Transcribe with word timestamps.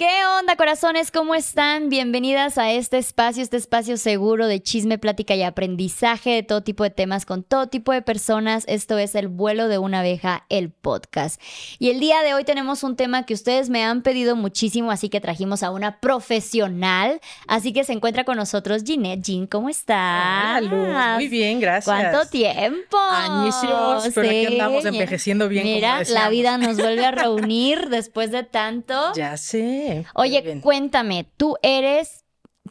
¿Qué 0.00 0.24
onda, 0.38 0.56
corazones? 0.56 1.10
¿Cómo 1.10 1.34
están? 1.34 1.90
Bienvenidas 1.90 2.56
a 2.56 2.72
este 2.72 2.96
espacio, 2.96 3.42
este 3.42 3.58
espacio 3.58 3.98
seguro 3.98 4.46
de 4.46 4.62
chisme, 4.62 4.96
plática 4.96 5.34
y 5.34 5.42
aprendizaje 5.42 6.30
de 6.30 6.42
todo 6.42 6.62
tipo 6.62 6.84
de 6.84 6.88
temas 6.88 7.26
con 7.26 7.42
todo 7.42 7.66
tipo 7.66 7.92
de 7.92 8.00
personas. 8.00 8.64
Esto 8.66 8.96
es 8.96 9.14
El 9.14 9.28
vuelo 9.28 9.68
de 9.68 9.76
una 9.76 10.00
abeja, 10.00 10.46
el 10.48 10.70
podcast. 10.70 11.38
Y 11.78 11.90
el 11.90 12.00
día 12.00 12.22
de 12.22 12.32
hoy 12.32 12.44
tenemos 12.44 12.82
un 12.82 12.96
tema 12.96 13.26
que 13.26 13.34
ustedes 13.34 13.68
me 13.68 13.84
han 13.84 14.00
pedido 14.00 14.36
muchísimo, 14.36 14.90
así 14.90 15.10
que 15.10 15.20
trajimos 15.20 15.62
a 15.62 15.70
una 15.70 16.00
profesional. 16.00 17.20
Así 17.46 17.74
que 17.74 17.84
se 17.84 17.92
encuentra 17.92 18.24
con 18.24 18.38
nosotros 18.38 18.84
Ginette. 18.84 19.22
Jean, 19.22 19.46
¿cómo 19.46 19.68
estás? 19.68 20.62
Hola, 20.62 21.16
Muy 21.16 21.28
bien, 21.28 21.60
gracias. 21.60 21.84
¿Cuánto 21.84 22.26
tiempo? 22.30 22.96
Añísimos, 22.96 24.08
pero 24.14 24.30
aquí 24.30 24.46
andamos 24.46 24.82
envejeciendo 24.86 25.46
bien. 25.46 25.64
Mira, 25.64 26.04
la 26.04 26.30
vida 26.30 26.56
nos 26.56 26.78
vuelve 26.78 27.04
a 27.04 27.10
reunir 27.10 27.90
después 27.90 28.30
de 28.30 28.44
tanto. 28.44 29.12
Ya 29.14 29.36
sé. 29.36 29.89
Oye, 30.14 30.60
cuéntame, 30.62 31.26
tú 31.36 31.56
eres 31.62 32.24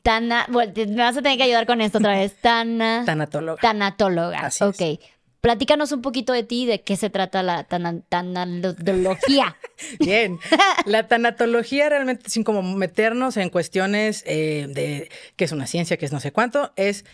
Tana, 0.04 0.46
bueno, 0.50 0.72
me 0.76 0.96
vas 0.96 1.18
a 1.18 1.22
tener 1.22 1.38
que 1.38 1.44
ayudar 1.44 1.66
con 1.66 1.82
esto 1.82 1.98
otra 1.98 2.14
vez. 2.18 2.34
Tana. 2.42 3.04
Tanatóloga. 3.05 3.62
Tanatóloga. 3.62 4.40
Así 4.40 4.64
ok. 4.64 5.00
Platícanos 5.42 5.92
un 5.94 6.02
poquito 6.02 6.34
de 6.34 6.44
ti, 6.44 6.66
de 6.66 6.82
qué 6.82 6.98
se 6.98 7.09
trata 7.09 7.42
la 7.44 7.64
tanatología. 7.64 9.55
Bien, 10.00 10.38
la 10.86 11.08
tanatología 11.08 11.88
realmente, 11.88 12.30
sin 12.30 12.44
como 12.44 12.62
meternos 12.62 13.38
en 13.38 13.50
cuestiones 13.50 14.23
eh, 14.28 14.67
de 14.70 15.09
qué 15.38 15.45
es 15.45 15.54
una 15.54 15.66
ciencia, 15.66 15.95
qué 15.95 16.06
es 16.06 16.12
no 16.12 16.20
sé 16.20 16.34
cuánto, 16.34 16.73
es 16.76 17.06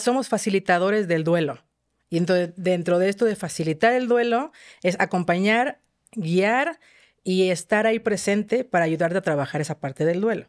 somos 0.00 0.28
facilitadores 0.28 1.06
del 1.06 1.22
duelo. 1.22 1.62
Y 2.08 2.16
entonces, 2.16 2.52
dentro 2.56 2.98
de 2.98 3.08
esto 3.08 3.24
de 3.24 3.36
facilitar 3.36 3.92
el 3.92 4.08
duelo, 4.08 4.50
es 4.82 4.98
acompañar, 4.98 5.78
guiar 6.10 6.80
y 7.22 7.50
estar 7.50 7.86
ahí 7.86 7.98
presente 7.98 8.64
para 8.64 8.84
ayudarte 8.84 9.18
a 9.18 9.22
trabajar 9.22 9.60
esa 9.60 9.78
parte 9.78 10.04
del 10.04 10.20
duelo. 10.20 10.46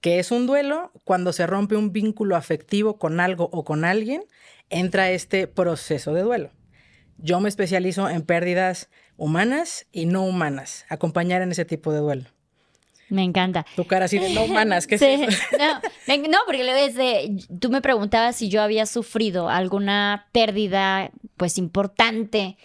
Que 0.00 0.18
es 0.18 0.30
un 0.30 0.46
duelo 0.46 0.92
cuando 1.04 1.32
se 1.32 1.46
rompe 1.46 1.76
un 1.76 1.92
vínculo 1.92 2.36
afectivo 2.36 2.98
con 2.98 3.20
algo 3.20 3.48
o 3.52 3.64
con 3.64 3.84
alguien, 3.84 4.24
entra 4.68 5.10
este 5.10 5.46
proceso 5.46 6.12
de 6.12 6.22
duelo. 6.22 6.50
Yo 7.16 7.40
me 7.40 7.48
especializo 7.48 8.08
en 8.08 8.22
pérdidas 8.22 8.90
humanas 9.16 9.86
y 9.92 10.06
no 10.06 10.22
humanas, 10.24 10.84
acompañar 10.88 11.42
en 11.42 11.52
ese 11.52 11.64
tipo 11.64 11.92
de 11.92 12.00
duelo. 12.00 12.24
Me 13.08 13.22
encanta. 13.22 13.64
Tu 13.76 13.86
cara 13.86 14.06
así 14.06 14.18
de 14.18 14.30
no 14.30 14.44
humanas, 14.44 14.86
¿qué 14.86 14.98
sí. 14.98 15.26
No, 15.58 16.18
no, 16.28 16.38
porque 16.46 16.64
desde, 16.64 17.36
tú 17.60 17.70
me 17.70 17.80
preguntabas 17.80 18.36
si 18.36 18.48
yo 18.48 18.60
había 18.62 18.86
sufrido 18.86 19.48
alguna 19.48 20.28
pérdida, 20.32 21.10
pues 21.36 21.58
importante 21.58 22.56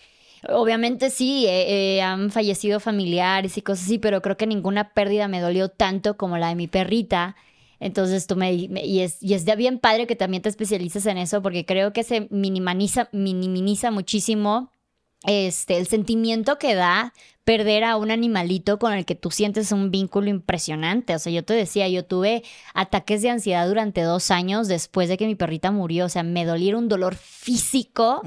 Obviamente 0.48 1.09
sí, 1.09 1.45
eh, 1.48 1.98
eh, 1.98 2.02
han 2.02 2.32
fallecido 2.32 2.80
familiares 2.80 3.58
y 3.58 3.62
cosas 3.62 3.86
así, 3.86 3.98
pero 3.98 4.22
creo 4.22 4.38
que 4.38 4.48
ninguna 4.48 4.94
pérdida 4.94 5.28
me 5.28 5.42
dolió 5.42 5.70
tanto 5.70 6.16
como 6.18 6.38
la 6.38 6.50
de 6.50 6.56
mi 6.56 6.68
perrita. 6.68 7.36
Entonces 7.80 8.28
tú 8.28 8.36
me, 8.36 8.54
y 8.54 9.00
es 9.02 9.22
y 9.23 9.34
es 9.34 9.45
de 9.45 9.56
bien 9.56 9.80
padre 9.80 10.08
que 10.08 10.16
también 10.16 10.44
te 10.44 10.50
especialices 10.50 11.06
en 11.06 11.17
eso 11.17 11.42
porque 11.42 11.66
creo 11.66 11.94
que 11.94 12.04
se 12.04 12.28
minimiza 12.30 13.10
minimiza 13.14 13.90
muchísimo 13.92 14.72
este 15.23 15.78
el 15.78 15.88
sentimiento 15.88 16.58
que 16.58 16.75
da 16.75 17.14
perder 17.50 17.84
a 17.84 17.98
un 17.98 18.12
animalito 18.12 18.78
con 18.78 18.94
el 18.94 19.06
que 19.06 19.16
tú 19.16 19.31
sientes 19.31 19.72
un 19.72 19.89
vínculo 19.89 20.30
impresionante. 20.30 21.16
O 21.16 21.17
sea, 21.17 21.34
yo 21.34 21.44
te 21.44 21.56
decía, 21.56 21.88
yo 21.89 22.06
tuve 22.06 22.44
ataques 22.76 23.23
de 23.23 23.31
ansiedad 23.31 23.67
durante 23.67 24.03
dos 24.03 24.30
años 24.30 24.67
después 24.67 25.09
de 25.09 25.17
que 25.17 25.26
mi 25.26 25.34
perrita 25.34 25.72
murió. 25.72 26.06
O 26.06 26.09
sea, 26.09 26.22
me 26.22 26.45
dolieron 26.45 26.84
un 26.84 26.89
dolor 26.89 27.16
físico. 27.16 28.22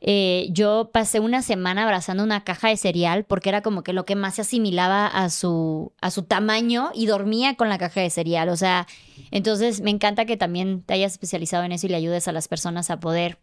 Eh, 0.00 0.48
yo 0.50 0.90
pasé 0.92 1.20
una 1.20 1.40
semana 1.40 1.84
abrazando 1.84 2.24
una 2.24 2.42
caja 2.42 2.66
de 2.66 2.76
cereal 2.76 3.22
porque 3.22 3.48
era 3.50 3.62
como 3.62 3.84
que 3.84 3.92
lo 3.92 4.04
que 4.04 4.16
más 4.16 4.34
se 4.34 4.40
asimilaba 4.40 5.06
a 5.06 5.30
su, 5.30 5.92
a 6.00 6.10
su 6.10 6.24
tamaño 6.24 6.90
y 6.96 7.06
dormía 7.06 7.54
con 7.54 7.68
la 7.68 7.78
caja 7.78 8.00
de 8.00 8.10
cereal. 8.10 8.48
O 8.48 8.56
sea, 8.56 8.88
entonces 9.30 9.82
me 9.82 9.90
encanta 9.90 10.24
que 10.24 10.36
también 10.36 10.82
te 10.82 10.94
hayas 10.94 11.12
especializado 11.12 11.62
en 11.62 11.70
eso 11.70 11.86
y 11.86 11.90
le 11.90 11.96
ayudes 11.96 12.26
a 12.26 12.32
las 12.32 12.48
personas 12.48 12.90
a 12.90 12.98
poder 12.98 13.38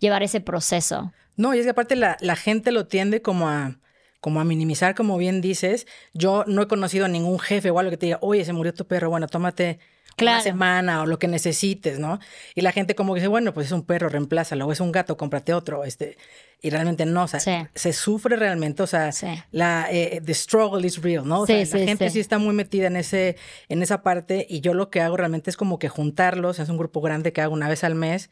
llevar 0.00 0.24
ese 0.24 0.40
proceso. 0.40 1.12
No, 1.36 1.54
y 1.54 1.58
es 1.58 1.64
que 1.64 1.70
aparte 1.70 1.94
la, 1.94 2.16
la 2.20 2.36
gente 2.36 2.72
lo 2.72 2.86
tiende 2.86 3.22
como 3.22 3.48
a 3.48 3.76
como 4.20 4.38
a 4.40 4.44
minimizar, 4.44 4.94
como 4.94 5.16
bien 5.16 5.40
dices. 5.40 5.86
Yo 6.12 6.44
no 6.46 6.62
he 6.62 6.68
conocido 6.68 7.06
a 7.06 7.08
ningún 7.08 7.38
jefe 7.38 7.70
o 7.70 7.78
algo 7.78 7.90
que 7.90 7.96
te 7.96 8.06
diga, 8.06 8.18
oye, 8.20 8.44
se 8.44 8.52
murió 8.52 8.74
tu 8.74 8.86
perro, 8.86 9.08
bueno, 9.08 9.26
tómate 9.28 9.78
una 10.20 10.40
semana 10.42 11.02
o 11.02 11.06
lo 11.06 11.18
que 11.18 11.28
necesites, 11.28 11.98
¿no? 11.98 12.18
Y 12.54 12.60
la 12.60 12.72
gente 12.72 12.94
como 12.94 13.14
que 13.14 13.20
dice, 13.20 13.28
bueno, 13.28 13.54
pues 13.54 13.66
es 13.66 13.72
un 13.72 13.84
perro, 13.84 14.08
reemplázalo, 14.08 14.66
o 14.66 14.72
es 14.72 14.80
un 14.80 14.92
gato, 14.92 15.16
cómprate 15.16 15.54
otro, 15.54 15.84
este, 15.84 16.18
y 16.60 16.70
realmente 16.70 17.06
no, 17.06 17.24
o 17.24 17.28
sea, 17.28 17.70
se 17.74 17.92
sufre 17.92 18.36
realmente, 18.36 18.82
o 18.82 18.86
sea, 18.86 19.10
la, 19.50 19.88
eh, 19.90 20.20
the 20.24 20.34
struggle 20.34 20.86
is 20.86 21.00
real, 21.00 21.26
¿no? 21.26 21.42
O 21.42 21.46
sea, 21.46 21.56
la 21.56 21.64
gente 21.64 22.10
sí. 22.10 22.20
está 22.20 22.38
muy 22.38 22.54
metida 22.54 22.86
en 22.86 22.96
ese, 22.96 23.36
en 23.68 23.82
esa 23.82 24.02
parte, 24.02 24.46
y 24.48 24.60
yo 24.60 24.74
lo 24.74 24.90
que 24.90 25.00
hago 25.00 25.16
realmente 25.16 25.50
es 25.50 25.56
como 25.56 25.78
que 25.78 25.88
juntarlos, 25.88 26.58
es 26.58 26.68
un 26.68 26.76
grupo 26.76 27.00
grande 27.00 27.32
que 27.32 27.40
hago 27.40 27.54
una 27.54 27.68
vez 27.68 27.84
al 27.84 27.94
mes, 27.94 28.30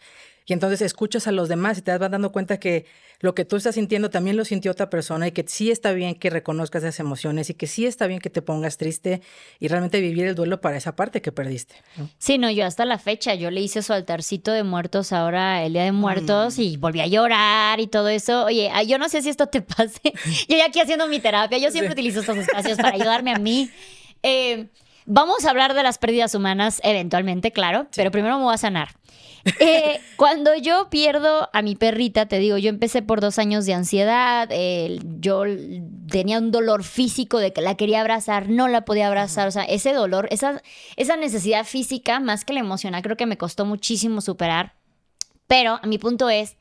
y 0.48 0.54
entonces 0.54 0.80
escuchas 0.80 1.26
a 1.26 1.32
los 1.32 1.50
demás 1.50 1.76
y 1.76 1.82
te 1.82 1.96
vas 1.96 2.10
dando 2.10 2.32
cuenta 2.32 2.58
que 2.58 2.86
lo 3.20 3.34
que 3.34 3.44
tú 3.44 3.56
estás 3.56 3.74
sintiendo 3.74 4.08
también 4.08 4.34
lo 4.34 4.46
sintió 4.46 4.72
otra 4.72 4.88
persona 4.88 5.28
y 5.28 5.32
que 5.32 5.44
sí 5.46 5.70
está 5.70 5.92
bien 5.92 6.14
que 6.14 6.30
reconozcas 6.30 6.82
esas 6.82 7.00
emociones 7.00 7.50
y 7.50 7.54
que 7.54 7.66
sí 7.66 7.84
está 7.84 8.06
bien 8.06 8.18
que 8.18 8.30
te 8.30 8.40
pongas 8.40 8.78
triste 8.78 9.20
y 9.60 9.68
realmente 9.68 10.00
vivir 10.00 10.24
el 10.24 10.34
duelo 10.34 10.62
para 10.62 10.78
esa 10.78 10.96
parte 10.96 11.20
que 11.20 11.32
perdiste. 11.32 11.74
Sí, 12.16 12.38
no, 12.38 12.50
yo 12.50 12.64
hasta 12.64 12.86
la 12.86 12.98
fecha, 12.98 13.34
yo 13.34 13.50
le 13.50 13.60
hice 13.60 13.82
su 13.82 13.92
altarcito 13.92 14.50
de 14.50 14.62
muertos 14.62 15.12
ahora 15.12 15.62
el 15.64 15.74
Día 15.74 15.84
de 15.84 15.92
Muertos 15.92 16.56
mm. 16.56 16.62
y 16.62 16.76
volví 16.78 17.00
a 17.00 17.06
llorar 17.06 17.78
y 17.78 17.86
todo 17.86 18.08
eso. 18.08 18.46
Oye, 18.46 18.70
yo 18.86 18.96
no 18.96 19.10
sé 19.10 19.20
si 19.20 19.28
esto 19.28 19.48
te 19.48 19.60
pase. 19.76 20.00
yo 20.48 20.56
ya 20.56 20.64
aquí 20.64 20.80
haciendo 20.80 21.08
mi 21.08 21.20
terapia, 21.20 21.58
yo 21.58 21.70
siempre 21.70 21.92
utilizo 21.92 22.20
estos 22.20 22.38
espacios 22.38 22.78
para 22.78 22.88
ayudarme 22.94 23.34
a 23.34 23.38
mí. 23.38 23.70
Eh, 24.22 24.68
vamos 25.04 25.44
a 25.44 25.50
hablar 25.50 25.74
de 25.74 25.82
las 25.82 25.98
pérdidas 25.98 26.34
humanas 26.34 26.80
eventualmente, 26.84 27.52
claro, 27.52 27.86
pero 27.94 28.10
primero 28.10 28.38
me 28.38 28.44
voy 28.44 28.54
a 28.54 28.58
sanar. 28.58 28.88
Eh, 29.60 30.00
cuando 30.16 30.54
yo 30.54 30.88
pierdo 30.90 31.48
a 31.52 31.62
mi 31.62 31.74
perrita, 31.74 32.26
te 32.26 32.38
digo, 32.38 32.58
yo 32.58 32.68
empecé 32.68 33.02
por 33.02 33.20
dos 33.20 33.38
años 33.38 33.66
de 33.66 33.74
ansiedad, 33.74 34.48
yo 35.20 35.44
tenía 36.10 36.38
un 36.38 36.50
dolor 36.50 36.84
físico 36.84 37.38
de 37.38 37.52
que 37.52 37.60
la 37.60 37.76
quería 37.76 38.00
abrazar, 38.00 38.48
no 38.48 38.68
la 38.68 38.84
podía 38.84 39.06
abrazar, 39.06 39.48
o 39.48 39.50
sea, 39.50 39.64
ese 39.64 39.92
dolor, 39.92 40.28
esa, 40.30 40.62
esa 40.96 41.16
necesidad 41.16 41.64
física, 41.64 42.20
más 42.20 42.44
que 42.44 42.52
la 42.52 42.60
emocional, 42.60 43.02
creo 43.02 43.16
que 43.16 43.26
me 43.26 43.38
costó 43.38 43.64
muchísimo 43.64 44.20
superar. 44.20 44.74
Pero 45.46 45.80
mi 45.84 45.98
punto 45.98 46.28
es, 46.28 46.56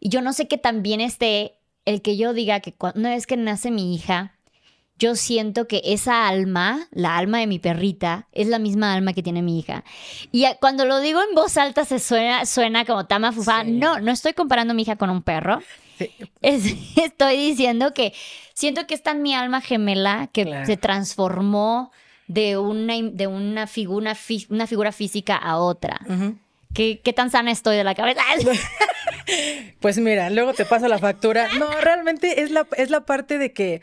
yo 0.00 0.22
no 0.22 0.32
sé 0.32 0.48
qué 0.48 0.58
tan 0.58 0.82
bien 0.82 1.00
esté 1.00 1.58
el 1.84 2.02
que 2.02 2.16
yo 2.16 2.32
diga 2.32 2.60
que 2.60 2.74
una 2.94 3.10
vez 3.10 3.26
que 3.26 3.36
nace 3.36 3.70
mi 3.70 3.94
hija, 3.94 4.38
yo 5.02 5.16
siento 5.16 5.66
que 5.66 5.82
esa 5.84 6.28
alma, 6.28 6.86
la 6.92 7.16
alma 7.18 7.40
de 7.40 7.48
mi 7.48 7.58
perrita, 7.58 8.28
es 8.30 8.46
la 8.46 8.60
misma 8.60 8.94
alma 8.94 9.12
que 9.12 9.22
tiene 9.22 9.42
mi 9.42 9.58
hija. 9.58 9.82
Y 10.30 10.46
cuando 10.60 10.84
lo 10.84 11.00
digo 11.00 11.20
en 11.28 11.34
voz 11.34 11.56
alta 11.56 11.84
se 11.84 11.98
suena, 11.98 12.46
suena 12.46 12.84
como 12.84 13.06
tama 13.06 13.32
fufa. 13.32 13.64
No, 13.64 13.98
no 13.98 14.12
estoy 14.12 14.32
comparando 14.32 14.70
a 14.70 14.74
mi 14.74 14.82
hija 14.82 14.94
con 14.94 15.10
un 15.10 15.22
perro. 15.22 15.60
estoy 16.42 17.36
diciendo 17.36 17.92
que 17.92 18.12
siento 18.54 18.86
que 18.86 18.94
está 18.94 19.10
en 19.10 19.22
mi 19.22 19.34
alma 19.34 19.60
gemela 19.60 20.28
que 20.32 20.64
se 20.66 20.76
transformó 20.76 21.90
de 22.28 22.56
una, 22.56 22.94
de 23.02 23.26
una, 23.26 23.66
figura, 23.66 24.16
una 24.50 24.66
figura 24.68 24.92
física 24.92 25.34
a 25.34 25.58
otra. 25.58 26.00
¿Qué, 26.74 27.00
¿Qué, 27.00 27.12
tan 27.12 27.30
sana 27.30 27.50
estoy 27.50 27.76
de 27.76 27.84
la 27.84 27.96
cabeza? 27.96 28.22
pues 29.80 29.98
mira, 29.98 30.30
luego 30.30 30.54
te 30.54 30.64
paso 30.64 30.86
la 30.86 30.98
factura. 30.98 31.48
No, 31.58 31.68
realmente 31.80 32.42
es 32.42 32.52
la, 32.52 32.68
es 32.76 32.88
la 32.88 33.04
parte 33.04 33.38
de 33.38 33.52
que 33.52 33.82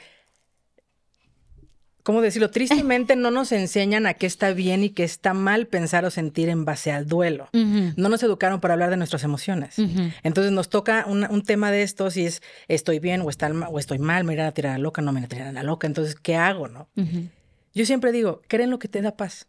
¿cómo 2.03 2.21
decirlo? 2.21 2.49
Tristemente 2.49 3.15
no 3.15 3.31
nos 3.31 3.51
enseñan 3.51 4.05
a 4.05 4.13
qué 4.13 4.25
está 4.25 4.51
bien 4.51 4.83
y 4.83 4.89
qué 4.89 5.03
está 5.03 5.33
mal 5.33 5.67
pensar 5.67 6.05
o 6.05 6.11
sentir 6.11 6.49
en 6.49 6.65
base 6.65 6.91
al 6.91 7.07
duelo. 7.07 7.49
No 7.53 8.09
nos 8.09 8.23
educaron 8.23 8.59
para 8.59 8.73
hablar 8.73 8.89
de 8.89 8.97
nuestras 8.97 9.23
emociones. 9.23 9.75
Entonces 10.23 10.51
nos 10.51 10.69
toca 10.69 11.05
un, 11.07 11.43
tema 11.43 11.71
de 11.71 11.83
estos 11.83 12.17
y 12.17 12.25
es 12.25 12.41
estoy 12.67 12.99
bien 12.99 13.21
o, 13.21 13.29
está, 13.29 13.49
o 13.49 13.79
estoy 13.79 13.97
mal, 13.99 14.23
me 14.23 14.33
irán 14.33 14.47
a 14.47 14.51
tirar 14.51 14.73
a 14.73 14.77
la 14.77 14.83
loca, 14.83 15.01
no 15.01 15.11
me 15.11 15.19
irán 15.19 15.25
a 15.25 15.29
tirar 15.29 15.47
a 15.47 15.51
la 15.51 15.63
loca. 15.63 15.87
Entonces, 15.87 16.15
¿qué 16.15 16.35
hago? 16.35 16.67
no? 16.67 16.89
Yo 17.73 17.85
siempre 17.85 18.11
digo, 18.11 18.41
creen 18.47 18.69
lo 18.69 18.79
que 18.79 18.87
te 18.87 19.01
da 19.01 19.15
paz. 19.15 19.47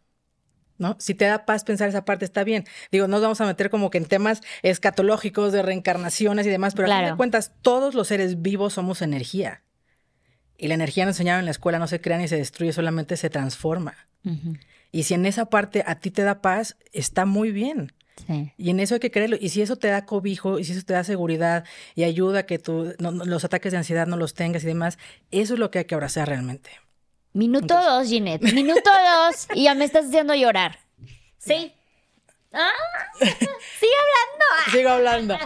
¿No? 0.77 0.95
Si 0.99 1.13
te 1.13 1.25
da 1.25 1.45
paz 1.45 1.63
pensar 1.63 1.89
esa 1.89 2.05
parte, 2.05 2.25
está 2.25 2.43
bien. 2.43 2.65
Digo, 2.91 3.05
no 3.05 3.17
nos 3.17 3.21
vamos 3.21 3.41
a 3.41 3.45
meter 3.45 3.69
como 3.69 3.91
que 3.91 3.99
en 3.99 4.05
temas 4.05 4.41
escatológicos 4.63 5.53
de 5.53 5.61
reencarnaciones 5.61 6.47
y 6.47 6.49
demás, 6.49 6.73
pero 6.73 6.91
a 6.91 6.97
fin 6.97 7.09
de 7.11 7.15
cuentas, 7.17 7.51
todos 7.61 7.93
los 7.93 8.07
seres 8.07 8.41
vivos 8.41 8.73
somos 8.73 9.03
energía. 9.03 9.61
Y 10.61 10.67
la 10.67 10.75
energía 10.75 11.05
nos 11.05 11.15
enseñaba 11.15 11.39
en 11.39 11.45
la 11.45 11.51
escuela 11.51 11.79
no 11.79 11.87
se 11.87 11.99
crea 11.99 12.19
ni 12.19 12.27
se 12.27 12.37
destruye, 12.37 12.71
solamente 12.71 13.17
se 13.17 13.31
transforma. 13.31 13.95
Y 14.91 15.03
si 15.03 15.15
en 15.15 15.25
esa 15.25 15.45
parte 15.45 15.83
a 15.87 15.95
ti 15.95 16.11
te 16.11 16.21
da 16.21 16.43
paz, 16.43 16.77
está 16.93 17.25
muy 17.25 17.51
bien. 17.51 17.93
Y 18.57 18.69
en 18.69 18.79
eso 18.79 18.93
hay 18.93 18.99
que 18.99 19.09
creerlo. 19.09 19.37
Y 19.41 19.49
si 19.49 19.63
eso 19.63 19.77
te 19.77 19.87
da 19.87 20.05
cobijo, 20.05 20.59
y 20.59 20.63
si 20.63 20.73
eso 20.73 20.83
te 20.85 20.93
da 20.93 21.03
seguridad 21.03 21.65
y 21.95 22.03
ayuda 22.03 22.41
a 22.41 22.45
que 22.45 22.59
tú, 22.59 22.93
los 22.99 23.43
ataques 23.43 23.71
de 23.71 23.79
ansiedad 23.79 24.05
no 24.05 24.17
los 24.17 24.35
tengas 24.35 24.63
y 24.63 24.67
demás, 24.67 24.99
eso 25.31 25.55
es 25.55 25.59
lo 25.59 25.71
que 25.71 25.79
hay 25.79 25.85
que 25.85 25.95
abrazar 25.95 26.27
realmente. 26.27 26.69
Minuto 27.33 27.73
dos, 27.73 28.07
Ginette. 28.07 28.43
Minuto 28.53 28.81
dos. 28.83 29.47
Y 29.55 29.63
ya 29.63 29.73
me 29.73 29.85
estás 29.85 30.05
haciendo 30.05 30.35
llorar. 30.35 30.77
Sí. 31.39 31.73
Ah, 32.53 32.69
sigue 33.19 33.95
hablando. 33.97 34.71
Sigo 34.71 34.89
hablando. 34.89 35.37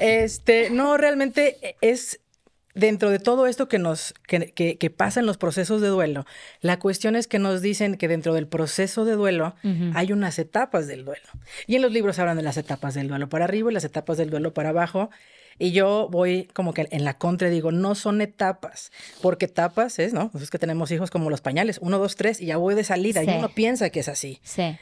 Este, 0.00 0.70
no, 0.70 0.96
realmente 0.96 1.76
es 1.80 2.18
dentro 2.78 3.10
de 3.10 3.18
todo 3.18 3.46
esto 3.46 3.68
que 3.68 3.78
nos 3.78 4.14
que, 4.26 4.52
que, 4.52 4.90
pasa 4.90 5.20
en 5.20 5.26
los 5.26 5.36
procesos 5.36 5.80
de 5.80 5.88
duelo, 5.88 6.24
la 6.60 6.78
cuestión 6.78 7.16
es 7.16 7.26
que 7.26 7.38
nos 7.38 7.60
dicen 7.60 7.96
que 7.96 8.08
dentro 8.08 8.34
del 8.34 8.46
proceso 8.46 9.04
de 9.04 9.12
duelo 9.12 9.54
hay 9.94 10.12
unas 10.12 10.38
etapas 10.38 10.86
del 10.86 11.04
duelo. 11.04 11.26
Y 11.66 11.76
en 11.76 11.82
los 11.82 11.92
libros 11.92 12.18
hablan 12.18 12.36
de 12.36 12.42
las 12.42 12.56
etapas 12.56 12.94
del 12.94 13.08
duelo 13.08 13.28
para 13.28 13.44
arriba 13.44 13.70
y 13.70 13.74
las 13.74 13.84
etapas 13.84 14.16
del 14.16 14.30
duelo 14.30 14.54
para 14.54 14.70
abajo. 14.70 15.10
Y 15.58 15.72
yo 15.72 16.08
voy 16.10 16.48
como 16.54 16.72
que 16.72 16.86
en 16.90 17.04
la 17.04 17.18
contra 17.18 17.48
digo, 17.48 17.72
no 17.72 17.96
son 17.96 18.20
etapas, 18.20 18.92
porque 19.20 19.46
etapas 19.46 19.98
es, 19.98 20.12
¿no? 20.12 20.30
Pues 20.30 20.44
es 20.44 20.50
que 20.50 20.58
tenemos 20.58 20.92
hijos 20.92 21.10
como 21.10 21.30
los 21.30 21.40
pañales, 21.40 21.78
uno, 21.82 21.98
dos, 21.98 22.14
tres, 22.14 22.40
y 22.40 22.46
ya 22.46 22.56
voy 22.58 22.76
de 22.76 22.84
salida, 22.84 23.24
y 23.24 23.28
uno 23.28 23.48
piensa 23.48 23.90
que 23.90 23.98
es 23.98 24.08
así. 24.08 24.38
Sí. 24.44 24.76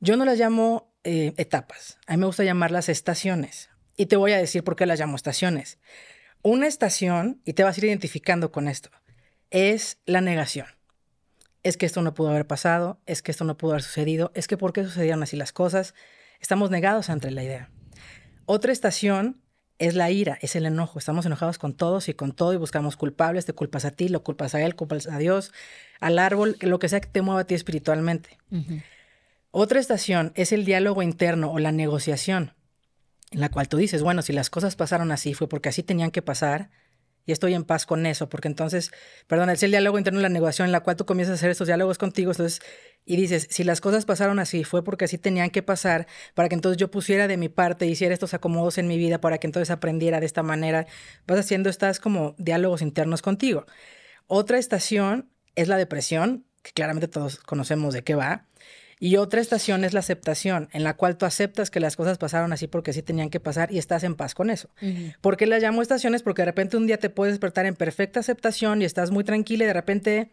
Yo 0.00 0.16
no 0.16 0.24
las 0.24 0.38
llamo 0.38 0.90
eh, 1.04 1.34
etapas, 1.36 1.98
a 2.06 2.12
mí 2.12 2.20
me 2.20 2.26
gusta 2.26 2.44
llamarlas 2.44 2.88
estaciones. 2.88 3.68
Y 3.98 4.06
te 4.06 4.16
voy 4.16 4.32
a 4.32 4.38
decir 4.38 4.64
por 4.64 4.76
qué 4.76 4.86
las 4.86 4.98
llamo 4.98 5.16
estaciones. 5.16 5.78
Una 6.42 6.66
estación, 6.66 7.42
y 7.44 7.52
te 7.52 7.64
vas 7.64 7.76
a 7.76 7.80
ir 7.80 7.84
identificando 7.84 8.50
con 8.50 8.66
esto, 8.66 8.88
es 9.50 9.98
la 10.06 10.22
negación. 10.22 10.66
Es 11.62 11.76
que 11.76 11.84
esto 11.84 12.00
no 12.00 12.14
pudo 12.14 12.30
haber 12.30 12.46
pasado, 12.46 12.98
es 13.04 13.20
que 13.20 13.30
esto 13.30 13.44
no 13.44 13.58
pudo 13.58 13.72
haber 13.72 13.82
sucedido, 13.82 14.32
es 14.34 14.46
que 14.46 14.56
por 14.56 14.72
qué 14.72 14.82
sucedieron 14.84 15.22
así 15.22 15.36
las 15.36 15.52
cosas. 15.52 15.94
Estamos 16.40 16.70
negados 16.70 17.10
ante 17.10 17.30
la 17.30 17.44
idea. 17.44 17.70
Otra 18.46 18.72
estación 18.72 19.42
es 19.78 19.94
la 19.94 20.10
ira, 20.10 20.38
es 20.40 20.56
el 20.56 20.64
enojo. 20.64 20.98
Estamos 20.98 21.26
enojados 21.26 21.58
con 21.58 21.74
todos 21.74 22.08
y 22.08 22.14
con 22.14 22.32
todo 22.32 22.54
y 22.54 22.56
buscamos 22.56 22.96
culpables. 22.96 23.44
Te 23.44 23.52
culpas 23.52 23.84
a 23.84 23.90
ti, 23.90 24.08
lo 24.08 24.22
culpas 24.22 24.54
a 24.54 24.62
él, 24.62 24.74
culpas 24.76 25.08
a 25.08 25.18
Dios, 25.18 25.52
al 26.00 26.18
árbol, 26.18 26.56
lo 26.60 26.78
que 26.78 26.88
sea 26.88 27.00
que 27.00 27.08
te 27.08 27.20
mueva 27.20 27.42
a 27.42 27.44
ti 27.44 27.54
espiritualmente. 27.54 28.38
Otra 29.50 29.78
estación 29.78 30.32
es 30.36 30.52
el 30.52 30.64
diálogo 30.64 31.02
interno 31.02 31.52
o 31.52 31.58
la 31.58 31.72
negociación 31.72 32.54
en 33.30 33.40
la 33.40 33.48
cual 33.50 33.68
tú 33.68 33.76
dices, 33.76 34.02
bueno, 34.02 34.22
si 34.22 34.32
las 34.32 34.50
cosas 34.50 34.76
pasaron 34.76 35.12
así 35.12 35.34
fue 35.34 35.48
porque 35.48 35.68
así 35.68 35.82
tenían 35.82 36.10
que 36.10 36.22
pasar 36.22 36.70
y 37.26 37.32
estoy 37.32 37.54
en 37.54 37.64
paz 37.64 37.86
con 37.86 38.06
eso, 38.06 38.28
porque 38.28 38.48
entonces, 38.48 38.90
perdón, 39.26 39.50
es 39.50 39.62
el 39.62 39.70
diálogo 39.70 39.98
interno, 39.98 40.20
la 40.20 40.28
negociación 40.28 40.66
en 40.66 40.72
la 40.72 40.80
cual 40.80 40.96
tú 40.96 41.04
comienzas 41.04 41.32
a 41.32 41.36
hacer 41.36 41.50
estos 41.50 41.66
diálogos 41.66 41.98
contigo, 41.98 42.32
entonces, 42.32 42.60
y 43.04 43.16
dices, 43.16 43.46
si 43.50 43.62
las 43.62 43.80
cosas 43.80 44.04
pasaron 44.04 44.38
así 44.38 44.64
fue 44.64 44.82
porque 44.82 45.04
así 45.04 45.18
tenían 45.18 45.50
que 45.50 45.62
pasar, 45.62 46.06
para 46.34 46.48
que 46.48 46.54
entonces 46.54 46.78
yo 46.78 46.90
pusiera 46.90 47.28
de 47.28 47.36
mi 47.36 47.48
parte, 47.48 47.86
hiciera 47.86 48.14
estos 48.14 48.34
acomodos 48.34 48.78
en 48.78 48.88
mi 48.88 48.96
vida, 48.98 49.20
para 49.20 49.38
que 49.38 49.46
entonces 49.46 49.70
aprendiera 49.70 50.18
de 50.18 50.26
esta 50.26 50.42
manera, 50.42 50.86
vas 51.26 51.38
haciendo 51.38 51.70
estas 51.70 52.00
como 52.00 52.34
diálogos 52.38 52.82
internos 52.82 53.22
contigo. 53.22 53.66
Otra 54.26 54.58
estación 54.58 55.30
es 55.54 55.68
la 55.68 55.76
depresión, 55.76 56.46
que 56.62 56.72
claramente 56.72 57.08
todos 57.08 57.38
conocemos 57.38 57.94
de 57.94 58.02
qué 58.02 58.14
va, 58.14 58.46
y 59.00 59.16
otra 59.16 59.40
estación 59.40 59.82
es 59.84 59.94
la 59.94 60.00
aceptación, 60.00 60.68
en 60.72 60.84
la 60.84 60.94
cual 60.94 61.16
tú 61.16 61.24
aceptas 61.24 61.70
que 61.70 61.80
las 61.80 61.96
cosas 61.96 62.18
pasaron 62.18 62.52
así 62.52 62.66
porque 62.66 62.92
sí 62.92 63.02
tenían 63.02 63.30
que 63.30 63.40
pasar 63.40 63.72
y 63.72 63.78
estás 63.78 64.04
en 64.04 64.14
paz 64.14 64.34
con 64.34 64.50
eso. 64.50 64.68
¿Por 65.22 65.38
qué 65.38 65.46
las 65.46 65.62
llamo 65.62 65.80
estaciones? 65.80 66.22
Porque 66.22 66.42
de 66.42 66.46
repente 66.46 66.76
un 66.76 66.86
día 66.86 66.98
te 66.98 67.08
puedes 67.08 67.32
despertar 67.32 67.64
en 67.64 67.74
perfecta 67.74 68.20
aceptación 68.20 68.82
y 68.82 68.84
estás 68.84 69.10
muy 69.10 69.24
tranquila 69.24 69.64
y 69.64 69.66
de 69.68 69.72
repente 69.72 70.30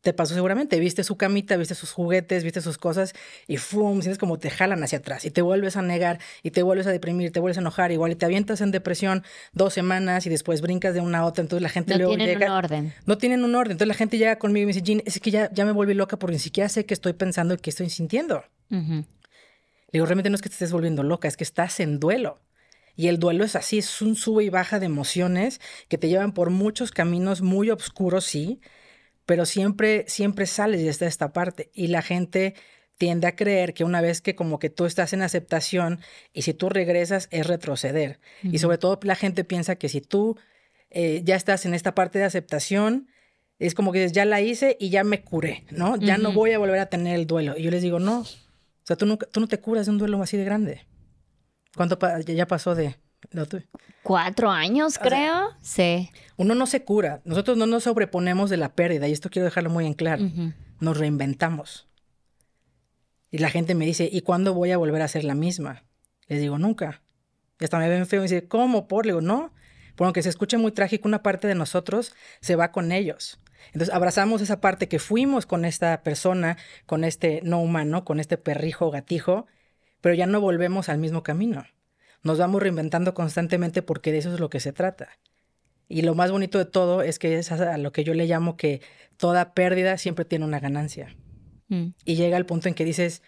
te 0.00 0.12
pasó 0.12 0.34
seguramente, 0.34 0.78
viste 0.78 1.02
su 1.02 1.16
camita, 1.16 1.56
viste 1.56 1.74
sus 1.74 1.90
juguetes, 1.90 2.44
viste 2.44 2.60
sus 2.60 2.78
cosas 2.78 3.12
y 3.48 3.56
¡fum! 3.56 4.00
Sientes 4.02 4.18
como 4.18 4.38
te 4.38 4.50
jalan 4.50 4.82
hacia 4.82 4.98
atrás 4.98 5.24
y 5.24 5.30
te 5.30 5.42
vuelves 5.42 5.76
a 5.76 5.82
negar 5.82 6.20
y 6.42 6.52
te 6.52 6.62
vuelves 6.62 6.86
a 6.86 6.92
deprimir, 6.92 7.32
te 7.32 7.40
vuelves 7.40 7.58
a 7.58 7.60
enojar, 7.60 7.90
igual 7.90 8.12
y 8.12 8.14
te 8.14 8.24
avientas 8.24 8.60
en 8.60 8.70
depresión 8.70 9.24
dos 9.52 9.74
semanas 9.74 10.26
y 10.26 10.30
después 10.30 10.60
brincas 10.60 10.94
de 10.94 11.00
una 11.00 11.18
a 11.18 11.24
otra, 11.24 11.42
entonces 11.42 11.62
la 11.62 11.70
gente 11.70 11.94
no 11.94 11.98
luego 11.98 12.16
tienen 12.16 12.36
un 12.36 12.48
orden. 12.50 12.94
No 13.04 13.18
tienen 13.18 13.44
un 13.44 13.54
orden, 13.54 13.72
entonces 13.72 13.88
la 13.88 13.94
gente 13.94 14.18
llega 14.18 14.38
conmigo 14.38 14.62
y 14.62 14.66
me 14.66 14.72
dice, 14.72 14.82
Jean, 14.82 15.02
es 15.04 15.18
que 15.18 15.30
ya, 15.30 15.50
ya 15.52 15.64
me 15.64 15.72
volví 15.72 15.94
loca 15.94 16.18
porque 16.18 16.34
ni 16.34 16.38
siquiera 16.38 16.68
sé 16.68 16.86
qué 16.86 16.94
estoy 16.94 17.14
pensando 17.14 17.54
y 17.54 17.56
qué 17.56 17.70
estoy 17.70 17.90
sintiendo. 17.90 18.44
Le 18.70 19.92
digo, 19.92 20.06
realmente 20.06 20.30
no 20.30 20.36
es 20.36 20.42
que 20.42 20.48
te 20.48 20.54
estés 20.54 20.72
volviendo 20.72 21.02
loca, 21.02 21.26
es 21.26 21.36
que 21.36 21.44
estás 21.44 21.80
en 21.80 21.98
duelo. 21.98 22.40
Y 22.96 23.08
el 23.08 23.18
duelo 23.18 23.44
es 23.44 23.56
así, 23.56 23.78
es 23.78 24.00
un 24.02 24.16
sube 24.16 24.44
y 24.44 24.48
baja 24.48 24.78
de 24.78 24.86
emociones 24.86 25.60
que 25.88 25.98
te 25.98 26.08
llevan 26.08 26.32
por 26.32 26.50
muchos 26.50 26.92
caminos 26.92 27.42
muy 27.42 27.70
oscuros, 27.70 28.24
sí, 28.24 28.60
pero 29.26 29.44
siempre, 29.44 30.04
siempre 30.08 30.46
sales 30.46 30.82
de 30.82 30.88
esta, 30.88 31.06
esta 31.06 31.32
parte 31.32 31.70
y 31.74 31.88
la 31.88 32.02
gente 32.02 32.54
tiende 32.96 33.26
a 33.26 33.36
creer 33.36 33.74
que 33.74 33.84
una 33.84 34.00
vez 34.00 34.22
que 34.22 34.34
como 34.34 34.58
que 34.58 34.70
tú 34.70 34.86
estás 34.86 35.12
en 35.12 35.22
aceptación 35.22 36.00
y 36.32 36.42
si 36.42 36.54
tú 36.54 36.68
regresas 36.68 37.28
es 37.30 37.46
retroceder. 37.46 38.20
Y 38.42 38.58
sobre 38.58 38.78
todo 38.78 38.98
la 39.02 39.16
gente 39.16 39.44
piensa 39.44 39.76
que 39.76 39.88
si 39.88 40.00
tú 40.00 40.38
eh, 40.90 41.20
ya 41.24 41.36
estás 41.36 41.66
en 41.66 41.74
esta 41.74 41.94
parte 41.94 42.18
de 42.18 42.24
aceptación, 42.24 43.08
es 43.58 43.74
como 43.74 43.92
que 43.92 44.08
ya 44.08 44.24
la 44.24 44.40
hice 44.40 44.76
y 44.80 44.90
ya 44.90 45.04
me 45.04 45.22
curé, 45.22 45.66
¿no? 45.70 45.96
Ya 45.96 46.16
no 46.16 46.32
voy 46.32 46.52
a 46.52 46.58
volver 46.58 46.78
a 46.78 46.86
tener 46.86 47.16
el 47.16 47.26
duelo. 47.26 47.54
Y 47.56 47.64
yo 47.64 47.70
les 47.70 47.82
digo, 47.82 47.98
no, 47.98 48.20
o 48.20 48.26
sea, 48.84 48.96
tú, 48.96 49.16
tú 49.16 49.40
no 49.40 49.48
te 49.48 49.60
curas 49.60 49.86
de 49.86 49.92
un 49.92 49.98
duelo 49.98 50.22
así 50.22 50.36
de 50.36 50.44
grande. 50.44 50.86
¿Cuánto 51.74 51.98
ya 52.20 52.46
pasó 52.46 52.74
de, 52.74 52.96
Cuatro 54.02 54.50
años, 54.50 54.98
creo. 54.98 55.50
sí. 55.60 56.10
Uno 56.36 56.54
no 56.54 56.66
se 56.66 56.84
cura. 56.84 57.22
Nosotros 57.24 57.56
no 57.56 57.66
nos 57.66 57.84
sobreponemos 57.84 58.50
de 58.50 58.56
la 58.56 58.74
pérdida, 58.74 59.08
y 59.08 59.12
esto 59.12 59.30
quiero 59.30 59.44
dejarlo 59.44 59.70
muy 59.70 59.86
en 59.86 59.94
claro. 59.94 60.24
Nos 60.80 60.98
reinventamos. 60.98 61.88
Y 63.30 63.38
la 63.38 63.50
gente 63.50 63.74
me 63.74 63.84
dice, 63.84 64.08
¿y 64.10 64.20
cuándo 64.20 64.54
voy 64.54 64.70
a 64.70 64.78
volver 64.78 65.02
a 65.02 65.08
ser 65.08 65.24
la 65.24 65.34
misma? 65.34 65.84
Les 66.28 66.40
digo, 66.40 66.58
nunca. 66.58 67.02
Y 67.60 67.64
hasta 67.64 67.78
me 67.78 67.88
ven 67.88 68.06
feo 68.06 68.20
y 68.20 68.24
dice, 68.24 68.46
¿cómo? 68.46 68.86
Por, 68.86 69.06
le 69.06 69.12
digo, 69.12 69.20
no. 69.20 69.52
Por 69.96 70.04
aunque 70.06 70.22
se 70.22 70.28
escuche 70.28 70.58
muy 70.58 70.72
trágico, 70.72 71.08
una 71.08 71.22
parte 71.22 71.48
de 71.48 71.54
nosotros 71.54 72.14
se 72.40 72.54
va 72.54 72.70
con 72.70 72.92
ellos. 72.92 73.40
Entonces 73.68 73.94
abrazamos 73.94 74.42
esa 74.42 74.60
parte 74.60 74.88
que 74.88 74.98
fuimos 74.98 75.46
con 75.46 75.64
esta 75.64 76.02
persona, 76.02 76.56
con 76.84 77.02
este 77.02 77.40
no 77.42 77.60
humano, 77.60 78.04
con 78.04 78.20
este 78.20 78.36
perrijo 78.36 78.90
gatijo, 78.90 79.46
pero 80.00 80.14
ya 80.14 80.26
no 80.26 80.40
volvemos 80.40 80.88
al 80.88 80.98
mismo 80.98 81.22
camino 81.22 81.64
nos 82.26 82.38
vamos 82.38 82.62
reinventando 82.62 83.14
constantemente 83.14 83.82
porque 83.82 84.12
de 84.12 84.18
eso 84.18 84.34
es 84.34 84.40
lo 84.40 84.50
que 84.50 84.60
se 84.60 84.72
trata. 84.72 85.08
Y 85.88 86.02
lo 86.02 86.14
más 86.14 86.32
bonito 86.32 86.58
de 86.58 86.64
todo 86.64 87.02
es 87.02 87.18
que 87.18 87.38
es 87.38 87.52
a 87.52 87.78
lo 87.78 87.92
que 87.92 88.04
yo 88.04 88.12
le 88.12 88.26
llamo 88.26 88.56
que 88.56 88.82
toda 89.16 89.54
pérdida 89.54 89.96
siempre 89.96 90.24
tiene 90.24 90.44
una 90.44 90.60
ganancia. 90.60 91.14
Mm. 91.68 91.88
Y 92.04 92.16
llega 92.16 92.36
el 92.36 92.44
punto 92.44 92.68
en 92.68 92.74
que 92.74 92.84
dices, 92.84 93.22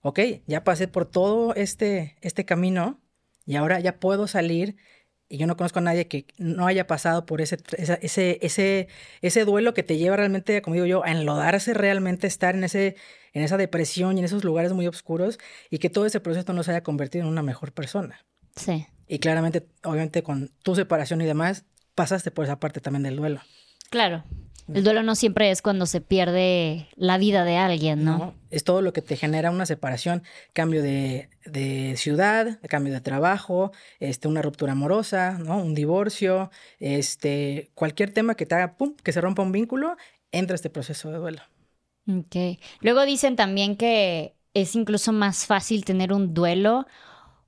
ok, 0.00 0.18
ya 0.46 0.64
pasé 0.64 0.88
por 0.88 1.06
todo 1.06 1.54
este, 1.54 2.16
este 2.20 2.44
camino 2.44 3.00
y 3.46 3.54
ahora 3.56 3.78
ya 3.80 4.00
puedo 4.00 4.26
salir 4.26 4.76
y 5.28 5.38
yo 5.38 5.46
no 5.46 5.56
conozco 5.56 5.78
a 5.78 5.82
nadie 5.82 6.08
que 6.08 6.26
no 6.36 6.66
haya 6.66 6.86
pasado 6.86 7.24
por 7.24 7.40
ese, 7.40 7.56
ese, 7.78 8.38
ese, 8.42 8.88
ese 9.22 9.44
duelo 9.46 9.72
que 9.72 9.82
te 9.82 9.96
lleva 9.96 10.16
realmente, 10.16 10.60
como 10.60 10.74
digo 10.74 10.84
yo, 10.84 11.04
a 11.04 11.10
enlodarse 11.10 11.72
realmente, 11.72 12.26
estar 12.26 12.54
en, 12.54 12.64
ese, 12.64 12.96
en 13.32 13.42
esa 13.42 13.56
depresión 13.56 14.16
y 14.16 14.18
en 14.18 14.26
esos 14.26 14.44
lugares 14.44 14.74
muy 14.74 14.86
oscuros 14.86 15.38
y 15.70 15.78
que 15.78 15.88
todo 15.88 16.04
ese 16.04 16.20
proceso 16.20 16.52
nos 16.52 16.68
haya 16.68 16.82
convertido 16.82 17.24
en 17.24 17.30
una 17.30 17.42
mejor 17.42 17.72
persona. 17.72 18.26
Sí. 18.56 18.86
Y 19.08 19.18
claramente, 19.18 19.66
obviamente, 19.84 20.22
con 20.22 20.50
tu 20.62 20.74
separación 20.74 21.20
y 21.20 21.26
demás, 21.26 21.64
pasaste 21.94 22.30
por 22.30 22.44
esa 22.44 22.58
parte 22.58 22.80
también 22.80 23.02
del 23.02 23.16
duelo. 23.16 23.40
Claro. 23.90 24.24
El 24.72 24.84
duelo 24.84 25.02
no 25.02 25.14
siempre 25.14 25.50
es 25.50 25.60
cuando 25.60 25.86
se 25.86 26.00
pierde 26.00 26.88
la 26.94 27.18
vida 27.18 27.44
de 27.44 27.56
alguien, 27.56 28.04
¿no? 28.04 28.34
es 28.50 28.64
todo 28.64 28.80
lo 28.80 28.92
que 28.92 29.02
te 29.02 29.16
genera 29.16 29.50
una 29.50 29.66
separación, 29.66 30.22
cambio 30.52 30.82
de, 30.82 31.28
ciudad, 31.96 32.58
cambio 32.68 32.92
de 32.92 33.00
trabajo, 33.00 33.72
este, 33.98 34.28
una 34.28 34.40
ruptura 34.40 34.72
amorosa, 34.72 35.38
¿no? 35.38 35.58
Un 35.58 35.74
divorcio, 35.74 36.50
este, 36.78 37.70
cualquier 37.74 38.12
tema 38.12 38.34
que 38.34 38.46
te 38.46 38.54
haga, 38.54 38.76
pum, 38.76 38.94
que 39.02 39.12
se 39.12 39.20
rompa 39.20 39.42
un 39.42 39.52
vínculo, 39.52 39.96
entra 40.30 40.54
este 40.54 40.70
proceso 40.70 41.10
de 41.10 41.18
duelo. 41.18 41.42
Ok. 42.08 42.58
Luego 42.80 43.04
dicen 43.04 43.36
también 43.36 43.76
que 43.76 44.34
es 44.54 44.76
incluso 44.76 45.12
más 45.12 45.46
fácil 45.46 45.84
tener 45.84 46.12
un 46.12 46.34
duelo 46.34 46.86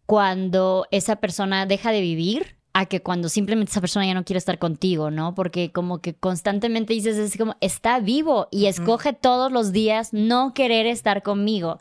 cuando 0.06 0.87
esa 0.90 1.16
persona 1.16 1.66
deja 1.66 1.92
de 1.92 2.00
vivir 2.00 2.56
a 2.76 2.87
que 2.87 3.00
cuando 3.00 3.28
simplemente 3.28 3.70
esa 3.70 3.80
persona 3.80 4.04
ya 4.04 4.14
no 4.14 4.25
quiere 4.25 4.38
estar 4.38 4.58
contigo, 4.58 5.12
¿no? 5.12 5.37
Porque 5.37 5.70
como 5.70 6.00
que 6.00 6.14
constantemente 6.14 6.92
dices, 6.92 7.16
es 7.16 7.38
como, 7.38 7.54
está 7.61 8.00
vivo 8.00 8.49
y 8.50 8.66
escoge 8.66 9.12
todos 9.12 9.52
los 9.52 9.70
días 9.70 10.12
no 10.12 10.54
querer 10.54 10.87
estar 10.87 11.23
conmigo. 11.23 11.78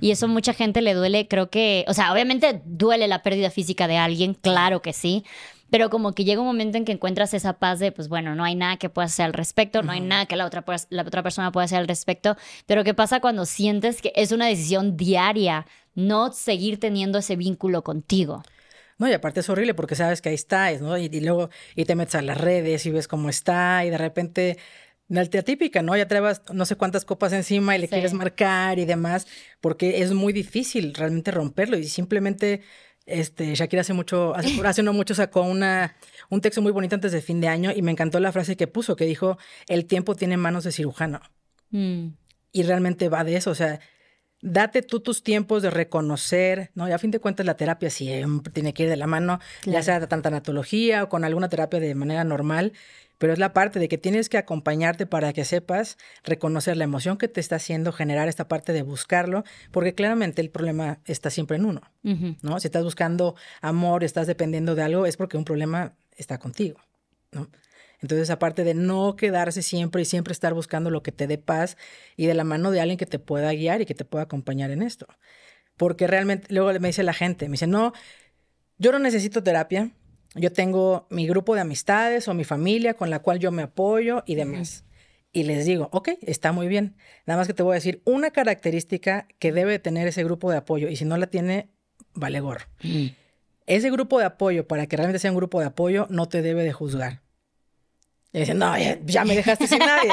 Y 0.00 0.12
eso 0.12 0.28
mucha 0.28 0.54
gente 0.54 0.82
le 0.82 0.94
duele, 0.94 1.26
creo 1.26 1.50
que, 1.50 1.84
o 1.88 1.94
sea, 1.94 2.12
obviamente 2.12 2.62
duele 2.64 3.08
la 3.08 3.24
pérdida 3.24 3.50
física 3.50 3.88
de 3.88 3.96
alguien, 3.96 4.34
claro 4.34 4.82
que 4.82 4.92
sí, 4.92 5.24
pero 5.68 5.90
como 5.90 6.12
que 6.12 6.24
llega 6.24 6.40
un 6.40 6.46
momento 6.46 6.78
en 6.78 6.84
que 6.84 6.92
encuentras 6.92 7.34
esa 7.34 7.54
paz 7.54 7.80
de, 7.80 7.90
pues 7.90 8.08
bueno, 8.08 8.36
no 8.36 8.44
hay 8.44 8.54
nada 8.54 8.76
que 8.76 8.88
puedas 8.88 9.12
hacer 9.12 9.26
al 9.26 9.32
respecto, 9.32 9.82
no 9.82 9.90
hay 9.90 10.00
nada 10.00 10.26
que 10.26 10.36
la 10.36 10.46
otra, 10.46 10.64
la 10.90 11.02
otra 11.02 11.24
persona 11.24 11.50
pueda 11.50 11.64
hacer 11.64 11.78
al 11.78 11.88
respecto, 11.88 12.36
pero 12.66 12.84
¿qué 12.84 12.94
pasa 12.94 13.18
cuando 13.20 13.46
sientes 13.46 14.00
que 14.00 14.12
es 14.14 14.30
una 14.30 14.46
decisión 14.46 14.96
diaria 14.96 15.66
no 15.96 16.32
seguir 16.32 16.78
teniendo 16.78 17.18
ese 17.18 17.34
vínculo 17.34 17.82
contigo? 17.82 18.44
No, 18.98 19.08
y 19.08 19.12
aparte 19.12 19.40
es 19.40 19.50
horrible 19.50 19.74
porque 19.74 19.94
sabes 19.94 20.22
que 20.22 20.28
ahí 20.28 20.34
está, 20.34 20.72
¿no? 20.78 20.96
Y, 20.96 21.08
luego 21.20 21.50
y 21.74 21.84
te 21.84 21.96
metes 21.96 22.14
a 22.14 22.22
las 22.22 22.40
redes 22.40 22.86
y 22.86 22.90
ves 22.90 23.08
cómo 23.08 23.28
está 23.28 23.84
y 23.84 23.90
de 23.90 23.98
repente 23.98 24.58
la 25.08 25.24
típica, 25.26 25.82
¿no? 25.82 25.96
Ya 25.96 26.08
traes 26.08 26.42
no 26.52 26.64
sé 26.64 26.76
cuántas 26.76 27.04
copas 27.04 27.32
encima 27.32 27.76
y 27.76 27.80
le 27.80 27.88
quieres 27.88 28.14
marcar 28.14 28.78
y 28.78 28.84
demás, 28.84 29.26
porque 29.60 30.02
es 30.02 30.12
muy 30.12 30.32
difícil 30.32 30.94
realmente 30.94 31.30
romperlo 31.30 31.76
y 31.76 31.84
simplemente 31.84 32.62
este, 33.06 33.54
Shakira 33.54 33.82
hace 33.82 33.92
mucho, 33.92 34.34
hace, 34.64 34.82
no 34.82 34.92
mucho 34.92 35.14
sacó 35.14 35.42
una, 35.42 35.96
un 36.28 36.40
texto 36.40 36.62
muy 36.62 36.72
bonito 36.72 36.94
antes 36.94 37.12
de 37.12 37.20
fin 37.20 37.40
de 37.40 37.48
año 37.48 37.72
y 37.74 37.82
me 37.82 37.92
encantó 37.92 38.18
la 38.18 38.32
frase 38.32 38.56
que 38.56 38.66
puso, 38.66 38.96
que 38.96 39.04
dijo, 39.04 39.38
el 39.68 39.86
tiempo 39.86 40.14
tiene 40.16 40.36
manos 40.36 40.64
de 40.64 40.72
cirujano. 40.72 41.20
Mm. 41.70 42.08
Y 42.52 42.62
realmente 42.62 43.08
va 43.08 43.22
de 43.22 43.36
eso, 43.36 43.50
o 43.50 43.54
sea, 43.54 43.80
date 44.46 44.82
tú 44.82 45.00
tus 45.00 45.24
tiempos 45.24 45.62
de 45.62 45.70
reconocer, 45.70 46.70
¿no? 46.74 46.88
Y 46.88 46.92
a 46.92 46.98
fin 46.98 47.10
de 47.10 47.18
cuentas 47.18 47.44
la 47.44 47.56
terapia 47.56 47.90
siempre 47.90 48.52
tiene 48.52 48.72
que 48.72 48.84
ir 48.84 48.88
de 48.88 48.96
la 48.96 49.08
mano, 49.08 49.40
ya 49.64 49.82
sea 49.82 49.98
de 49.98 50.06
tanatología 50.06 51.02
o 51.02 51.08
con 51.08 51.24
alguna 51.24 51.48
terapia 51.48 51.80
de 51.80 51.94
manera 51.96 52.22
normal, 52.22 52.72
pero 53.18 53.32
es 53.32 53.40
la 53.40 53.52
parte 53.52 53.80
de 53.80 53.88
que 53.88 53.98
tienes 53.98 54.28
que 54.28 54.38
acompañarte 54.38 55.04
para 55.04 55.32
que 55.32 55.44
sepas 55.44 55.98
reconocer 56.22 56.76
la 56.76 56.84
emoción 56.84 57.18
que 57.18 57.26
te 57.26 57.40
está 57.40 57.56
haciendo 57.56 57.92
generar 57.92 58.28
esta 58.28 58.46
parte 58.46 58.72
de 58.72 58.82
buscarlo, 58.82 59.42
porque 59.72 59.94
claramente 59.94 60.42
el 60.42 60.50
problema 60.50 61.00
está 61.06 61.30
siempre 61.30 61.56
en 61.56 61.64
uno, 61.64 61.80
¿no? 62.42 62.60
Si 62.60 62.68
estás 62.68 62.84
buscando 62.84 63.34
amor, 63.62 64.04
estás 64.04 64.28
dependiendo 64.28 64.76
de 64.76 64.82
algo, 64.82 65.06
es 65.06 65.16
porque 65.16 65.36
un 65.36 65.44
problema 65.44 65.94
está 66.16 66.38
contigo, 66.38 66.78
¿no? 67.32 67.48
Entonces, 68.06 68.30
aparte 68.30 68.62
de 68.62 68.72
no 68.72 69.16
quedarse 69.16 69.62
siempre 69.62 70.02
y 70.02 70.04
siempre 70.04 70.30
estar 70.30 70.54
buscando 70.54 70.90
lo 70.90 71.02
que 71.02 71.10
te 71.10 71.26
dé 71.26 71.38
paz 71.38 71.76
y 72.16 72.26
de 72.26 72.34
la 72.34 72.44
mano 72.44 72.70
de 72.70 72.80
alguien 72.80 72.98
que 72.98 73.04
te 73.04 73.18
pueda 73.18 73.52
guiar 73.52 73.80
y 73.80 73.84
que 73.84 73.96
te 73.96 74.04
pueda 74.04 74.22
acompañar 74.22 74.70
en 74.70 74.80
esto. 74.80 75.08
Porque 75.76 76.06
realmente, 76.06 76.46
luego 76.54 76.78
me 76.78 76.86
dice 76.86 77.02
la 77.02 77.12
gente, 77.12 77.48
me 77.48 77.54
dice, 77.54 77.66
no, 77.66 77.92
yo 78.78 78.92
no 78.92 79.00
necesito 79.00 79.42
terapia, 79.42 79.90
yo 80.36 80.52
tengo 80.52 81.08
mi 81.10 81.26
grupo 81.26 81.56
de 81.56 81.62
amistades 81.62 82.28
o 82.28 82.34
mi 82.34 82.44
familia 82.44 82.94
con 82.94 83.10
la 83.10 83.18
cual 83.18 83.40
yo 83.40 83.50
me 83.50 83.62
apoyo 83.62 84.22
y 84.24 84.36
demás. 84.36 84.84
Y 85.32 85.42
les 85.42 85.66
digo, 85.66 85.88
ok, 85.90 86.10
está 86.22 86.52
muy 86.52 86.68
bien. 86.68 86.94
Nada 87.26 87.38
más 87.38 87.48
que 87.48 87.54
te 87.54 87.64
voy 87.64 87.72
a 87.72 87.74
decir 87.74 88.02
una 88.04 88.30
característica 88.30 89.26
que 89.40 89.50
debe 89.50 89.80
tener 89.80 90.06
ese 90.06 90.22
grupo 90.22 90.48
de 90.52 90.58
apoyo 90.58 90.88
y 90.88 90.94
si 90.94 91.04
no 91.04 91.16
la 91.16 91.26
tiene, 91.26 91.70
vale 92.14 92.38
gorro. 92.38 92.66
Ese 93.66 93.90
grupo 93.90 94.20
de 94.20 94.26
apoyo, 94.26 94.68
para 94.68 94.86
que 94.86 94.96
realmente 94.96 95.18
sea 95.18 95.32
un 95.32 95.36
grupo 95.36 95.58
de 95.58 95.66
apoyo, 95.66 96.06
no 96.08 96.28
te 96.28 96.40
debe 96.40 96.62
de 96.62 96.72
juzgar. 96.72 97.25
Y 98.36 98.40
dicen, 98.40 98.58
no, 98.58 98.74
ya, 99.06 99.24
me 99.24 99.34
dejaste 99.34 99.66
sin 99.66 99.78
nadie. 99.78 100.10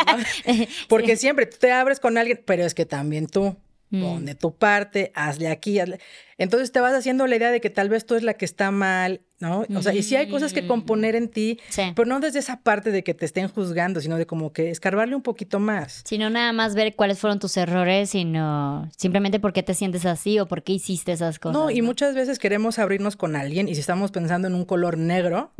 Porque 0.87 1.17
siempre 1.17 1.45
tú 1.45 1.57
te 1.59 1.73
abres 1.73 1.99
con 1.99 2.17
alguien, 2.17 2.41
pero 2.45 2.63
es 2.63 2.73
que 2.73 2.85
también 2.85 3.27
tú. 3.27 3.57
Mm. 3.89 4.25
de 4.25 4.33
tu 4.33 4.55
parte, 4.55 5.11
hazle 5.13 5.49
aquí, 5.49 5.79
hazle. 5.79 5.99
Entonces 6.39 6.71
te 6.71 6.79
vas 6.79 6.93
haciendo 6.93 7.27
la 7.27 7.35
idea 7.35 7.51
de 7.51 7.61
que 7.61 7.69
tal 7.69 7.89
vez 7.89 8.07
tú 8.07 8.15
es 8.15 8.23
la 8.23 8.33
que 8.33 8.45
está 8.45 8.71
mal, 8.71 9.21
¿no? 9.39 9.65
O 9.75 9.81
sea, 9.83 9.93
y 9.93 10.01
sí 10.01 10.15
hay 10.15 10.29
cosas 10.29 10.51
que 10.51 10.65
componer 10.65 11.15
en 11.15 11.29
ti, 11.29 11.59
pero 11.95 12.07
no 12.07 12.19
desde 12.19 12.39
esa 12.39 12.61
parte 12.61 12.89
de 12.89 13.03
que 13.03 13.13
te 13.13 13.25
estén 13.25 13.49
juzgando, 13.49 14.01
sino 14.01 14.17
de 14.17 14.25
como 14.25 14.51
que 14.51 14.71
escarbarle 14.71 15.15
un 15.15 15.21
poquito 15.21 15.59
más. 15.59 16.01
Sino 16.05 16.31
nada 16.31 16.53
más 16.53 16.73
ver 16.73 16.95
cuáles 16.95 17.19
fueron 17.19 17.37
tus 17.37 17.55
errores, 17.55 18.09
sino 18.09 18.89
simplemente 18.97 19.39
por 19.39 19.53
qué 19.53 19.61
te 19.61 19.75
sientes 19.75 20.07
así 20.07 20.39
o 20.39 20.47
por 20.47 20.63
qué 20.63 20.73
hiciste 20.73 21.11
esas 21.11 21.37
cosas. 21.37 21.61
No, 21.61 21.69
y 21.69 21.83
muchas 21.83 22.15
veces 22.15 22.39
queremos 22.39 22.79
abrirnos 22.79 23.15
con 23.15 23.35
alguien 23.35 23.69
y 23.69 23.75
si 23.75 23.81
estamos 23.81 24.09
pensando 24.09 24.47
en 24.47 24.55
un 24.55 24.65
color 24.65 24.97
negro, 24.97 25.51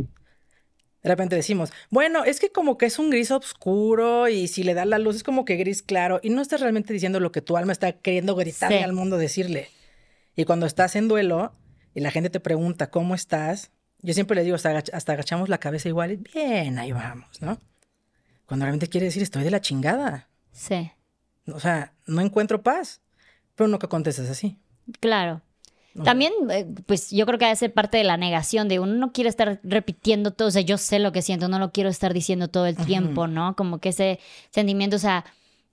de 1.04 1.10
repente 1.10 1.36
decimos, 1.36 1.74
bueno, 1.90 2.24
es 2.24 2.40
que 2.40 2.50
como 2.50 2.78
que 2.78 2.86
es 2.86 2.98
un 2.98 3.10
gris 3.10 3.30
oscuro 3.30 4.30
y 4.30 4.48
si 4.48 4.64
le 4.64 4.74
da 4.74 4.86
la 4.86 5.00
luz 5.00 5.18
es 5.18 5.24
como 5.24 5.44
que 5.44 5.58
gris 5.58 5.82
claro 5.82 6.22
y 6.24 6.30
no 6.30 6.42
estás 6.42 6.62
realmente 6.62 6.94
diciendo 6.94 7.20
lo 7.20 7.32
que 7.34 7.42
tu 7.42 7.58
alma 7.58 7.74
está 7.74 7.92
queriendo 7.92 8.36
gritarle 8.36 8.84
al 8.84 8.94
mundo 8.94 9.18
decirle. 9.18 9.70
Y 10.36 10.46
cuando 10.46 10.66
estás 10.66 10.96
en 10.96 11.10
duelo 11.10 11.52
y 11.94 12.00
la 12.00 12.10
gente 12.10 12.30
te 12.30 12.40
pregunta 12.40 12.90
cómo 12.90 13.16
estás, 13.16 13.72
yo 14.02 14.14
siempre 14.14 14.36
le 14.36 14.44
digo, 14.44 14.56
hasta, 14.56 15.14
agachamos 15.14 15.50
la 15.50 15.58
cabeza 15.58 15.90
igual 15.90 16.12
y 16.12 16.16
bien, 16.16 16.80
ahí 16.80 16.94
vamos, 16.94 17.42
¿no? 17.42 17.60
Cuando 18.46 18.66
realmente 18.66 18.88
quiere 18.88 19.06
decir, 19.06 19.24
estoy 19.24 19.44
de 19.44 19.52
la 19.52 19.62
chingada. 19.62 20.30
Sí. 20.52 20.92
O 21.48 21.60
sea, 21.60 21.94
no 22.06 22.22
encuentro 22.22 22.64
paz, 22.64 23.02
pero 23.56 23.68
no 23.68 23.78
que 23.80 23.88
contestes 23.90 24.30
así. 24.30 24.58
Claro. 25.02 25.42
También, 26.04 26.34
eh, 26.50 26.66
pues 26.88 27.12
yo 27.12 27.26
creo 27.26 27.38
que 27.38 27.46
debe 27.46 27.56
ser 27.56 27.74
parte 27.74 27.98
de 27.98 28.04
la 28.04 28.18
negación 28.18 28.68
de 28.68 28.80
uno 28.80 28.96
no 28.96 29.12
quiere 29.12 29.30
estar 29.30 29.60
repitiendo 29.64 30.32
todo, 30.32 30.48
o 30.48 30.52
sea, 30.52 30.64
yo 30.64 30.78
sé 30.78 30.98
lo 30.98 31.12
que 31.12 31.22
siento, 31.22 31.48
no 31.48 31.60
lo 31.60 31.72
quiero 31.72 31.90
estar 31.90 32.14
diciendo 32.14 32.48
todo 32.48 32.66
el 32.66 32.76
tiempo, 32.76 33.28
¿no? 33.28 33.56
Como 33.56 33.78
que 33.78 33.90
ese 33.90 34.20
sentimiento, 34.50 34.96
o 34.96 35.00
sea, 35.00 35.24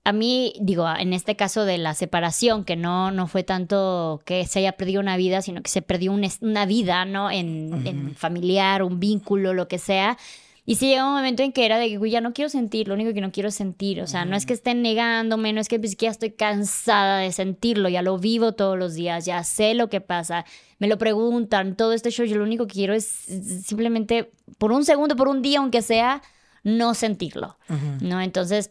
a 0.04 0.12
mí, 0.12 0.54
digo, 0.60 0.86
en 0.98 1.12
este 1.12 1.36
caso 1.36 1.64
de 1.64 1.78
la 1.78 1.94
separación, 1.94 2.64
que 2.64 2.76
no, 2.76 3.10
no 3.10 3.28
fue 3.28 3.44
tanto 3.44 4.20
que 4.26 4.46
se 4.46 4.58
haya 4.58 4.72
perdido 4.72 5.00
una 5.00 5.16
vida, 5.16 5.40
sino 5.40 5.62
que 5.62 5.70
se 5.70 5.82
perdió 5.82 6.12
una 6.12 6.66
vida, 6.66 7.04
¿no? 7.06 7.30
En, 7.30 7.86
en 7.86 8.14
familiar, 8.14 8.82
un 8.82 9.00
vínculo, 9.00 9.54
lo 9.54 9.68
que 9.68 9.78
sea 9.78 10.18
y 10.66 10.76
sí 10.76 10.88
llegó 10.88 11.06
un 11.06 11.14
momento 11.14 11.42
en 11.42 11.52
que 11.52 11.64
era 11.64 11.78
de 11.78 11.88
que, 11.88 12.10
ya 12.10 12.20
no 12.20 12.32
quiero 12.32 12.48
sentir, 12.48 12.88
lo 12.88 12.94
único 12.94 13.12
que 13.14 13.20
no 13.20 13.32
quiero 13.32 13.50
sentir. 13.50 14.00
O 14.02 14.06
sea, 14.06 14.24
no 14.24 14.36
es 14.36 14.46
que 14.46 14.52
estén 14.52 14.82
negándome, 14.82 15.52
no 15.52 15.60
es 15.60 15.68
que 15.68 15.78
pues, 15.78 15.96
ya 15.96 16.10
estoy 16.10 16.32
cansada 16.32 17.18
de 17.18 17.32
sentirlo, 17.32 17.88
ya 17.88 18.02
lo 18.02 18.18
vivo 18.18 18.52
todos 18.52 18.78
los 18.78 18.94
días, 18.94 19.24
ya 19.24 19.42
sé 19.42 19.74
lo 19.74 19.88
que 19.88 20.00
pasa, 20.00 20.44
me 20.78 20.88
lo 20.88 20.98
preguntan, 20.98 21.76
todo 21.76 21.92
este 21.92 22.10
show, 22.10 22.26
yo 22.26 22.36
lo 22.36 22.44
único 22.44 22.66
que 22.66 22.74
quiero 22.74 22.94
es 22.94 23.06
simplemente, 23.06 24.32
por 24.58 24.72
un 24.72 24.84
segundo, 24.84 25.16
por 25.16 25.28
un 25.28 25.42
día, 25.42 25.58
aunque 25.58 25.82
sea, 25.82 26.22
no 26.62 26.94
sentirlo, 26.94 27.56
¿no? 28.00 28.20
Entonces, 28.20 28.70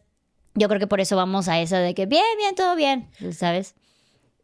yo 0.55 0.67
creo 0.67 0.79
que 0.79 0.87
por 0.87 0.99
eso 0.99 1.15
vamos 1.15 1.47
a 1.47 1.59
esa 1.59 1.79
de 1.79 1.93
que, 1.95 2.05
bien, 2.05 2.23
bien, 2.37 2.55
todo 2.55 2.75
bien, 2.75 3.09
¿sabes? 3.31 3.75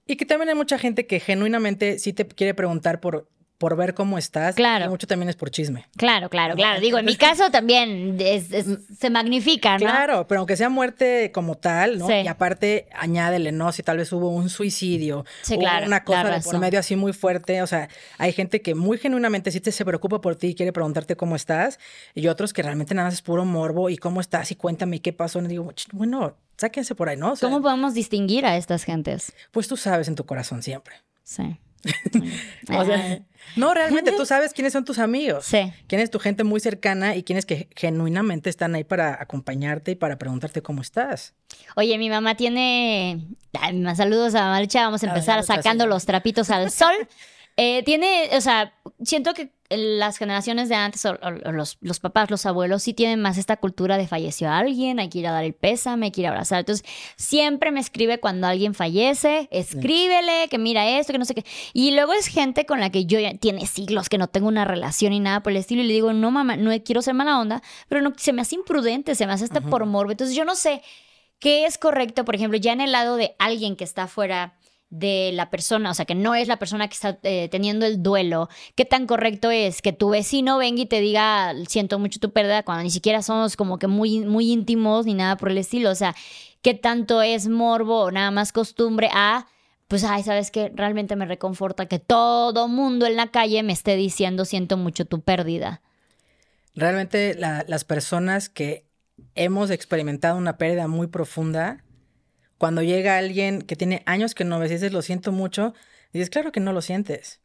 Y 0.08 0.18
que 0.18 0.26
también 0.26 0.50
hay 0.50 0.56
mucha 0.56 0.78
gente 0.78 1.08
que 1.08 1.20
genuinamente 1.20 2.00
sí 2.00 2.14
te 2.14 2.28
quiere 2.28 2.54
preguntar 2.54 3.00
por 3.00 3.28
por 3.58 3.76
ver 3.76 3.94
cómo 3.94 4.18
estás. 4.18 4.56
Claro. 4.56 4.90
mucho 4.90 5.08
también 5.08 5.30
es 5.30 5.36
por 5.36 5.50
chisme. 5.50 5.88
Claro, 5.98 6.30
claro, 6.30 6.56
claro. 6.56 6.80
Digo, 6.82 6.98
en 6.98 7.06
mi 7.06 7.16
caso 7.16 7.50
también 7.52 8.18
se 8.18 9.10
magnifica, 9.10 9.74
¿no? 9.74 9.86
Claro, 9.86 10.28
pero 10.28 10.40
aunque 10.40 10.58
sea 10.58 10.70
muerte 10.70 11.32
como 11.34 11.56
tal, 11.56 11.98
¿no? 11.98 12.10
Y 12.10 12.28
aparte, 12.28 12.88
añádele, 12.94 13.52
¿no? 13.52 13.72
Si 13.72 13.84
tal 13.84 13.98
vez 13.98 14.12
hubo 14.12 14.30
un 14.30 14.50
suicidio 14.50 15.26
sí, 15.42 15.58
claro, 15.58 15.88
una 15.88 16.04
cosa 16.04 16.30
de 16.30 16.42
por 16.42 16.60
medio 16.60 16.80
así 16.80 16.96
muy 16.96 17.14
fuerte. 17.14 17.62
O 17.62 17.68
sea, 17.68 17.90
hay 18.18 18.34
gente 18.34 18.62
que 18.62 18.76
muy 18.76 18.98
genuinamente 18.98 19.52
sí 19.52 19.60
te 19.60 19.72
se 19.72 19.86
preocupa 19.86 20.22
por 20.22 20.36
ti 20.36 20.48
y 20.48 20.56
quiere 20.56 20.74
preguntarte 20.74 21.16
cómo 21.16 21.36
estás. 21.36 21.80
Y 22.14 22.28
otros 22.28 22.54
que 22.54 22.62
realmente 22.62 22.94
nada 22.94 23.08
más 23.08 23.16
es 23.16 23.22
puro 23.22 23.46
morbo 23.46 23.90
y 23.90 23.98
cómo 23.98 24.22
estás 24.22 24.52
y 24.52 24.56
cuéntame 24.56 25.02
qué 25.02 25.14
pasó. 25.14 25.40
Y 25.40 25.48
digo, 25.48 25.72
bueno, 25.92 26.36
sáquense 26.58 26.96
por 26.96 27.10
ahí, 27.10 27.18
¿no? 27.18 27.36
¿Cómo 27.40 27.62
podemos 27.62 27.94
distinguir 27.94 28.46
a 28.46 28.58
estas 28.58 28.84
gentes? 28.84 29.34
Pues 29.52 29.68
tú 29.68 29.78
sabes 29.78 30.08
en 30.08 30.16
tu 30.16 30.26
corazón 30.26 30.62
siempre. 30.64 30.96
Sí. 31.24 31.58
no, 33.56 33.74
realmente 33.74 34.12
tú 34.12 34.26
sabes 34.26 34.54
quiénes 34.54 34.74
son 34.74 34.86
tus 34.86 35.00
amigos. 35.00 35.46
Sí. 35.46 35.72
Quién 35.88 36.02
es 36.02 36.10
tu 36.10 36.20
gente 36.20 36.44
muy 36.44 36.60
cercana 36.60 37.16
y 37.16 37.24
quiénes 37.24 37.46
que 37.46 37.70
genuinamente 37.76 38.50
están 38.50 38.76
ahí 38.76 38.84
para 38.84 39.22
acompañarte 39.22 39.92
y 39.92 39.96
para 39.96 40.18
preguntarte 40.18 40.62
cómo 40.62 40.82
estás. 40.82 41.34
Oye, 41.76 41.98
mi 41.98 42.10
mamá 42.10 42.36
tiene. 42.36 43.26
más 43.74 43.98
saludos 43.98 44.36
a 44.36 44.46
Malcha. 44.46 44.84
Vamos 44.84 45.04
a 45.04 45.08
empezar 45.08 45.44
sacando 45.44 45.88
los 45.88 46.06
trapitos 46.06 46.50
al 46.50 46.72
sol. 46.72 46.94
Eh, 47.58 47.84
tiene, 47.84 48.32
o 48.34 48.42
sea, 48.42 48.74
siento 49.02 49.34
que 49.34 49.55
las 49.70 50.18
generaciones 50.18 50.70
de 50.70 50.76
antes, 50.76 51.06
o, 51.06 51.18
los, 51.52 51.78
los, 51.82 52.00
papás, 52.00 52.30
los 52.30 52.46
abuelos, 52.46 52.84
sí 52.84 52.94
tienen 52.94 53.22
más 53.22 53.38
esta 53.38 53.58
cultura 53.58 53.98
de 53.98 54.08
falleció 54.08 54.50
alguien, 54.50 55.00
hay 55.00 55.10
que 55.10 55.20
ir 55.20 55.28
a 55.28 55.32
dar 55.32 55.44
el 55.44 55.54
pésame, 55.54 56.08
hay 56.08 56.12
que 56.12 56.22
ir 56.22 56.28
a 56.28 56.30
abrazar. 56.32 56.60
Entonces, 56.60 56.86
siempre 57.16 57.72
me 57.72 57.80
escribe 57.80 58.20
cuando 58.20 58.48
alguien 58.48 58.74
fallece, 58.74 59.48
escríbele, 59.52 60.48
que 60.50 60.58
mira 60.58 60.88
esto, 61.00 61.14
que 61.14 61.20
no 61.20 61.26
sé 61.26 61.34
qué. 61.34 61.46
Y 61.74 61.92
luego 61.92 62.14
es 62.14 62.28
gente 62.28 62.66
con 62.66 62.80
la 62.80 62.92
que 62.92 63.06
yo 63.06 63.20
ya 63.20 63.34
tiene 63.36 63.66
siglos 63.66 64.08
que 64.10 64.18
no 64.18 64.28
tengo 64.28 64.48
una 64.48 64.66
relación 64.66 65.14
y 65.14 65.20
nada 65.20 65.42
por 65.42 65.52
el 65.52 65.58
estilo. 65.58 65.82
Y 65.82 65.88
le 65.88 65.94
digo, 65.94 66.14
no, 66.14 66.30
mamá, 66.30 66.58
no 66.58 66.72
quiero 66.84 67.02
ser 67.02 67.16
mala 67.16 67.40
onda, 67.40 67.64
pero 67.90 68.02
no, 68.02 68.14
se 68.18 68.34
me 68.34 68.42
hace 68.42 68.56
imprudente, 68.56 69.16
se 69.16 69.26
me 69.26 69.34
hace 69.34 69.46
este 69.46 69.62
por 69.62 69.86
morbo. 69.86 70.12
Entonces, 70.12 70.36
yo 70.36 70.46
no 70.46 70.56
sé 70.56 70.84
qué 71.40 71.66
es 71.66 71.78
correcto, 71.78 72.24
por 72.24 72.36
ejemplo, 72.36 72.58
ya 72.58 72.74
en 72.74 72.82
el 72.82 72.92
lado 72.92 73.16
de 73.18 73.36
alguien 73.40 73.76
que 73.76 73.84
está 73.84 74.08
fuera 74.08 74.56
de 74.98 75.32
la 75.34 75.50
persona, 75.50 75.92
o 75.92 75.94
sea, 75.94 76.06
que 76.06 76.16
no 76.16 76.36
es 76.36 76.48
la 76.48 76.58
persona 76.58 76.88
que 76.88 76.94
está 76.94 77.20
eh, 77.24 77.50
teniendo 77.50 77.86
el 77.86 78.02
duelo, 78.02 78.50
¿qué 78.76 78.86
tan 78.86 79.08
correcto 79.08 79.52
es 79.52 79.82
que 79.82 79.92
tu 79.92 80.10
vecino 80.10 80.58
venga 80.58 80.82
y 80.82 80.86
te 80.86 81.02
diga, 81.02 81.54
siento 81.68 82.00
mucho 82.00 82.20
tu 82.20 82.32
pérdida, 82.32 82.64
cuando 82.64 82.84
ni 82.84 82.92
siquiera 82.92 83.22
somos 83.22 83.58
como 83.58 83.78
que 83.78 83.88
muy, 83.88 84.22
muy 84.22 84.52
íntimos 84.52 85.06
ni 85.06 85.14
nada 85.14 85.36
por 85.36 85.52
el 85.52 85.58
estilo? 85.58 85.90
O 85.90 85.96
sea, 85.96 86.16
¿qué 86.62 86.74
tanto 86.74 87.22
es 87.22 87.48
morbo 87.48 88.04
o 88.04 88.12
nada 88.12 88.32
más 88.32 88.54
costumbre 88.54 89.10
a, 89.14 89.48
pues, 89.88 90.04
ay, 90.04 90.24
sabes 90.24 90.50
que 90.50 90.72
realmente 90.74 91.16
me 91.16 91.26
reconforta 91.26 91.88
que 91.88 92.00
todo 92.00 92.68
mundo 92.68 93.06
en 93.06 93.18
la 93.18 93.28
calle 93.28 93.62
me 93.64 93.74
esté 93.74 93.96
diciendo, 93.98 94.46
siento 94.46 94.78
mucho 94.78 95.06
tu 95.06 95.22
pérdida? 95.22 95.82
Realmente 96.74 97.36
las 97.36 97.84
personas 97.84 98.50
que 98.50 98.86
hemos 99.36 99.72
experimentado 99.72 100.38
una 100.38 100.58
pérdida 100.58 100.88
muy 100.88 101.08
profunda, 101.08 101.85
cuando 102.58 102.82
llega 102.82 103.18
alguien 103.18 103.62
que 103.62 103.76
tiene 103.76 104.04
años 104.06 104.36
que 104.36 104.46
no 104.46 104.60
ves 104.60 104.72
y 104.72 104.76
dices, 104.76 104.94
lo 104.94 105.02
siento 105.02 105.32
mucho, 105.32 105.74
dices, 106.14 106.30
claro 106.30 106.52
que 106.52 106.60
no 106.60 106.74
lo 106.74 106.82
sientes. 106.82 107.40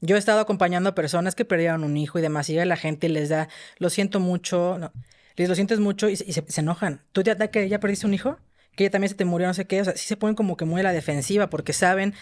Yo 0.00 0.16
he 0.16 0.18
estado 0.18 0.40
acompañando 0.40 0.90
a 0.90 0.94
personas 0.94 1.34
que 1.34 1.44
perdieron 1.44 1.84
un 1.84 1.96
hijo 1.96 2.18
y 2.18 2.22
demás, 2.22 2.48
la 2.48 2.76
gente 2.76 3.06
y 3.06 3.10
les 3.10 3.28
da, 3.28 3.48
lo 3.78 3.88
siento 3.88 4.18
mucho, 4.18 4.92
les 5.36 5.48
lo 5.48 5.54
sientes 5.54 5.78
mucho 5.78 6.08
y, 6.08 6.16
se, 6.16 6.60
enojan. 6.60 7.02
¿Tú 7.12 7.22
ya, 7.22 7.36
que 7.36 7.68
ya 7.68 7.78
perdiste 7.78 8.06
un 8.06 8.14
hijo? 8.14 8.38
Que 8.74 8.84
ella 8.84 8.90
también 8.90 9.10
se 9.10 9.14
te 9.14 9.24
murió, 9.24 9.46
no 9.46 9.54
sé 9.54 9.66
qué. 9.66 9.80
O 9.80 9.84
sea, 9.84 9.96
sí 9.96 10.06
se 10.06 10.16
ponen 10.16 10.34
como 10.34 10.56
que 10.56 10.64
muy 10.64 10.80
a 10.80 10.84
la 10.84 10.92
defensiva 10.92 11.50
porque 11.50 11.72
saben 11.72 12.14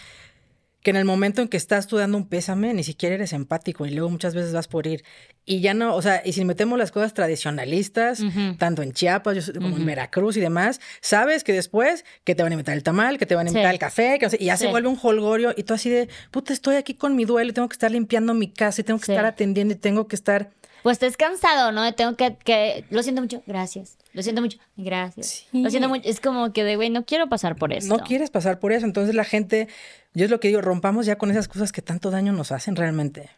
que 0.81 0.89
en 0.89 0.97
el 0.97 1.05
momento 1.05 1.41
en 1.41 1.47
que 1.47 1.57
estás 1.57 1.87
tú 1.87 1.97
dando 1.97 2.17
un 2.17 2.27
pésame, 2.27 2.73
ni 2.73 2.83
siquiera 2.83 3.15
eres 3.15 3.33
empático 3.33 3.85
y 3.85 3.91
luego 3.91 4.09
muchas 4.09 4.33
veces 4.33 4.53
vas 4.53 4.67
por 4.67 4.87
ir. 4.87 5.03
Y 5.45 5.61
ya 5.61 5.73
no, 5.73 5.95
o 5.95 6.01
sea, 6.01 6.21
y 6.23 6.33
si 6.33 6.45
metemos 6.45 6.77
las 6.77 6.91
cosas 6.91 7.13
tradicionalistas, 7.13 8.21
tanto 8.57 8.81
en 8.81 8.91
Chiapas 8.91 9.51
como 9.51 9.77
en 9.77 9.85
Veracruz 9.85 10.37
y 10.37 10.39
demás, 10.39 10.79
sabes 11.01 11.43
que 11.43 11.53
después 11.53 12.05
que 12.23 12.35
te 12.35 12.43
van 12.43 12.51
a 12.51 12.55
invitar 12.55 12.75
el 12.75 12.83
tamal, 12.83 13.17
que 13.17 13.25
te 13.25 13.35
van 13.35 13.47
a 13.47 13.49
invitar 13.49 13.73
el 13.73 13.79
café, 13.79 14.17
que, 14.19 14.29
y 14.39 14.45
ya 14.45 14.57
se 14.57 14.67
vuelve 14.67 14.87
un 14.87 14.99
holgorio 15.01 15.53
y 15.55 15.63
tú 15.63 15.73
así 15.73 15.89
de, 15.89 16.09
puta, 16.31 16.53
estoy 16.53 16.75
aquí 16.75 16.93
con 16.95 17.15
mi 17.15 17.25
duelo, 17.25 17.53
tengo 17.53 17.69
que 17.69 17.73
estar 17.73 17.91
limpiando 17.91 18.33
mi 18.33 18.51
casa 18.51 18.81
y 18.81 18.83
tengo 18.83 18.99
que 18.99 19.11
estar 19.11 19.25
atendiendo 19.25 19.73
y 19.73 19.77
tengo 19.77 20.07
que 20.07 20.15
estar 20.15 20.51
pues 20.83 20.95
estés 20.95 21.17
cansado, 21.17 21.71
¿no? 21.71 21.93
Tengo 21.93 22.15
que, 22.15 22.35
que, 22.43 22.85
lo 22.89 23.03
siento 23.03 23.21
mucho, 23.21 23.43
gracias. 23.45 23.97
Lo 24.13 24.23
siento 24.23 24.41
mucho, 24.41 24.57
gracias. 24.75 25.45
Lo 25.51 25.69
siento 25.69 25.87
mucho. 25.89 26.07
Es 26.07 26.19
como 26.19 26.51
que 26.53 26.63
de, 26.63 26.75
güey, 26.75 26.89
no 26.89 27.05
quiero 27.05 27.29
pasar 27.29 27.55
por 27.55 27.71
eso. 27.71 27.87
No 27.87 28.03
quieres 28.03 28.29
pasar 28.29 28.59
por 28.59 28.71
eso. 28.71 28.85
Entonces 28.85 29.15
la 29.15 29.23
gente, 29.23 29.67
yo 30.13 30.25
es 30.25 30.31
lo 30.31 30.39
que 30.39 30.49
digo, 30.49 30.61
rompamos 30.61 31.05
ya 31.05 31.17
con 31.17 31.31
esas 31.31 31.47
cosas 31.47 31.71
que 31.71 31.81
tanto 31.81 32.11
daño 32.11 32.33
nos 32.33 32.51
hacen 32.51 32.75
realmente. 32.75 33.29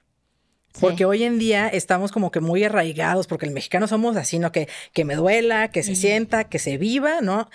Porque 0.80 1.06
hoy 1.06 1.24
en 1.24 1.38
día 1.38 1.68
estamos 1.68 2.12
como 2.12 2.32
que 2.32 2.40
muy 2.40 2.64
arraigados, 2.64 3.28
porque 3.28 3.46
el 3.46 3.52
mexicano 3.52 3.88
somos 3.88 4.18
así, 4.18 4.40
¿no? 4.40 4.52
Que, 4.52 4.68
que 4.92 5.06
me 5.06 5.16
duela, 5.16 5.68
que 5.70 5.84
se 5.84 5.96
sienta, 5.96 6.46
que 6.46 6.58
se 6.58 6.78
viva, 6.80 7.22
¿no? 7.22 7.48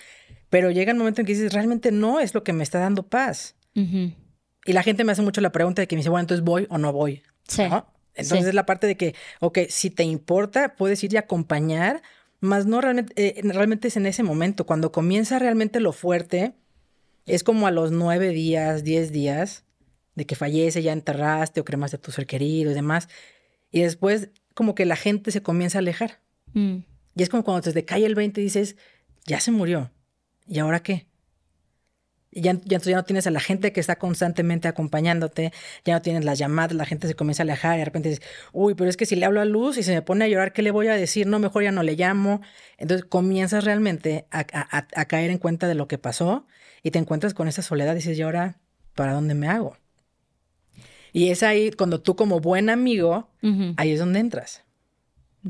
Pero 0.51 0.71
llega 0.71 0.93
un 0.93 0.99
momento 0.99 1.21
en 1.21 1.27
que 1.27 1.33
dices, 1.33 1.53
realmente 1.53 1.91
no 1.91 2.21
es 2.21 2.33
lo 2.35 2.45
que 2.45 2.53
me 2.53 2.63
está 2.63 2.79
dando 2.79 3.09
paz. 3.09 3.57
Y 3.75 4.73
la 4.73 4.83
gente 4.83 5.05
me 5.05 5.13
hace 5.13 5.23
mucho 5.23 5.41
la 5.41 5.53
pregunta 5.53 5.83
de 5.83 5.89
que 5.89 5.97
me 5.97 6.01
dice, 6.01 6.11
bueno, 6.11 6.23
entonces 6.23 6.45
voy 6.45 6.67
o 6.71 6.79
no 6.79 6.93
voy. 6.93 7.23
Sí. 7.47 7.63
Entonces 8.19 8.49
es 8.49 8.55
la 8.55 8.67
parte 8.67 8.87
de 8.87 8.97
que, 8.97 9.15
ok, 9.41 9.61
si 9.69 9.91
te 9.91 10.03
importa, 10.03 10.75
puedes 10.77 11.03
ir 11.05 11.15
y 11.15 11.17
acompañar, 11.17 12.03
más 12.41 12.67
no 12.67 12.81
realmente, 12.81 13.13
eh, 13.17 13.41
realmente 13.43 13.89
es 13.89 13.97
en 13.97 14.07
ese 14.07 14.23
momento. 14.23 14.67
Cuando 14.67 14.93
comienza 14.93 15.39
realmente 15.39 15.81
lo 15.81 15.93
fuerte, 15.93 16.55
es 17.27 17.45
como 17.45 17.67
a 17.67 17.71
los 17.71 17.93
nueve 17.93 18.31
días, 18.31 18.85
diez 18.85 19.13
días 19.13 19.65
de 20.15 20.27
que 20.27 20.35
fallece, 20.35 20.83
ya 20.83 20.93
enterraste 20.93 21.61
o 21.61 21.65
cremaste 21.65 21.97
a 21.97 22.01
tu 22.01 22.11
ser 22.11 22.27
querido 22.27 22.73
y 22.73 22.75
demás. 22.75 23.09
Y 23.71 23.83
después 23.83 24.31
como 24.55 24.75
que 24.75 24.85
la 24.85 24.97
gente 24.97 25.31
se 25.31 25.43
comienza 25.43 25.79
a 25.79 25.81
alejar. 25.81 26.21
Mm. 26.55 26.79
Y 27.15 27.23
es 27.23 27.29
como 27.29 27.45
cuando 27.45 27.73
te 27.73 27.85
cae 27.85 28.05
el 28.05 28.17
20 28.17 28.41
y 28.41 28.45
dices, 28.45 28.77
ya 29.27 29.39
se 29.39 29.53
murió. 29.53 29.93
¿Y 30.49 30.59
ahora 30.59 30.83
qué? 30.83 31.07
Y 32.31 32.43
ya, 32.43 32.59
ya, 32.65 32.79
ya 32.79 32.97
no 32.97 33.05
tienes 33.05 33.27
a 33.27 33.31
la 33.31 33.41
gente 33.41 33.73
que 33.73 33.81
está 33.81 33.97
constantemente 33.97 34.69
acompañándote, 34.69 35.53
ya 35.85 35.95
no 35.95 36.03
tienes 36.03 36.25
las 36.25 36.39
llamadas, 36.39 36.77
la 36.77 36.85
gente 36.85 37.09
se 37.09 37.15
comienza 37.15 37.43
a 37.43 37.45
alejar 37.45 37.77
y 37.77 37.79
de 37.79 37.85
repente 37.87 38.11
dices, 38.11 38.25
uy, 38.53 38.75
pero 38.75 38.91
es 38.91 38.97
que 38.97 39.07
si 39.07 39.17
le 39.17 39.25
hablo 39.25 39.41
a 39.41 39.47
Luz 39.47 39.79
y 39.79 39.83
se 39.83 39.95
me 39.95 40.03
pone 40.03 40.27
a 40.27 40.29
llorar, 40.29 40.53
¿qué 40.53 40.63
le 40.63 40.71
voy 40.71 40.89
a 40.89 40.95
decir? 40.95 41.27
No, 41.27 41.39
mejor 41.39 41.63
ya 41.63 41.73
no 41.73 41.83
le 41.83 41.95
llamo. 41.95 42.43
Entonces 42.77 43.07
comienzas 43.07 43.65
realmente 43.65 44.27
a, 44.31 44.41
a 44.41 45.05
caer 45.07 45.31
en 45.31 45.39
cuenta 45.39 45.69
de 45.69 45.75
lo 45.75 45.89
que 45.89 45.97
pasó 45.99 46.47
y 46.83 46.91
te 46.91 46.99
encuentras 46.99 47.35
con 47.35 47.49
esa 47.49 47.63
soledad 47.63 47.93
y 47.93 47.97
dices, 47.97 48.19
¿y 48.19 48.23
ahora 48.23 48.59
para 48.95 49.13
dónde 49.13 49.35
me 49.35 49.49
hago? 49.49 49.77
Y 51.13 51.31
es 51.31 51.43
ahí 51.43 51.71
cuando 51.71 52.01
tú 52.01 52.17
como 52.17 52.41
buen 52.41 52.71
amigo, 52.71 53.31
ahí 53.77 53.93
es 53.93 53.99
donde 53.99 54.21
entras. 54.21 54.65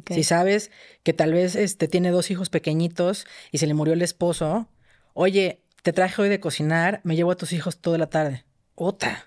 Si 0.08 0.23
sabes 0.23 0.70
que 1.02 1.12
tal 1.12 1.32
vez 1.32 1.56
este, 1.56 1.88
tiene 1.88 2.11
dos 2.11 2.30
hijos 2.30 2.50
pequeñitos 2.50 3.26
y 3.50 3.58
se 3.58 3.66
le 3.66 3.75
murió 3.75 3.94
el 3.94 4.02
esposo, 4.02 4.68
oye, 5.12 5.61
te 5.88 5.95
traje 5.95 6.21
hoy 6.21 6.28
de 6.28 6.38
cocinar, 6.38 7.00
me 7.02 7.16
llevo 7.16 7.30
a 7.30 7.37
tus 7.37 7.54
hijos 7.54 7.78
toda 7.78 7.97
la 7.97 8.11
tarde. 8.11 8.45
Ota. 8.75 9.25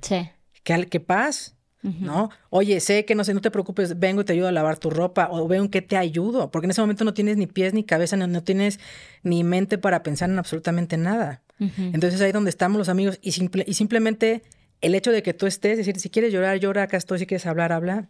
Sí. 0.00 0.30
¿Qué, 0.62 0.86
qué 0.86 1.00
paz? 1.00 1.56
¿No? 1.82 2.30
Oye, 2.50 2.78
sé 2.78 3.04
que 3.04 3.16
no 3.16 3.24
sé, 3.24 3.34
no 3.34 3.40
te 3.40 3.50
preocupes, 3.50 3.98
vengo 3.98 4.20
y 4.20 4.24
te 4.24 4.32
ayudo 4.32 4.46
a 4.46 4.52
lavar 4.52 4.78
tu 4.78 4.90
ropa 4.90 5.28
o 5.32 5.48
veo 5.48 5.60
en 5.60 5.68
qué 5.68 5.82
te 5.82 5.96
ayudo, 5.96 6.52
porque 6.52 6.66
en 6.66 6.70
ese 6.70 6.80
momento 6.80 7.02
no 7.02 7.14
tienes 7.14 7.36
ni 7.36 7.48
pies 7.48 7.74
ni 7.74 7.82
cabeza, 7.82 8.16
no, 8.16 8.44
tienes 8.44 8.78
ni 9.24 9.42
mente 9.42 9.76
para 9.76 10.04
pensar 10.04 10.30
en 10.30 10.38
absolutamente 10.38 10.96
nada. 10.96 11.42
Entonces 11.58 12.20
ahí 12.20 12.30
donde 12.30 12.50
estamos 12.50 12.78
los 12.78 12.88
amigos 12.88 13.18
y, 13.20 13.32
simple, 13.32 13.64
y 13.66 13.74
simplemente 13.74 14.44
el 14.80 14.94
hecho 14.94 15.10
de 15.10 15.24
que 15.24 15.34
tú 15.34 15.46
estés, 15.46 15.78
decir, 15.78 15.98
si 15.98 16.10
quieres 16.10 16.32
llorar, 16.32 16.60
llora, 16.60 16.84
acá 16.84 16.96
estoy, 16.96 17.18
si 17.18 17.26
quieres 17.26 17.46
hablar, 17.46 17.72
habla, 17.72 18.08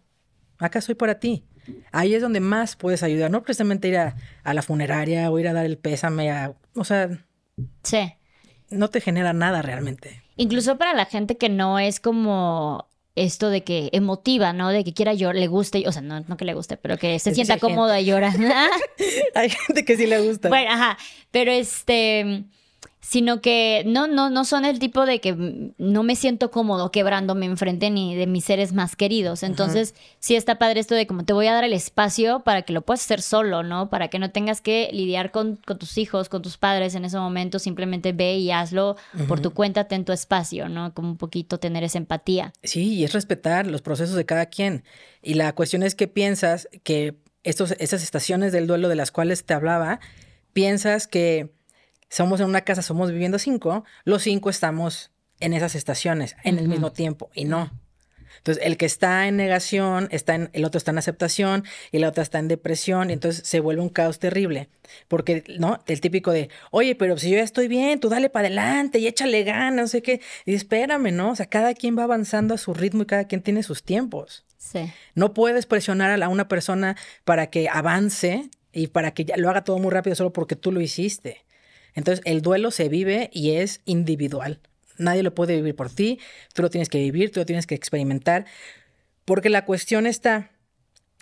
acá 0.58 0.80
estoy 0.80 0.94
para 0.94 1.20
ti. 1.20 1.46
Ahí 1.90 2.14
es 2.14 2.20
donde 2.20 2.40
más 2.40 2.76
puedes 2.76 3.02
ayudar, 3.02 3.30
no 3.30 3.42
precisamente 3.42 3.88
ir 3.88 3.96
a, 3.96 4.14
la 4.44 4.60
funeraria 4.60 5.30
o 5.30 5.38
ir 5.38 5.48
a 5.48 5.54
dar 5.54 5.64
el 5.64 5.78
pésame, 5.78 6.30
a, 6.30 6.54
o 6.74 6.84
sea, 6.84 7.24
sí. 7.82 8.12
no 8.70 8.88
te 8.88 9.00
genera 9.00 9.32
nada 9.32 9.62
realmente. 9.62 10.22
Incluso 10.36 10.78
para 10.78 10.94
la 10.94 11.06
gente 11.06 11.36
que 11.36 11.48
no 11.48 11.78
es 11.78 12.00
como 12.00 12.88
esto 13.16 13.50
de 13.50 13.64
que 13.64 13.90
emotiva, 13.92 14.52
¿no? 14.52 14.68
De 14.68 14.84
que 14.84 14.94
quiera 14.94 15.12
llorar, 15.12 15.36
le 15.36 15.48
guste, 15.48 15.82
o 15.86 15.92
sea, 15.92 16.02
no, 16.02 16.20
no 16.20 16.36
que 16.36 16.44
le 16.44 16.54
guste, 16.54 16.76
pero 16.76 16.96
que 16.96 17.18
se 17.18 17.34
sienta 17.34 17.58
cómoda 17.58 18.00
y 18.00 18.06
llora. 18.06 18.32
hay 19.34 19.50
gente 19.50 19.84
que 19.84 19.96
sí 19.96 20.06
le 20.06 20.20
gusta. 20.20 20.48
Bueno, 20.48 20.70
ajá, 20.72 20.96
pero 21.30 21.50
este 21.50 22.44
sino 23.00 23.40
que 23.40 23.84
no, 23.86 24.06
no, 24.06 24.28
no 24.28 24.44
son 24.44 24.64
el 24.64 24.78
tipo 24.78 25.06
de 25.06 25.20
que 25.20 25.72
no 25.78 26.02
me 26.02 26.16
siento 26.16 26.50
cómodo 26.50 26.90
quebrándome 26.90 27.46
enfrente 27.46 27.90
ni 27.90 28.16
de 28.16 28.26
mis 28.26 28.44
seres 28.44 28.72
más 28.72 28.96
queridos. 28.96 29.42
Entonces, 29.42 29.94
sí 30.18 30.34
está 30.34 30.58
padre 30.58 30.80
esto 30.80 30.94
de 30.94 31.06
como 31.06 31.24
te 31.24 31.32
voy 31.32 31.46
a 31.46 31.52
dar 31.52 31.64
el 31.64 31.72
espacio 31.72 32.40
para 32.40 32.62
que 32.62 32.72
lo 32.72 32.82
puedas 32.82 33.02
hacer 33.02 33.22
solo, 33.22 33.62
¿no? 33.62 33.88
Para 33.88 34.08
que 34.08 34.18
no 34.18 34.30
tengas 34.30 34.60
que 34.60 34.90
lidiar 34.92 35.30
con, 35.30 35.58
tus 35.58 35.96
hijos, 35.96 36.28
con 36.28 36.42
tus 36.42 36.58
padres 36.58 36.94
en 36.94 37.04
ese 37.04 37.18
momento, 37.18 37.58
simplemente 37.58 38.12
ve 38.12 38.36
y 38.36 38.50
hazlo 38.50 38.96
por 39.28 39.40
tu 39.40 39.52
cuenta, 39.52 39.84
ten 39.84 40.04
tu 40.04 40.12
espacio, 40.12 40.68
¿no? 40.68 40.92
Como 40.92 41.10
un 41.10 41.16
poquito 41.16 41.58
tener 41.58 41.84
esa 41.84 41.98
empatía. 41.98 42.52
Sí, 42.62 42.94
y 42.94 43.04
es 43.04 43.12
respetar 43.12 43.66
los 43.66 43.80
procesos 43.82 44.16
de 44.16 44.26
cada 44.26 44.46
quien. 44.46 44.82
Y 45.22 45.34
la 45.34 45.54
cuestión 45.54 45.82
es 45.82 45.94
que 45.94 46.08
piensas 46.08 46.68
que 46.82 47.16
estos, 47.44 47.74
esas 47.78 48.02
estaciones 48.02 48.52
del 48.52 48.66
duelo 48.66 48.88
de 48.88 48.96
las 48.96 49.12
cuales 49.12 49.44
te 49.44 49.54
hablaba, 49.54 50.00
piensas 50.52 51.06
que 51.06 51.57
somos 52.08 52.40
en 52.40 52.46
una 52.46 52.62
casa, 52.62 52.82
somos 52.82 53.10
viviendo 53.10 53.38
cinco, 53.38 53.84
los 54.04 54.22
cinco 54.22 54.50
estamos 54.50 55.10
en 55.40 55.52
esas 55.52 55.74
estaciones 55.74 56.36
en 56.44 56.58
el 56.58 56.68
mismo 56.68 56.92
tiempo 56.92 57.30
y 57.34 57.44
no. 57.44 57.70
Entonces, 58.38 58.64
el 58.64 58.76
que 58.76 58.86
está 58.86 59.26
en 59.26 59.36
negación, 59.36 60.08
está 60.10 60.34
en, 60.34 60.50
el 60.52 60.64
otro 60.64 60.78
está 60.78 60.90
en 60.90 60.98
aceptación 60.98 61.64
y 61.92 61.98
la 61.98 62.08
otra 62.08 62.22
está 62.22 62.38
en 62.38 62.48
depresión, 62.48 63.10
y 63.10 63.12
entonces 63.12 63.46
se 63.46 63.60
vuelve 63.60 63.82
un 63.82 63.88
caos 63.88 64.18
terrible. 64.18 64.68
Porque, 65.08 65.44
¿no? 65.58 65.82
El 65.86 66.00
típico 66.00 66.30
de, 66.30 66.48
oye, 66.70 66.94
pero 66.94 67.18
si 67.18 67.30
yo 67.30 67.36
ya 67.36 67.42
estoy 67.42 67.68
bien, 67.68 68.00
tú 68.00 68.08
dale 68.08 68.30
para 68.30 68.46
adelante 68.46 68.98
y 68.98 69.06
échale 69.06 69.42
ganas, 69.44 69.82
no 69.82 69.88
sé 69.88 70.02
qué. 70.02 70.20
Y 70.44 70.54
espérame, 70.54 71.12
¿no? 71.12 71.32
O 71.32 71.36
sea, 71.36 71.46
cada 71.46 71.74
quien 71.74 71.98
va 71.98 72.04
avanzando 72.04 72.54
a 72.54 72.58
su 72.58 72.74
ritmo 72.74 73.02
y 73.02 73.06
cada 73.06 73.24
quien 73.26 73.42
tiene 73.42 73.62
sus 73.62 73.82
tiempos. 73.82 74.44
Sí. 74.56 74.90
No 75.14 75.34
puedes 75.34 75.66
presionar 75.66 76.22
a 76.22 76.28
una 76.28 76.48
persona 76.48 76.96
para 77.24 77.48
que 77.48 77.68
avance 77.68 78.50
y 78.72 78.88
para 78.88 79.12
que 79.12 79.24
ya 79.24 79.36
lo 79.36 79.50
haga 79.50 79.64
todo 79.64 79.78
muy 79.78 79.90
rápido 79.90 80.14
solo 80.14 80.32
porque 80.32 80.56
tú 80.56 80.72
lo 80.72 80.80
hiciste. 80.80 81.44
Entonces, 81.98 82.22
el 82.24 82.42
duelo 82.42 82.70
se 82.70 82.88
vive 82.88 83.28
y 83.32 83.52
es 83.56 83.80
individual. 83.84 84.60
Nadie 84.98 85.24
lo 85.24 85.34
puede 85.34 85.56
vivir 85.56 85.74
por 85.74 85.90
ti, 85.90 86.20
tú 86.54 86.62
lo 86.62 86.70
tienes 86.70 86.88
que 86.88 86.98
vivir, 86.98 87.32
tú 87.32 87.40
lo 87.40 87.46
tienes 87.46 87.66
que 87.66 87.74
experimentar, 87.74 88.46
porque 89.24 89.50
la 89.50 89.64
cuestión 89.64 90.06
está 90.06 90.52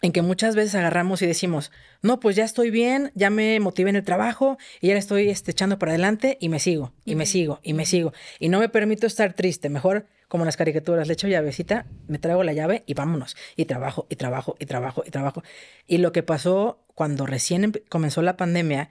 en 0.03 0.13
que 0.13 0.21
muchas 0.21 0.55
veces 0.55 0.75
agarramos 0.75 1.23
y 1.23 1.27
decimos, 1.27 1.73
no, 2.03 2.21
pues 2.21 2.37
ya 2.37 2.45
estoy 2.45 2.71
bien, 2.71 3.11
ya 3.15 3.31
me 3.31 3.59
motivé 3.59 3.89
en 3.89 3.97
el 3.97 4.05
trabajo 4.05 4.59
y 4.83 4.89
ya 4.89 4.99
estoy 4.99 5.31
este, 5.31 5.53
echando 5.53 5.79
para 5.79 5.93
adelante 5.93 6.37
y 6.41 6.51
me 6.51 6.61
sigo, 6.61 6.93
y 7.07 7.15
me 7.15 7.25
sigo, 7.25 7.59
y 7.63 7.73
me 7.73 7.87
sigo. 7.87 8.13
Y 8.39 8.51
no 8.51 8.61
me 8.61 8.69
permito 8.69 9.07
estar 9.07 9.33
triste, 9.33 9.71
mejor 9.71 10.07
como 10.29 10.45
en 10.45 10.47
las 10.47 10.59
caricaturas, 10.59 11.07
le 11.07 11.15
echo 11.15 11.27
llavecita, 11.27 11.87
me 12.07 12.19
traigo 12.19 12.43
la 12.43 12.53
llave 12.53 12.83
y 12.87 12.93
vámonos. 12.93 13.35
Y 13.57 13.65
trabajo, 13.65 14.07
y 14.11 14.17
trabajo, 14.17 14.57
y 14.59 14.67
trabajo, 14.67 15.05
y 15.07 15.11
trabajo. 15.11 15.43
Y 15.87 15.99
lo 15.99 16.13
que 16.13 16.23
pasó 16.23 16.85
cuando 16.95 17.25
recién 17.25 17.73
comenzó 17.89 18.21
la 18.21 18.37
pandemia 18.37 18.91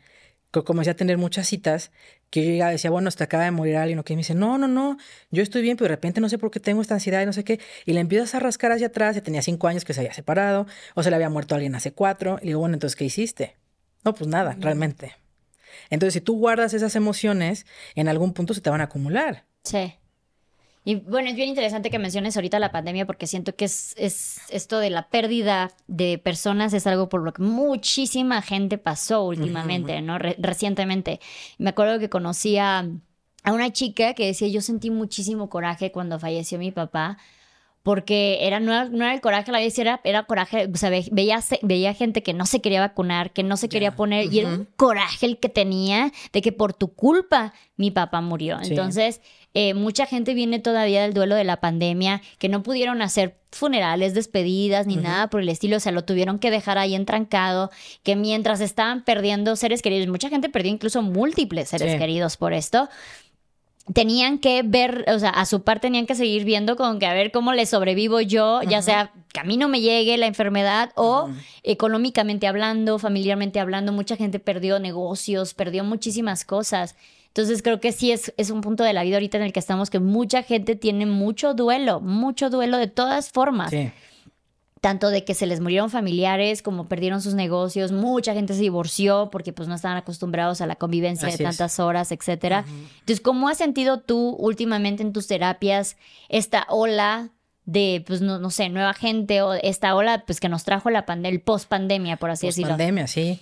comencé 0.63 0.91
a 0.91 0.95
tener 0.95 1.17
muchas 1.17 1.47
citas 1.47 1.91
que 2.29 2.43
yo 2.43 2.51
llegaba 2.51 2.71
y 2.71 2.75
decía, 2.75 2.89
bueno, 2.89 3.07
hasta 3.07 3.25
acaba 3.25 3.43
de 3.43 3.51
morir 3.51 3.77
alguien, 3.77 3.99
o 3.99 4.03
que 4.03 4.13
me 4.13 4.19
dice, 4.19 4.35
no, 4.35 4.57
no, 4.57 4.67
no, 4.67 4.97
yo 5.31 5.43
estoy 5.43 5.61
bien, 5.61 5.77
pero 5.77 5.89
de 5.89 5.95
repente 5.95 6.21
no 6.21 6.29
sé 6.29 6.37
por 6.37 6.51
qué 6.51 6.59
tengo 6.59 6.81
esta 6.81 6.93
ansiedad 6.93 7.21
y 7.21 7.25
no 7.25 7.33
sé 7.33 7.43
qué, 7.43 7.59
y 7.85 7.93
le 7.93 7.99
empiezas 7.99 8.35
a 8.35 8.39
rascar 8.39 8.71
hacia 8.71 8.87
atrás, 8.87 9.15
ya 9.15 9.21
tenía 9.21 9.41
cinco 9.41 9.67
años 9.67 9.85
que 9.85 9.93
se 9.93 10.01
había 10.01 10.13
separado, 10.13 10.67
o 10.93 11.03
se 11.03 11.09
le 11.09 11.15
había 11.15 11.29
muerto 11.29 11.55
alguien 11.55 11.75
hace 11.75 11.91
cuatro, 11.91 12.39
y 12.41 12.47
digo, 12.47 12.59
bueno, 12.59 12.75
entonces, 12.75 12.95
¿qué 12.95 13.05
hiciste? 13.05 13.57
No, 14.03 14.13
pues 14.13 14.27
nada, 14.27 14.55
realmente. 14.59 15.13
Entonces, 15.89 16.13
si 16.13 16.21
tú 16.21 16.37
guardas 16.37 16.73
esas 16.73 16.95
emociones, 16.95 17.65
en 17.95 18.07
algún 18.07 18.33
punto 18.33 18.53
se 18.53 18.61
te 18.61 18.69
van 18.69 18.81
a 18.81 18.85
acumular. 18.85 19.45
Sí. 19.63 19.95
Y 20.87 20.95
bueno, 20.95 21.29
es 21.29 21.35
bien 21.35 21.49
interesante 21.49 21.89
que 21.89 21.97
menciones 21.97 22.37
ahorita 22.37 22.59
la 22.59 22.71
pandemia 22.71 23.07
porque 23.07 23.25
siento 23.25 23.55
que 23.55 23.65
es, 23.65 23.95
es 23.97 24.39
esto 24.49 24.77
de 24.77 24.91
la 24.91 25.09
pérdida 25.09 25.71
de 25.87 26.19
personas 26.19 26.73
es 26.73 26.85
algo 26.85 27.09
por 27.09 27.23
lo 27.23 27.33
que 27.33 27.41
muchísima 27.41 28.43
gente 28.43 28.77
pasó 28.77 29.23
últimamente, 29.25 29.99
¿no? 30.03 30.19
recientemente. 30.19 31.19
Me 31.57 31.71
acuerdo 31.71 31.97
que 31.97 32.07
conocí 32.07 32.59
a, 32.59 32.87
a 33.43 33.51
una 33.51 33.73
chica 33.73 34.13
que 34.13 34.27
decía, 34.27 34.47
yo 34.47 34.61
sentí 34.61 34.91
muchísimo 34.91 35.49
coraje 35.49 35.91
cuando 35.91 36.19
falleció 36.19 36.59
mi 36.59 36.71
papá 36.71 37.17
porque 37.85 38.39
era, 38.41 38.59
no, 38.59 38.73
era, 38.73 39.13
el 39.13 39.21
coraje 39.21 39.51
la 39.51 39.59
vez, 39.59 39.77
era, 39.77 40.01
era 40.03 40.23
coraje, 40.23 40.67
o 40.73 40.75
sea, 40.75 40.89
veía, 40.89 41.39
veía 41.61 41.93
gente 41.93 42.23
que 42.23 42.33
no 42.33 42.47
se 42.47 42.59
quería 42.59 42.79
vacunar, 42.79 43.31
que 43.31 43.43
no 43.43 43.57
se 43.57 43.69
quería 43.69 43.95
poner, 43.95 44.33
y 44.33 44.39
era 44.39 44.49
un 44.49 44.67
coraje 44.75 45.27
el 45.27 45.37
que 45.37 45.49
tenía 45.49 46.11
de 46.33 46.41
que 46.41 46.51
por 46.51 46.73
tu 46.73 46.95
culpa 46.95 47.53
mi 47.77 47.91
papá 47.91 48.21
murió. 48.21 48.57
Entonces, 48.59 49.21
eh, 49.57 49.73
mucha 49.73 50.05
gente 50.05 50.33
viene 50.33 50.59
todavía 50.59 51.01
del 51.01 51.13
duelo 51.13 51.33
de 51.33 51.45
la 51.45 51.61
pandemia, 51.61 52.21
que 52.39 52.49
no 52.49 52.61
pudieron 52.61 53.01
hacer 53.01 53.37
funerales, 53.51 54.13
despedidas, 54.13 54.85
ni 54.85 54.97
nada 54.97 55.29
por 55.29 55.39
el 55.39 55.47
estilo, 55.47 55.77
o 55.77 55.79
sea, 55.79 55.93
lo 55.93 56.03
tuvieron 56.03 56.39
que 56.39 56.51
dejar 56.51 56.77
ahí 56.77 56.93
entrancado, 56.93 57.71
que 58.03 58.17
mientras 58.17 58.59
estaban 58.59 59.05
perdiendo 59.05 59.55
seres 59.55 59.81
queridos, 59.81 60.09
mucha 60.09 60.27
gente 60.27 60.49
perdió 60.49 60.73
incluso 60.73 61.01
múltiples 61.01 61.69
seres 61.69 61.97
queridos 61.97 62.35
por 62.35 62.51
esto, 62.51 62.89
tenían 63.93 64.39
que 64.39 64.61
ver, 64.61 65.05
o 65.07 65.19
sea, 65.19 65.29
a 65.29 65.45
su 65.45 65.63
par 65.63 65.79
tenían 65.79 66.05
que 66.05 66.15
seguir 66.15 66.43
viendo 66.43 66.75
con 66.75 66.99
que 66.99 67.05
a 67.05 67.13
ver 67.13 67.31
cómo 67.31 67.53
le 67.53 67.65
sobrevivo 67.65 68.19
yo, 68.19 68.61
ya 68.63 68.81
sea 68.81 69.13
que 69.31 69.39
a 69.39 69.45
mí 69.45 69.55
no 69.55 69.69
me 69.69 69.79
llegue 69.79 70.17
la 70.17 70.25
enfermedad 70.25 70.91
o 70.95 71.29
económicamente 71.63 72.47
hablando, 72.47 72.99
familiarmente 72.99 73.61
hablando, 73.61 73.93
mucha 73.93 74.17
gente 74.17 74.39
perdió 74.39 74.79
negocios, 74.79 75.53
perdió 75.53 75.85
muchísimas 75.85 76.43
cosas. 76.43 76.95
Entonces 77.35 77.61
creo 77.61 77.81
que 77.81 77.91
sí 77.91 78.13
es, 78.13 78.33
es 78.37 78.49
un 78.49 78.61
punto 78.61 78.85
de 78.85 78.93
la 78.93 79.03
vida 79.03 79.17
ahorita 79.17 79.37
en 79.37 79.43
el 79.43 79.51
que 79.51 79.59
estamos 79.59 79.89
que 79.89 79.99
mucha 79.99 80.41
gente 80.41 80.77
tiene 80.77 81.05
mucho 81.05 81.53
duelo, 81.53 81.99
mucho 81.99 82.49
duelo 82.49 82.77
de 82.77 82.87
todas 82.87 83.29
formas. 83.29 83.73
tanto 84.79 85.09
de 85.09 85.25
que 85.25 85.33
se 85.33 85.47
les 85.47 85.59
murieron 85.59 85.89
familiares 85.89 86.61
como 86.61 86.87
perdieron 86.87 87.19
sus 87.19 87.33
negocios, 87.33 87.91
mucha 87.91 88.35
gente 88.35 88.53
se 88.53 88.61
divorció 88.61 89.29
porque 89.31 89.51
pues 89.51 89.67
no 89.67 89.73
estaban 89.73 89.97
acostumbrados 89.97 90.61
a 90.61 90.67
la 90.67 90.75
convivencia 90.75 91.27
de 91.27 91.37
tantas 91.37 91.79
horas, 91.79 92.11
etcétera. 92.11 92.65
Entonces, 92.99 93.19
¿cómo 93.19 93.49
has 93.49 93.57
sentido 93.57 93.99
tú 93.99 94.35
últimamente 94.39 95.01
en 95.01 95.11
tus 95.11 95.25
terapias 95.27 95.97
esta 96.29 96.67
ola 96.69 97.31
de, 97.65 98.03
pues, 98.05 98.21
no, 98.21 98.37
no 98.37 98.51
sé, 98.51 98.69
nueva 98.69 98.93
gente 98.93 99.41
o 99.41 99.53
esta 99.55 99.95
ola, 99.95 100.23
pues, 100.25 100.39
que 100.39 100.49
nos 100.49 100.63
trajo 100.63 100.91
la 100.91 101.07
pandemia, 101.07 101.35
el 101.35 101.41
post-pandemia, 101.41 102.17
por 102.17 102.29
así 102.29 102.45
decirlo? 102.45 102.69
Pandemia, 102.69 103.07
sí. 103.07 103.41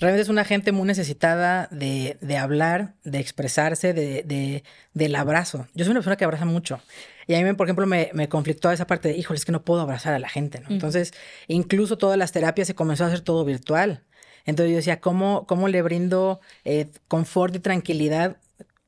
Realmente 0.00 0.22
es 0.22 0.28
una 0.28 0.44
gente 0.44 0.72
muy 0.72 0.86
necesitada 0.86 1.68
de, 1.70 2.16
de 2.20 2.36
hablar, 2.38 2.94
de 3.04 3.20
expresarse, 3.20 3.92
de, 3.92 4.22
de, 4.24 4.64
del 4.94 5.14
abrazo. 5.14 5.68
Yo 5.74 5.84
soy 5.84 5.92
una 5.92 6.00
persona 6.00 6.16
que 6.16 6.24
abraza 6.24 6.46
mucho. 6.46 6.80
Y 7.26 7.34
a 7.34 7.42
mí, 7.42 7.52
por 7.52 7.66
ejemplo, 7.66 7.86
me, 7.86 8.10
me 8.14 8.28
conflictó 8.28 8.72
esa 8.72 8.86
parte 8.86 9.08
de, 9.08 9.16
híjole, 9.16 9.36
es 9.36 9.44
que 9.44 9.52
no 9.52 9.62
puedo 9.62 9.82
abrazar 9.82 10.14
a 10.14 10.18
la 10.18 10.28
gente, 10.28 10.60
¿no? 10.60 10.70
Entonces, 10.70 11.12
incluso 11.46 11.98
todas 11.98 12.18
las 12.18 12.32
terapias 12.32 12.66
se 12.66 12.74
comenzó 12.74 13.04
a 13.04 13.08
hacer 13.08 13.20
todo 13.20 13.44
virtual. 13.44 14.02
Entonces 14.46 14.70
yo 14.70 14.76
decía, 14.76 15.00
¿cómo, 15.00 15.46
cómo 15.46 15.68
le 15.68 15.82
brindo 15.82 16.40
eh, 16.64 16.88
confort 17.06 17.54
y 17.54 17.60
tranquilidad 17.60 18.38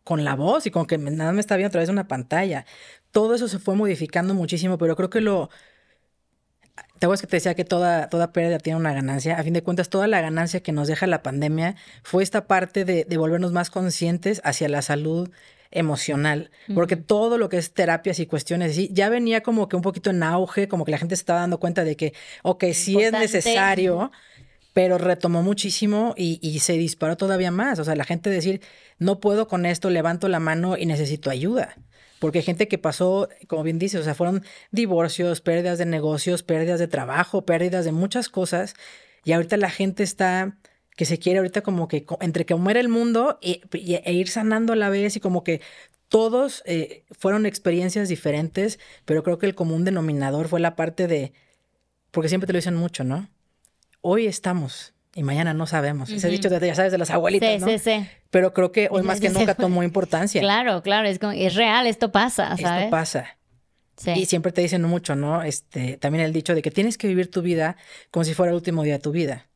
con 0.04 0.24
la 0.24 0.34
voz 0.34 0.66
y 0.66 0.70
con 0.70 0.86
que 0.86 0.98
nada 0.98 1.32
me 1.32 1.40
está 1.40 1.56
viendo 1.56 1.68
a 1.68 1.72
través 1.72 1.88
de 1.88 1.92
una 1.92 2.08
pantalla. 2.08 2.66
Todo 3.10 3.34
eso 3.34 3.48
se 3.48 3.58
fue 3.58 3.74
modificando 3.74 4.34
muchísimo, 4.34 4.78
pero 4.78 4.96
creo 4.96 5.10
que 5.10 5.20
lo... 5.20 5.50
Te 6.98 7.06
acuerdas 7.06 7.20
que 7.20 7.26
te 7.26 7.36
decía 7.36 7.54
que 7.54 7.64
toda, 7.64 8.08
toda 8.08 8.32
pérdida 8.32 8.58
tiene 8.58 8.78
una 8.78 8.92
ganancia. 8.92 9.36
A 9.36 9.42
fin 9.42 9.52
de 9.52 9.62
cuentas, 9.62 9.88
toda 9.88 10.06
la 10.06 10.20
ganancia 10.20 10.60
que 10.60 10.72
nos 10.72 10.86
deja 10.86 11.06
la 11.06 11.22
pandemia 11.22 11.74
fue 12.02 12.22
esta 12.22 12.46
parte 12.46 12.84
de, 12.84 13.04
de 13.04 13.16
volvernos 13.16 13.52
más 13.52 13.70
conscientes 13.70 14.40
hacia 14.44 14.68
la 14.68 14.82
salud 14.82 15.30
emocional, 15.72 16.50
porque 16.74 16.96
todo 16.96 17.38
lo 17.38 17.48
que 17.48 17.56
es 17.56 17.72
terapias 17.72 18.20
y 18.20 18.26
cuestiones 18.26 18.72
así, 18.72 18.90
ya 18.92 19.08
venía 19.08 19.42
como 19.42 19.68
que 19.68 19.76
un 19.76 19.82
poquito 19.82 20.10
en 20.10 20.22
auge, 20.22 20.68
como 20.68 20.84
que 20.84 20.92
la 20.92 20.98
gente 20.98 21.16
se 21.16 21.22
estaba 21.22 21.40
dando 21.40 21.58
cuenta 21.58 21.82
de 21.82 21.96
que, 21.96 22.12
ok, 22.42 22.64
sí 22.74 23.00
es 23.00 23.10
necesario, 23.10 24.12
pero 24.74 24.98
retomó 24.98 25.42
muchísimo 25.42 26.14
y, 26.16 26.38
y, 26.42 26.60
se 26.60 26.74
disparó 26.74 27.16
todavía 27.16 27.50
más. 27.50 27.78
O 27.78 27.84
sea, 27.84 27.96
la 27.96 28.04
gente 28.04 28.30
decir, 28.30 28.60
no 28.98 29.20
puedo 29.20 29.48
con 29.48 29.66
esto, 29.66 29.90
levanto 29.90 30.28
la 30.28 30.40
mano 30.40 30.76
y 30.76 30.86
necesito 30.86 31.30
ayuda. 31.30 31.74
Porque 32.22 32.38
hay 32.38 32.44
gente 32.44 32.68
que 32.68 32.78
pasó, 32.78 33.28
como 33.48 33.64
bien 33.64 33.80
dice, 33.80 33.98
o 33.98 34.02
sea, 34.04 34.14
fueron 34.14 34.44
divorcios, 34.70 35.40
pérdidas 35.40 35.76
de 35.78 35.86
negocios, 35.86 36.44
pérdidas 36.44 36.78
de 36.78 36.86
trabajo, 36.86 37.44
pérdidas 37.44 37.84
de 37.84 37.90
muchas 37.90 38.28
cosas. 38.28 38.74
Y 39.24 39.32
ahorita 39.32 39.56
la 39.56 39.70
gente 39.70 40.04
está 40.04 40.56
que 40.96 41.04
se 41.04 41.18
quiere 41.18 41.40
ahorita 41.40 41.62
como 41.62 41.88
que 41.88 42.06
entre 42.20 42.46
que 42.46 42.54
muere 42.54 42.78
el 42.78 42.88
mundo 42.88 43.40
e, 43.42 43.62
e, 43.72 44.12
ir 44.12 44.28
sanando 44.28 44.72
a 44.72 44.76
la 44.76 44.88
vez 44.88 45.16
y 45.16 45.20
como 45.20 45.42
que 45.42 45.62
todos 46.06 46.62
eh, 46.64 47.02
fueron 47.10 47.44
experiencias 47.44 48.08
diferentes, 48.08 48.78
pero 49.04 49.24
creo 49.24 49.38
que 49.38 49.46
el 49.46 49.56
común 49.56 49.84
denominador 49.84 50.46
fue 50.46 50.60
la 50.60 50.76
parte 50.76 51.08
de, 51.08 51.32
porque 52.12 52.28
siempre 52.28 52.46
te 52.46 52.52
lo 52.52 52.58
dicen 52.58 52.76
mucho, 52.76 53.02
¿no? 53.02 53.30
Hoy 54.00 54.28
estamos, 54.28 54.91
y 55.14 55.22
mañana 55.22 55.52
no 55.52 55.66
sabemos. 55.66 56.08
Se 56.08 56.26
ha 56.26 56.30
dicho 56.30 56.48
desde, 56.48 56.68
ya 56.68 56.74
sabes, 56.74 56.92
de 56.92 56.98
las 56.98 57.10
abuelitas, 57.10 57.60
¿no? 57.60 57.68
Sí, 57.68 57.78
sí. 57.78 58.06
Pero 58.30 58.54
creo 58.54 58.72
que 58.72 58.88
hoy 58.90 59.02
más 59.02 59.20
que 59.20 59.28
nunca 59.28 59.54
tomó 59.54 59.82
importancia. 59.82 60.40
Claro, 60.40 60.82
claro, 60.82 61.08
es, 61.08 61.18
como, 61.18 61.32
es 61.32 61.54
real, 61.54 61.86
esto 61.86 62.12
pasa, 62.12 62.56
¿sabes? 62.56 62.84
Esto 62.84 62.90
pasa. 62.90 63.26
Sí. 63.96 64.10
Y 64.16 64.24
siempre 64.24 64.52
te 64.52 64.62
dicen 64.62 64.82
mucho, 64.82 65.14
¿no? 65.14 65.42
Este, 65.42 65.98
también 65.98 66.24
el 66.24 66.32
dicho 66.32 66.54
de 66.54 66.62
que 66.62 66.70
tienes 66.70 66.96
que 66.96 67.06
vivir 67.06 67.30
tu 67.30 67.42
vida 67.42 67.76
como 68.10 68.24
si 68.24 68.32
fuera 68.32 68.50
el 68.50 68.56
último 68.56 68.82
día 68.82 68.94
de 68.94 68.98
tu 68.98 69.12
vida. 69.12 69.46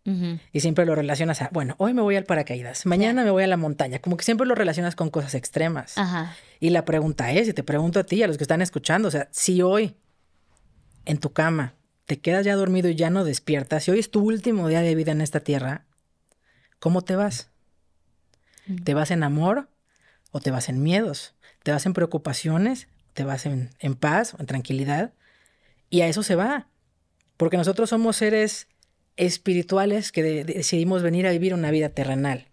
Y 0.52 0.60
siempre 0.60 0.86
lo 0.86 0.94
relacionas 0.94 1.42
a, 1.42 1.48
bueno, 1.52 1.74
hoy 1.78 1.92
me 1.92 2.00
voy 2.00 2.14
al 2.14 2.22
paracaídas, 2.22 2.86
mañana 2.86 3.24
me 3.24 3.30
voy 3.30 3.42
a 3.42 3.48
la 3.48 3.56
montaña. 3.56 3.98
Como 3.98 4.16
que 4.16 4.24
siempre 4.24 4.46
lo 4.46 4.54
relacionas 4.54 4.94
con 4.94 5.10
cosas 5.10 5.34
extremas. 5.34 5.98
Ajá. 5.98 6.36
Y 6.60 6.70
la 6.70 6.84
pregunta 6.84 7.32
es, 7.32 7.48
y 7.48 7.52
te 7.52 7.64
pregunto 7.64 7.98
a 7.98 8.04
ti, 8.04 8.22
a 8.22 8.28
los 8.28 8.36
que 8.36 8.44
están 8.44 8.62
escuchando, 8.62 9.08
o 9.08 9.10
sea, 9.10 9.26
si 9.32 9.62
hoy 9.62 9.96
en 11.06 11.18
tu 11.18 11.32
cama 11.32 11.74
te 12.06 12.20
quedas 12.20 12.46
ya 12.46 12.54
dormido 12.54 12.88
y 12.88 12.94
ya 12.94 13.10
no 13.10 13.24
despiertas, 13.24 13.86
y 13.86 13.90
hoy 13.90 13.98
es 13.98 14.10
tu 14.10 14.22
último 14.22 14.68
día 14.68 14.80
de 14.80 14.94
vida 14.94 15.12
en 15.12 15.20
esta 15.20 15.40
tierra, 15.40 15.84
¿cómo 16.78 17.02
te 17.02 17.16
vas? 17.16 17.50
Mm. 18.66 18.76
¿Te 18.84 18.94
vas 18.94 19.10
en 19.10 19.24
amor 19.24 19.68
o 20.30 20.40
te 20.40 20.52
vas 20.52 20.68
en 20.68 20.82
miedos? 20.82 21.34
¿Te 21.64 21.72
vas 21.72 21.84
en 21.84 21.92
preocupaciones? 21.92 22.86
¿Te 23.12 23.24
vas 23.24 23.44
en, 23.46 23.70
paz 23.98 24.34
o 24.34 24.36
en 24.40 24.46
tranquilidad? 24.46 25.12
Y 25.90 26.02
a 26.02 26.06
eso 26.06 26.22
se 26.22 26.36
va. 26.36 26.68
Porque 27.36 27.56
nosotros 27.56 27.90
somos 27.90 28.16
seres 28.16 28.68
espirituales 29.16 30.12
que 30.12 30.44
decidimos 30.44 31.02
venir 31.02 31.26
a 31.26 31.30
vivir 31.30 31.54
una 31.54 31.70
vida 31.70 31.88
terrenal. 31.88 32.48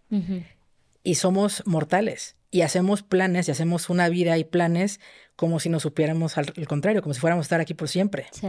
Y 1.04 1.16
somos 1.16 1.64
mortales. 1.66 2.36
Y 2.50 2.62
hacemos 2.62 3.04
planes 3.04 3.48
y 3.48 3.52
hacemos 3.52 3.90
una 3.90 4.10
vida 4.10 4.38
y 4.38 4.44
planes 4.44 5.00
como 5.36 5.60
si 5.60 5.70
nos 5.70 5.84
supiéramos 5.84 6.38
al, 6.38 6.54
al 6.56 6.68
contrario, 6.68 7.02
como 7.02 7.14
si 7.14 7.20
fuéramos 7.20 7.44
a 7.44 7.48
estar 7.48 7.62
aquí 7.62 7.74
por 7.74 7.90
siempre. 7.90 8.28
Sí 8.32 8.48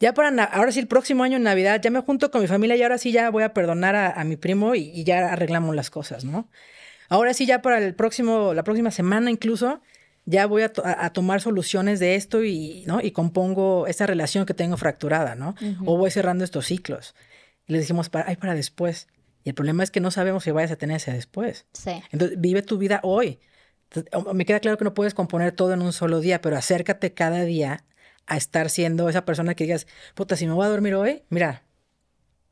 ya 0.00 0.12
para, 0.12 0.44
ahora 0.44 0.72
sí, 0.72 0.80
el 0.80 0.86
próximo 0.86 1.22
año 1.22 1.36
en 1.36 1.44
Navidad, 1.44 1.80
ya 1.80 1.90
me 1.90 2.00
junto 2.00 2.30
con 2.30 2.40
mi 2.40 2.46
familia 2.46 2.76
y 2.76 2.82
ahora 2.82 2.98
sí 2.98 3.12
ya 3.12 3.30
voy 3.30 3.42
a 3.42 3.54
perdonar 3.54 3.94
a, 3.94 4.24
mi 4.24 4.36
primo 4.36 4.74
y, 4.74 5.04
ya 5.04 5.32
arreglamos 5.32 5.74
las 5.74 5.90
cosas, 5.90 6.24
¿no? 6.24 6.48
Ahora 7.08 7.34
sí, 7.34 7.46
ya 7.46 7.62
para 7.62 7.78
el 7.78 7.94
próximo, 7.94 8.54
la 8.54 8.64
próxima 8.64 8.90
semana 8.90 9.30
incluso, 9.30 9.80
ya 10.24 10.46
voy 10.46 10.62
a, 10.62 10.70
tomar 11.12 11.40
soluciones 11.40 12.00
de 12.00 12.16
esto 12.16 12.42
y, 12.42 12.84
¿no? 12.86 13.00
Y 13.00 13.12
compongo 13.12 13.86
esa 13.86 14.06
relación 14.06 14.46
que 14.46 14.54
tengo 14.54 14.76
fracturada, 14.76 15.36
¿no? 15.36 15.54
O 15.84 15.96
voy 15.96 16.10
cerrando 16.10 16.44
estos 16.44 16.66
ciclos. 16.66 17.14
Y 17.66 17.72
le 17.72 17.78
decimos, 17.78 18.08
para, 18.08 18.28
ay, 18.28 18.36
para 18.36 18.54
después. 18.54 19.08
Y 19.44 19.50
el 19.50 19.54
problema 19.54 19.84
es 19.84 19.90
que 19.90 20.00
no 20.00 20.10
sabemos 20.10 20.44
si 20.44 20.50
vayas 20.50 20.72
a 20.72 20.76
tener 20.76 20.96
ese 20.96 21.12
después. 21.12 21.66
Sí. 21.72 22.02
Entonces, 22.10 22.40
vive 22.40 22.62
tu 22.62 22.78
vida 22.78 23.00
hoy. 23.02 23.38
me 24.32 24.44
queda 24.44 24.60
claro 24.60 24.78
que 24.78 24.84
no 24.84 24.94
puedes 24.94 25.14
componer 25.14 25.52
todo 25.52 25.74
en 25.74 25.82
un 25.82 25.92
solo 25.92 26.20
día, 26.20 26.40
pero 26.40 26.56
acércate 26.56 27.12
cada 27.12 27.44
día 27.44 27.84
a 28.26 28.36
estar 28.36 28.70
siendo 28.70 29.08
esa 29.08 29.24
persona 29.24 29.54
que 29.54 29.64
digas, 29.64 29.86
puta, 30.14 30.36
si 30.36 30.46
me 30.46 30.52
voy 30.52 30.66
a 30.66 30.70
dormir 30.70 30.94
hoy, 30.94 31.22
mira, 31.28 31.62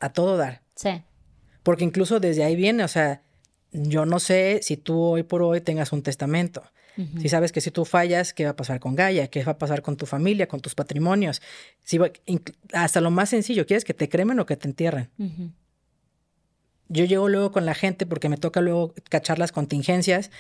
a 0.00 0.12
todo 0.12 0.37
dar. 0.37 0.62
Sí. 0.74 1.02
Porque 1.62 1.85
incluso 1.85 2.20
desde 2.20 2.44
ahí 2.44 2.56
viene, 2.56 2.85
o 2.85 2.88
sea, 2.88 3.22
yo 3.72 4.04
no 4.04 4.18
sé 4.18 4.61
si 4.62 4.76
tú 4.76 5.00
hoy 5.00 5.22
por 5.22 5.42
hoy 5.42 5.61
tengas 5.61 5.92
un 5.92 6.02
testamento. 6.02 6.62
Si 7.18 7.30
sabes 7.30 7.52
que 7.52 7.62
si 7.62 7.70
tú 7.70 7.87
fallas, 7.87 8.35
¿qué 8.35 8.44
va 8.44 8.50
a 8.50 8.56
pasar 8.56 8.78
con 8.78 8.94
Gaia? 8.94 9.28
¿Qué 9.28 9.42
va 9.42 9.52
a 9.52 9.58
pasar 9.58 9.80
con 9.80 9.96
tu 9.96 10.04
familia, 10.04 10.46
con 10.46 10.61
tus 10.61 10.74
patrimonios? 10.74 11.40
Si, 11.82 11.98
hasta 12.74 13.00
lo 13.00 13.11
más 13.11 13.30
sencillo, 13.30 13.64
¿quieres 13.64 13.87
que 13.87 13.94
te 13.94 14.11
cremen 14.11 14.38
o 14.40 14.44
que 14.44 14.58
te 14.58 14.68
entierren? 14.68 15.08
Yo 16.88 17.06
llego 17.06 17.30
luego 17.30 17.50
con 17.50 17.64
la 17.64 17.72
gente 17.72 18.04
porque 18.04 18.28
me 18.28 18.37
toca 18.37 18.61
luego 18.61 18.92
cachar 19.08 19.38
las 19.38 19.52
contingencias. 19.52 20.30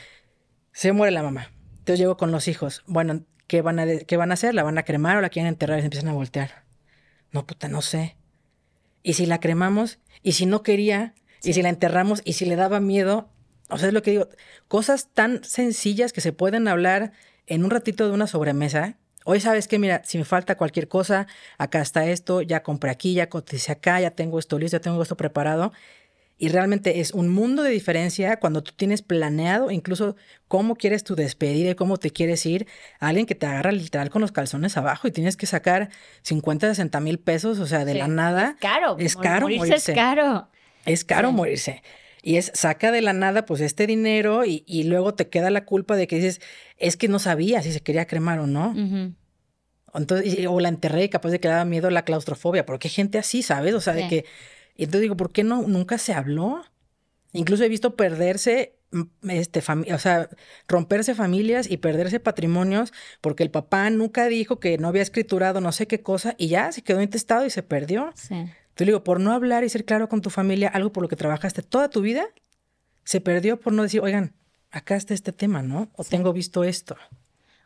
Se 0.72 0.92
muere 0.92 1.10
la 1.12 1.22
mamá. 1.22 1.50
Entonces 1.78 1.98
llego 1.98 2.18
con 2.18 2.32
los 2.32 2.46
hijos. 2.48 2.82
Bueno, 2.86 3.24
¿qué 3.52 3.60
van 3.60 3.78
a, 3.78 3.86
qué 3.86 4.16
van 4.16 4.30
a 4.30 4.34
hacer? 4.34 4.54
¿La 4.54 4.62
van 4.62 4.78
a 4.78 4.82
cremar 4.82 5.18
o 5.18 5.20
la 5.20 5.28
quieren 5.28 5.50
enterrar 5.50 5.76
y 5.76 5.82
se 5.82 5.86
empiezan 5.88 6.08
a 6.08 6.14
voltear? 6.14 6.64
No, 7.32 7.46
puta, 7.46 7.68
no 7.68 7.82
sé. 7.82 8.16
¿Y 9.02 9.12
si 9.12 9.26
la 9.26 9.40
cremamos? 9.40 9.98
¿Y 10.22 10.32
si 10.32 10.46
no 10.46 10.62
quería? 10.62 11.12
¿Y 11.42 11.52
si 11.52 11.60
la 11.60 11.68
enterramos? 11.68 12.22
¿Y 12.24 12.32
si 12.32 12.46
le 12.46 12.56
daba 12.56 12.80
miedo? 12.80 13.28
O 13.68 13.76
sea, 13.76 13.88
es 13.88 13.92
lo 13.92 14.00
que 14.00 14.12
digo. 14.12 14.30
Cosas 14.68 15.10
tan 15.12 15.44
sencillas 15.44 16.14
que 16.14 16.22
se 16.22 16.32
pueden 16.32 16.66
hablar 16.66 17.12
en 17.46 17.62
un 17.62 17.70
ratito 17.70 18.06
de 18.08 18.14
una 18.14 18.26
sobremesa. 18.26 18.96
Hoy 19.26 19.38
sabes 19.38 19.68
que, 19.68 19.78
mira, 19.78 20.00
si 20.02 20.16
me 20.16 20.24
falta 20.24 20.56
cualquier 20.56 20.88
cosa, 20.88 21.26
acá 21.58 21.82
está 21.82 22.06
esto, 22.06 22.40
ya 22.40 22.62
compré 22.62 22.90
aquí, 22.90 23.12
ya 23.12 23.28
cotice 23.28 23.70
acá, 23.70 24.00
ya 24.00 24.12
tengo 24.12 24.38
esto 24.38 24.58
listo, 24.58 24.78
ya 24.78 24.80
tengo 24.80 25.02
esto 25.02 25.18
preparado. 25.18 25.74
Y 26.42 26.48
realmente 26.48 26.98
es 26.98 27.12
un 27.12 27.28
mundo 27.28 27.62
de 27.62 27.70
diferencia 27.70 28.40
cuando 28.40 28.64
tú 28.64 28.72
tienes 28.74 29.00
planeado 29.00 29.70
incluso 29.70 30.16
cómo 30.48 30.74
quieres 30.74 31.04
tu 31.04 31.14
despedida 31.14 31.70
y 31.70 31.74
cómo 31.76 31.98
te 31.98 32.10
quieres 32.10 32.44
ir. 32.46 32.66
A 32.98 33.06
alguien 33.06 33.26
que 33.26 33.36
te 33.36 33.46
agarra 33.46 33.70
literal 33.70 34.10
con 34.10 34.22
los 34.22 34.32
calzones 34.32 34.76
abajo 34.76 35.06
y 35.06 35.12
tienes 35.12 35.36
que 35.36 35.46
sacar 35.46 35.90
50, 36.22 36.66
60 36.66 36.98
mil 36.98 37.20
pesos, 37.20 37.60
o 37.60 37.66
sea, 37.66 37.84
de 37.84 37.94
la 37.94 38.08
nada. 38.08 38.56
Es 38.56 38.60
caro. 38.60 38.96
Es 38.98 39.14
caro 39.14 39.48
morirse. 39.48 39.92
Es 39.92 39.96
caro. 39.96 40.48
Es 40.84 41.04
caro 41.04 41.30
morirse. 41.30 41.80
Y 42.24 42.38
es, 42.38 42.50
saca 42.54 42.90
de 42.90 43.02
la 43.02 43.12
nada 43.12 43.46
pues 43.46 43.60
este 43.60 43.86
dinero 43.86 44.44
y, 44.44 44.64
y, 44.66 44.82
luego 44.82 45.14
te 45.14 45.28
queda 45.28 45.48
la 45.48 45.64
culpa 45.64 45.94
de 45.94 46.08
que 46.08 46.16
dices, 46.16 46.40
es 46.76 46.96
que 46.96 47.06
no 47.06 47.20
sabía 47.20 47.62
si 47.62 47.70
se 47.70 47.82
quería 47.82 48.08
cremar 48.08 48.40
o 48.40 48.48
no. 48.48 48.74
Entonces, 49.94 50.44
o 50.48 50.58
la 50.58 50.70
enterré 50.70 51.04
y 51.04 51.08
capaz 51.08 51.30
de 51.30 51.38
que 51.38 51.46
le 51.46 51.54
daba 51.54 51.66
miedo 51.66 51.88
la 51.88 52.04
claustrofobia, 52.04 52.66
porque 52.66 52.88
hay 52.88 52.94
gente 52.94 53.18
así, 53.18 53.44
¿sabes? 53.44 53.74
O 53.74 53.80
sea, 53.80 53.92
de 53.92 54.08
que 54.08 54.24
y 54.82 54.84
entonces 54.86 55.02
digo, 55.02 55.16
¿por 55.16 55.30
qué 55.30 55.44
no 55.44 55.62
nunca 55.62 55.96
se 55.96 56.12
habló? 56.12 56.64
Incluso 57.32 57.62
he 57.62 57.68
visto 57.68 57.94
perderse 57.94 58.74
mm, 58.90 59.30
este, 59.30 59.62
o 59.94 59.98
sea, 60.00 60.28
romperse 60.66 61.14
familias 61.14 61.70
y 61.70 61.76
perderse 61.76 62.18
patrimonios 62.18 62.92
porque 63.20 63.44
el 63.44 63.50
papá 63.52 63.88
nunca 63.90 64.26
dijo 64.26 64.58
que 64.58 64.78
no 64.78 64.88
había 64.88 65.02
escriturado 65.02 65.60
no 65.60 65.70
sé 65.70 65.86
qué 65.86 66.02
cosa 66.02 66.34
y 66.36 66.48
ya 66.48 66.72
se 66.72 66.82
quedó 66.82 67.00
intestado 67.00 67.46
y 67.46 67.50
se 67.50 67.62
perdió. 67.62 68.10
Sí. 68.16 68.50
Te 68.74 68.84
digo, 68.84 69.04
por 69.04 69.20
no 69.20 69.30
hablar 69.30 69.62
y 69.62 69.68
ser 69.68 69.84
claro 69.84 70.08
con 70.08 70.20
tu 70.20 70.30
familia, 70.30 70.68
algo 70.68 70.90
por 70.90 71.04
lo 71.04 71.08
que 71.08 71.14
trabajaste 71.14 71.62
toda 71.62 71.88
tu 71.88 72.00
vida, 72.00 72.26
se 73.04 73.20
perdió 73.20 73.60
por 73.60 73.72
no 73.72 73.84
decir, 73.84 74.00
oigan, 74.00 74.34
acá 74.72 74.96
está 74.96 75.14
este 75.14 75.30
tema, 75.30 75.62
¿no? 75.62 75.92
O 75.94 76.02
tengo 76.02 76.32
visto 76.32 76.64
esto. 76.64 76.96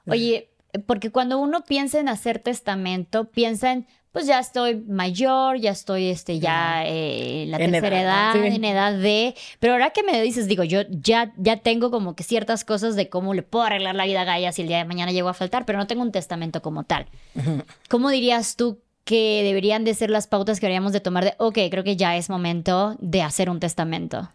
Oye, 0.06 0.50
porque 0.78 1.10
cuando 1.10 1.38
uno 1.38 1.64
piensa 1.64 1.98
en 2.00 2.08
hacer 2.08 2.38
testamento, 2.38 3.30
piensa 3.30 3.72
en, 3.72 3.86
pues 4.12 4.26
ya 4.26 4.38
estoy 4.38 4.76
mayor, 4.76 5.58
ya 5.58 5.70
estoy 5.70 6.06
este, 6.06 6.38
ya 6.38 6.86
eh, 6.86 7.42
en 7.42 7.50
la 7.50 7.58
tercera 7.58 8.00
edad, 8.00 8.36
en 8.36 8.64
edad 8.64 8.98
de. 8.98 9.34
Pero 9.60 9.74
ahora 9.74 9.90
que 9.90 10.02
me 10.02 10.22
dices, 10.22 10.48
digo, 10.48 10.64
yo 10.64 10.80
ya, 10.88 11.34
ya 11.36 11.58
tengo 11.58 11.90
como 11.90 12.16
que 12.16 12.24
ciertas 12.24 12.64
cosas 12.64 12.96
de 12.96 13.10
cómo 13.10 13.34
le 13.34 13.42
puedo 13.42 13.66
arreglar 13.66 13.94
la 13.94 14.06
vida 14.06 14.22
a 14.22 14.24
Gaia 14.24 14.52
si 14.52 14.62
el 14.62 14.68
día 14.68 14.78
de 14.78 14.86
mañana 14.86 15.12
llego 15.12 15.28
a 15.28 15.34
faltar, 15.34 15.66
pero 15.66 15.78
no 15.78 15.86
tengo 15.86 16.00
un 16.00 16.12
testamento 16.12 16.62
como 16.62 16.84
tal. 16.84 17.06
¿Cómo 17.90 18.08
dirías 18.08 18.56
tú 18.56 18.80
que 19.04 19.42
deberían 19.44 19.84
de 19.84 19.92
ser 19.92 20.08
las 20.08 20.26
pautas 20.26 20.60
que 20.60 20.66
deberíamos 20.66 20.94
de 20.94 21.00
tomar 21.00 21.24
de, 21.24 21.34
ok, 21.36 21.58
creo 21.70 21.84
que 21.84 21.96
ya 21.96 22.16
es 22.16 22.30
momento 22.30 22.96
de 22.98 23.20
hacer 23.20 23.50
un 23.50 23.60
testamento? 23.60 24.30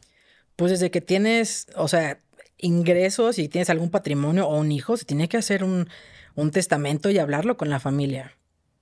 Pues 0.58 0.72
desde 0.72 0.92
que 0.92 1.02
tienes, 1.02 1.66
o 1.76 1.88
sea, 1.88 2.20
ingresos 2.60 3.40
y 3.40 3.48
tienes 3.48 3.72
algún 3.72 3.90
patrimonio 3.90 4.48
o 4.48 4.60
un 4.60 4.72
hijo, 4.72 4.96
se 4.96 5.06
tiene 5.06 5.28
que 5.28 5.38
hacer 5.38 5.64
un, 5.64 5.90
un 6.36 6.52
testamento 6.52 7.10
y 7.10 7.18
hablarlo 7.20 7.58
con 7.58 7.70
la 7.70 7.80
familia. 7.80 8.38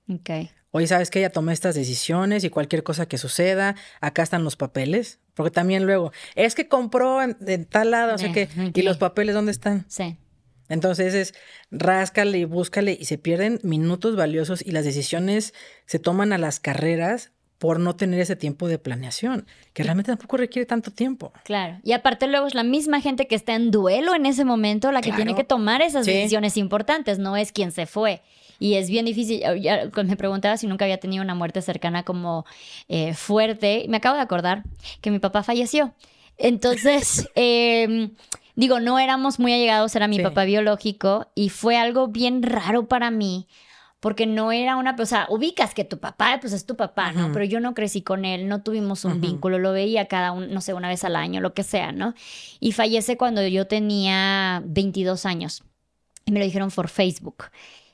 Ok. 0.08 0.30
Oye, 0.72 0.86
¿sabes 0.86 1.10
que 1.10 1.20
Ya 1.20 1.30
tomé 1.30 1.52
estas 1.52 1.74
decisiones 1.74 2.44
y 2.44 2.50
cualquier 2.50 2.82
cosa 2.82 3.06
que 3.06 3.18
suceda, 3.18 3.74
acá 4.00 4.22
están 4.22 4.44
los 4.44 4.56
papeles. 4.56 5.18
Porque 5.34 5.50
también 5.50 5.86
luego, 5.86 6.12
es 6.34 6.54
que 6.54 6.68
compró 6.68 7.22
en, 7.22 7.64
tal 7.64 7.92
lado, 7.92 8.14
o 8.14 8.18
sea 8.18 8.32
que, 8.32 8.48
¿y 8.74 8.82
los 8.82 8.98
papeles 8.98 9.34
dónde 9.34 9.52
están? 9.52 9.86
Sí. 9.88 10.18
Entonces 10.68 11.14
es 11.14 11.34
ráscale 11.70 12.38
y 12.38 12.44
búscale 12.44 12.96
y 12.98 13.04
se 13.06 13.18
pierden 13.18 13.58
minutos 13.62 14.16
valiosos 14.16 14.62
y 14.64 14.70
las 14.70 14.84
decisiones 14.84 15.52
se 15.86 15.98
toman 15.98 16.32
a 16.32 16.38
las 16.38 16.60
carreras 16.60 17.32
por 17.60 17.78
no 17.78 17.94
tener 17.94 18.18
ese 18.20 18.36
tiempo 18.36 18.68
de 18.68 18.78
planeación, 18.78 19.46
que 19.74 19.82
realmente 19.82 20.10
tampoco 20.10 20.38
requiere 20.38 20.64
tanto 20.64 20.90
tiempo. 20.92 21.30
Claro. 21.44 21.78
Y 21.84 21.92
aparte 21.92 22.26
luego 22.26 22.46
es 22.46 22.54
la 22.54 22.62
misma 22.62 23.02
gente 23.02 23.26
que 23.26 23.34
está 23.34 23.54
en 23.54 23.70
duelo 23.70 24.14
en 24.14 24.24
ese 24.24 24.46
momento 24.46 24.90
la 24.92 25.02
que 25.02 25.12
tiene 25.12 25.34
que 25.34 25.44
tomar 25.44 25.82
esas 25.82 26.06
decisiones 26.06 26.56
importantes, 26.56 27.18
no 27.18 27.36
es 27.36 27.52
quien 27.52 27.70
se 27.70 27.84
fue. 27.84 28.22
Y 28.58 28.76
es 28.76 28.88
bien 28.88 29.04
difícil. 29.04 29.42
Ya, 29.60 29.90
me 29.94 30.16
preguntaba 30.16 30.56
si 30.56 30.66
nunca 30.66 30.86
había 30.86 30.96
tenido 30.96 31.22
una 31.22 31.34
muerte 31.34 31.60
cercana 31.60 32.02
como 32.02 32.46
eh, 32.88 33.12
fuerte. 33.12 33.84
Me 33.90 33.98
acabo 33.98 34.16
de 34.16 34.22
acordar 34.22 34.62
que 35.02 35.10
mi 35.10 35.18
papá 35.18 35.42
falleció. 35.42 35.92
Entonces, 36.38 37.28
eh, 37.34 38.08
digo, 38.56 38.80
no 38.80 38.98
éramos 38.98 39.38
muy 39.38 39.52
allegados, 39.52 39.94
era 39.94 40.08
mi 40.08 40.18
papá 40.18 40.44
biológico 40.44 41.30
y 41.34 41.50
fue 41.50 41.76
algo 41.76 42.08
bien 42.08 42.42
raro 42.42 42.88
para 42.88 43.10
mí 43.10 43.46
porque 44.00 44.26
no 44.26 44.50
era 44.50 44.76
una, 44.76 44.96
o 44.98 45.06
sea, 45.06 45.26
ubicas 45.28 45.74
que 45.74 45.84
tu 45.84 45.98
papá, 45.98 46.38
pues 46.40 46.54
es 46.54 46.64
tu 46.64 46.74
papá, 46.74 47.12
¿no? 47.12 47.30
Pero 47.32 47.44
yo 47.44 47.60
no 47.60 47.74
crecí 47.74 48.00
con 48.00 48.24
él, 48.24 48.48
no 48.48 48.62
tuvimos 48.62 49.04
un 49.04 49.20
vínculo, 49.20 49.58
lo 49.58 49.72
veía 49.72 50.06
cada 50.06 50.32
un, 50.32 50.52
no 50.52 50.62
sé, 50.62 50.72
una 50.72 50.88
vez 50.88 51.04
al 51.04 51.16
año, 51.16 51.42
lo 51.42 51.52
que 51.52 51.62
sea, 51.62 51.92
¿no? 51.92 52.14
Y 52.60 52.72
fallece 52.72 53.18
cuando 53.18 53.46
yo 53.46 53.66
tenía 53.66 54.62
22 54.64 55.26
años. 55.26 55.62
Y 56.24 56.32
me 56.32 56.38
lo 56.38 56.46
dijeron 56.46 56.70
por 56.70 56.88
Facebook. 56.88 57.44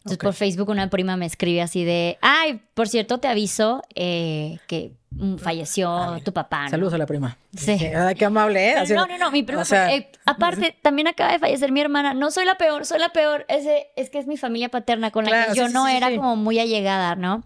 Entonces 0.06 0.22
por 0.22 0.34
Facebook 0.34 0.68
una 0.68 0.88
prima 0.88 1.16
me 1.16 1.26
escribe 1.26 1.62
así 1.62 1.82
de, 1.82 2.16
ay, 2.20 2.60
por 2.74 2.86
cierto, 2.88 3.18
te 3.18 3.26
aviso 3.26 3.82
eh, 3.96 4.58
que 4.68 4.92
mm, 5.10 5.38
falleció 5.38 6.20
tu 6.24 6.32
papá. 6.32 6.68
Saludos 6.68 6.94
a 6.94 6.98
la 6.98 7.06
prima. 7.06 7.36
Sí. 7.56 7.76
qué 7.76 8.24
amable, 8.24 8.70
¿eh? 8.70 8.94
no, 8.94 9.08
no, 9.08 9.18
no, 9.18 9.32
mi 9.32 9.42
prima. 9.42 9.64
Eh, 9.90 10.12
aparte, 10.24 10.76
también 10.82 11.08
acaba 11.08 11.32
de 11.32 11.40
fallecer 11.40 11.72
mi 11.72 11.80
hermana. 11.80 12.14
No 12.14 12.30
soy 12.30 12.44
la 12.44 12.56
peor, 12.56 12.86
soy 12.86 13.00
la 13.00 13.08
peor. 13.08 13.46
Ese, 13.48 13.88
es 13.96 14.08
que 14.08 14.20
es 14.20 14.28
mi 14.28 14.36
familia 14.36 14.68
paterna 14.68 15.10
con 15.10 15.24
la 15.24 15.48
que 15.48 15.56
yo 15.56 15.68
no 15.68 15.88
era 15.88 16.14
como 16.14 16.36
muy 16.36 16.60
allegada, 16.60 17.16
¿no? 17.16 17.42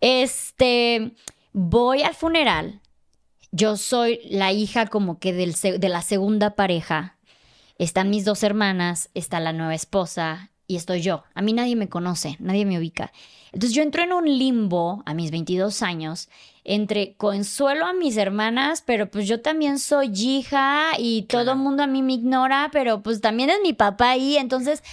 Este, 0.00 1.12
voy 1.52 2.02
al 2.02 2.14
funeral. 2.14 2.80
Yo 3.52 3.76
soy 3.76 4.20
la 4.24 4.52
hija 4.52 4.86
como 4.86 5.18
que 5.18 5.34
del, 5.34 5.52
de 5.52 5.88
la 5.90 6.00
segunda 6.00 6.54
pareja. 6.54 7.18
Están 7.76 8.08
mis 8.08 8.24
dos 8.24 8.42
hermanas, 8.42 9.10
está 9.12 9.38
la 9.38 9.52
nueva 9.52 9.74
esposa, 9.74 10.49
y 10.70 10.76
estoy 10.76 11.00
yo. 11.00 11.24
A 11.34 11.42
mí 11.42 11.52
nadie 11.52 11.74
me 11.74 11.88
conoce, 11.88 12.36
nadie 12.38 12.64
me 12.64 12.78
ubica. 12.78 13.10
Entonces 13.46 13.74
yo 13.74 13.82
entro 13.82 14.04
en 14.04 14.12
un 14.12 14.24
limbo 14.24 15.02
a 15.04 15.14
mis 15.14 15.32
22 15.32 15.82
años 15.82 16.28
entre 16.62 17.14
consuelo 17.14 17.86
a 17.86 17.92
mis 17.92 18.16
hermanas, 18.16 18.80
pero 18.86 19.10
pues 19.10 19.26
yo 19.26 19.40
también 19.40 19.80
soy 19.80 20.12
hija 20.14 20.90
y 20.96 21.22
todo 21.22 21.50
el 21.52 21.58
mundo 21.58 21.82
a 21.82 21.88
mí 21.88 22.04
me 22.04 22.12
ignora, 22.12 22.68
pero 22.70 23.02
pues 23.02 23.20
también 23.20 23.50
es 23.50 23.56
mi 23.64 23.72
papá 23.72 24.10
ahí, 24.10 24.36
entonces 24.36 24.84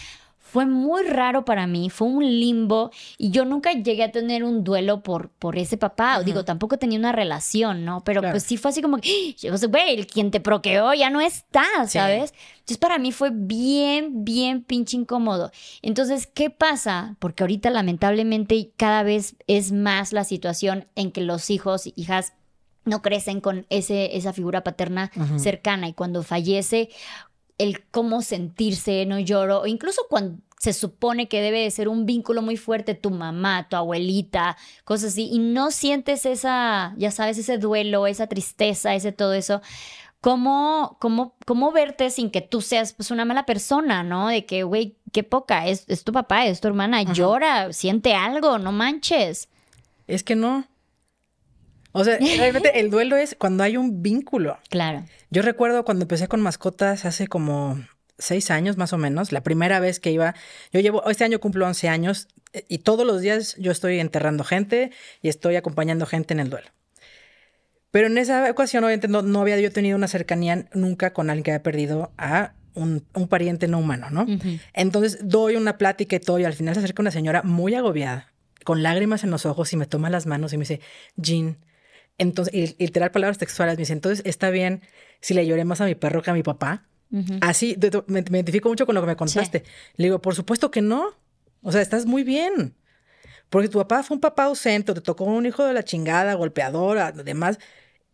fue 0.50 0.66
muy 0.66 1.04
raro 1.04 1.44
para 1.44 1.68
mí, 1.68 1.90
fue 1.90 2.08
un 2.08 2.24
limbo 2.24 2.92
y 3.18 3.32
yo 3.32 3.44
nunca 3.44 3.74
llegué 3.74 4.04
a 4.04 4.12
tener 4.12 4.44
un 4.44 4.64
duelo 4.64 5.04
por, 5.04 5.30
por 5.30 5.58
ese 5.58 5.78
papá, 5.78 6.24
digo, 6.24 6.46
tampoco 6.46 6.78
tenía 6.78 6.98
una 6.98 7.12
relación, 7.12 7.84
¿no? 7.84 8.02
Pero 8.04 8.22
pues 8.22 8.44
sí 8.44 8.56
fue 8.56 8.72
así 8.72 8.82
como, 8.82 8.98
güey, 9.70 9.96
el 9.96 10.08
quien 10.08 10.32
te 10.32 10.40
proqueó 10.40 10.94
ya 10.94 11.10
no 11.10 11.20
está, 11.20 11.66
¿sabes? 11.88 12.34
Entonces 12.60 12.78
para 12.78 12.98
mí 12.98 13.12
fue 13.12 13.32
bien, 13.34 14.24
bien 14.24 14.64
pinche 14.64 14.96
incómodo. 14.96 15.52
Entonces, 15.82 16.28
¿qué 16.28 16.50
pasa? 16.50 17.18
Porque 17.20 17.44
ahorita 17.44 17.70
lamentablemente 17.70 18.72
cada 18.78 19.04
vez 19.04 19.36
es 19.48 19.72
más 19.72 20.14
la 20.14 20.24
situación 20.24 20.88
en 20.96 21.12
que 21.12 21.22
los 21.22 21.50
hijos, 21.50 21.92
hijas, 21.96 22.34
no 22.88 23.02
crecen 23.02 23.42
con 23.42 23.66
ese, 23.70 24.16
esa 24.18 24.34
figura 24.34 24.64
paterna 24.64 25.12
cercana 25.38 25.90
y 25.90 25.94
cuando 25.94 26.24
fallece, 26.24 26.90
el 27.58 27.86
cómo 27.90 28.22
sentirse, 28.22 29.06
no 29.06 29.20
lloro, 29.20 29.62
o 29.62 29.68
incluso 29.68 30.04
cuando 30.10 30.40
se 30.60 30.74
supone 30.74 31.28
que 31.28 31.42
debe 31.42 31.62
de 31.62 31.72
ser 31.72 31.88
un 31.88 32.06
vínculo 32.06 32.42
muy 32.42 32.58
fuerte 32.58 32.96
tu 32.96 33.12
mamá, 33.12 33.68
tu 33.70 33.76
abuelita, 33.76 34.58
cosas 34.84 35.14
así, 35.14 35.30
y 35.32 35.40
no 35.40 35.72
sientes 35.72 36.26
esa, 36.26 36.94
ya 36.98 37.12
sabes, 37.12 37.38
ese 37.38 37.58
duelo, 37.58 38.08
esa 38.08 38.28
tristeza, 38.28 38.96
ese 38.96 39.12
todo 39.12 39.34
eso. 39.34 39.62
¿Cómo, 40.20 40.98
cómo, 41.00 41.36
cómo 41.46 41.72
verte 41.72 42.10
sin 42.10 42.32
que 42.32 42.42
tú 42.42 42.62
seas 42.62 42.94
pues 42.94 43.12
una 43.12 43.24
mala 43.24 43.46
persona, 43.46 44.02
¿no? 44.02 44.30
De 44.30 44.46
que, 44.46 44.64
güey, 44.64 44.98
qué 45.14 45.24
poca, 45.24 45.68
es, 45.68 45.86
tu 46.04 46.12
papá, 46.12 46.48
es 46.48 46.60
tu 46.60 46.68
hermana, 46.68 47.04
llora, 47.04 47.72
siente 47.72 48.16
algo, 48.16 48.58
no 48.58 48.72
manches. 48.72 49.48
Es 50.08 50.24
que 50.24 50.36
no. 50.36 50.66
O 51.92 52.04
sea, 52.04 52.18
realmente 52.38 52.80
el 52.80 52.90
duelo 52.90 53.16
es 53.16 53.36
cuando 53.36 53.64
hay 53.64 53.78
un 53.78 54.02
vínculo. 54.02 54.58
Claro. 54.70 55.06
Yo 55.30 55.42
recuerdo 55.42 55.84
cuando 55.84 56.04
empecé 56.04 56.28
con 56.28 56.42
mascotas 56.42 57.06
hace 57.06 57.28
como 57.28 57.84
seis 58.18 58.50
años 58.50 58.78
más 58.78 58.94
o 58.94 58.98
menos, 58.98 59.32
la 59.32 59.42
primera 59.42 59.80
vez 59.80 60.00
que 60.00 60.12
iba, 60.12 60.36
yo 60.72 60.80
llevo, 60.80 61.08
este 61.10 61.24
año 61.24 61.40
cumplo 61.40 61.68
11 61.68 61.90
años 61.90 62.28
eh, 62.54 62.66
y 62.68 62.80
todos 62.80 63.06
los 63.06 63.22
días 63.22 63.56
yo 63.58 63.72
estoy 63.72 64.00
enterrando 64.00 64.44
gente 64.44 64.92
y 65.22 65.30
estoy 65.30 65.56
acompañando 65.56 66.06
gente 66.06 66.34
en 66.34 66.40
el 66.40 66.50
duelo. 66.50 66.70
Pero 67.92 68.08
en 68.08 68.18
esa 68.18 68.50
ocasión, 68.50 68.84
obviamente, 68.84 69.08
no, 69.08 69.42
había 69.42 69.60
yo 69.60 69.72
tenido 69.72 69.98
una 69.98 70.08
cercanía 70.08 70.68
nunca 70.74 71.14
con 71.14 71.30
alguien 71.30 71.44
que 71.44 71.52
había 71.52 71.64
perdido 71.64 72.12
a 72.18 72.54
un, 72.74 73.02
pariente 73.30 73.68
no 73.68 73.80
humano, 73.80 74.10
¿no? 74.12 74.28
Entonces 74.74 75.20
doy 75.24 75.56
una 75.56 75.78
plática 75.78 76.16
y 76.16 76.20
todo, 76.20 76.38
y 76.38 76.44
al 76.44 76.54
final 76.54 76.76
se 76.76 76.80
acerca 76.80 77.02
una 77.02 77.12
señora 77.12 77.42
muy 77.44 77.74
agobiada, 77.74 78.32
con 78.64 78.84
lágrimas 78.84 79.24
en 79.24 79.32
los 79.32 79.46
ojos, 79.46 79.72
y 79.74 79.78
me 79.78 79.88
toma 79.88 80.10
las 80.10 80.28
manos 80.28 80.54
y 80.54 80.58
me 80.58 80.64
dice, 80.64 80.82
Jean, 81.16 81.58
entonces, 82.18 82.54
y, 82.54 82.76
literal 82.78 83.10
palabras 83.10 83.38
textuales, 83.38 83.78
me 83.78 83.82
dice, 83.82 83.94
entonces 83.94 84.24
está 84.26 84.50
bien 84.50 84.82
si 85.22 85.34
le 85.34 85.46
lloré 85.46 85.66
más 85.66 85.82
a 85.82 85.86
mi 85.86 85.96
perro 85.96 86.22
que 86.22 86.30
a 86.30 86.34
mi 86.34 86.44
papá. 86.44 86.84
Así, 87.42 87.78
me, 88.08 88.20
identifico 88.20 88.70
mucho 88.70 88.86
con 88.86 88.96
lo 88.96 89.02
que 89.02 89.08
me 89.08 89.16
contaste. 89.16 89.64
Le 89.96 90.06
digo, 90.06 90.22
por 90.22 90.36
supuesto 90.36 90.72
que 90.72 90.82
no. 90.82 91.14
O 91.62 91.72
sea, 91.72 91.82
estás 91.82 92.06
muy 92.06 92.24
bien. 92.24 92.76
Porque 93.50 93.70
tu 93.70 93.78
papá 93.78 94.04
fue 94.04 94.16
un 94.16 94.22
papá 94.22 94.46
ausente, 94.46 94.94
te 94.94 95.02
tocó 95.02 95.24
un 95.24 95.46
hijo 95.46 95.64
de 95.64 95.74
la 95.74 95.84
chingada, 95.84 96.34
golpeador, 96.34 96.98
además. 96.98 97.60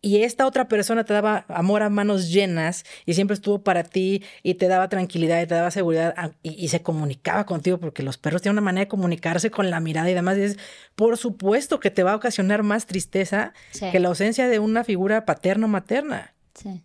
Y 0.00 0.22
esta 0.22 0.46
otra 0.46 0.68
persona 0.68 1.04
te 1.04 1.14
daba 1.14 1.46
amor 1.48 1.82
a 1.82 1.88
manos 1.88 2.30
llenas 2.30 2.84
y 3.06 3.14
siempre 3.14 3.32
estuvo 3.34 3.62
para 3.62 3.84
ti 3.84 4.22
y 4.42 4.54
te 4.54 4.68
daba 4.68 4.90
tranquilidad 4.90 5.40
y 5.40 5.46
te 5.46 5.54
daba 5.54 5.70
seguridad 5.70 6.34
y, 6.42 6.68
se 6.68 6.82
comunicaba 6.82 7.46
contigo 7.46 7.78
porque 7.78 8.02
los 8.02 8.18
perros 8.18 8.42
tienen 8.42 8.58
una 8.58 8.64
manera 8.66 8.84
de 8.84 8.88
comunicarse 8.88 9.50
con 9.50 9.70
la 9.70 9.80
mirada 9.80 10.10
y 10.10 10.14
demás. 10.14 10.36
Y 10.36 10.42
es, 10.42 10.58
por 10.94 11.16
supuesto 11.16 11.80
que 11.80 11.90
te 11.90 12.02
va 12.02 12.12
a 12.12 12.16
ocasionar 12.16 12.62
más 12.62 12.84
tristeza 12.84 13.54
que 13.90 13.98
la 13.98 14.08
ausencia 14.08 14.46
de 14.46 14.58
una 14.58 14.84
figura 14.84 15.24
paterno-materna. 15.24 16.34
Sí. 16.54 16.82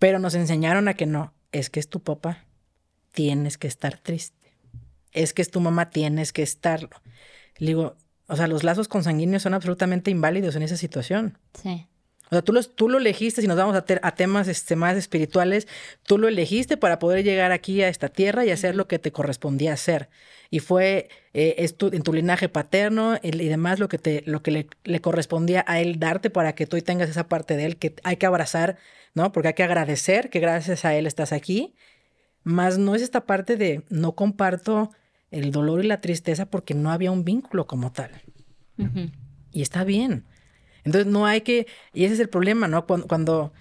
Pero 0.00 0.18
nos 0.18 0.34
enseñaron 0.34 0.88
a 0.88 0.94
que 0.94 1.06
no, 1.06 1.32
es 1.52 1.70
que 1.70 1.78
es 1.78 1.88
tu 1.88 2.00
papá, 2.00 2.46
tienes 3.12 3.58
que 3.58 3.68
estar 3.68 3.98
triste. 3.98 4.56
Es 5.12 5.34
que 5.34 5.42
es 5.42 5.50
tu 5.50 5.60
mamá, 5.60 5.90
tienes 5.90 6.32
que 6.32 6.42
estarlo. 6.42 6.90
Le 7.58 7.68
digo, 7.68 7.96
o 8.26 8.34
sea, 8.34 8.48
los 8.48 8.64
lazos 8.64 8.88
consanguíneos 8.88 9.42
son 9.42 9.52
absolutamente 9.52 10.10
inválidos 10.10 10.56
en 10.56 10.62
esa 10.62 10.78
situación. 10.78 11.38
Sí. 11.60 11.86
O 12.26 12.34
sea, 12.34 12.42
tú, 12.42 12.52
los, 12.52 12.74
tú 12.74 12.88
lo 12.88 12.96
elegiste, 12.96 13.42
si 13.42 13.46
nos 13.46 13.58
vamos 13.58 13.76
a, 13.76 13.84
a 14.02 14.14
temas 14.14 14.48
este, 14.48 14.74
más 14.74 14.96
espirituales, 14.96 15.68
tú 16.04 16.16
lo 16.16 16.28
elegiste 16.28 16.78
para 16.78 16.98
poder 16.98 17.22
llegar 17.22 17.52
aquí 17.52 17.82
a 17.82 17.88
esta 17.88 18.08
tierra 18.08 18.46
y 18.46 18.50
hacer 18.50 18.76
lo 18.76 18.88
que 18.88 18.98
te 18.98 19.12
correspondía 19.12 19.74
hacer. 19.74 20.08
Y 20.48 20.60
fue 20.60 21.10
eh, 21.34 21.70
en 21.92 22.02
tu 22.02 22.12
linaje 22.12 22.48
paterno 22.48 23.18
y 23.22 23.48
demás 23.48 23.80
lo 23.80 23.88
que, 23.88 23.98
te, 23.98 24.22
lo 24.24 24.42
que 24.42 24.50
le, 24.50 24.66
le, 24.84 25.00
correspondía 25.00 25.64
a 25.68 25.80
él 25.80 25.98
darte 26.00 26.30
para 26.30 26.54
que 26.54 26.66
tú 26.66 26.80
tengas 26.80 27.10
esa 27.10 27.28
parte 27.28 27.56
de 27.56 27.66
él 27.66 27.76
que 27.76 27.94
hay 28.02 28.16
que 28.16 28.26
abrazar 28.26 28.78
¿no? 29.14 29.32
Porque 29.32 29.48
hay 29.48 29.54
que 29.54 29.62
agradecer 29.62 30.30
que 30.30 30.40
gracias 30.40 30.84
a 30.84 30.94
él 30.94 31.06
estás 31.06 31.32
aquí, 31.32 31.74
más 32.42 32.78
no 32.78 32.94
es 32.94 33.02
esta 33.02 33.26
parte 33.26 33.56
de 33.56 33.84
no 33.88 34.14
comparto 34.14 34.90
el 35.30 35.52
dolor 35.52 35.84
y 35.84 35.88
la 35.88 36.00
tristeza 36.00 36.46
porque 36.46 36.74
no 36.74 36.90
había 36.90 37.10
un 37.10 37.24
vínculo 37.24 37.66
como 37.66 37.92
tal. 37.92 38.10
Y 39.52 39.62
está 39.62 39.84
bien. 39.84 40.24
Entonces 40.84 41.10
no 41.10 41.26
hay 41.26 41.42
que, 41.42 41.66
y 41.92 42.04
ese 42.04 42.14
es 42.14 42.20
el 42.20 42.28
problema, 42.28 42.66
¿no? 42.66 42.86
Cuando, 42.86 43.52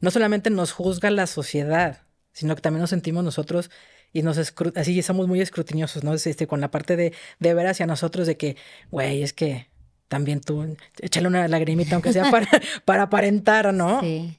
no 0.00 0.10
solamente 0.10 0.50
nos 0.50 0.72
juzga 0.72 1.10
la 1.10 1.26
sociedad, 1.26 2.02
sino 2.32 2.54
que 2.54 2.60
también 2.60 2.82
nos 2.82 2.90
sentimos 2.90 3.24
nosotros 3.24 3.70
y 4.12 4.22
nos 4.22 4.38
así 4.74 5.02
somos 5.02 5.26
muy 5.26 5.40
escrutiniosos, 5.40 6.04
¿no? 6.04 6.12
Este, 6.12 6.46
con 6.46 6.60
la 6.60 6.70
parte 6.70 6.96
de, 6.96 7.12
de 7.38 7.54
ver 7.54 7.66
hacia 7.66 7.86
nosotros 7.86 8.26
de 8.26 8.36
que, 8.36 8.56
güey, 8.90 9.22
es 9.22 9.32
que 9.32 9.68
también 10.08 10.40
tú, 10.40 10.76
échale 11.00 11.28
una 11.28 11.48
lagrimita, 11.48 11.96
aunque 11.96 12.12
sea 12.12 12.30
para, 12.30 12.48
para 12.84 13.04
aparentar, 13.04 13.72
¿no? 13.72 14.00
Sí. 14.00 14.38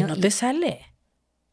Y 0.00 0.02
no 0.02 0.16
te 0.16 0.30
sale. 0.30 0.80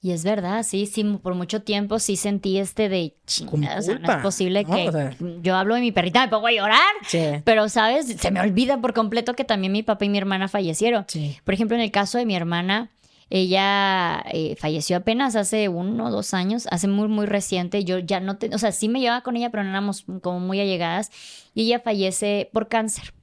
Y 0.04 0.12
es 0.12 0.26
verdad, 0.26 0.64
sí, 0.64 0.86
sí, 0.86 1.02
por 1.24 1.34
mucho 1.34 1.62
tiempo 1.62 1.98
sí 1.98 2.18
sentí 2.18 2.58
este 2.58 2.90
de 2.90 3.16
chingada. 3.26 3.80
O 3.80 3.82
sea, 3.82 4.00
no 4.00 4.12
es 4.12 4.18
posible 4.18 4.66
que 4.66 5.16
yo 5.42 5.56
hablo 5.56 5.76
de 5.76 5.82
mi 5.82 5.94
perrita, 5.94 6.26
me 6.26 6.28
pongo 6.28 6.48
a 6.48 6.52
llorar. 6.52 6.92
Sí. 7.08 7.24
Pero, 7.46 7.70
¿sabes? 7.70 8.08
Se 8.08 8.30
me 8.30 8.42
olvida 8.42 8.82
por 8.82 8.94
completo 8.94 9.34
que 9.34 9.46
también 9.46 9.72
mi 9.72 9.82
papá 9.82 10.04
y 10.04 10.10
mi 10.10 10.18
hermana 10.18 10.50
fallecieron. 10.50 11.06
Sí. 11.08 11.38
Por 11.46 11.54
ejemplo, 11.54 11.78
en 11.78 11.84
el 11.84 11.92
caso 11.92 12.18
de 12.18 12.26
mi 12.26 12.36
hermana, 12.36 12.92
ella 13.30 14.22
eh, 14.34 14.58
falleció 14.58 14.98
apenas 14.98 15.38
hace 15.38 15.70
uno 15.70 16.08
o 16.08 16.12
dos 16.12 16.34
años, 16.34 16.68
hace 16.70 16.90
muy, 16.90 17.08
muy 17.08 17.26
reciente. 17.26 17.86
Yo 17.86 18.00
ya 18.00 18.20
no, 18.20 18.36
te, 18.36 18.54
o 18.54 18.58
sea, 18.58 18.74
sí 18.74 18.90
me 18.90 19.00
llevaba 19.00 19.22
con 19.22 19.38
ella, 19.38 19.52
pero 19.52 19.64
no 19.64 19.70
éramos 19.70 20.04
como 20.22 20.42
muy 20.42 20.60
allegadas. 20.60 21.12
Y 21.56 21.64
ella 21.64 21.80
fallece 21.80 22.50
por 22.52 22.68
cáncer. 22.68 23.14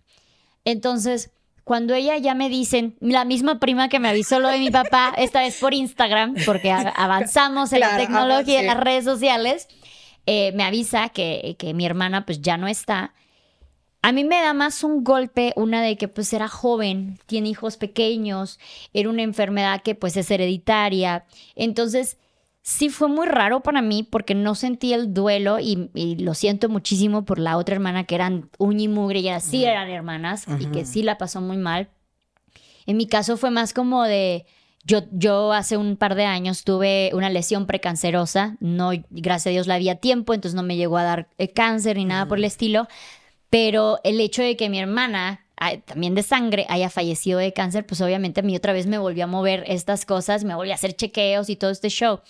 Entonces, 0.64 1.30
cuando 1.64 1.94
ella 1.94 2.16
ya 2.18 2.34
me 2.34 2.48
dicen, 2.48 2.96
la 3.00 3.24
misma 3.24 3.58
prima 3.58 3.88
que 3.88 4.00
me 4.00 4.08
avisó 4.08 4.40
lo 4.40 4.48
de 4.48 4.58
mi 4.58 4.70
papá, 4.70 5.14
esta 5.16 5.40
vez 5.40 5.58
por 5.58 5.74
Instagram, 5.74 6.34
porque 6.46 6.70
avanzamos 6.70 7.72
en 7.72 7.80
la 7.80 7.96
tecnología, 7.96 8.60
en 8.60 8.66
las 8.66 8.80
redes 8.80 9.04
sociales, 9.04 9.68
eh, 10.26 10.52
me 10.52 10.64
avisa 10.64 11.08
que, 11.10 11.56
que 11.58 11.74
mi 11.74 11.86
hermana 11.86 12.24
pues 12.26 12.40
ya 12.40 12.56
no 12.56 12.68
está. 12.68 13.14
A 14.02 14.12
mí 14.12 14.24
me 14.24 14.40
da 14.40 14.54
más 14.54 14.82
un 14.82 15.04
golpe 15.04 15.52
una 15.56 15.82
de 15.82 15.96
que 15.96 16.08
pues 16.08 16.32
era 16.32 16.48
joven, 16.48 17.18
tiene 17.26 17.50
hijos 17.50 17.76
pequeños, 17.76 18.58
era 18.94 19.10
una 19.10 19.22
enfermedad 19.22 19.82
que 19.82 19.94
pues 19.94 20.16
es 20.16 20.30
hereditaria. 20.30 21.26
Entonces, 21.54 22.16
sí 22.62 22.88
fue 22.88 23.08
muy 23.08 23.26
raro 23.26 23.60
para 23.60 23.82
mí 23.82 24.02
porque 24.02 24.34
no 24.34 24.54
sentí 24.54 24.92
el 24.92 25.14
duelo 25.14 25.58
y, 25.58 25.90
lo 26.18 26.34
siento 26.34 26.68
muchísimo 26.68 27.24
por 27.24 27.38
la 27.38 27.56
otra 27.56 27.74
hermana 27.74 28.04
que 28.04 28.14
eran 28.14 28.50
uña 28.58 28.82
y 28.84 28.88
mugre, 28.88 29.22
ya 29.22 29.40
sí 29.40 29.64
eran 29.64 29.88
hermanas 29.88 30.46
y 30.58 30.66
que 30.66 30.84
sí 30.84 31.02
la 31.02 31.18
pasó 31.18 31.40
muy 31.40 31.56
mal. 31.56 31.88
En 32.86 32.96
mi 32.96 33.06
caso 33.06 33.36
fue 33.36 33.50
más 33.50 33.72
como 33.72 34.04
de, 34.04 34.46
yo, 34.84 35.02
yo 35.12 35.52
hace 35.52 35.76
un 35.76 35.96
par 35.96 36.14
de 36.14 36.24
años 36.24 36.64
tuve 36.64 37.10
una 37.14 37.30
lesión 37.30 37.66
precancerosa, 37.66 38.56
no, 38.60 38.90
gracias 39.10 39.48
a 39.48 39.50
Dios 39.50 39.66
la 39.66 39.74
había 39.74 39.96
tiempo, 39.96 40.34
entonces 40.34 40.56
no 40.56 40.62
me 40.62 40.76
llegó 40.76 40.96
a 40.96 41.04
dar 41.04 41.28
eh, 41.38 41.48
cáncer 41.48 41.96
ni 41.96 42.04
nada 42.04 42.26
por 42.26 42.38
el 42.38 42.44
estilo, 42.44 42.88
pero 43.48 44.00
el 44.04 44.20
hecho 44.20 44.42
de 44.42 44.56
que 44.56 44.68
mi 44.68 44.78
hermana 44.78 45.40
también 45.84 46.14
de 46.14 46.22
sangre 46.22 46.66
haya 46.68 46.88
fallecido 46.88 47.38
de 47.38 47.52
cáncer, 47.52 47.84
pues 47.84 48.00
obviamente 48.00 48.40
a 48.40 48.42
mí 48.42 48.56
otra 48.56 48.72
vez 48.72 48.86
me 48.86 48.98
volvió 48.98 49.24
a 49.24 49.26
mover 49.26 49.64
estas 49.66 50.06
cosas, 50.06 50.42
me 50.42 50.54
volvió 50.54 50.72
a 50.72 50.76
hacer 50.76 50.94
chequeos 50.94 51.50
y 51.50 51.56
todo 51.56 51.70
este 51.70 51.90
show. 51.90 52.20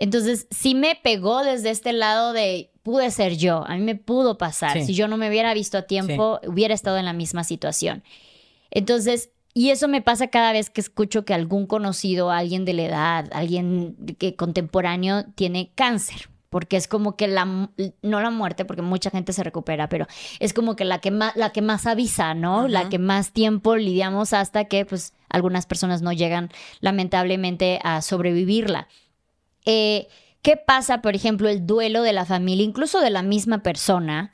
Entonces, 0.00 0.48
sí 0.50 0.74
me 0.74 0.96
pegó 0.96 1.44
desde 1.44 1.70
este 1.70 1.92
lado 1.92 2.32
de 2.32 2.70
pude 2.82 3.10
ser 3.10 3.36
yo, 3.36 3.64
a 3.66 3.76
mí 3.76 3.82
me 3.82 3.94
pudo 3.94 4.38
pasar. 4.38 4.82
Si 4.82 4.94
yo 4.94 5.06
no 5.06 5.16
me 5.16 5.28
hubiera 5.28 5.54
visto 5.54 5.78
a 5.78 5.82
tiempo, 5.82 6.40
hubiera 6.46 6.74
estado 6.74 6.96
en 6.96 7.04
la 7.04 7.12
misma 7.12 7.44
situación. 7.44 8.02
Entonces, 8.70 9.30
y 9.52 9.70
eso 9.70 9.88
me 9.88 10.00
pasa 10.00 10.28
cada 10.28 10.52
vez 10.52 10.70
que 10.70 10.80
escucho 10.80 11.24
que 11.24 11.34
algún 11.34 11.66
conocido, 11.66 12.30
alguien 12.30 12.64
de 12.64 12.72
la 12.72 12.82
edad, 12.82 13.28
alguien 13.32 13.96
que 14.18 14.36
contemporáneo 14.36 15.26
tiene 15.34 15.72
cáncer, 15.74 16.30
porque 16.48 16.76
es 16.76 16.88
como 16.88 17.16
que 17.16 17.28
la 17.28 17.44
no 17.44 18.20
la 18.20 18.30
muerte, 18.30 18.64
porque 18.64 18.82
mucha 18.82 19.10
gente 19.10 19.32
se 19.34 19.42
recupera, 19.42 19.88
pero 19.88 20.06
es 20.38 20.54
como 20.54 20.76
que 20.76 20.84
la 20.84 21.00
que 21.00 21.10
más 21.10 21.36
la 21.36 21.50
que 21.50 21.62
más 21.62 21.86
avisa, 21.86 22.32
¿no? 22.32 22.68
La 22.68 22.88
que 22.88 22.98
más 22.98 23.32
tiempo 23.32 23.76
lidiamos 23.76 24.32
hasta 24.32 24.64
que 24.64 24.86
pues 24.86 25.12
algunas 25.28 25.66
personas 25.66 26.00
no 26.00 26.12
llegan 26.12 26.50
lamentablemente 26.80 27.80
a 27.82 28.02
sobrevivirla. 28.02 28.88
Eh, 29.64 30.08
¿Qué 30.42 30.56
pasa, 30.56 31.02
por 31.02 31.14
ejemplo, 31.14 31.48
el 31.48 31.66
duelo 31.66 32.02
de 32.02 32.12
la 32.12 32.24
familia, 32.24 32.64
incluso 32.64 33.00
de 33.00 33.10
la 33.10 33.22
misma 33.22 33.62
persona, 33.62 34.30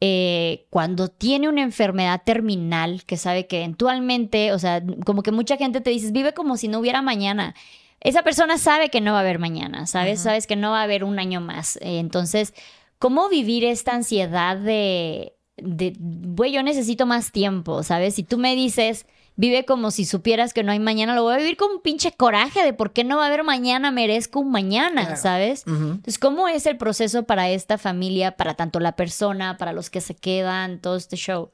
eh, 0.00 0.66
cuando 0.70 1.08
tiene 1.08 1.48
una 1.48 1.62
enfermedad 1.62 2.22
terminal 2.24 3.04
que 3.04 3.16
sabe 3.16 3.46
que 3.46 3.58
eventualmente, 3.58 4.52
o 4.52 4.58
sea, 4.58 4.82
como 5.04 5.22
que 5.22 5.30
mucha 5.30 5.56
gente 5.56 5.80
te 5.80 5.90
dice, 5.90 6.10
vive 6.10 6.34
como 6.34 6.56
si 6.56 6.66
no 6.66 6.80
hubiera 6.80 7.00
mañana. 7.00 7.54
Esa 8.00 8.22
persona 8.22 8.58
sabe 8.58 8.88
que 8.88 9.00
no 9.00 9.12
va 9.12 9.18
a 9.18 9.20
haber 9.20 9.38
mañana, 9.38 9.86
¿sabes? 9.86 10.20
Sabes 10.20 10.46
que 10.46 10.56
no 10.56 10.72
va 10.72 10.80
a 10.80 10.84
haber 10.84 11.04
un 11.04 11.18
año 11.18 11.40
más. 11.40 11.76
Eh, 11.76 11.98
entonces, 11.98 12.52
¿cómo 12.98 13.28
vivir 13.28 13.64
esta 13.64 13.94
ansiedad 13.94 14.56
de, 14.56 15.36
de, 15.56 15.94
güey, 15.98 16.52
yo 16.52 16.62
necesito 16.62 17.06
más 17.06 17.30
tiempo, 17.32 17.82
¿sabes? 17.82 18.16
Si 18.16 18.24
tú 18.24 18.36
me 18.36 18.54
dices, 18.54 19.06
vive 19.36 19.64
como 19.64 19.90
si 19.90 20.04
supieras 20.04 20.52
que 20.52 20.62
no 20.62 20.72
hay 20.72 20.78
mañana, 20.78 21.14
lo 21.14 21.22
voy 21.22 21.34
a 21.34 21.38
vivir 21.38 21.56
con 21.56 21.70
un 21.70 21.82
pinche 21.82 22.12
coraje 22.12 22.64
de 22.64 22.72
por 22.72 22.92
qué 22.92 23.04
no 23.04 23.18
va 23.18 23.24
a 23.24 23.26
haber 23.28 23.44
mañana, 23.44 23.90
merezco 23.90 24.40
un 24.40 24.50
mañana, 24.50 25.16
¿sabes? 25.16 25.64
Entonces, 25.66 26.18
¿cómo 26.18 26.48
es 26.48 26.66
el 26.66 26.76
proceso 26.78 27.24
para 27.24 27.50
esta 27.50 27.78
familia, 27.78 28.36
para 28.36 28.54
tanto 28.54 28.80
la 28.80 28.96
persona, 28.96 29.56
para 29.58 29.72
los 29.72 29.90
que 29.90 30.00
se 30.00 30.14
quedan, 30.14 30.80
todo 30.80 30.96
este 30.96 31.16
show? 31.16 31.50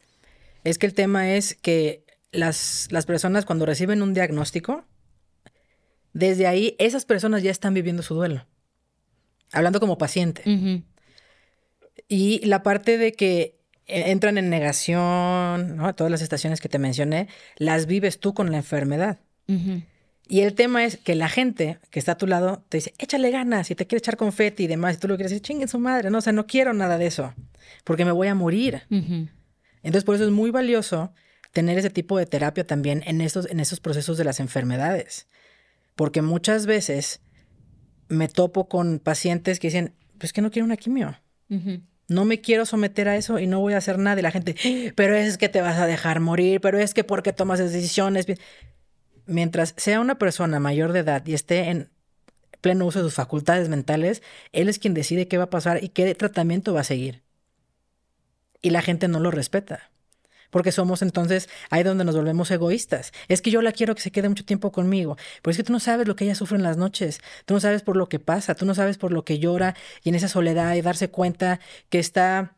Es 0.65 0.79
que 0.79 0.87
el 0.87 0.95
tema 0.95 1.33
es 1.33 1.57
que 1.57 2.05
las, 2.31 2.89
las 2.91 3.05
personas 3.05 3.45
cuando 3.45 3.67
reciben 3.67 4.01
un 4.01 4.15
diagnóstico, 4.15 4.85
desde 6.13 6.47
ahí 6.47 6.77
esas 6.79 7.05
personas 7.05 7.43
ya 7.43 7.51
están 7.51 7.75
viviendo 7.75 8.03
su 8.03 8.15
duelo. 8.15 8.47
Hablando 9.53 9.81
como 9.81 9.99
paciente. 9.99 10.85
Y 12.09 12.45
la 12.47 12.63
parte 12.63 12.97
de 12.97 13.13
que 13.13 13.62
entran 13.93 14.39
en 14.39 14.51
negación, 14.51 15.77
¿no? 15.77 15.95
Todas 15.95 16.11
las 16.11 16.23
estaciones 16.23 16.61
que 16.61 16.69
te 16.69 16.79
mencioné, 16.79 17.29
las 17.57 17.87
vives 17.87 18.19
tú 18.19 18.35
con 18.35 18.51
la 18.51 18.59
enfermedad. 18.59 19.19
Y 20.29 20.41
el 20.41 20.55
tema 20.55 20.85
es 20.85 20.97
que 20.97 21.15
la 21.15 21.29
gente 21.29 21.79
que 21.91 21.99
está 21.99 22.13
a 22.13 22.17
tu 22.17 22.27
lado 22.27 22.65
te 22.69 22.79
dice, 22.79 22.95
échale 22.99 23.31
ganas 23.31 23.71
y 23.71 23.75
te 23.75 23.87
quiere 23.87 23.99
echar 23.99 24.17
confeti 24.17 24.65
y 24.65 24.67
demás, 24.67 24.95
y 24.95 24.99
tú 24.99 25.09
lo 25.09 25.17
quieres 25.17 25.31
decir, 25.31 25.43
chingue 25.43 25.69
su 25.69 25.79
madre, 25.79 26.11
no, 26.11 26.19
o 26.19 26.21
sea, 26.21 26.33
no 26.33 26.47
quiero 26.47 26.73
nada 26.73 26.97
de 26.97 27.07
eso, 27.07 27.35
porque 27.85 28.05
me 28.05 28.13
voy 28.13 28.29
a 28.29 28.35
morir. 28.35 28.83
Entonces, 28.89 30.05
por 30.05 30.15
eso 30.15 30.25
es 30.25 30.31
muy 30.31 30.51
valioso 30.51 31.13
tener 31.53 31.77
ese 31.77 31.91
tipo 31.91 32.17
de 32.17 32.25
terapia 32.25 32.67
también 32.67 33.03
en 33.05 33.21
estos, 33.21 33.51
en 33.51 33.61
esos 33.61 33.81
procesos 33.81 34.17
de 34.17 34.25
las 34.25 34.41
enfermedades, 34.41 35.27
porque 35.97 36.23
muchas 36.23 36.65
veces 36.65 37.21
me 38.09 38.29
topo 38.29 38.69
con 38.69 39.01
pacientes 39.01 39.59
que 39.61 39.67
dicen, 39.69 39.95
pues 40.19 40.33
que 40.33 40.41
no 40.41 40.51
quiero 40.51 40.65
una 40.65 40.77
quimio 40.77 41.19
no 42.09 42.25
me 42.25 42.41
quiero 42.41 42.67
someter 42.67 43.09
a 43.09 43.17
eso 43.17 43.39
y 43.39 43.47
no 43.47 43.61
voy 43.61 43.75
a 43.75 43.79
hacer 43.79 43.99
nada. 43.99 44.19
Y 44.19 44.23
la 44.23 44.31
gente, 44.31 44.57
pero 44.97 45.15
es 45.15 45.39
que 45.39 45.49
te 45.49 45.61
vas 45.61 45.79
a 45.79 45.87
dejar 45.87 46.21
morir, 46.21 46.61
pero 46.61 46.79
es 46.79 46.95
que 46.95 47.05
porque 47.05 47.33
tomas 47.33 47.59
decisiones. 47.59 48.27
Mientras 49.27 49.75
sea 49.77 50.01
una 50.01 50.19
persona 50.19 50.59
mayor 50.59 50.93
de 50.93 51.01
edad 51.01 51.25
y 51.27 51.35
esté 51.35 51.69
en 51.71 51.91
pleno 52.61 52.87
uso 52.87 53.01
de 53.01 53.05
sus 53.05 53.15
facultades 53.15 53.69
mentales, 53.69 54.23
él 54.53 54.69
es 54.69 54.79
quien 54.79 54.95
decide 54.95 55.29
qué 55.29 55.39
va 55.39 55.45
a 55.45 55.51
pasar 55.51 55.83
y 55.83 55.91
qué 55.91 56.15
tratamiento 56.15 56.75
va 56.75 56.81
a 56.81 56.85
seguir. 56.85 57.23
Y 58.63 58.71
la 58.71 58.83
gente 58.83 59.09
no 59.09 59.21
lo 59.21 59.31
respeta 59.31 59.92
porque 60.53 60.71
somos 60.71 61.03
entonces 61.03 61.49
ahí 61.71 61.83
donde 61.83 62.05
nos 62.05 62.15
volvemos 62.15 62.49
egoístas. 62.53 63.13
Es 63.27 63.43
que 63.43 63.51
yo 63.51 63.63
la 63.63 63.73
quiero 63.73 63.97
que 63.97 64.03
se 64.03 64.13
quede 64.13 64.29
mucho 64.29 64.45
tiempo 64.45 64.71
conmigo, 64.71 65.17
pero 65.43 65.51
es 65.51 65.57
que 65.57 65.65
tú 65.65 65.73
no 65.73 65.81
sabes 65.81 66.07
lo 66.07 66.15
que 66.15 66.25
ella 66.25 66.37
sufre 66.37 66.59
en 66.59 66.63
las 66.63 66.77
noches, 66.77 67.21
tú 67.47 67.55
no 67.55 67.61
sabes 67.61 67.83
por 67.83 67.97
lo 67.97 68.09
que 68.09 68.21
pasa, 68.21 68.55
tú 68.55 68.67
no 68.67 68.75
sabes 68.77 68.99
por 68.99 69.13
lo 69.13 69.25
que 69.25 69.41
llora 69.41 69.75
y 70.05 70.11
en 70.11 70.15
esa 70.15 70.29
soledad 70.29 70.77
y 70.77 70.83
darse 70.83 71.11
cuenta 71.11 71.59
que 71.89 71.99
está... 71.99 72.55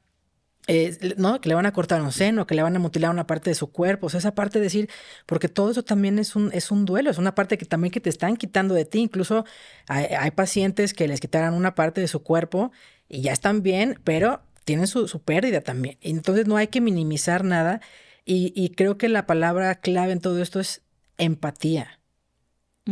Eh, 0.66 1.14
¿no? 1.18 1.42
Que 1.42 1.50
le 1.50 1.54
van 1.54 1.66
a 1.66 1.74
cortar 1.74 2.00
un 2.00 2.10
seno, 2.10 2.46
que 2.46 2.54
le 2.54 2.62
van 2.62 2.74
a 2.74 2.78
mutilar 2.78 3.10
una 3.10 3.26
parte 3.26 3.50
de 3.50 3.54
su 3.54 3.70
cuerpo, 3.70 4.06
o 4.06 4.08
sea, 4.08 4.16
esa 4.16 4.34
parte 4.34 4.58
de 4.58 4.62
decir, 4.64 4.88
porque 5.26 5.50
todo 5.50 5.70
eso 5.70 5.82
también 5.82 6.18
es 6.18 6.36
un, 6.36 6.50
es 6.54 6.70
un 6.70 6.86
duelo, 6.86 7.10
es 7.10 7.18
una 7.18 7.34
parte 7.34 7.58
que 7.58 7.66
también 7.66 7.92
que 7.92 8.00
te 8.00 8.08
están 8.08 8.38
quitando 8.38 8.74
de 8.74 8.86
ti, 8.86 9.00
incluso 9.00 9.44
hay, 9.88 10.06
hay 10.06 10.30
pacientes 10.30 10.94
que 10.94 11.06
les 11.06 11.20
quitaran 11.20 11.52
una 11.52 11.74
parte 11.74 12.00
de 12.00 12.08
su 12.08 12.22
cuerpo 12.22 12.72
y 13.10 13.20
ya 13.20 13.32
están 13.34 13.62
bien, 13.62 14.00
pero 14.04 14.40
tienen 14.64 14.86
su, 14.86 15.22
pérdida 15.22 15.60
también. 15.60 15.98
Entonces 16.00 16.46
no 16.46 16.56
hay 16.56 16.68
que 16.68 16.80
minimizar 16.80 17.44
nada 17.44 17.80
y, 18.24 18.70
creo 18.70 18.96
que 18.96 19.08
la 19.08 19.26
palabra 19.26 19.74
clave 19.74 20.12
en 20.12 20.20
todo 20.20 20.42
esto 20.42 20.58
es 20.60 20.82
empatía. 21.18 22.00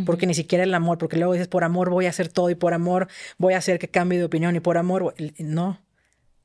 Porque 0.07 0.27
ni 0.27 0.33
siquiera 0.33 0.65
el 0.65 0.75
amor, 0.75 0.97
porque 0.97 1.19
luego 1.19 1.35
dices, 1.35 1.49
por 1.49 1.65
amor 1.65 1.91
voy 1.91 2.07
a 2.07 2.11
hacer 2.11 2.29
todo 2.29 2.49
y 2.49 2.55
por 2.55 2.73
amor 2.73 3.09
voy 3.37 3.53
a 3.53 3.59
hacer 3.59 3.79
que 3.79 3.89
cambie 3.89 4.19
de 4.19 4.25
opinión 4.25 4.57
y 4.57 4.61
por 4.61 4.79
amor, 4.79 5.15
no. 5.39 5.83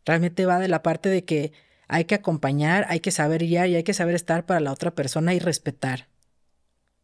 Realmente 0.05 0.45
va 0.45 0.59
de 0.59 0.67
la 0.67 0.83
parte 0.83 1.07
de 1.07 1.23
que 1.23 1.53
hay 1.87 2.05
que 2.05 2.15
acompañar, 2.15 2.85
hay 2.89 2.99
que 2.99 3.11
saber 3.11 3.43
guiar 3.43 3.69
y 3.69 3.75
hay 3.75 3.83
que 3.83 3.93
saber 3.93 4.15
estar 4.15 4.45
para 4.45 4.59
la 4.59 4.73
otra 4.73 4.91
persona 4.91 5.33
y 5.33 5.39
respetar 5.39 6.07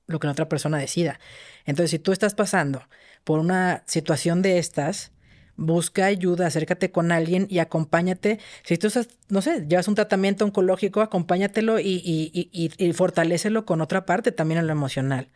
lo 0.05 0.19
que 0.19 0.27
la 0.27 0.33
otra 0.33 0.49
persona 0.49 0.77
decida. 0.77 1.19
Entonces, 1.65 1.91
si 1.91 1.99
tú 1.99 2.11
estás 2.11 2.35
pasando 2.35 2.83
por 3.23 3.39
una 3.39 3.83
situación 3.87 4.41
de 4.41 4.57
estas, 4.57 5.12
busca 5.55 6.05
ayuda, 6.05 6.47
acércate 6.47 6.91
con 6.91 7.11
alguien 7.11 7.47
y 7.49 7.59
acompáñate. 7.59 8.39
Si 8.63 8.77
tú 8.77 8.87
no 9.29 9.41
sé, 9.41 9.65
llevas 9.67 9.87
un 9.87 9.95
tratamiento 9.95 10.45
oncológico, 10.45 11.01
acompáñatelo 11.01 11.79
y, 11.79 12.01
y, 12.03 12.49
y, 12.51 12.71
y 12.77 12.93
fortalecelo 12.93 13.65
con 13.65 13.81
otra 13.81 14.05
parte 14.05 14.31
también 14.31 14.59
en 14.59 14.67
lo 14.67 14.73
emocional. 14.73 15.29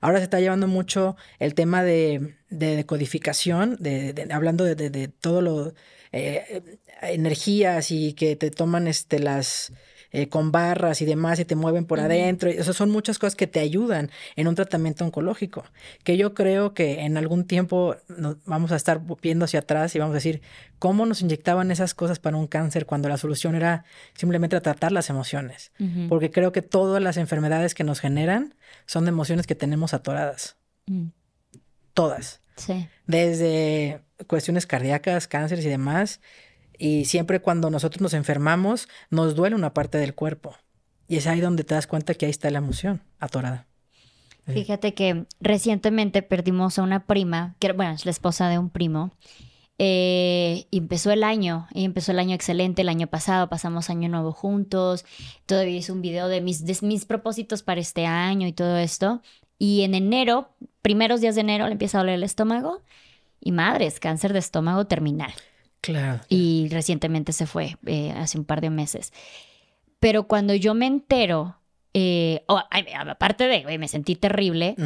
Ahora 0.00 0.18
se 0.18 0.24
está 0.24 0.40
llevando 0.40 0.66
mucho 0.66 1.16
el 1.38 1.54
tema 1.54 1.82
de, 1.82 2.36
de 2.48 2.76
decodificación, 2.76 3.76
de, 3.78 4.28
hablando 4.30 4.64
de, 4.64 4.74
de, 4.74 5.08
todo 5.08 5.42
lo 5.42 5.74
eh, 6.12 6.62
energías 7.02 7.90
y 7.90 8.14
que 8.14 8.34
te 8.36 8.50
toman 8.50 8.88
este 8.88 9.18
las 9.18 9.72
eh, 10.12 10.28
con 10.28 10.50
barras 10.50 11.02
y 11.02 11.04
demás 11.04 11.38
y 11.38 11.44
te 11.44 11.54
mueven 11.54 11.84
por 11.84 12.00
adentro. 12.00 12.50
Eso 12.50 12.72
son 12.72 12.90
muchas 12.90 13.18
cosas 13.18 13.36
que 13.36 13.46
te 13.46 13.60
ayudan 13.60 14.10
en 14.34 14.48
un 14.48 14.56
tratamiento 14.56 15.04
oncológico, 15.04 15.64
que 16.02 16.16
yo 16.16 16.34
creo 16.34 16.74
que 16.74 17.02
en 17.02 17.16
algún 17.16 17.44
tiempo 17.44 17.96
vamos 18.44 18.72
a 18.72 18.76
estar 18.76 19.00
viendo 19.22 19.44
hacia 19.44 19.60
atrás 19.60 19.94
y 19.94 20.00
vamos 20.00 20.12
a 20.12 20.16
decir, 20.16 20.42
¿cómo 20.80 21.06
nos 21.06 21.22
inyectaban 21.22 21.70
esas 21.70 21.94
cosas 21.94 22.18
para 22.18 22.36
un 22.36 22.48
cáncer 22.48 22.86
cuando 22.86 23.08
la 23.08 23.18
solución 23.18 23.54
era 23.54 23.84
simplemente 24.14 24.60
tratar 24.60 24.90
las 24.90 25.10
emociones? 25.10 25.70
Porque 26.08 26.30
creo 26.30 26.50
que 26.50 26.62
todas 26.62 27.00
las 27.00 27.16
enfermedades 27.16 27.74
que 27.74 27.84
nos 27.84 28.00
generan 28.00 28.54
son 28.86 29.04
de 29.04 29.10
emociones 29.10 29.46
que 29.46 29.54
tenemos 29.54 29.94
atoradas. 29.94 30.56
Mm. 30.86 31.08
Todas. 31.94 32.40
Sí. 32.56 32.88
Desde 33.06 34.00
cuestiones 34.26 34.66
cardíacas, 34.66 35.28
cánceres 35.28 35.64
y 35.64 35.68
demás, 35.68 36.20
y 36.80 37.04
siempre 37.04 37.40
cuando 37.40 37.68
nosotros 37.68 38.00
nos 38.00 38.14
enfermamos, 38.14 38.88
nos 39.10 39.34
duele 39.34 39.54
una 39.54 39.74
parte 39.74 39.98
del 39.98 40.14
cuerpo. 40.14 40.56
Y 41.06 41.16
es 41.16 41.26
ahí 41.26 41.40
donde 41.40 41.62
te 41.62 41.74
das 41.74 41.86
cuenta 41.86 42.14
que 42.14 42.24
ahí 42.24 42.30
está 42.30 42.50
la 42.50 42.58
emoción 42.58 43.02
atorada. 43.18 43.66
Fíjate 44.46 44.94
que 44.94 45.26
recientemente 45.40 46.22
perdimos 46.22 46.78
a 46.78 46.82
una 46.82 47.04
prima, 47.06 47.54
que 47.58 47.72
bueno, 47.72 47.92
es 47.92 48.06
la 48.06 48.10
esposa 48.10 48.48
de 48.48 48.58
un 48.58 48.70
primo. 48.70 49.12
Eh, 49.78 50.66
y 50.70 50.78
empezó 50.78 51.10
el 51.10 51.22
año, 51.22 51.68
y 51.74 51.84
empezó 51.84 52.12
el 52.12 52.18
año 52.18 52.34
excelente, 52.34 52.82
el 52.82 52.88
año 52.88 53.06
pasado 53.06 53.48
pasamos 53.48 53.90
año 53.90 54.08
nuevo 54.08 54.32
juntos, 54.32 55.04
todavía 55.46 55.76
hice 55.76 55.92
un 55.92 56.02
video 56.02 56.28
de 56.28 56.40
mis, 56.40 56.64
de 56.64 56.76
mis 56.82 57.04
propósitos 57.04 57.62
para 57.62 57.80
este 57.80 58.06
año 58.06 58.46
y 58.46 58.52
todo 58.52 58.78
esto. 58.78 59.22
Y 59.58 59.82
en 59.82 59.94
enero, 59.94 60.48
primeros 60.80 61.20
días 61.20 61.34
de 61.34 61.42
enero, 61.42 61.66
le 61.66 61.72
empieza 61.72 61.98
a 61.98 62.00
doler 62.00 62.14
el 62.14 62.24
estómago 62.24 62.82
y 63.38 63.52
madres, 63.52 64.00
cáncer 64.00 64.32
de 64.32 64.38
estómago 64.38 64.86
terminal. 64.86 65.32
Claro. 65.80 66.20
Y 66.28 66.68
recientemente 66.70 67.32
se 67.32 67.46
fue, 67.46 67.76
eh, 67.86 68.12
hace 68.12 68.38
un 68.38 68.44
par 68.44 68.60
de 68.60 68.70
meses. 68.70 69.12
Pero 69.98 70.26
cuando 70.26 70.54
yo 70.54 70.74
me 70.74 70.86
entero, 70.86 71.56
eh, 71.94 72.44
aparte 72.48 73.48
de, 73.48 73.78
me 73.78 73.88
sentí 73.88 74.14
terrible, 74.14 74.76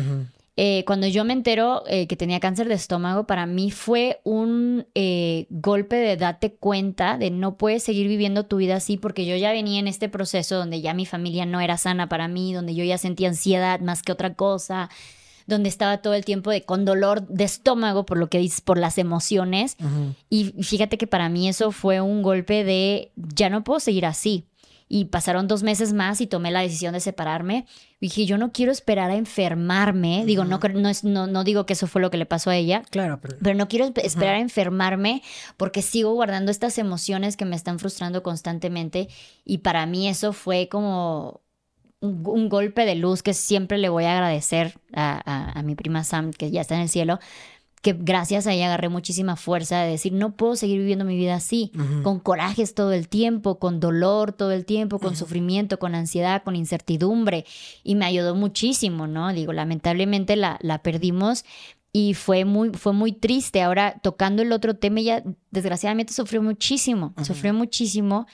eh, 0.57 0.85
cuando 0.87 1.07
yo 1.07 1.25
me 1.25 1.33
entero 1.33 1.83
que 1.87 2.17
tenía 2.17 2.41
cáncer 2.41 2.69
de 2.69 2.75
estómago, 2.75 3.25
para 3.25 3.47
mí 3.47 3.71
fue 3.71 4.21
un 4.25 4.87
golpe 5.51 5.97
de 5.97 6.17
date 6.17 6.55
cuenta 6.55 7.19
de 7.19 7.31
no 7.31 7.57
puedes 7.57 7.83
seguir 7.83 8.09
viviendo 8.09 8.47
tu 8.47 8.57
vida 8.57 8.77
así, 8.77 8.97
porque 8.97 9.27
yo 9.27 9.37
ya 9.37 9.53
venía 9.53 9.79
en 9.79 9.89
este 9.89 10.09
proceso 10.09 10.57
donde 10.57 10.81
ya 10.81 10.95
mi 10.95 11.07
familia 11.07 11.47
no 11.47 11.61
era 11.61 11.77
sana 11.77 12.09
para 12.09 12.27
mí, 12.27 12.53
donde 12.53 12.75
yo 12.75 12.85
ya 12.85 12.99
sentía 12.99 13.29
ansiedad 13.29 13.81
más 13.81 14.03
que 14.03 14.13
otra 14.13 14.35
cosa 14.35 14.91
donde 15.47 15.69
estaba 15.69 15.99
todo 15.99 16.15
el 16.15 16.25
tiempo 16.25 16.51
de, 16.51 16.63
con 16.63 16.85
dolor 16.85 17.27
de 17.27 17.45
estómago, 17.45 18.07
por 18.07 18.19
lo 18.19 18.29
que 18.29 18.39
dices, 18.39 18.61
por 18.61 18.79
las 18.79 18.99
emociones. 18.99 19.77
Y 20.31 20.55
fíjate 20.63 20.99
que 20.99 21.07
para 21.07 21.29
mí 21.29 21.49
eso 21.49 21.73
fue 21.73 22.01
un 22.01 22.23
golpe 22.23 22.65
de, 22.65 23.13
ya 23.17 23.51
no 23.51 23.65
puedo 23.65 23.81
seguir 23.81 24.07
así. 24.07 24.47
Y 24.87 25.07
pasaron 25.07 25.49
dos 25.49 25.63
meses 25.63 25.95
más 25.95 26.21
y 26.21 26.27
tomé 26.27 26.51
la 26.51 26.61
decisión 26.61 26.93
de 26.93 27.01
separarme. 27.01 27.67
dije, 28.01 28.27
yo 28.27 28.37
no 28.37 28.53
quiero 28.53 28.71
esperar 28.71 29.11
a 29.11 29.17
enfermarme. 29.17 30.25
Digo, 30.27 30.45
no, 30.45 30.59
no, 30.59 30.91
no, 31.03 31.27
no, 31.27 31.45
digo 31.45 31.65
que 31.65 31.73
eso 31.73 31.87
fue 31.87 32.03
lo 32.03 32.11
que 32.11 32.19
le 32.19 32.27
pasó 32.27 32.51
a 32.51 32.57
ella. 32.57 32.83
Claro, 32.91 33.19
pero, 33.21 33.55
no 33.55 33.67
quiero 33.67 33.91
esperar 33.97 34.35
a 34.35 34.41
enfermarme 34.41 35.23
porque 35.57 35.81
sigo 35.81 36.13
guardando 36.13 36.51
estas 36.51 36.77
emociones 36.77 37.37
que 37.37 37.47
me 37.47 37.57
están 37.57 37.79
frustrando 37.79 38.23
constantemente. 38.23 39.09
Y 39.45 39.59
para 39.59 39.87
mí 39.87 40.07
eso 40.07 40.35
fue 40.35 40.69
como 40.69 41.41
un, 42.05 42.49
golpe 42.49 42.85
de 42.87 42.95
luz 42.95 43.23
que 43.23 43.35
siempre 43.35 43.79
le 43.79 43.89
voy 43.89 44.05
a 44.05 44.13
agradecer 44.13 44.79
a, 44.95 45.63
mi 45.65 45.75
prima 45.75 46.05
Sam, 46.05 46.33
que 46.33 46.51
ya 46.51 46.61
está 46.61 46.75
en 46.75 46.83
el 46.83 46.89
cielo, 46.89 47.19
que 47.83 47.93
gracias 47.93 48.47
a 48.47 48.53
ella 48.53 48.67
agarré 48.67 48.89
muchísima 48.89 49.37
fuerza 49.37 49.83
de 49.83 49.91
decir, 49.91 50.13
no 50.13 50.37
puedo 50.37 50.57
seguir 50.57 50.79
viviendo 50.79 51.05
mi 51.05 51.17
vida 51.17 51.35
así, 51.35 51.71
con 52.03 52.19
corajes 52.19 52.75
todo 52.75 52.93
el 52.93 53.09
tiempo, 53.09 53.59
con 53.59 53.79
dolor 53.79 54.33
todo 54.33 54.53
el 54.53 54.65
tiempo, 54.65 54.99
con 54.99 55.17
sufrimiento, 55.17 55.79
con 55.79 55.95
ansiedad, 55.95 56.43
con 56.43 56.57
incertidumbre. 56.57 57.45
Y 57.83 57.95
me 57.95 58.07
ayudó 58.07 58.35
muchísimo, 58.35 59.07
¿no? 59.07 59.33
Digo, 59.33 59.53
lamentablemente 59.53 60.37
la, 60.37 60.59
la 60.63 60.83
perdimos 60.83 61.45
y 61.97 62.15
fue 62.15 62.45
muy, 62.45 62.71
fue 62.71 62.93
muy 62.93 63.13
triste. 63.13 63.63
Ahora, 63.63 64.01
tocando 64.03 64.43
el 64.43 64.51
otro 64.51 64.75
tema, 64.75 64.99
ella 64.99 65.23
desgraciadamente 65.53 66.13
sufrió 66.13 66.43
muchísimo, 66.43 67.15
sufrió 67.23 67.55
muchísimo 67.55 68.27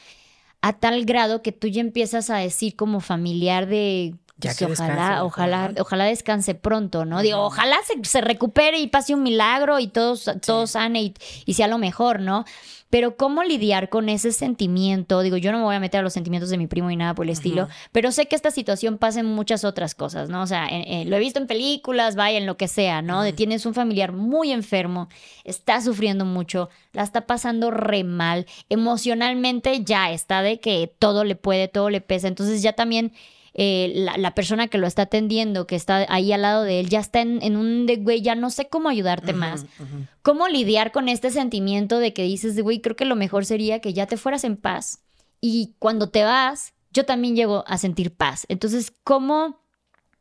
a 0.62 0.74
tal 0.74 1.04
grado 1.04 1.42
que 1.42 1.52
tú 1.52 1.68
ya 1.68 1.80
empiezas 1.80 2.30
a 2.30 2.36
decir 2.36 2.76
como 2.76 3.00
familiar 3.00 3.66
de 3.66 4.14
pues, 4.41 4.62
ojalá, 4.62 5.24
ojalá, 5.24 5.72
ojalá 5.78 6.05
descanse 6.05 6.55
pronto, 6.55 7.05
¿no? 7.05 7.22
Digo, 7.22 7.38
ojalá 7.38 7.76
se, 8.03 8.20
recupere 8.20 8.78
y 8.78 8.86
pase 8.86 9.14
un 9.14 9.22
milagro 9.22 9.78
y 9.78 9.88
todos, 9.88 10.30
todos 10.45 10.70
sane 10.72 11.03
y, 11.03 11.14
y, 11.47 11.55
sea 11.55 11.68
lo 11.68 11.78
mejor, 11.78 12.20
¿no? 12.20 12.45
Pero 12.91 13.16
cómo 13.16 13.45
lidiar 13.45 13.88
con 13.88 14.09
ese 14.09 14.32
sentimiento, 14.32 15.20
digo, 15.20 15.36
yo 15.36 15.53
no 15.53 15.59
me 15.59 15.64
voy 15.64 15.76
a 15.76 15.80
meter 15.80 16.01
a 16.01 16.03
los 16.03 16.12
sentimientos 16.12 16.51
de 16.51 16.59
mi 16.59 16.66
primo 16.66 16.91
y 16.91 16.97
nada 16.97 17.14
por 17.14 17.24
el 17.24 17.30
estilo, 17.30 17.68
pero 17.93 18.11
sé 18.11 18.26
que 18.26 18.34
esta 18.34 18.51
situación 18.51 18.99
pasa 18.99 19.20
en 19.20 19.26
muchas 19.26 19.64
otras 19.64 19.95
cosas, 19.95 20.28
¿no? 20.28 20.43
O 20.43 20.47
sea, 20.49 20.68
lo 21.05 21.16
he 21.16 21.20
visto 21.20 21.38
en 21.38 21.47
películas, 21.47 22.16
vaya, 22.16 22.38
en 22.38 22.47
lo 22.47 22.57
que 22.57 22.66
sea, 22.66 23.01
¿no? 23.01 23.22
De 23.22 23.32
tienes 23.32 23.64
un 23.64 23.74
familiar 23.74 24.11
muy 24.11 24.51
enfermo, 24.51 25.09
está 25.45 25.80
sufriendo 25.80 26.24
mucho, 26.24 26.68
la 26.93 27.05
está 27.05 27.28
pasando 27.28 27.70
re 27.70 28.03
mal, 28.03 28.47
emocionalmente 28.68 29.84
ya 29.84 30.11
está 30.11 30.43
de 30.43 30.59
que 30.59 30.93
todo 30.99 31.22
le 31.22 31.36
puede, 31.36 31.68
todo 31.68 31.91
le 31.91 32.01
pesa, 32.01 32.26
entonces 32.26 32.61
ya 32.61 32.72
también 32.72 33.12
eh, 33.55 33.92
la, 34.16 34.34
persona 34.34 34.68
que 34.68 34.78
lo 34.78 34.86
está 34.86 35.03
atendiendo, 35.03 35.66
que 35.66 35.76
está 35.76 36.07
ahí 36.09 36.32
al 36.32 36.42
lado 36.42 36.62
de 36.62 36.80
él, 36.80 36.88
ya 36.88 37.01
está 37.01 37.20
en, 37.20 37.57
un 37.57 37.86
de, 37.86 37.96
güey, 37.96 38.22
ya 38.22 38.34
no 38.34 38.51
sé 38.51 38.68
cómo 38.68 38.88
ayudarte 38.88 39.32
más. 39.32 39.66
¿Cómo 40.22 40.48
lidiar 40.48 40.92
con 40.92 41.09
este 41.09 41.30
sentimiento 41.30 41.98
de 41.98 42.12
que 42.12 42.22
dices, 42.22 42.61
güey, 42.61 42.80
creo 42.80 42.96
que 42.96 43.05
lo 43.05 43.16
mejor 43.16 43.44
sería 43.44 43.80
que 43.80 43.92
ya 43.92 44.07
te 44.07 44.16
fueras 44.16 44.44
en 44.44 44.57
paz? 44.57 45.01
Y 45.40 45.74
cuando 45.78 46.11
te 46.11 46.22
vas, 46.22 46.74
yo 46.92 47.05
también 47.05 47.34
llego 47.34 47.64
a 47.66 47.78
sentir 47.78 48.14
paz. 48.14 48.46
Entonces, 48.48 48.92
¿cómo 49.03 49.61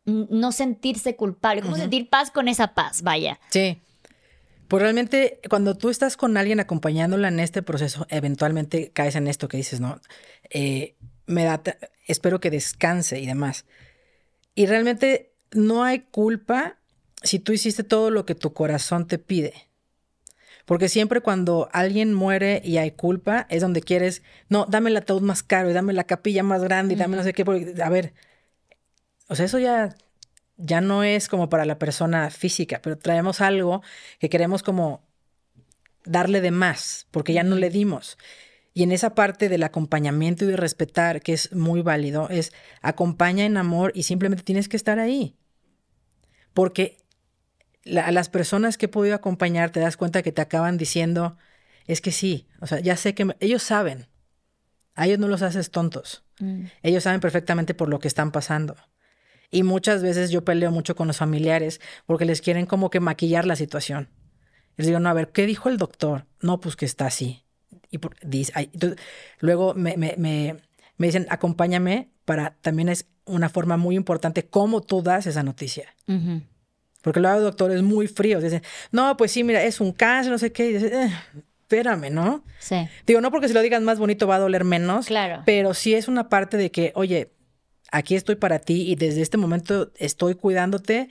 no 0.05 0.51
sentirse 0.51 1.15
culpable? 1.15 1.61
¿Cómo 1.61 1.75
sentir 1.75 2.09
paz 2.09 2.31
con 2.31 2.47
esa 2.47 2.73
paz? 2.73 3.01
Vaya. 3.03 3.39
Sí. 3.49 3.81
Pues 4.67 4.83
realmente, 4.83 5.39
cuando 5.49 5.75
tú 5.75 5.89
estás 5.89 6.15
con 6.15 6.37
alguien 6.37 6.59
acompañándola 6.59 7.27
en 7.27 7.39
este 7.39 7.63
proceso, 7.63 8.05
eventualmente 8.09 8.91
caes 8.91 9.15
en 9.15 9.27
esto 9.27 9.47
que 9.47 9.57
dices, 9.57 9.79
¿no? 9.79 9.99
Eh, 10.51 10.95
me 11.29 11.45
da, 11.45 11.61
espero 12.07 12.39
que 12.39 12.49
descanse 12.49 13.19
y 13.19 13.27
demás. 13.27 13.65
Y 14.55 14.65
realmente 14.65 15.31
no 15.51 15.83
hay 15.83 15.99
culpa 15.99 16.77
si 17.21 17.39
tú 17.39 17.53
hiciste 17.53 17.83
todo 17.83 18.09
lo 18.09 18.25
que 18.25 18.35
tu 18.35 18.53
corazón 18.53 19.07
te 19.07 19.19
pide. 19.19 19.53
Porque 20.65 20.89
siempre 20.89 21.21
cuando 21.21 21.69
alguien 21.71 22.13
muere 22.13 22.61
y 22.63 22.77
hay 22.77 22.91
culpa, 22.91 23.45
es 23.49 23.61
donde 23.61 23.81
quieres, 23.81 24.23
no, 24.49 24.65
dame 24.65 24.89
el 24.89 24.97
ataúd 24.97 25.21
más 25.21 25.43
caro 25.43 25.69
y 25.69 25.73
dame 25.73 25.93
la 25.93 26.03
capilla 26.03 26.43
más 26.43 26.63
grande 26.63 26.95
y 26.95 26.97
dame 26.97 27.15
no 27.15 27.23
sé 27.23 27.33
qué. 27.33 27.43
a 27.83 27.89
ver, 27.89 28.13
o 29.27 29.35
sea, 29.35 29.45
eso 29.45 29.59
ya, 29.59 29.95
ya 30.57 30.81
no 30.81 31.03
es 31.03 31.27
como 31.27 31.49
para 31.49 31.65
la 31.65 31.77
persona 31.77 32.29
física, 32.31 32.81
pero 32.81 32.97
traemos 32.97 33.41
algo 33.41 33.83
que 34.19 34.29
queremos 34.29 34.63
como 34.63 35.03
darle 36.05 36.41
de 36.41 36.51
más, 36.51 37.07
porque 37.11 37.33
ya 37.33 37.43
no 37.43 37.55
le 37.55 37.69
dimos. 37.69 38.17
Y 38.79 38.83
en 38.83 38.93
esa 38.93 39.13
parte 39.13 39.49
del 39.49 39.63
acompañamiento 39.63 40.45
y 40.45 40.47
de 40.47 40.55
respetar, 40.55 41.19
que 41.19 41.33
es 41.33 41.53
muy 41.53 41.81
válido, 41.81 42.29
es 42.29 42.53
acompaña 42.81 43.43
en 43.43 43.57
amor 43.57 43.91
y 43.93 44.03
simplemente 44.03 44.41
tienes 44.41 44.69
que 44.69 44.77
estar 44.77 44.99
ahí. 44.99 45.35
Porque 46.53 46.95
a 48.01 48.09
las 48.13 48.29
personas 48.29 48.77
que 48.77 48.85
he 48.85 48.87
podido 48.87 49.15
acompañar 49.15 49.71
te 49.71 49.81
das 49.81 49.97
cuenta 49.97 50.21
que 50.21 50.31
te 50.31 50.41
acaban 50.41 50.77
diciendo, 50.77 51.35
es 51.87 51.99
que 51.99 52.13
sí, 52.13 52.47
o 52.61 52.67
sea, 52.67 52.79
ya 52.79 52.95
sé 52.95 53.13
que 53.13 53.35
ellos 53.41 53.63
saben, 53.63 54.07
a 54.95 55.07
ellos 55.07 55.19
no 55.19 55.27
los 55.27 55.41
haces 55.41 55.71
tontos, 55.71 56.23
mm. 56.39 56.67
ellos 56.81 57.03
saben 57.03 57.19
perfectamente 57.19 57.73
por 57.73 57.89
lo 57.89 57.99
que 57.99 58.07
están 58.07 58.31
pasando. 58.31 58.77
Y 59.51 59.63
muchas 59.63 60.01
veces 60.01 60.31
yo 60.31 60.45
peleo 60.45 60.71
mucho 60.71 60.95
con 60.95 61.07
los 61.07 61.17
familiares 61.17 61.81
porque 62.05 62.23
les 62.23 62.39
quieren 62.39 62.65
como 62.65 62.89
que 62.89 63.01
maquillar 63.01 63.45
la 63.45 63.57
situación. 63.57 64.07
Les 64.77 64.87
digo, 64.87 65.01
no, 65.01 65.09
a 65.09 65.13
ver, 65.13 65.33
¿qué 65.33 65.45
dijo 65.45 65.67
el 65.67 65.75
doctor? 65.75 66.27
No, 66.39 66.61
pues 66.61 66.77
que 66.77 66.85
está 66.85 67.07
así. 67.07 67.43
Y 67.91 67.99
luego 69.39 69.73
me, 69.73 69.97
me, 69.97 70.15
me, 70.17 70.55
me, 70.97 71.07
dicen, 71.07 71.25
acompáñame 71.29 72.09
para, 72.25 72.55
también 72.61 72.89
es 72.89 73.07
una 73.25 73.49
forma 73.49 73.77
muy 73.77 73.95
importante 73.95 74.45
cómo 74.45 74.81
tú 74.81 75.01
das 75.01 75.25
esa 75.27 75.43
noticia. 75.43 75.95
Porque 77.01 77.19
luego 77.19 77.37
el 77.37 77.43
doctor 77.43 77.71
es 77.71 77.81
muy 77.81 78.07
frío. 78.07 78.41
Dicen, 78.41 78.61
no, 78.91 79.15
pues 79.17 79.31
sí, 79.31 79.43
mira, 79.43 79.63
es 79.63 79.79
un 79.79 79.91
cáncer, 79.91 80.31
no 80.31 80.37
sé 80.37 80.51
qué. 80.51 80.71
Y 80.71 80.75
eh, 80.75 81.11
espérame, 81.61 82.11
¿no? 82.11 82.43
Sí. 82.59 82.87
Digo, 83.05 83.21
no 83.21 83.31
porque 83.31 83.47
si 83.47 83.53
lo 83.53 83.61
digas 83.61 83.81
más 83.81 83.99
bonito 83.99 84.27
va 84.27 84.35
a 84.35 84.39
doler 84.39 84.65
menos. 84.65 85.07
Claro. 85.07 85.43
Pero 85.45 85.73
sí 85.73 85.93
es 85.93 86.07
una 86.07 86.29
parte 86.29 86.57
de 86.57 86.71
que, 86.71 86.91
oye, 86.95 87.31
aquí 87.91 88.15
estoy 88.15 88.35
para 88.35 88.59
ti 88.59 88.91
y 88.91 88.95
desde 88.95 89.21
este 89.21 89.37
momento 89.37 89.91
estoy 89.97 90.35
cuidándote, 90.35 91.09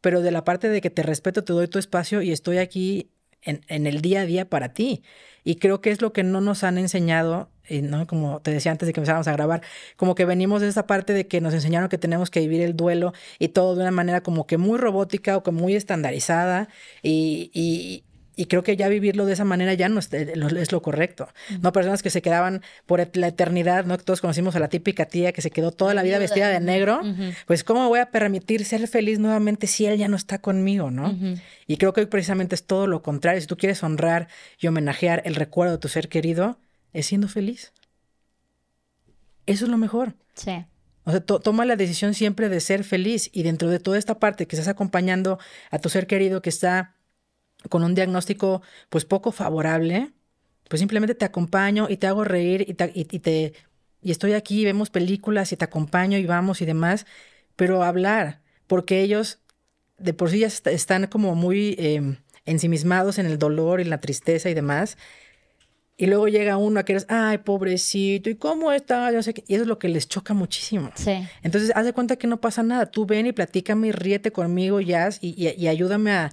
pero 0.00 0.22
de 0.22 0.30
la 0.30 0.44
parte 0.44 0.68
de 0.68 0.80
que 0.80 0.90
te 0.90 1.02
respeto, 1.02 1.44
te 1.44 1.52
doy 1.52 1.68
tu 1.68 1.78
espacio 1.78 2.22
y 2.22 2.32
estoy 2.32 2.58
aquí 2.58 3.10
en, 3.42 3.64
en 3.68 3.86
el 3.86 4.00
día 4.00 4.22
a 4.22 4.26
día 4.26 4.48
para 4.48 4.72
ti. 4.72 5.02
Y 5.44 5.56
creo 5.56 5.80
que 5.80 5.90
es 5.90 6.02
lo 6.02 6.12
que 6.12 6.22
no 6.24 6.40
nos 6.40 6.64
han 6.64 6.78
enseñado 6.78 7.50
y 7.68 7.82
no 7.82 8.06
como 8.06 8.40
te 8.40 8.50
decía 8.50 8.72
antes 8.72 8.86
de 8.86 8.92
que 8.92 9.00
empezáramos 9.00 9.28
a 9.28 9.32
grabar, 9.32 9.62
como 9.96 10.14
que 10.14 10.24
venimos 10.24 10.60
de 10.60 10.68
esa 10.68 10.86
parte 10.86 11.12
de 11.12 11.26
que 11.26 11.40
nos 11.40 11.54
enseñaron 11.54 11.88
que 11.88 11.98
tenemos 11.98 12.30
que 12.30 12.40
vivir 12.40 12.62
el 12.62 12.76
duelo 12.76 13.12
y 13.38 13.48
todo 13.48 13.74
de 13.74 13.82
una 13.82 13.90
manera 13.90 14.22
como 14.22 14.46
que 14.46 14.58
muy 14.58 14.78
robótica 14.78 15.36
o 15.36 15.42
como 15.42 15.60
muy 15.60 15.74
estandarizada 15.74 16.68
y, 17.02 18.04
y 18.38 18.46
creo 18.46 18.62
que 18.62 18.76
ya 18.76 18.88
vivirlo 18.88 19.26
de 19.26 19.32
esa 19.32 19.44
manera 19.44 19.74
ya 19.74 19.88
no 19.88 19.98
es, 19.98 20.12
es 20.12 20.72
lo 20.72 20.80
correcto. 20.80 21.28
No 21.60 21.72
personas 21.72 22.04
que 22.04 22.10
se 22.10 22.22
quedaban 22.22 22.62
por 22.86 23.04
la 23.16 23.26
eternidad, 23.26 23.84
¿no? 23.84 23.98
Todos 23.98 24.20
conocimos 24.20 24.54
a 24.54 24.60
la 24.60 24.68
típica 24.68 25.06
tía 25.06 25.32
que 25.32 25.42
se 25.42 25.50
quedó 25.50 25.72
toda 25.72 25.92
la 25.92 26.04
vida 26.04 26.20
vestida 26.20 26.48
de 26.48 26.60
negro. 26.60 27.00
Pues, 27.48 27.64
¿cómo 27.64 27.88
voy 27.88 27.98
a 27.98 28.12
permitir 28.12 28.64
ser 28.64 28.86
feliz 28.86 29.18
nuevamente 29.18 29.66
si 29.66 29.86
él 29.86 29.98
ya 29.98 30.06
no 30.06 30.16
está 30.16 30.38
conmigo, 30.38 30.92
¿no? 30.92 31.18
Y 31.66 31.78
creo 31.78 31.92
que 31.92 32.02
hoy 32.02 32.06
precisamente 32.06 32.54
es 32.54 32.62
todo 32.62 32.86
lo 32.86 33.02
contrario. 33.02 33.40
Si 33.40 33.48
tú 33.48 33.56
quieres 33.56 33.82
honrar 33.82 34.28
y 34.60 34.68
homenajear 34.68 35.22
el 35.24 35.34
recuerdo 35.34 35.72
de 35.72 35.78
tu 35.78 35.88
ser 35.88 36.08
querido, 36.08 36.60
es 36.92 37.06
siendo 37.06 37.26
feliz. 37.26 37.72
Eso 39.46 39.64
es 39.64 39.70
lo 39.70 39.78
mejor. 39.78 40.14
Sí. 40.34 40.64
O 41.02 41.10
sea, 41.10 41.20
toma 41.20 41.64
la 41.64 41.74
decisión 41.74 42.14
siempre 42.14 42.48
de 42.48 42.60
ser 42.60 42.84
feliz 42.84 43.30
y 43.32 43.42
dentro 43.42 43.68
de 43.68 43.80
toda 43.80 43.98
esta 43.98 44.20
parte 44.20 44.46
que 44.46 44.54
estás 44.54 44.68
acompañando 44.68 45.40
a 45.72 45.80
tu 45.80 45.88
ser 45.88 46.06
querido 46.06 46.40
que 46.40 46.50
está 46.50 46.94
con 47.68 47.82
un 47.82 47.94
diagnóstico 47.94 48.62
pues 48.88 49.04
poco 49.04 49.32
favorable, 49.32 50.12
pues 50.68 50.80
simplemente 50.80 51.14
te 51.14 51.24
acompaño 51.24 51.86
y 51.88 51.96
te 51.96 52.06
hago 52.06 52.24
reír 52.24 52.64
y 52.68 52.74
te, 52.74 52.92
y, 52.94 53.04
te 53.04 53.54
y 54.02 54.10
estoy 54.10 54.34
aquí, 54.34 54.64
vemos 54.64 54.90
películas 54.90 55.52
y 55.52 55.56
te 55.56 55.64
acompaño 55.64 56.18
y 56.18 56.26
vamos 56.26 56.60
y 56.60 56.66
demás, 56.66 57.06
pero 57.56 57.82
hablar, 57.82 58.40
porque 58.66 59.00
ellos 59.00 59.40
de 59.98 60.14
por 60.14 60.30
sí 60.30 60.40
ya 60.40 60.46
están 60.46 61.06
como 61.08 61.34
muy 61.34 61.74
em, 61.78 62.16
ensimismados 62.44 63.18
en 63.18 63.26
el 63.26 63.38
dolor 63.38 63.80
y 63.80 63.84
la 63.84 64.00
tristeza 64.00 64.48
y 64.48 64.54
demás, 64.54 64.96
y 66.00 66.06
luego 66.06 66.28
llega 66.28 66.58
uno 66.58 66.78
a 66.78 66.84
que 66.84 66.92
eres, 66.92 67.06
ay, 67.08 67.38
pobrecito, 67.38 68.30
¿y 68.30 68.36
cómo 68.36 68.70
está? 68.70 69.10
Yo 69.10 69.20
sé 69.20 69.34
que... 69.34 69.42
Y 69.48 69.54
eso 69.54 69.62
es 69.62 69.68
lo 69.68 69.80
que 69.80 69.88
les 69.88 70.06
choca 70.06 70.32
muchísimo. 70.32 70.92
Sí. 70.94 71.26
Entonces, 71.42 71.72
haz 71.74 71.84
de 71.84 71.92
cuenta 71.92 72.14
que 72.14 72.28
no 72.28 72.40
pasa 72.40 72.62
nada. 72.62 72.86
Tú 72.86 73.04
ven 73.04 73.26
y 73.26 73.32
platícame 73.32 73.88
y 73.88 73.90
ríete 73.90 74.30
conmigo, 74.30 74.80
Jazz, 74.80 75.18
y, 75.20 75.34
y, 75.36 75.60
y 75.60 75.66
ayúdame 75.66 76.12
a, 76.12 76.32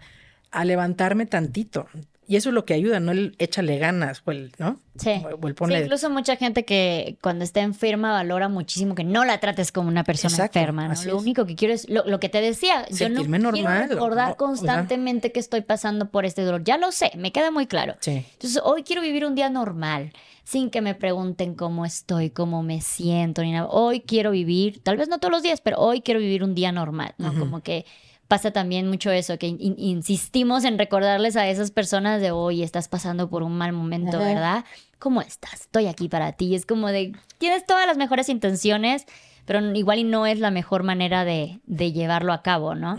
a 0.56 0.66
levantarme 0.66 1.26
tantito. 1.26 1.88
Y 2.28 2.38
eso 2.38 2.50
es 2.50 2.56
lo 2.56 2.66
que 2.66 2.74
ayuda, 2.74 3.00
no 3.00 3.12
el 3.12 3.36
échale 3.38 3.78
ganas, 3.78 4.24
o 4.26 4.32
el, 4.32 4.52
¿no? 4.58 4.80
Sí. 4.98 5.22
incluso 5.70 6.10
mucha 6.10 6.38
gente 6.38 6.66
que 6.66 7.18
cuando 7.22 7.44
está 7.44 7.62
enferma 7.62 8.14
valora 8.14 8.50
muchísimo 8.50 8.96
que 8.96 9.04
no 9.04 9.26
la 9.26 9.40
trates 9.40 9.72
como 9.72 9.90
una 9.90 10.04
persona 10.04 10.46
enferma. 10.46 10.88
¿no? 10.88 11.04
Lo 11.04 11.20
único 11.20 11.46
que 11.46 11.56
quiero 11.56 11.74
es 11.76 11.88
lo, 11.88 12.20
que 12.20 12.30
te 12.30 12.42
decía. 12.42 12.88
yo 12.90 13.10
no 13.10 13.52
quiero 13.52 13.70
recordar 13.88 14.38
constantemente 14.38 15.32
que 15.32 15.40
estoy 15.40 15.62
pasando 15.62 16.10
por 16.10 16.26
este 16.26 16.42
dolor. 16.42 16.64
Ya 16.64 16.78
lo 16.78 16.92
sé, 16.92 17.12
me 17.16 17.32
queda 17.32 17.52
muy 17.52 17.68
claro. 17.68 17.96
Sí. 18.00 18.26
Entonces, 18.34 18.60
hoy 18.64 18.82
quiero 18.82 19.04
vivir 19.04 19.24
un 19.26 19.36
día 19.36 19.52
normal, 19.52 20.12
sin 20.44 20.72
que 20.72 20.82
me 20.82 20.96
pregunten 20.96 21.54
cómo 21.54 21.86
estoy, 21.86 22.32
cómo 22.32 22.64
me 22.64 22.82
siento, 22.82 23.44
ni 23.44 23.52
nada. 23.52 23.68
Hoy 23.68 24.00
quiero 24.00 24.32
vivir, 24.32 24.82
tal 24.82 24.98
vez 24.98 25.10
no 25.10 25.20
todos 25.20 25.32
los 25.32 25.44
días, 25.44 25.62
pero 25.62 25.78
hoy 25.78 26.02
quiero 26.02 26.20
vivir 26.20 26.44
un 26.44 26.56
día 26.56 26.72
normal, 26.72 27.14
¿no? 27.20 27.38
Como 27.38 27.62
que 27.62 27.86
pasa 28.28 28.52
también 28.52 28.88
mucho 28.88 29.12
eso, 29.12 29.38
que 29.38 29.56
insistimos 29.60 30.64
en 30.66 30.78
recordarles 30.78 31.36
a 31.36 31.48
esas 31.48 31.72
personas 31.72 32.22
de, 32.22 32.32
hoy 32.32 32.64
estás 32.64 32.88
pasando 32.88 33.30
por 33.30 33.44
un 33.44 33.58
mal 33.58 33.72
momento, 33.74 34.18
¿verdad? 34.18 34.66
¿Cómo 35.00 35.22
estás? 35.22 35.62
Estoy 35.62 35.88
aquí 35.88 36.10
para 36.10 36.32
ti. 36.32 36.56
Es 36.56 36.66
como 36.66 36.88
de, 36.88 37.14
tienes 37.38 37.66
todas 37.66 37.86
las 37.86 37.98
mejores 37.98 38.30
intenciones, 38.30 39.06
pero 39.46 39.60
igual 39.76 40.00
y 40.00 40.04
no 40.04 40.26
es 40.26 40.40
la 40.40 40.52
mejor 40.52 40.84
manera 40.84 41.24
de, 41.24 41.60
llevarlo 41.68 42.34
a 42.34 42.42
cabo, 42.42 42.74
¿no? 42.74 42.98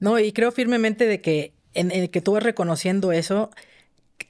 No, 0.00 0.18
y 0.18 0.32
creo 0.32 0.50
firmemente 0.50 1.06
de 1.06 1.20
que 1.20 1.52
en, 1.74 2.08
que 2.08 2.20
tú 2.20 2.32
vas 2.32 2.42
reconociendo 2.42 3.12
eso, 3.12 3.50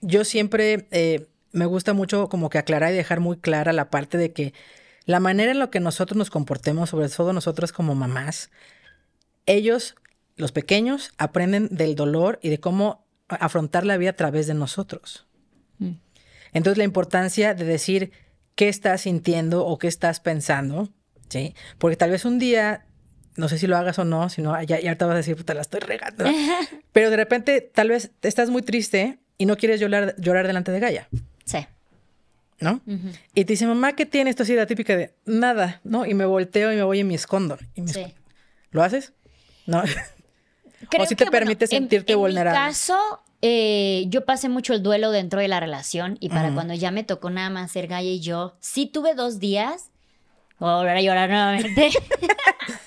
yo 0.01 0.25
siempre 0.25 0.87
eh, 0.91 1.27
me 1.53 1.67
gusta 1.67 1.93
mucho 1.93 2.29
como 2.29 2.51
que 2.51 2.59
aclarar 2.59 2.93
y 2.93 2.97
dejar 2.97 3.21
muy 3.21 3.37
clara 3.37 3.73
la 3.73 3.89
parte 3.89 4.19
de 4.19 4.33
que 4.33 4.53
la 5.05 5.21
manera 5.21 5.51
en 5.51 5.59
la 5.59 5.71
que 5.71 5.81
nosotros 5.81 6.17
nos 6.17 6.31
comportemos, 6.31 6.91
sobre 6.91 7.09
todo 7.09 7.33
nosotros 7.33 7.73
como 7.73 7.95
mamás, 7.95 8.51
ellos, 9.47 9.97
los 10.37 10.53
pequeños, 10.53 11.13
aprenden 11.19 11.69
del 11.71 11.95
dolor 11.95 12.39
y 12.43 12.49
de 12.49 12.61
cómo 12.61 13.05
afrontar 13.29 13.85
la 13.85 13.97
vida 13.97 14.11
a 14.11 14.17
través 14.17 14.47
de 14.47 14.55
nosotros. 14.55 15.27
Mm. 15.79 15.93
Entonces 16.53 16.79
la 16.79 16.85
importancia 16.85 17.55
de 17.55 17.65
decir 17.65 18.13
qué 18.55 18.69
estás 18.69 19.03
sintiendo 19.03 19.65
o 19.65 19.79
qué 19.79 19.89
estás 19.89 20.21
pensando, 20.21 20.91
¿sí? 21.29 21.55
Porque 21.79 21.97
tal 21.97 22.11
vez 22.11 22.25
un 22.25 22.39
día, 22.39 22.87
no 23.37 23.49
sé 23.49 23.59
si 23.59 23.67
lo 23.67 23.77
hagas 23.77 23.99
o 23.99 24.05
no, 24.05 24.29
si 24.29 24.43
no, 24.43 24.61
ya, 24.63 24.81
ya 24.81 24.97
te 24.97 25.05
vas 25.05 25.15
a 25.15 25.17
decir, 25.19 25.37
puta, 25.37 25.55
la 25.55 25.63
estoy 25.63 25.81
regando. 25.81 26.25
Pero 26.93 27.11
de 27.11 27.17
repente 27.17 27.61
tal 27.61 27.89
vez 27.89 28.11
estás 28.23 28.51
muy 28.51 28.63
triste 28.63 29.19
y 29.39 29.47
no 29.47 29.57
quieres 29.57 29.81
llorar, 29.81 30.15
llorar 30.19 30.47
delante 30.47 30.73
de 30.73 30.81
Gaia. 30.81 31.09
Sí. 31.45 31.67
¿no? 32.61 32.81
Y 33.35 33.45
te 33.45 33.55
dice, 33.55 33.67
mamá, 33.67 33.95
¿qué 33.95 34.07
tienes? 34.07 34.33
Esto 34.33 34.45
así 34.45 34.55
la 34.55 34.67
típica 34.67 34.97
de 34.97 35.15
nada, 35.27 35.81
¿no? 35.83 36.07
Y 36.07 36.15
me 36.15 36.25
volteo 36.25 36.73
y 36.73 36.77
me 36.77 36.85
voy 36.85 37.01
y 37.01 37.05
me 37.05 37.15
escondo. 37.15 37.59
sí. 37.87 38.15
¿Lo 38.71 38.83
haces? 38.83 39.13
No. 39.67 39.83
o 40.99 41.07
si 41.07 41.17
te 41.17 41.27
permite 41.27 41.67
sentirte 41.67 42.15
vulnerable. 42.15 42.59
En 42.59 42.65
mi 42.65 42.71
caso, 42.71 43.23
eh, 43.41 44.05
yo 44.09 44.25
pasé 44.25 44.49
mucho 44.49 44.73
el 44.73 44.83
duelo 44.83 45.11
dentro 45.11 45.41
de 45.41 45.49
la 45.49 45.61
relación 45.61 46.17
y 46.21 46.29
para 46.29 46.53
cuando 46.55 46.75
ya 46.75 46.91
me 46.91 47.03
tocó 47.03 47.29
nada 47.31 47.51
más 47.51 47.73
ser 47.73 47.89
Gaia 47.89 48.11
y 48.11 48.21
yo, 48.21 48.57
sí 48.61 48.87
tuve 48.87 49.15
dos 49.15 49.41
días. 49.41 49.91
Voy 50.59 50.71
a 50.71 50.77
volver 50.77 50.97
a 50.97 51.03
llorar 51.03 51.29
nuevamente. 51.29 51.91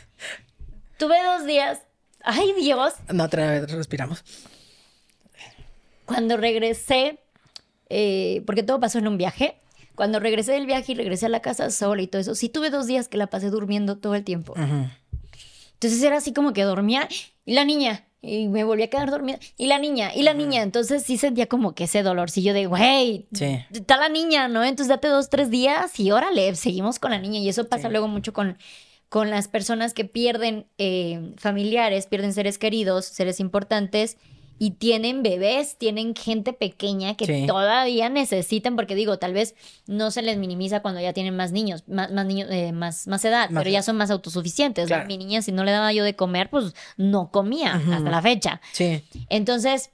tuve 0.98 1.22
dos 1.24 1.46
días. 1.46 1.82
Ay, 2.24 2.54
Dios. 2.60 2.94
No, 3.14 3.26
otra 3.26 3.52
vez 3.52 3.72
respiramos. 3.72 4.24
Cuando 6.06 6.38
regresé, 6.38 7.20
eh, 7.90 8.42
porque 8.46 8.64
todo 8.64 8.80
pasó 8.80 9.00
en 9.00 9.08
un 9.08 9.18
viaje. 9.18 9.60
Cuando 9.96 10.20
regresé 10.20 10.54
del 10.54 10.66
viaje 10.66 10.92
y 10.92 10.96
regresé 10.96 11.26
a 11.26 11.30
la 11.30 11.42
casa 11.42 11.70
sola 11.70 12.02
y 12.02 12.08
todo 12.08 12.22
eso, 12.22 12.36
sí 12.36 12.50
tuve 12.50 12.70
dos 12.70 12.88
días 12.88 13.08
que 13.08 13.18
la 13.18 13.28
pasé 13.28 13.50
durmiendo 13.50 13.98
todo 13.98 14.16
el 14.16 14.24
tiempo. 14.24 14.54
Entonces 15.76 16.02
era 16.04 16.18
así 16.18 16.34
como 16.34 16.54
que 16.54 16.64
dormía 16.64 17.08
y 17.46 17.54
la 17.54 17.64
niña, 17.64 18.06
y 18.22 18.48
me 18.48 18.64
volví 18.64 18.84
a 18.84 18.90
quedar 18.90 19.12
dormida, 19.12 19.40
y 19.58 19.68
la 19.68 19.78
niña, 19.78 20.12
y 20.16 20.24
la 20.24 20.34
niña. 20.34 20.64
Entonces 20.64 21.04
sí 21.04 21.18
sentía 21.18 21.48
como 21.48 21.76
que 21.76 21.84
ese 21.84 22.02
dolorcillo 22.02 22.54
de, 22.54 22.66
güey, 22.66 23.28
está 23.72 23.98
la 23.98 24.10
niña, 24.10 24.48
¿no? 24.48 24.64
Entonces 24.64 24.88
date 24.88 25.08
dos, 25.08 25.30
tres 25.30 25.50
días 25.50 26.00
y 26.00 26.12
órale, 26.12 26.56
seguimos 26.56 27.00
con 27.00 27.12
la 27.12 27.20
niña. 27.20 27.40
Y 27.40 27.50
eso 27.50 27.68
pasa 27.68 27.90
luego 27.90 28.08
mucho 28.08 28.34
con, 28.34 28.58
con 29.10 29.30
las 29.30 29.48
personas 29.48 29.94
que 29.94 30.06
pierden 30.06 30.66
eh, 30.78 31.34
familiares, 31.38 32.08
pierden 32.08 32.34
seres 32.34 32.58
queridos, 32.58 33.06
seres 33.06 33.40
importantes 33.40 34.18
y 34.58 34.72
tienen 34.72 35.22
bebés, 35.24 35.78
tienen 35.78 36.16
gente 36.16 36.54
pequeña 36.54 37.16
que 37.16 37.46
todavía 37.46 38.10
necesitan, 38.10 38.76
porque 38.76 38.96
digo, 38.96 39.18
tal 39.20 39.34
vez 39.34 39.56
no 39.88 40.12
se 40.12 40.22
les 40.22 40.38
minimiza 40.38 40.82
cuando 40.82 41.02
ya 41.02 41.14
tienen 41.14 41.36
más 41.36 41.52
niños, 41.52 41.84
más, 41.88 42.12
más 42.12 42.26
niños, 42.26 42.48
eh, 42.52 42.72
más, 42.72 43.08
más 43.08 43.24
edad, 43.26 43.50
pero 43.54 43.70
ya 43.70 43.82
son 43.82 43.98
más 43.98 44.12
autosuficientes. 44.12 44.90
Mi 45.08 45.18
niña, 45.18 45.42
si 45.42 45.52
no 45.52 45.64
le 45.64 45.72
daba 45.72 45.92
yo 45.92 46.04
de 46.04 46.16
comer, 46.16 46.50
pues 46.50 46.74
no 46.98 47.32
comía 47.32 47.76
hasta 47.76 48.10
la 48.10 48.22
fecha. 48.22 48.62
Sí. 48.72 49.04
Entonces, 49.30 49.92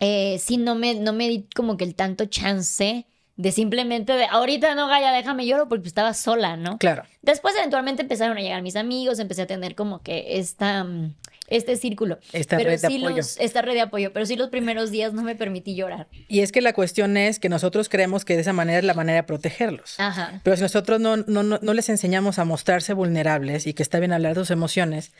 eh, 0.00 0.38
sí, 0.38 0.58
no 0.58 0.74
me, 0.74 0.94
no 0.94 1.12
me 1.12 1.28
di 1.28 1.46
como 1.54 1.76
que 1.76 1.84
el 1.84 1.94
tanto 1.94 2.26
chance 2.26 3.06
de 3.36 3.52
simplemente 3.52 4.12
de 4.14 4.26
ahorita 4.26 4.74
no, 4.74 4.88
Gaya, 4.88 5.12
déjame 5.12 5.46
lloro 5.46 5.68
porque 5.68 5.88
estaba 5.88 6.12
sola, 6.12 6.56
¿no? 6.56 6.76
Claro. 6.76 7.04
Después 7.22 7.54
eventualmente 7.56 8.02
empezaron 8.02 8.36
a 8.36 8.40
llegar 8.40 8.62
mis 8.62 8.74
amigos, 8.74 9.20
empecé 9.20 9.42
a 9.42 9.46
tener 9.46 9.76
como 9.76 10.02
que 10.02 10.38
esta 10.38 10.82
mm, 10.82 11.14
este 11.48 11.76
círculo. 11.76 12.18
Esta 12.32 12.58
red 12.58 12.80
de 12.80 12.86
apoyo. 12.86 13.22
esta 13.38 13.62
red 13.62 13.74
de 13.74 13.80
apoyo, 13.80 14.12
pero 14.12 14.26
sí 14.26 14.36
los 14.36 14.48
primeros 14.48 14.90
días 14.90 15.12
no 15.12 15.22
me 15.22 15.34
permití 15.34 15.74
llorar. 15.74 16.08
Y 16.28 16.40
es 16.40 16.52
que 16.52 16.60
la 16.60 16.72
cuestión 16.72 17.16
es 17.16 17.38
que 17.38 17.48
nosotros 17.48 17.88
creemos 17.88 18.24
que 18.24 18.34
de 18.34 18.42
esa 18.42 18.52
manera 18.52 18.78
es 18.78 18.84
la 18.84 18.94
manera 18.94 19.16
de 19.16 19.22
protegerlos. 19.24 19.98
Ajá. 19.98 20.40
Pero 20.42 20.56
si 20.56 20.62
nosotros 20.62 21.00
no, 21.00 21.16
no, 21.16 21.42
no, 21.42 21.74
les 21.74 21.88
enseñamos 21.88 22.38
a 22.38 22.44
mostrarse 22.44 22.92
vulnerables 22.92 23.66
y 23.66 23.74
que 23.74 23.82
está 23.82 23.98
bien 23.98 24.12
hablar 24.12 24.34
de 24.34 24.40
sus 24.40 24.50
emociones, 24.50 25.12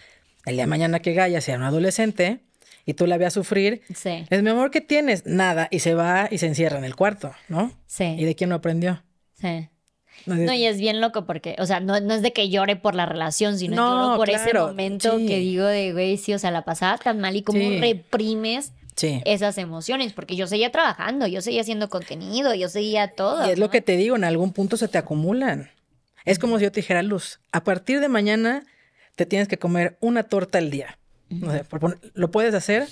el 0.46 0.54
día 0.54 0.64
de 0.64 0.68
mañana 0.68 1.00
que 1.00 1.14
Gaia 1.14 1.40
sea 1.40 1.56
un 1.56 1.62
adolescente 1.62 2.40
y 2.86 2.94
tú 2.94 3.06
la 3.06 3.18
veas 3.18 3.34
sufrir, 3.34 3.82
sí. 3.94 4.26
es 4.30 4.42
mi 4.42 4.50
amor 4.50 4.70
que 4.70 4.80
tienes, 4.80 5.26
nada, 5.26 5.68
y 5.70 5.80
se 5.80 5.94
va 5.94 6.28
y 6.30 6.38
se 6.38 6.46
encierra 6.46 6.78
en 6.78 6.84
el 6.84 6.96
cuarto, 6.96 7.34
¿no? 7.48 7.72
Sí. 7.86 8.16
¿Y 8.18 8.24
de 8.24 8.34
quién 8.34 8.50
lo 8.50 8.56
aprendió? 8.56 9.02
Sí. 9.34 9.68
No, 10.26 10.52
y 10.52 10.66
es 10.66 10.78
bien 10.78 11.00
loco 11.00 11.24
porque, 11.24 11.56
o 11.58 11.66
sea, 11.66 11.80
no, 11.80 11.96
es 11.96 12.22
de 12.22 12.32
que 12.32 12.48
llore 12.48 12.76
por 12.76 12.94
la 12.94 13.06
relación, 13.06 13.58
sino 13.58 13.76
lloro 13.76 14.16
por 14.16 14.30
ese 14.30 14.52
momento 14.54 15.16
que 15.18 15.38
digo 15.38 15.64
de, 15.64 15.92
güey, 15.92 16.16
sí, 16.16 16.34
o 16.34 16.38
sea, 16.38 16.50
la 16.50 16.62
pasaba 16.62 16.98
tan 16.98 17.20
mal 17.20 17.36
y 17.36 17.42
cómo 17.42 17.60
reprimes 17.80 18.72
esas 19.24 19.58
emociones, 19.58 20.12
porque 20.12 20.36
yo 20.36 20.46
seguía 20.46 20.72
trabajando, 20.72 21.26
yo 21.26 21.40
seguía 21.40 21.60
haciendo 21.60 21.88
contenido, 21.88 22.54
yo 22.54 22.68
seguía 22.68 23.08
todo. 23.08 23.46
Y 23.46 23.50
es 23.50 23.58
lo 23.58 23.70
que 23.70 23.80
te 23.80 23.96
digo, 23.96 24.16
en 24.16 24.24
algún 24.24 24.52
punto 24.52 24.76
se 24.76 24.88
te 24.88 24.98
acumulan. 24.98 25.70
Es 26.24 26.38
como 26.38 26.58
si 26.58 26.64
yo 26.64 26.72
te 26.72 26.80
dijera, 26.80 27.02
Luz, 27.02 27.40
a 27.52 27.64
partir 27.64 28.00
de 28.00 28.08
mañana 28.08 28.64
te 29.14 29.24
tienes 29.24 29.48
que 29.48 29.58
comer 29.58 29.96
una 30.00 30.24
torta 30.24 30.58
al 30.58 30.70
día. 30.70 30.98
No 31.30 31.52
sé, 31.52 31.64
¿lo 32.14 32.30
puedes 32.30 32.54
hacer? 32.54 32.88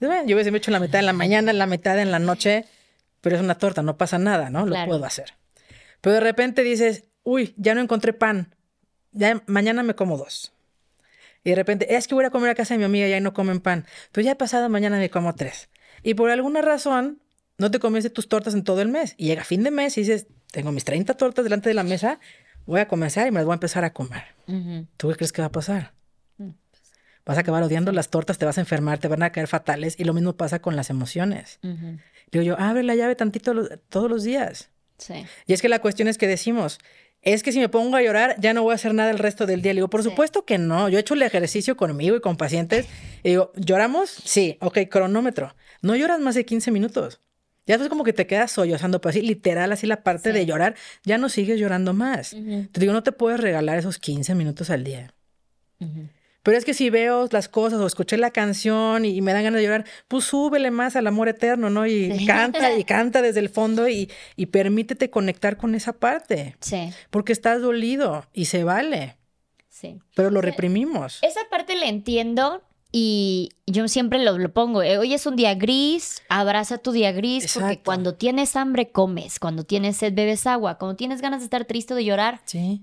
Yo 0.00 0.08
hubiese 0.08 0.54
hecho 0.54 0.70
la 0.70 0.80
mitad 0.80 1.00
en 1.00 1.06
la 1.06 1.12
mañana, 1.12 1.52
la 1.52 1.66
mitad 1.66 1.98
en 1.98 2.10
la 2.10 2.18
noche, 2.18 2.64
pero 3.20 3.36
es 3.36 3.42
una 3.42 3.54
torta, 3.54 3.82
no 3.82 3.96
pasa 3.96 4.18
nada, 4.18 4.50
¿no? 4.50 4.66
Lo 4.66 4.74
puedo 4.86 5.04
hacer. 5.04 5.34
Pero 6.04 6.16
de 6.16 6.20
repente 6.20 6.62
dices, 6.62 7.04
uy, 7.22 7.54
ya 7.56 7.74
no 7.74 7.80
encontré 7.80 8.12
pan. 8.12 8.54
Ya 9.12 9.42
mañana 9.46 9.82
me 9.82 9.94
como 9.94 10.18
dos. 10.18 10.52
Y 11.42 11.48
de 11.48 11.56
repente, 11.56 11.96
es 11.96 12.06
que 12.06 12.14
voy 12.14 12.26
a 12.26 12.30
comer 12.30 12.50
a 12.50 12.54
casa 12.54 12.74
de 12.74 12.78
mi 12.78 12.84
amiga 12.84 13.08
y 13.08 13.14
ahí 13.14 13.22
no 13.22 13.32
comen 13.32 13.58
pan. 13.58 13.86
Pero 14.12 14.22
ya 14.22 14.36
pasado 14.36 14.68
mañana 14.68 14.98
me 14.98 15.08
como 15.08 15.34
tres. 15.34 15.70
Y 16.02 16.12
por 16.12 16.28
alguna 16.28 16.60
razón, 16.60 17.22
no 17.56 17.70
te 17.70 17.78
comiste 17.78 18.10
tus 18.10 18.28
tortas 18.28 18.52
en 18.52 18.64
todo 18.64 18.82
el 18.82 18.88
mes. 18.88 19.14
Y 19.16 19.28
llega 19.28 19.44
fin 19.44 19.62
de 19.62 19.70
mes 19.70 19.96
y 19.96 20.02
dices, 20.02 20.26
tengo 20.52 20.72
mis 20.72 20.84
30 20.84 21.14
tortas 21.14 21.42
delante 21.42 21.70
de 21.70 21.74
la 21.74 21.84
mesa, 21.84 22.20
voy 22.66 22.80
a 22.80 22.86
comenzar 22.86 23.26
y 23.26 23.30
me 23.30 23.38
las 23.38 23.46
voy 23.46 23.52
a 23.52 23.54
empezar 23.54 23.86
a 23.86 23.94
comer. 23.94 24.24
¿Tú 24.98 25.08
qué 25.08 25.14
crees 25.14 25.32
que 25.32 25.40
va 25.40 25.46
a 25.46 25.52
pasar? 25.52 25.94
Mm, 26.36 26.50
pues, 26.70 26.82
vas 27.24 27.38
a 27.38 27.40
acabar 27.40 27.62
odiando 27.62 27.92
las 27.92 28.10
tortas, 28.10 28.36
te 28.36 28.44
vas 28.44 28.58
a 28.58 28.60
enfermar, 28.60 28.98
te 28.98 29.08
van 29.08 29.22
a 29.22 29.32
caer 29.32 29.48
fatales. 29.48 29.98
Y 29.98 30.04
lo 30.04 30.12
mismo 30.12 30.36
pasa 30.36 30.58
con 30.58 30.76
las 30.76 30.90
emociones. 30.90 31.60
Digo 32.30 32.42
yo, 32.42 32.60
abre 32.60 32.82
la 32.82 32.94
llave 32.94 33.16
tantito 33.16 33.54
todos 33.88 34.10
los 34.10 34.22
días. 34.22 34.68
Sí. 35.04 35.26
Y 35.46 35.52
es 35.52 35.60
que 35.60 35.68
la 35.68 35.80
cuestión 35.80 36.08
es 36.08 36.16
que 36.16 36.26
decimos, 36.26 36.78
es 37.20 37.42
que 37.42 37.52
si 37.52 37.58
me 37.58 37.68
pongo 37.68 37.96
a 37.96 38.02
llorar 38.02 38.36
ya 38.38 38.54
no 38.54 38.62
voy 38.62 38.72
a 38.72 38.74
hacer 38.76 38.94
nada 38.94 39.10
el 39.10 39.18
resto 39.18 39.46
del 39.46 39.60
día. 39.60 39.72
Le 39.72 39.78
digo, 39.78 39.90
por 39.90 40.02
supuesto 40.02 40.44
que 40.44 40.58
no. 40.58 40.88
Yo 40.88 40.98
he 40.98 41.00
hecho 41.00 41.14
el 41.14 41.22
ejercicio 41.22 41.76
conmigo 41.76 42.16
y 42.16 42.20
con 42.20 42.36
pacientes. 42.36 42.86
Y 43.22 43.30
digo, 43.30 43.52
¿lloramos? 43.56 44.10
Sí, 44.10 44.56
ok, 44.60 44.78
cronómetro. 44.90 45.54
No 45.82 45.94
lloras 45.96 46.20
más 46.20 46.34
de 46.34 46.44
15 46.44 46.70
minutos. 46.70 47.20
Ya 47.66 47.76
es 47.76 47.88
como 47.88 48.04
que 48.04 48.12
te 48.12 48.26
quedas 48.26 48.52
sollozando, 48.52 49.00
pero 49.00 49.10
así 49.10 49.22
literal, 49.22 49.72
así 49.72 49.86
la 49.86 50.02
parte 50.02 50.32
de 50.32 50.44
llorar, 50.44 50.74
ya 51.02 51.16
no 51.16 51.30
sigues 51.30 51.58
llorando 51.58 51.94
más. 51.94 52.36
Te 52.72 52.80
digo, 52.80 52.92
no 52.92 53.02
te 53.02 53.12
puedes 53.12 53.40
regalar 53.40 53.78
esos 53.78 53.98
15 53.98 54.34
minutos 54.34 54.68
al 54.68 54.84
día. 54.84 55.14
Pero 56.44 56.58
es 56.58 56.64
que 56.64 56.74
si 56.74 56.90
veo 56.90 57.26
las 57.32 57.48
cosas 57.48 57.80
o 57.80 57.86
escuché 57.86 58.18
la 58.18 58.30
canción 58.30 59.06
y, 59.06 59.20
me 59.22 59.32
dan 59.32 59.42
ganas 59.44 59.58
de 59.58 59.64
llorar, 59.64 59.86
pues 60.08 60.24
súbele 60.24 60.70
más 60.70 60.94
al 60.94 61.06
amor 61.06 61.28
eterno, 61.28 61.70
¿no? 61.70 61.86
Y 61.86 62.26
canta 62.26 62.78
y 62.78 62.84
canta 62.84 63.22
desde 63.22 63.40
el 63.40 63.48
fondo 63.48 63.88
y, 63.88 64.10
y, 64.36 64.46
permítete 64.46 65.08
conectar 65.08 65.56
con 65.56 65.74
esa 65.74 65.94
parte. 65.94 66.54
Sí. 66.60 66.92
Porque 67.10 67.32
estás 67.32 67.62
dolido 67.62 68.26
y 68.34 68.44
se 68.44 68.62
vale. 68.62 69.16
Sí. 69.70 69.98
Pero 70.14 70.30
lo 70.30 70.42
reprimimos. 70.42 71.18
Esa 71.22 71.40
parte 71.50 71.76
la 71.76 71.86
entiendo, 71.86 72.62
y 72.96 73.48
yo 73.66 73.88
siempre 73.88 74.22
lo, 74.22 74.38
lo, 74.38 74.52
pongo, 74.52 74.80
eh, 74.80 74.98
hoy 74.98 75.14
es 75.14 75.26
un 75.26 75.34
día 75.34 75.56
gris, 75.56 76.22
abraza 76.28 76.78
tu 76.78 76.92
día 76.92 77.10
gris, 77.10 77.52
porque 77.52 77.82
cuando 77.82 78.14
tienes 78.14 78.54
hambre 78.54 78.92
comes, 78.92 79.40
cuando 79.40 79.64
tienes 79.64 79.96
sed 79.96 80.14
bebes 80.14 80.46
agua, 80.46 80.78
cuando 80.78 80.94
tienes 80.94 81.20
ganas 81.20 81.40
de 81.40 81.46
estar 81.46 81.64
triste 81.64 81.92
o 81.94 81.96
de 81.96 82.04
llorar, 82.04 82.40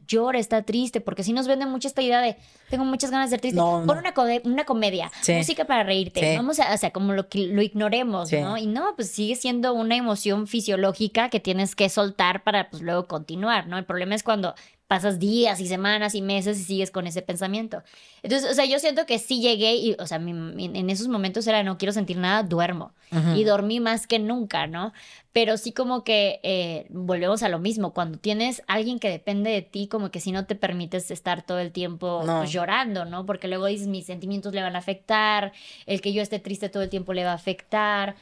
llora, 0.08 0.38
está 0.38 0.64
triste, 0.64 1.00
porque 1.00 1.24
si 1.24 1.32
nos 1.32 1.48
venden 1.48 1.70
mucha 1.70 1.88
esta 1.88 2.02
idea 2.02 2.20
de, 2.20 2.36
tengo 2.70 2.84
muchas 2.84 3.10
ganas 3.10 3.30
de 3.30 3.38
estar 3.38 3.40
triste, 3.40 3.62
pon 3.62 3.90
Una, 3.90 4.14
una 4.44 4.66
comedia, 4.66 5.10
música 5.30 5.64
para 5.64 5.84
reírte, 5.84 6.36
vamos 6.36 6.60
a, 6.60 6.74
o 6.74 6.78
sea, 6.78 6.92
como 6.92 7.14
lo, 7.14 7.28
lo 7.34 7.62
ignoremos, 7.62 8.34
¿no? 8.34 8.58
Y 8.58 8.66
no, 8.66 8.94
pues 8.98 9.12
sigue 9.12 9.38
siendo 9.38 9.74
una 9.74 9.96
emoción 9.96 10.46
fisiológica 10.46 11.30
que 11.30 11.40
tienes 11.40 11.74
que 11.74 11.88
soltar 11.88 12.44
para 12.44 12.70
pues 12.70 12.82
luego 12.82 13.08
continuar, 13.08 13.68
¿no? 13.68 13.78
El 13.78 13.86
problema 13.86 14.16
es 14.16 14.24
cuando 14.24 14.56
pasas 14.92 15.20
días 15.20 15.62
y 15.62 15.68
semanas 15.68 16.16
y 16.16 16.22
meses 16.22 16.60
y 16.60 16.64
sigues 16.66 16.92
con 16.92 17.08
ese 17.08 17.22
pensamiento. 17.22 17.82
Entonces, 18.24 18.52
o 18.52 18.54
sea, 18.54 18.66
yo 18.66 18.78
siento 18.78 19.06
que 19.06 19.20
sí 19.20 19.40
llegué 19.40 19.76
y, 19.76 19.96
o 19.98 20.06
sea, 20.06 20.18
en 20.18 20.90
esos 20.90 21.08
momentos 21.08 21.48
era 21.48 21.64
no 21.64 21.78
quiero 21.78 21.94
sentir 21.94 22.18
nada, 22.18 22.44
duermo. 22.44 22.92
Y 23.34 23.46
dormí 23.46 23.80
más 23.80 24.06
que 24.06 24.20
nunca, 24.20 24.68
¿no? 24.68 24.92
Pero 25.32 25.56
sí 25.56 25.72
como 25.72 26.04
que 26.04 26.42
eh, 26.44 26.88
volvemos 26.90 27.42
a 27.42 27.48
lo 27.48 27.60
mismo, 27.60 27.94
cuando 27.94 28.18
tienes 28.18 28.64
alguien 28.68 29.00
que 29.00 29.10
depende 29.10 29.50
de 29.50 29.62
ti, 29.62 29.88
como 29.88 30.12
que 30.12 30.20
si 30.20 30.34
no 30.34 30.46
te 30.46 30.56
permites 30.56 31.10
estar 31.10 31.42
todo 31.42 31.60
el 31.60 31.72
tiempo 31.72 32.24
pues, 32.26 32.52
llorando, 32.52 33.06
¿no? 33.06 33.26
Porque 33.26 33.48
luego 33.48 33.68
dices, 33.68 33.88
mis 33.88 34.06
sentimientos 34.06 34.54
le 34.54 34.62
van 34.62 34.76
a 34.76 34.80
afectar, 34.80 35.54
el 35.86 36.02
que 36.02 36.12
yo 36.12 36.22
esté 36.22 36.40
triste 36.40 36.68
todo 36.68 36.84
el 36.84 36.90
tiempo 36.90 37.14
le 37.14 37.24
va 37.24 37.32
a 37.32 37.36
afectar 37.36 38.16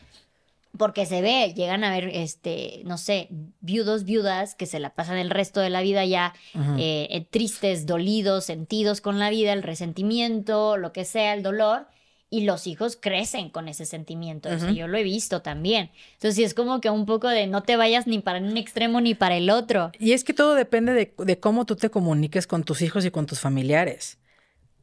porque 0.77 1.05
se 1.05 1.21
ve, 1.21 1.53
llegan 1.55 1.83
a 1.83 1.91
ver, 1.91 2.09
este, 2.13 2.81
no 2.85 2.97
sé, 2.97 3.27
viudos, 3.59 4.03
viudas 4.03 4.55
que 4.55 4.65
se 4.65 4.79
la 4.79 4.93
pasan 4.93 5.17
el 5.17 5.29
resto 5.29 5.59
de 5.59 5.69
la 5.69 5.81
vida 5.81 6.05
ya 6.05 6.33
eh, 6.77 7.07
eh, 7.09 7.25
tristes, 7.29 7.85
dolidos, 7.85 8.45
sentidos 8.45 9.01
con 9.01 9.19
la 9.19 9.29
vida, 9.29 9.53
el 9.53 9.63
resentimiento, 9.63 10.77
lo 10.77 10.93
que 10.93 11.05
sea, 11.05 11.33
el 11.33 11.43
dolor, 11.43 11.87
y 12.31 12.41
los 12.41 12.67
hijos 12.67 12.95
crecen 12.95 13.49
con 13.49 13.67
ese 13.67 13.85
sentimiento. 13.85 14.49
yo 14.67 14.87
lo 14.87 14.97
he 14.99 15.03
visto 15.03 15.41
también. 15.41 15.89
Entonces, 16.13 16.45
es 16.45 16.53
como 16.53 16.79
que 16.79 16.91
un 16.91 17.07
poco 17.07 17.27
de 17.27 17.47
no 17.47 17.63
te 17.63 17.75
vayas 17.75 18.05
ni 18.05 18.19
para 18.19 18.37
un 18.37 18.55
extremo 18.55 19.01
ni 19.01 19.15
para 19.15 19.35
el 19.35 19.49
otro. 19.49 19.91
Y 19.97 20.11
es 20.11 20.23
que 20.23 20.35
todo 20.35 20.53
depende 20.53 20.93
de, 20.93 21.11
de 21.17 21.39
cómo 21.39 21.65
tú 21.65 21.75
te 21.75 21.89
comuniques 21.89 22.45
con 22.45 22.63
tus 22.63 22.83
hijos 22.83 23.03
y 23.03 23.09
con 23.09 23.25
tus 23.25 23.39
familiares. 23.39 24.19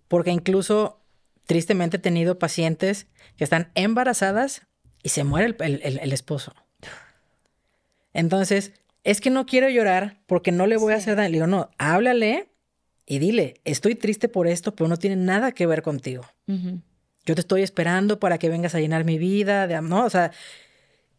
Porque 0.08 0.32
incluso, 0.32 0.98
tristemente, 1.46 1.98
he 1.98 2.00
tenido 2.00 2.36
pacientes 2.40 3.06
que 3.36 3.44
están 3.44 3.70
embarazadas 3.76 4.66
y 5.06 5.08
se 5.08 5.22
muere 5.22 5.54
el, 5.60 6.12
esposo. 6.12 6.52
Entonces, 8.12 8.72
es 9.04 9.20
que 9.20 9.30
no 9.30 9.46
quiero 9.46 9.68
llorar 9.68 10.18
porque 10.26 10.50
no 10.50 10.66
le 10.66 10.76
voy 10.76 10.94
a 10.94 10.96
hacer 10.96 11.14
daño. 11.14 11.28
Le 11.28 11.34
digo, 11.34 11.46
no, 11.46 11.70
háblale 11.78 12.48
y 13.06 13.20
dile, 13.20 13.60
estoy 13.64 13.94
triste 13.94 14.28
por 14.28 14.48
esto, 14.48 14.74
pero 14.74 14.88
no 14.88 14.96
tiene 14.96 15.14
nada 15.14 15.52
que 15.52 15.64
ver 15.64 15.82
contigo. 15.82 16.24
Yo 16.48 17.34
te 17.36 17.40
estoy 17.40 17.62
esperando 17.62 18.18
para 18.18 18.38
que 18.38 18.48
vengas 18.48 18.74
a 18.74 18.80
llenar 18.80 19.04
mi 19.04 19.16
vida, 19.16 19.68
de, 19.68 19.80
¿no? 19.80 20.04
O 20.04 20.10
sea, 20.10 20.32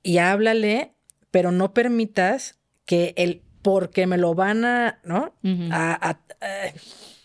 y 0.03 0.17
háblale, 0.17 0.91
pero 1.31 1.53
no 1.53 1.73
permitas 1.73 2.59
que 2.83 3.13
el 3.15 3.41
porque 3.61 4.05
me 4.05 4.17
lo 4.17 4.35
van 4.35 4.65
a, 4.65 4.99
¿no? 5.05 5.33
a, 5.71 6.19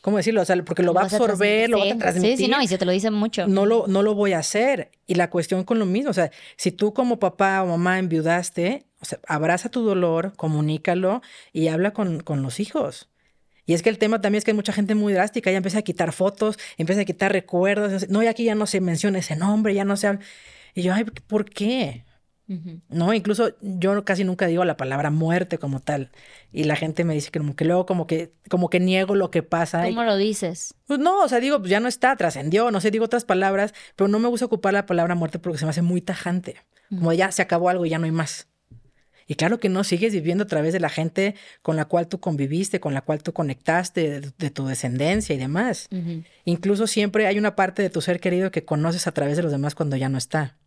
¿cómo 0.03 0.19
decirlo? 0.19 0.43
O 0.43 0.45
sea, 0.45 0.63
porque 0.63 0.83
lo 0.83 0.93
va 0.93 1.03
a 1.03 1.05
absorber, 1.05 1.71
lo 1.71 1.79
va 1.79 1.85
a 1.85 1.97
transmitir. 1.97 2.37
Sí, 2.37 2.45
sí, 2.45 2.51
no, 2.51 2.61
y 2.61 2.69
se 2.69 2.77
te 2.77 2.85
lo 2.85 2.93
dicen 2.93 3.15
mucho. 3.15 3.47
No 3.47 3.65
lo, 3.65 3.87
no 3.87 4.03
lo 4.03 4.15
voy 4.15 4.35
a 4.35 4.41
hacer. 4.41 4.91
Y 5.07 5.15
la 5.15 5.31
cuestión 5.31 5.65
con 5.65 5.79
lo 5.79 5.87
mismo, 5.87 6.11
o 6.11 6.15
sea, 6.15 6.31
si 6.57 6.73
tú 6.73 6.93
como 6.93 7.19
papá 7.19 7.63
o 7.63 7.67
mamá 7.69 7.99
enviudaste, 7.99 8.85
o 9.01 9.07
sea, 9.07 9.19
abraza 9.27 9.71
tu 9.71 9.83
dolor, 9.83 10.35
comunícalo 10.37 11.23
y 11.53 11.69
habla 11.69 11.93
con, 11.93 12.21
con 12.21 12.43
los 12.43 12.61
hijos. 12.61 13.09
Y 13.65 13.75
es 13.75 13.83
que 13.83 13.91
el 13.91 13.99
tema 13.99 14.21
también 14.21 14.39
es 14.39 14.45
que 14.45 14.51
hay 14.51 14.57
mucha 14.57 14.73
gente 14.73 14.95
muy 14.95 15.13
drástica, 15.13 15.51
ya 15.51 15.57
empieza 15.57 15.79
a 15.79 15.83
quitar 15.83 16.13
fotos, 16.13 16.59
empieza 16.77 17.03
a 17.03 17.05
quitar 17.05 17.33
recuerdos, 17.33 18.09
no, 18.09 18.23
y 18.23 18.27
aquí 18.27 18.45
ya 18.45 18.57
no 18.57 18.67
se 18.67 18.81
menciona 18.81 19.21
ese 19.21 19.37
nombre, 19.37 19.73
ya 19.73 19.85
no 19.85 19.97
se 19.97 20.09
habla. 20.09 20.21
Y 20.75 20.83
yo, 20.83 20.93
ay, 20.93 21.05
¿por 21.05 21.45
qué? 21.45 22.05
¿No? 22.89 23.15
Incluso 23.15 23.55
yo 23.61 24.05
casi 24.05 24.25
nunca 24.25 24.47
digo 24.47 24.65
la 24.65 24.77
palabra 24.77 25.11
muerte 25.11 25.59
como 25.59 25.81
tal. 25.81 26.11
Y 26.53 26.65
la 26.65 26.77
gente 26.77 27.05
me 27.05 27.15
dice 27.15 27.31
que 27.31 27.39
como 27.39 27.57
que 27.57 27.65
luego 27.65 27.87
como 27.87 28.07
que, 28.07 28.33
como 28.51 28.69
que 28.69 28.81
niego 28.81 29.15
lo 29.15 29.31
que 29.31 29.43
pasa. 29.43 29.85
¿Cómo 29.85 30.05
lo 30.05 30.17
dices? 30.17 30.75
Pues 30.87 30.99
no, 30.99 31.23
o 31.23 31.29
sea, 31.29 31.41
digo, 31.41 31.59
pues 31.59 31.71
ya 31.71 31.81
no 31.81 31.89
está, 31.89 32.15
trascendió, 32.17 32.71
no 32.71 32.81
sé, 32.81 32.91
digo 32.91 33.05
otras 33.05 33.25
palabras, 33.25 33.75
pero 33.97 34.09
no 34.09 34.19
me 34.19 34.29
gusta 34.29 34.47
ocupar 34.47 34.75
la 34.75 34.87
palabra 34.87 35.15
muerte 35.15 35.39
porque 35.39 35.59
se 35.59 35.65
me 35.65 35.71
hace 35.71 35.83
muy 35.83 36.01
tajante. 36.01 36.57
Como 36.91 37.13
ya 37.15 37.33
se 37.33 37.41
acabó 37.41 37.71
algo 37.71 37.87
y 37.87 37.91
ya 37.91 37.99
no 37.99 38.05
hay 38.05 38.13
más. 38.13 38.49
Y 39.27 39.35
claro 39.35 39.59
que 39.59 39.71
no, 39.71 39.85
sigues 39.85 40.13
viviendo 40.13 40.45
a 40.45 40.47
través 40.47 40.73
de 40.73 40.81
la 40.81 40.91
gente 40.91 41.35
con 41.63 41.77
la 41.77 41.87
cual 41.87 42.09
tú 42.09 42.21
conviviste, 42.21 42.81
con 42.81 42.93
la 42.93 43.01
cual 43.01 43.23
tú 43.23 43.33
conectaste, 43.33 44.21
de, 44.21 44.51
tu 44.51 44.67
descendencia 44.67 45.35
y 45.35 45.39
demás. 45.39 45.89
Incluso 46.45 46.87
siempre 46.87 47.27
hay 47.27 47.39
una 47.39 47.57
parte 47.57 47.81
de 47.81 47.89
tu 47.89 48.03
ser 48.03 48.21
querido 48.21 48.51
que 48.51 48.65
conoces 48.65 49.07
a 49.07 49.13
través 49.13 49.37
de 49.37 49.43
los 49.43 49.53
demás 49.53 49.75
cuando 49.75 49.97
ya 49.97 50.09
no 50.09 50.19
está. 50.19 50.59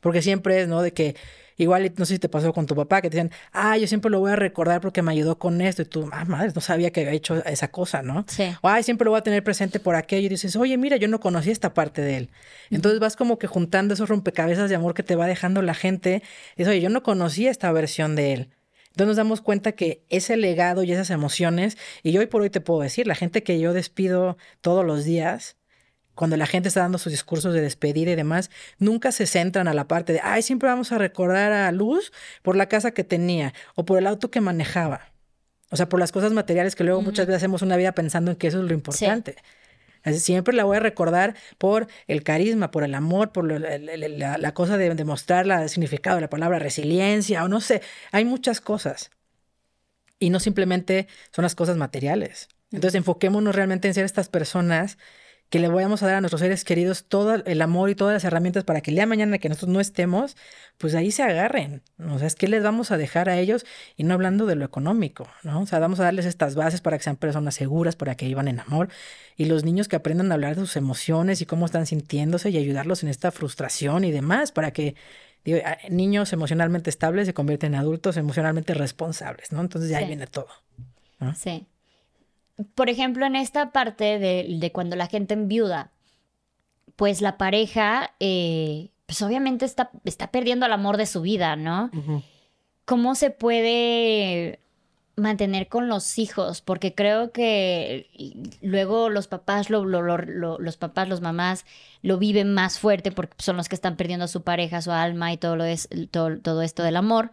Porque 0.00 0.22
siempre 0.22 0.62
es, 0.62 0.68
¿no? 0.68 0.82
De 0.82 0.92
que 0.92 1.16
igual, 1.58 1.92
no 1.96 2.06
sé 2.06 2.14
si 2.14 2.18
te 2.18 2.28
pasó 2.28 2.52
con 2.52 2.66
tu 2.66 2.74
papá, 2.74 3.02
que 3.02 3.10
te 3.10 3.16
dicen, 3.16 3.32
ah, 3.52 3.76
yo 3.76 3.86
siempre 3.86 4.10
lo 4.10 4.20
voy 4.20 4.30
a 4.32 4.36
recordar 4.36 4.80
porque 4.80 5.02
me 5.02 5.12
ayudó 5.12 5.38
con 5.38 5.60
esto. 5.60 5.82
Y 5.82 5.84
tú, 5.84 6.08
ah, 6.12 6.24
madre, 6.24 6.52
no 6.54 6.60
sabía 6.60 6.90
que 6.90 7.00
había 7.00 7.12
hecho 7.12 7.44
esa 7.44 7.68
cosa, 7.68 8.02
¿no? 8.02 8.24
Sí. 8.28 8.44
O, 8.62 8.68
ay, 8.68 8.82
siempre 8.82 9.04
lo 9.04 9.10
voy 9.10 9.18
a 9.18 9.22
tener 9.22 9.42
presente 9.44 9.80
por 9.80 9.96
aquello. 9.96 10.26
Y 10.26 10.30
dices, 10.30 10.56
oye, 10.56 10.76
mira, 10.78 10.96
yo 10.96 11.08
no 11.08 11.20
conocía 11.20 11.52
esta 11.52 11.74
parte 11.74 12.00
de 12.00 12.16
él. 12.16 12.30
Entonces 12.70 13.00
vas 13.00 13.16
como 13.16 13.38
que 13.38 13.46
juntando 13.46 13.94
esos 13.94 14.08
rompecabezas 14.08 14.70
de 14.70 14.76
amor 14.76 14.94
que 14.94 15.02
te 15.02 15.16
va 15.16 15.26
dejando 15.26 15.60
la 15.62 15.74
gente. 15.74 16.22
Y 16.54 16.58
dices, 16.58 16.70
oye, 16.70 16.80
yo 16.80 16.90
no 16.90 17.02
conocía 17.02 17.50
esta 17.50 17.70
versión 17.72 18.14
de 18.16 18.32
él. 18.32 18.50
Entonces 18.90 19.08
nos 19.08 19.16
damos 19.16 19.40
cuenta 19.42 19.72
que 19.72 20.04
ese 20.08 20.36
legado 20.36 20.82
y 20.82 20.92
esas 20.92 21.10
emociones, 21.10 21.76
y 22.02 22.10
yo 22.10 22.20
hoy 22.20 22.26
por 22.26 22.42
hoy 22.42 22.50
te 22.50 22.60
puedo 22.60 22.80
decir, 22.80 23.06
la 23.06 23.14
gente 23.14 23.44
que 23.44 23.60
yo 23.60 23.72
despido 23.72 24.36
todos 24.60 24.84
los 24.84 25.04
días, 25.04 25.56
cuando 26.18 26.36
la 26.36 26.46
gente 26.46 26.66
está 26.66 26.80
dando 26.80 26.98
sus 26.98 27.12
discursos 27.12 27.54
de 27.54 27.60
despedida 27.60 28.10
y 28.10 28.16
demás, 28.16 28.50
nunca 28.80 29.12
se 29.12 29.24
centran 29.24 29.68
a 29.68 29.72
la 29.72 29.86
parte 29.86 30.14
de, 30.14 30.20
ay, 30.20 30.42
siempre 30.42 30.68
vamos 30.68 30.90
a 30.90 30.98
recordar 30.98 31.52
a 31.52 31.70
Luz 31.70 32.12
por 32.42 32.56
la 32.56 32.66
casa 32.66 32.90
que 32.90 33.04
tenía 33.04 33.54
o 33.76 33.84
por 33.84 33.98
el 33.98 34.06
auto 34.08 34.28
que 34.28 34.40
manejaba. 34.40 35.12
O 35.70 35.76
sea, 35.76 35.88
por 35.88 36.00
las 36.00 36.10
cosas 36.10 36.32
materiales 36.32 36.74
que 36.74 36.82
luego 36.82 37.02
muchas 37.02 37.28
veces 37.28 37.36
hacemos 37.36 37.62
una 37.62 37.76
vida 37.76 37.92
pensando 37.92 38.32
en 38.32 38.36
que 38.36 38.48
eso 38.48 38.58
es 38.58 38.64
lo 38.64 38.74
importante. 38.74 39.36
siempre 40.12 40.56
la 40.56 40.64
voy 40.64 40.78
a 40.78 40.80
recordar 40.80 41.36
por 41.56 41.86
el 42.08 42.24
carisma, 42.24 42.72
por 42.72 42.82
el 42.82 42.96
amor, 42.96 43.30
por 43.30 43.44
la, 43.48 44.54
cosa 44.54 44.76
de 44.76 44.92
demostrar 44.96 45.46
el 45.46 45.68
significado 45.68 46.16
de 46.16 46.22
la 46.22 46.30
palabra 46.30 46.58
resiliencia 46.58 47.44
o 47.44 47.48
no 47.48 47.60
sé. 47.60 47.80
Hay 48.10 48.24
muchas 48.24 48.60
cosas. 48.60 49.12
Y 50.18 50.30
no 50.30 50.40
simplemente 50.40 51.06
son 51.30 51.44
las 51.44 51.54
cosas 51.54 51.76
materiales. 51.76 52.48
Entonces, 52.72 52.96
enfoquémonos 52.96 53.54
realmente 53.54 53.86
en 53.86 53.94
ser 53.94 54.04
estas 54.04 54.28
personas 54.28 54.98
que 55.50 55.58
le 55.58 55.68
vayamos 55.68 56.02
a 56.02 56.06
dar 56.06 56.16
a 56.16 56.20
nuestros 56.20 56.40
seres 56.40 56.64
queridos 56.64 57.04
todo 57.04 57.34
el 57.34 57.62
amor 57.62 57.88
y 57.88 57.94
todas 57.94 58.12
las 58.12 58.24
herramientas 58.24 58.64
para 58.64 58.82
que 58.82 58.90
el 58.90 58.96
día 58.96 59.04
de 59.04 59.08
mañana 59.08 59.38
que 59.38 59.48
nosotros 59.48 59.72
no 59.72 59.80
estemos, 59.80 60.36
pues 60.76 60.94
ahí 60.94 61.10
se 61.10 61.22
agarren. 61.22 61.82
O 61.98 62.18
sea, 62.18 62.26
es 62.26 62.34
que 62.34 62.48
les 62.48 62.62
vamos 62.62 62.90
a 62.90 62.98
dejar 62.98 63.30
a 63.30 63.38
ellos 63.38 63.64
y 63.96 64.04
no 64.04 64.14
hablando 64.14 64.44
de 64.44 64.56
lo 64.56 64.64
económico, 64.64 65.26
¿no? 65.42 65.62
O 65.62 65.66
sea, 65.66 65.78
vamos 65.78 66.00
a 66.00 66.04
darles 66.04 66.26
estas 66.26 66.54
bases 66.54 66.82
para 66.82 66.98
que 66.98 67.04
sean 67.04 67.16
personas 67.16 67.54
seguras, 67.54 67.96
para 67.96 68.14
que 68.14 68.26
vivan 68.26 68.48
en 68.48 68.60
amor 68.60 68.88
y 69.36 69.46
los 69.46 69.64
niños 69.64 69.88
que 69.88 69.96
aprendan 69.96 70.30
a 70.30 70.34
hablar 70.34 70.54
de 70.54 70.60
sus 70.60 70.76
emociones 70.76 71.40
y 71.40 71.46
cómo 71.46 71.64
están 71.64 71.86
sintiéndose 71.86 72.50
y 72.50 72.58
ayudarlos 72.58 73.02
en 73.02 73.08
esta 73.08 73.30
frustración 73.30 74.04
y 74.04 74.10
demás 74.10 74.52
para 74.52 74.72
que 74.72 74.96
digo, 75.44 75.60
niños 75.88 76.32
emocionalmente 76.34 76.90
estables 76.90 77.26
se 77.26 77.32
convierten 77.32 77.74
en 77.74 77.80
adultos 77.80 78.18
emocionalmente 78.18 78.74
responsables, 78.74 79.50
¿no? 79.52 79.62
Entonces 79.62 79.90
ya 79.90 79.98
ahí 79.98 80.06
viene 80.06 80.26
todo. 80.26 80.48
Sí 81.36 81.66
por 82.74 82.88
ejemplo, 82.88 83.26
en 83.26 83.36
esta 83.36 83.70
parte 83.70 84.18
de, 84.18 84.70
cuando 84.72 84.96
la 84.96 85.06
gente 85.06 85.34
enviuda, 85.34 85.92
pues 86.96 87.20
la 87.20 87.38
pareja, 87.38 88.14
eh, 88.18 88.90
pues 89.06 89.22
obviamente 89.22 89.64
está, 89.64 89.90
está 90.04 90.30
perdiendo 90.30 90.66
el 90.66 90.72
amor 90.72 90.96
de 90.96 91.06
su 91.06 91.22
vida, 91.22 91.56
¿no? 91.56 91.90
¿Cómo 92.84 93.14
se 93.14 93.30
puede 93.30 94.60
mantener 95.14 95.68
con 95.68 95.88
los 95.88 96.18
hijos? 96.18 96.60
Porque 96.60 96.94
creo 96.94 97.30
que 97.30 98.08
luego 98.60 99.08
los 99.08 99.28
papás, 99.28 99.70
lo, 99.70 99.84
los 99.84 100.76
papás, 100.76 101.08
los 101.08 101.20
mamás 101.20 101.64
lo 102.02 102.18
viven 102.18 102.54
más 102.54 102.78
fuerte 102.78 103.12
porque 103.12 103.34
son 103.38 103.56
los 103.56 103.68
que 103.68 103.76
están 103.76 103.96
perdiendo 103.96 104.24
a 104.24 104.28
su 104.28 104.42
pareja, 104.42 104.82
su 104.82 104.90
alma 104.90 105.32
y 105.32 105.36
todo, 105.36 105.54
lo 105.54 105.64
es, 105.64 105.88
todo, 106.10 106.38
todo 106.38 106.62
esto 106.62 106.82
del 106.82 106.96
amor. 106.96 107.30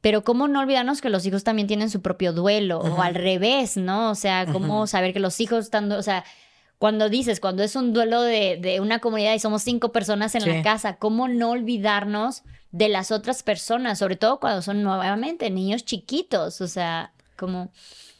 Pero 0.00 0.22
cómo 0.24 0.46
no 0.46 0.60
olvidarnos 0.60 1.00
que 1.00 1.10
los 1.10 1.26
hijos 1.26 1.42
también 1.42 1.66
tienen 1.66 1.90
su 1.90 2.02
propio 2.02 2.32
duelo 2.32 2.78
o 2.78 3.02
al 3.02 3.14
revés, 3.14 3.76
¿no? 3.76 4.10
O 4.10 4.14
sea, 4.14 4.46
cómo 4.46 4.86
saber 4.86 5.12
que 5.12 5.20
los 5.20 5.40
hijos 5.40 5.64
están, 5.64 5.90
o 5.90 6.02
sea, 6.02 6.24
cuando 6.78 7.08
dices, 7.08 7.40
cuando 7.40 7.62
es 7.62 7.74
un 7.74 7.92
duelo 7.92 8.22
de, 8.22 8.78
una 8.80 8.98
comunidad 8.98 9.34
y 9.34 9.38
somos 9.38 9.62
cinco 9.62 9.92
personas 9.92 10.34
en 10.34 10.46
la 10.46 10.62
casa, 10.62 10.96
¿cómo 10.96 11.26
no 11.26 11.50
olvidarnos 11.50 12.42
de 12.70 12.88
las 12.88 13.10
otras 13.10 13.42
personas? 13.42 13.98
Sobre 13.98 14.16
todo 14.16 14.40
cuando 14.40 14.62
son 14.62 14.82
nuevamente 14.82 15.50
niños 15.50 15.84
chiquitos, 15.84 16.60
o 16.60 16.68
sea, 16.68 17.12
como... 17.36 17.72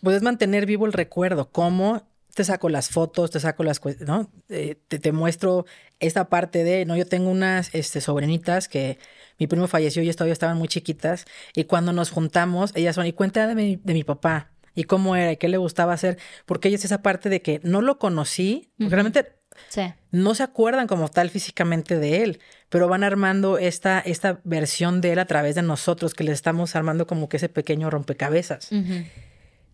Puedes 0.02 0.22
mantener 0.22 0.66
vivo 0.66 0.86
el 0.86 0.92
recuerdo, 0.92 1.50
cómo 1.50 2.02
te 2.34 2.44
saco 2.44 2.68
las 2.68 2.90
fotos, 2.90 3.30
te 3.30 3.40
saco 3.40 3.62
las, 3.62 3.80
¿no? 4.00 4.30
Eh, 4.48 4.76
te, 4.88 4.98
te, 4.98 5.12
muestro 5.12 5.64
esta 6.00 6.28
parte 6.28 6.64
de, 6.64 6.84
¿no? 6.84 6.96
Yo 6.96 7.06
tengo 7.06 7.30
unas 7.30 7.74
este, 7.74 8.00
sobrinitas 8.02 8.68
que 8.68 8.98
mi 9.38 9.46
primo 9.46 9.66
falleció 9.68 10.02
y 10.02 10.12
todavía 10.12 10.32
estaban 10.32 10.58
muy 10.58 10.68
chiquitas 10.68 11.26
y 11.54 11.64
cuando 11.64 11.92
nos 11.92 12.10
juntamos, 12.10 12.72
ellas 12.74 12.94
son, 12.94 13.06
y 13.06 13.12
cuenta 13.12 13.46
de 13.46 13.54
mi, 13.54 13.76
de 13.76 13.94
mi 13.94 14.04
papá, 14.04 14.50
y 14.74 14.84
cómo 14.84 15.16
era 15.16 15.32
y 15.32 15.36
qué 15.38 15.48
le 15.48 15.56
gustaba 15.56 15.94
hacer, 15.94 16.18
porque 16.44 16.68
ella 16.68 16.76
es 16.76 16.84
esa 16.84 17.02
parte 17.02 17.28
de 17.28 17.40
que 17.40 17.60
no 17.64 17.80
lo 17.80 17.98
conocí, 17.98 18.70
realmente 18.78 19.36
no 20.10 20.34
se 20.34 20.42
acuerdan 20.42 20.86
como 20.86 21.08
tal 21.08 21.30
físicamente 21.30 21.98
de 21.98 22.22
él, 22.22 22.40
pero 22.68 22.88
van 22.88 23.02
armando 23.02 23.58
esta, 23.58 24.00
esta 24.00 24.40
versión 24.44 25.00
de 25.00 25.12
él 25.12 25.18
a 25.18 25.24
través 25.24 25.54
de 25.54 25.62
nosotros, 25.62 26.12
que 26.12 26.24
le 26.24 26.32
estamos 26.32 26.76
armando 26.76 27.06
como 27.06 27.28
que 27.28 27.38
ese 27.38 27.48
pequeño 27.48 27.88
rompecabezas. 27.90 28.70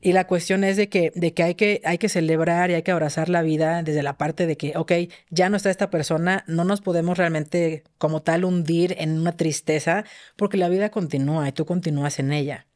Y 0.05 0.13
la 0.15 0.27
cuestión 0.27 0.65
es 0.65 0.77
de 0.77 0.89
que, 0.89 1.13
de 1.15 1.33
que, 1.33 1.45
hay 1.45 1.55
que 1.55 1.81
hay 1.85 1.97
que 1.97 2.09
celebrar 2.09 2.71
y 2.71 2.75
hay 2.75 2.83
que 2.83 2.91
abrazar 2.91 3.29
la 3.29 3.43
vida 3.43 3.85
desde 3.85 4.03
la 4.03 4.19
parte 4.19 4.49
de 4.49 4.57
que, 4.57 4.73
ok, 4.77 4.93
ya 5.31 5.49
no 5.49 5.57
está 5.57 5.71
esta 5.71 5.91
persona, 5.91 6.43
no 6.49 6.65
nos 6.65 6.81
podemos 6.81 7.17
realmente 7.17 7.85
como 7.99 8.21
tal 8.21 8.45
hundir 8.45 8.97
en 8.99 9.17
una 9.17 9.37
tristeza, 9.37 10.05
porque 10.35 10.57
la 10.57 10.69
vida 10.69 10.91
continúa 10.91 11.49
y 11.49 11.53
tú 11.53 11.67
continúas 11.67 12.19
en 12.19 12.33
ella. 12.33 12.67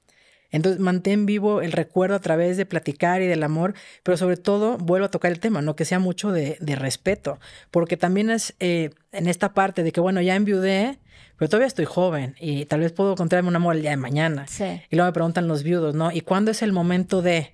Entonces, 0.52 0.80
mantén 0.80 1.26
vivo 1.26 1.62
el 1.62 1.72
recuerdo 1.72 2.14
a 2.14 2.20
través 2.20 2.56
de 2.56 2.64
platicar 2.64 3.20
y 3.22 3.26
del 3.26 3.42
amor, 3.42 3.74
pero 4.04 4.16
sobre 4.16 4.36
todo, 4.36 4.78
vuelvo 4.78 5.06
a 5.06 5.10
tocar 5.10 5.32
el 5.32 5.40
tema, 5.40 5.62
¿no? 5.62 5.74
Que 5.74 5.84
sea 5.84 5.98
mucho 5.98 6.30
de, 6.30 6.56
respeto, 6.76 7.40
porque 7.72 7.96
también 7.96 8.30
es 8.30 8.54
eh, 8.60 8.90
en 9.10 9.26
esta 9.26 9.52
parte 9.52 9.82
de 9.82 9.90
que, 9.90 10.00
bueno, 10.00 10.20
ya 10.20 10.36
enviudé, 10.36 11.00
pero 11.36 11.48
todavía 11.48 11.66
estoy 11.66 11.84
joven 11.84 12.34
y 12.40 12.64
tal 12.66 12.80
vez 12.80 12.92
puedo 12.92 13.12
encontrarme 13.12 13.48
un 13.48 13.56
amor 13.56 13.76
el 13.76 13.82
día 13.82 13.90
de 13.90 13.96
mañana. 13.96 14.46
Y 14.90 14.96
luego 14.96 15.08
me 15.08 15.12
preguntan 15.12 15.48
los 15.48 15.62
viudos, 15.62 15.94
¿no? 15.94 16.10
¿Y 16.12 16.20
cuándo 16.20 16.50
es 16.50 16.62
el 16.62 16.72
momento 16.72 17.22
de...? 17.22 17.52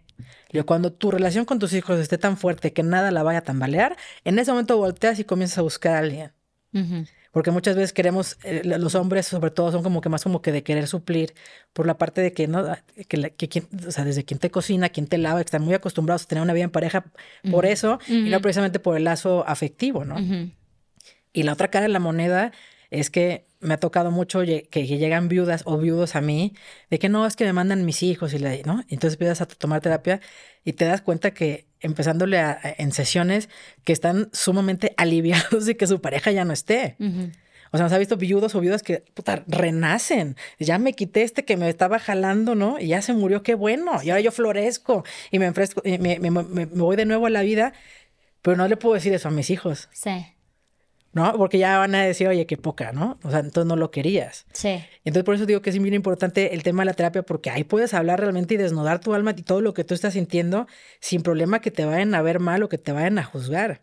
cuando 0.66 0.92
tu 0.92 1.10
relación 1.10 1.46
con 1.46 1.58
tus 1.58 1.72
hijos 1.72 1.98
esté 1.98 2.18
tan 2.18 2.36
fuerte 2.36 2.74
que 2.74 2.82
nada 2.82 3.10
la 3.10 3.22
vaya 3.22 3.38
a 3.38 3.42
tambalear, 3.42 3.96
en 4.24 4.38
ese 4.38 4.50
momento 4.50 4.76
volteas 4.76 5.18
y 5.18 5.24
comienzas 5.24 5.56
a 5.56 5.62
buscar 5.62 5.94
a 5.94 5.98
alguien 6.00 6.32
porque 7.32 7.50
muchas 7.50 7.76
veces 7.76 7.94
queremos, 7.94 8.36
eh, 8.44 8.62
los 8.64 8.94
hombres 8.94 9.26
sobre 9.26 9.50
todo 9.50 9.72
son 9.72 9.82
como 9.82 10.02
que 10.02 10.10
más 10.10 10.22
como 10.22 10.42
que 10.42 10.52
de 10.52 10.62
querer 10.62 10.86
suplir 10.86 11.34
por 11.72 11.86
la 11.86 11.96
parte 11.96 12.20
de 12.20 12.32
que, 12.32 12.46
¿no? 12.46 12.76
Que, 13.08 13.30
que 13.30 13.62
o 13.88 13.90
sea, 13.90 14.04
desde 14.04 14.24
quien 14.24 14.38
te 14.38 14.50
cocina, 14.50 14.90
quien 14.90 15.06
te 15.06 15.16
lava, 15.16 15.40
que 15.40 15.46
están 15.46 15.62
muy 15.62 15.74
acostumbrados 15.74 16.24
a 16.24 16.28
tener 16.28 16.42
una 16.42 16.52
vida 16.52 16.64
en 16.64 16.70
pareja 16.70 17.04
por 17.50 17.64
eso 17.64 17.98
y 18.06 18.28
no 18.28 18.40
precisamente 18.40 18.78
por 18.78 18.98
el 18.98 19.04
lazo 19.04 19.44
afectivo, 19.48 20.04
¿no? 20.04 20.16
Y 21.32 21.44
la 21.44 21.54
otra 21.54 21.68
cara 21.68 21.84
de 21.84 21.88
la 21.88 22.00
moneda 22.00 22.52
es 22.92 23.10
que 23.10 23.46
me 23.60 23.74
ha 23.74 23.78
tocado 23.78 24.10
mucho 24.10 24.40
que, 24.40 24.86
llegan 24.86 25.28
viudas 25.28 25.62
o 25.64 25.78
viudos 25.78 26.14
a 26.14 26.20
mí 26.20 26.54
de 26.90 26.98
que 26.98 27.08
no, 27.08 27.26
es 27.26 27.36
que 27.36 27.44
me 27.44 27.52
mandan 27.52 27.84
mis 27.84 28.02
hijos 28.02 28.34
y 28.34 28.38
le, 28.38 28.62
¿no? 28.64 28.84
Entonces 28.88 29.14
empiezas 29.14 29.40
a 29.40 29.46
tomar 29.46 29.80
terapia 29.80 30.20
y 30.64 30.74
te 30.74 30.84
das 30.84 31.00
cuenta 31.00 31.32
que 31.32 31.66
empezándole 31.80 32.38
a, 32.38 32.58
en 32.78 32.92
sesiones 32.92 33.48
que 33.84 33.92
están 33.92 34.28
sumamente 34.32 34.94
aliviados 34.98 35.64
de 35.64 35.76
que 35.76 35.86
su 35.86 36.00
pareja 36.00 36.32
ya 36.32 36.44
no 36.44 36.52
esté. 36.52 36.96
O 37.70 37.78
sea, 37.78 37.84
nos 37.84 37.92
ha 37.92 37.98
visto 37.98 38.18
viudos 38.18 38.54
o 38.54 38.60
viudas 38.60 38.82
que, 38.82 39.04
puta, 39.14 39.42
renacen. 39.46 40.36
Ya 40.58 40.78
me 40.78 40.92
quité 40.92 41.22
este 41.22 41.46
que 41.46 41.56
me 41.56 41.70
estaba 41.70 41.98
jalando, 41.98 42.54
¿no? 42.54 42.78
Y 42.78 42.88
ya 42.88 43.00
se 43.00 43.14
murió, 43.14 43.42
qué 43.42 43.54
bueno. 43.54 44.02
Y 44.02 44.10
ahora 44.10 44.20
yo 44.20 44.30
florezco 44.30 45.04
y 45.30 45.38
me, 45.38 45.46
enfresco, 45.46 45.80
y 45.82 45.96
me, 45.96 46.18
me 46.18 46.66
voy 46.66 46.96
de 46.96 47.06
nuevo 47.06 47.24
a 47.24 47.30
la 47.30 47.40
vida. 47.40 47.72
Pero 48.42 48.58
no 48.58 48.68
le 48.68 48.76
puedo 48.76 48.94
decir 48.94 49.14
eso 49.14 49.28
a 49.28 49.30
mis 49.30 49.48
hijos. 49.48 49.88
Sí. 49.92 50.26
¿No? 51.12 51.36
Porque 51.36 51.58
ya 51.58 51.78
van 51.78 51.94
a 51.94 52.02
decir, 52.02 52.28
oye, 52.28 52.46
qué 52.46 52.56
poca, 52.56 52.92
¿no? 52.92 53.18
O 53.22 53.30
sea, 53.30 53.40
entonces 53.40 53.66
no 53.66 53.76
lo 53.76 53.90
querías. 53.90 54.46
Sí. 54.52 54.82
Entonces 55.04 55.24
por 55.24 55.34
eso 55.34 55.46
digo 55.46 55.60
que 55.60 55.70
es 55.70 55.78
muy 55.78 55.94
importante 55.94 56.54
el 56.54 56.62
tema 56.62 56.82
de 56.82 56.86
la 56.86 56.94
terapia, 56.94 57.22
porque 57.22 57.50
ahí 57.50 57.64
puedes 57.64 57.94
hablar 57.94 58.20
realmente 58.20 58.54
y 58.54 58.56
desnudar 58.56 59.00
tu 59.00 59.14
alma 59.14 59.34
y 59.36 59.42
todo 59.42 59.60
lo 59.60 59.74
que 59.74 59.84
tú 59.84 59.94
estás 59.94 60.14
sintiendo 60.14 60.66
sin 61.00 61.22
problema 61.22 61.60
que 61.60 61.70
te 61.70 61.84
vayan 61.84 62.14
a 62.14 62.22
ver 62.22 62.40
mal 62.40 62.62
o 62.62 62.68
que 62.68 62.78
te 62.78 62.92
vayan 62.92 63.18
a 63.18 63.24
juzgar. 63.24 63.82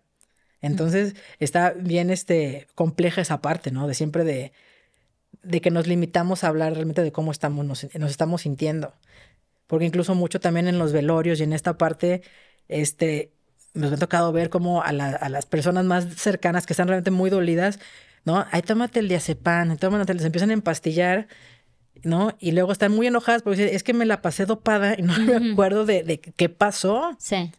Entonces 0.61 1.15
está 1.39 1.71
bien 1.71 2.09
este, 2.09 2.67
compleja 2.75 3.21
esa 3.21 3.41
parte, 3.41 3.71
¿no? 3.71 3.87
De 3.87 3.93
siempre 3.93 4.23
de, 4.23 4.51
de 5.43 5.61
que 5.61 5.71
nos 5.71 5.87
limitamos 5.87 6.43
a 6.43 6.47
hablar 6.47 6.73
realmente 6.73 7.03
de 7.03 7.11
cómo 7.11 7.31
estamos, 7.31 7.65
nos, 7.65 7.87
nos 7.95 8.11
estamos 8.11 8.41
sintiendo. 8.41 8.93
Porque 9.67 9.85
incluso 9.85 10.15
mucho 10.15 10.39
también 10.39 10.67
en 10.67 10.79
los 10.79 10.91
velorios 10.93 11.39
y 11.39 11.43
en 11.43 11.53
esta 11.53 11.77
parte, 11.77 12.23
este, 12.67 13.31
nos 13.79 13.93
ha 13.93 13.97
tocado 13.97 14.31
ver 14.31 14.49
como 14.49 14.83
a, 14.83 14.91
las 14.91 15.45
personas 15.45 15.85
más 15.85 16.05
cercanas 16.15 16.65
que 16.65 16.73
están 16.73 16.87
realmente 16.87 17.11
muy 17.11 17.29
dolidas, 17.29 17.79
¿no? 18.25 18.45
Ahí 18.51 18.61
tómate 18.61 18.99
el 18.99 19.07
diazepam, 19.07 19.77
tómate, 19.77 20.13
les 20.13 20.25
empiezan 20.25 20.49
a 20.49 20.53
empastillar, 20.53 21.27
¿no? 22.03 22.35
Y 22.39 22.51
luego 22.51 22.71
están 22.71 22.91
muy 22.91 23.07
enojadas 23.07 23.41
porque 23.41 23.73
es 23.73 23.83
que 23.83 23.93
me 23.93 24.05
la 24.05 24.21
pasé 24.21 24.45
dopada 24.45 24.95
y 24.97 25.01
no 25.01 25.17
me 25.19 25.51
acuerdo 25.51 25.85
de, 25.85 26.19
qué 26.19 26.49
pasó. 26.49 27.15
Sí. 27.19 27.51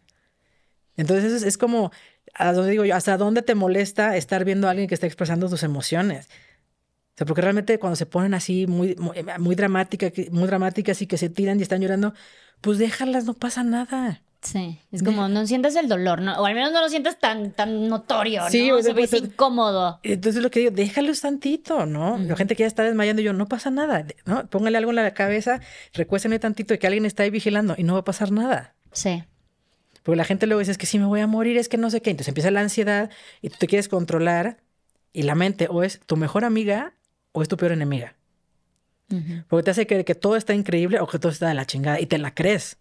Entonces 0.97 1.31
es, 1.33 1.43
es 1.43 1.57
como, 1.57 1.91
a 2.33 2.53
donde 2.53 2.71
digo 2.71 2.85
yo, 2.85 2.95
¿hasta 2.95 3.17
dónde 3.17 3.41
te 3.41 3.55
molesta 3.55 4.15
estar 4.15 4.45
viendo 4.45 4.67
a 4.67 4.71
alguien 4.71 4.87
que 4.87 4.93
está 4.95 5.07
expresando 5.07 5.49
tus 5.49 5.63
emociones? 5.63 6.27
O 6.27 7.17
sea, 7.17 7.25
porque 7.25 7.41
realmente 7.41 7.77
cuando 7.79 7.95
se 7.95 8.05
ponen 8.05 8.33
así 8.33 8.67
muy, 8.67 8.95
muy, 8.95 9.17
muy 9.39 9.55
dramáticas, 9.55 10.11
muy 10.31 10.47
dramáticas 10.47 11.01
y 11.01 11.07
que 11.07 11.17
se 11.17 11.29
tiran 11.29 11.59
y 11.59 11.63
están 11.63 11.81
llorando, 11.81 12.13
pues 12.61 12.77
déjalas, 12.77 13.25
no 13.25 13.33
pasa 13.33 13.63
nada. 13.63 14.21
Sí, 14.41 14.79
es 14.91 15.03
como 15.03 15.27
no 15.27 15.45
sientes 15.45 15.75
el 15.75 15.87
dolor, 15.87 16.19
¿no? 16.19 16.33
O 16.41 16.45
al 16.47 16.55
menos 16.55 16.71
no 16.71 16.81
lo 16.81 16.89
sientes 16.89 17.19
tan, 17.19 17.51
tan 17.51 17.87
notorio, 17.87 18.41
sí, 18.49 18.69
¿no? 18.69 18.81
Se 18.81 18.93
ve 18.93 19.07
incómodo. 19.11 19.99
Entonces 20.01 20.41
lo 20.41 20.49
que 20.49 20.61
digo, 20.61 20.71
déjalos 20.71 21.21
tantito, 21.21 21.85
¿no? 21.85 22.17
La 22.17 22.35
gente 22.35 22.55
que 22.55 22.63
ya 22.63 22.67
está 22.67 22.81
desmayando, 22.81 23.21
yo, 23.21 23.33
no 23.33 23.47
pasa 23.47 23.69
nada, 23.69 24.05
¿no? 24.25 24.47
Póngale 24.47 24.79
algo 24.79 24.89
en 24.89 24.95
la 24.95 25.13
cabeza, 25.13 25.61
recuéstenle 25.93 26.39
tantito 26.39 26.73
de 26.73 26.79
que 26.79 26.87
alguien 26.87 27.05
está 27.05 27.21
ahí 27.21 27.29
vigilando 27.29 27.75
y 27.77 27.83
no 27.83 27.93
va 27.93 27.99
a 27.99 28.03
pasar 28.03 28.31
nada. 28.31 28.73
Sí. 28.91 29.23
Porque 30.01 30.17
la 30.17 30.23
gente 30.23 30.47
luego 30.47 30.59
dice, 30.59 30.71
es 30.71 30.79
que 30.79 30.87
si 30.87 30.97
me 30.97 31.05
voy 31.05 31.19
a 31.19 31.27
morir, 31.27 31.57
es 31.57 31.69
que 31.69 31.77
no 31.77 31.91
sé 31.91 32.01
qué. 32.01 32.09
Entonces 32.09 32.29
empieza 32.29 32.49
la 32.49 32.61
ansiedad 32.61 33.11
y 33.41 33.49
tú 33.49 33.57
te 33.59 33.67
quieres 33.67 33.87
controlar 33.87 34.57
y 35.13 35.21
la 35.23 35.35
mente 35.35 35.67
o 35.69 35.83
es 35.83 35.99
tu 35.99 36.17
mejor 36.17 36.45
amiga 36.45 36.93
o 37.31 37.43
es 37.43 37.47
tu 37.47 37.57
peor 37.57 37.73
enemiga. 37.73 38.15
Porque 39.49 39.65
te 39.65 39.71
hace 39.71 39.85
creer 39.85 40.05
que 40.05 40.15
todo 40.15 40.37
está 40.37 40.53
increíble 40.53 41.01
o 41.01 41.05
que 41.05 41.19
todo 41.19 41.31
está 41.31 41.49
de 41.49 41.53
la 41.53 41.65
chingada 41.65 41.99
y 41.99 42.05
te 42.05 42.17
la 42.17 42.33
crees 42.33 42.77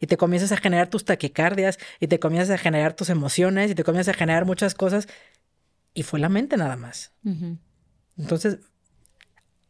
y 0.00 0.06
te 0.06 0.16
comienzas 0.16 0.52
a 0.52 0.56
generar 0.56 0.88
tus 0.88 1.04
taquicardias 1.04 1.78
y 2.00 2.06
te 2.06 2.18
comienzas 2.18 2.54
a 2.54 2.58
generar 2.58 2.94
tus 2.94 3.10
emociones 3.10 3.70
y 3.70 3.74
te 3.74 3.84
comienzas 3.84 4.14
a 4.14 4.18
generar 4.18 4.44
muchas 4.44 4.74
cosas 4.74 5.08
y 5.94 6.02
fue 6.02 6.20
la 6.20 6.28
mente 6.28 6.56
nada 6.56 6.76
más. 6.76 7.12
Entonces, 8.16 8.58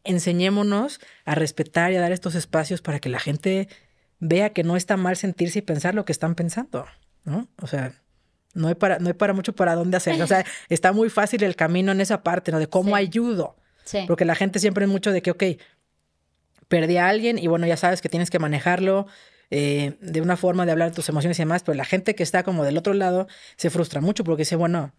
enseñémonos 0.03 0.99
a 1.25 1.35
respetar 1.35 1.91
y 1.91 1.95
a 1.95 2.01
dar 2.01 2.11
estos 2.11 2.35
espacios 2.35 2.81
para 2.81 2.99
que 2.99 3.09
la 3.09 3.19
gente 3.19 3.67
vea 4.19 4.51
que 4.51 4.63
no 4.63 4.75
está 4.75 4.97
mal 4.97 5.15
sentirse 5.15 5.59
y 5.59 5.61
pensar 5.61 5.95
lo 5.95 6.05
que 6.05 6.11
están 6.11 6.35
pensando, 6.35 6.85
¿no? 7.23 7.47
O 7.61 7.67
sea, 7.67 7.93
no 8.53 8.67
hay 8.67 8.75
para, 8.75 8.99
no 8.99 9.07
hay 9.07 9.13
para 9.13 9.33
mucho 9.33 9.53
para 9.53 9.75
dónde 9.75 9.97
hacerlo. 9.97 10.23
O 10.23 10.27
sea, 10.27 10.45
está 10.69 10.91
muy 10.91 11.09
fácil 11.09 11.43
el 11.43 11.55
camino 11.55 11.91
en 11.91 12.01
esa 12.01 12.23
parte, 12.23 12.51
¿no? 12.51 12.59
De 12.59 12.67
cómo 12.67 12.95
ayudo. 12.95 13.55
Sí. 13.85 14.03
Porque 14.07 14.25
la 14.25 14.35
gente 14.35 14.59
siempre 14.59 14.85
es 14.85 14.91
mucho 14.91 15.11
de 15.11 15.21
que, 15.21 15.31
ok, 15.31 15.43
perdí 16.67 16.97
a 16.97 17.09
alguien 17.09 17.37
y 17.37 17.47
bueno, 17.47 17.65
ya 17.65 17.77
sabes 17.77 18.01
que 18.01 18.09
tienes 18.09 18.29
que 18.29 18.39
manejarlo, 18.39 19.07
eh, 19.51 19.97
de 20.01 20.21
una 20.21 20.37
forma 20.37 20.65
de 20.65 20.71
hablar 20.71 20.89
de 20.89 20.95
tus 20.95 21.09
emociones 21.09 21.39
y 21.39 21.41
demás, 21.41 21.63
pero 21.63 21.75
la 21.75 21.85
gente 21.85 22.15
que 22.15 22.23
está 22.23 22.43
como 22.43 22.63
del 22.63 22.77
otro 22.77 22.93
lado 22.93 23.27
se 23.55 23.69
frustra 23.69 24.01
mucho 24.01 24.23
porque 24.23 24.41
dice, 24.41 24.55
bueno, 24.55 24.93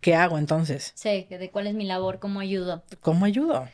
¿qué 0.00 0.14
hago 0.14 0.38
entonces? 0.38 0.92
Sí, 0.94 1.26
de 1.28 1.50
cuál 1.50 1.66
es 1.66 1.74
mi 1.74 1.84
labor, 1.84 2.18
cómo 2.18 2.40
ayudo. 2.40 2.84
¿Cómo 3.00 3.24
ayudo? 3.24 3.68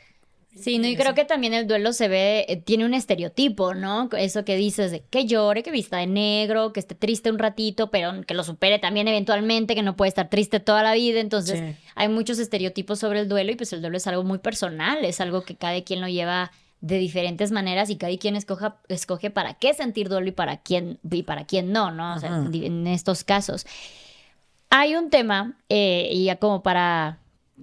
Sí, 0.55 0.77
no, 0.77 0.87
y 0.87 0.95
creo 0.95 1.15
que 1.15 1.25
también 1.25 1.53
el 1.53 1.67
duelo 1.67 1.93
se 1.93 2.07
ve, 2.07 2.45
eh, 2.47 2.57
tiene 2.57 2.85
un 2.85 2.93
estereotipo, 2.93 3.73
¿no? 3.73 4.07
Eso 4.15 4.45
que 4.45 4.55
dices 4.55 4.91
de 4.91 5.01
que 5.01 5.25
llore, 5.25 5.63
que 5.63 5.71
vista 5.71 5.97
de 5.97 6.05
negro, 6.05 6.73
que 6.73 6.79
esté 6.79 6.93
triste 6.93 7.31
un 7.31 7.39
ratito, 7.39 7.89
pero 7.89 8.21
que 8.21 8.35
lo 8.35 8.43
supere 8.43 8.77
también 8.77 9.07
eventualmente, 9.07 9.73
que 9.73 9.81
no 9.81 9.95
puede 9.95 10.09
estar 10.09 10.29
triste 10.29 10.59
toda 10.59 10.83
la 10.83 10.93
vida. 10.93 11.19
Entonces, 11.19 11.75
hay 11.95 12.07
muchos 12.07 12.37
estereotipos 12.37 12.99
sobre 12.99 13.21
el 13.21 13.29
duelo 13.29 13.51
y 13.51 13.55
pues 13.55 13.73
el 13.73 13.81
duelo 13.81 13.97
es 13.97 14.05
algo 14.05 14.23
muy 14.23 14.37
personal, 14.37 15.03
es 15.03 15.21
algo 15.21 15.41
que 15.41 15.55
cada 15.55 15.81
quien 15.83 16.01
lo 16.01 16.07
lleva 16.07 16.51
de 16.83 16.97
diferentes 16.97 17.51
maneras 17.53 17.89
y 17.89 17.95
cada 17.95 18.15
quien 18.17 18.35
escoja, 18.35 18.75
escoge 18.89 19.29
para 19.29 19.53
qué 19.53 19.73
sentir 19.73 20.09
duelo 20.09 20.27
y 20.27 20.31
para 20.33 20.57
quién, 20.57 20.99
y 21.09 21.23
para 21.23 21.45
quién 21.45 21.71
no, 21.71 21.91
¿no? 21.91 22.13
O 22.13 22.19
sea, 22.19 22.45
en 22.51 22.87
estos 22.87 23.23
casos. 23.23 23.65
Hay 24.69 24.95
un 24.95 25.09
tema, 25.09 25.57
eh, 25.69 26.09
y 26.11 26.25
ya 26.25 26.35
como 26.35 26.61
para 26.61 27.19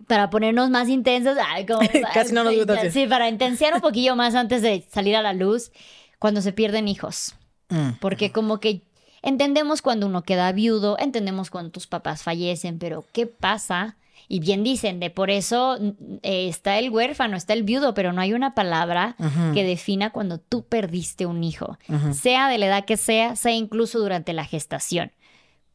para 0.06 0.30
ponernos 0.30 0.70
más 0.70 0.88
intensos, 0.88 1.36
ay, 1.48 1.66
como- 1.66 1.80
Casi 2.14 2.32
no 2.32 2.44
nos 2.44 2.54
gusta. 2.56 2.90
Sí, 2.90 3.06
para 3.06 3.28
intensiar 3.28 3.74
un 3.74 3.80
poquillo 3.82 4.16
más 4.16 4.34
antes 4.34 4.62
de 4.62 4.86
salir 4.90 5.16
a 5.16 5.22
la 5.22 5.34
luz, 5.34 5.70
cuando 6.18 6.40
se 6.40 6.52
pierden 6.52 6.88
hijos. 6.88 7.34
Mm. 7.68 7.98
Porque 8.00 8.32
como 8.32 8.58
que 8.58 8.82
entendemos 9.20 9.82
cuando 9.82 10.06
uno 10.06 10.22
queda 10.22 10.50
viudo, 10.52 10.96
entendemos 10.98 11.50
cuando 11.50 11.70
tus 11.72 11.86
papás 11.86 12.22
fallecen, 12.22 12.78
pero 12.78 13.04
¿qué 13.12 13.26
pasa? 13.26 13.96
Y 14.32 14.38
bien 14.38 14.62
dicen, 14.62 15.00
de 15.00 15.10
por 15.10 15.28
eso 15.28 15.76
eh, 16.22 16.46
está 16.48 16.78
el 16.78 16.90
huérfano, 16.90 17.36
está 17.36 17.52
el 17.52 17.64
viudo, 17.64 17.94
pero 17.94 18.12
no 18.12 18.20
hay 18.20 18.32
una 18.32 18.54
palabra 18.54 19.16
que 19.54 19.64
defina 19.64 20.10
cuando 20.10 20.38
tú 20.38 20.64
perdiste 20.64 21.26
un 21.26 21.42
hijo, 21.42 21.78
sea 22.12 22.48
de 22.48 22.58
la 22.58 22.66
edad 22.66 22.84
que 22.84 22.96
sea, 22.96 23.34
sea 23.34 23.52
incluso 23.52 23.98
durante 23.98 24.32
la 24.32 24.44
gestación. 24.44 25.10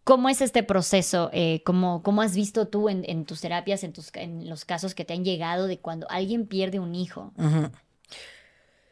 ¿Cómo 0.06 0.30
es 0.30 0.40
este 0.40 0.64
proceso? 0.64 1.30
Eh, 1.34 1.64
¿cómo, 1.66 2.02
cómo 2.02 2.22
has 2.22 2.34
visto 2.34 2.70
tú 2.70 2.88
en, 2.88 3.04
en 3.10 3.26
tus 3.26 3.42
terapias, 3.42 3.84
en, 3.84 3.92
tus, 3.92 4.10
en 4.14 4.48
los 4.48 4.64
casos 4.64 4.96
que 4.96 5.04
te 5.04 5.14
han 5.14 5.26
llegado 5.26 5.68
de 5.68 5.80
cuando 5.80 6.08
alguien 6.10 6.48
pierde 6.48 6.80
un 6.80 6.96
hijo? 6.96 7.34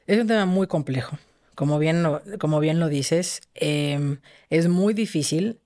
Es 0.08 0.20
un 0.20 0.28
tema 0.28 0.46
muy 0.46 0.68
complejo. 0.68 1.18
Como 1.56 1.80
bien 1.80 2.04
lo, 2.04 2.22
como 2.38 2.60
bien 2.60 2.82
lo 2.82 2.90
dices, 2.90 3.40
em, 3.56 4.20
es 4.50 4.68
muy 4.68 4.94
difícil 4.94 5.62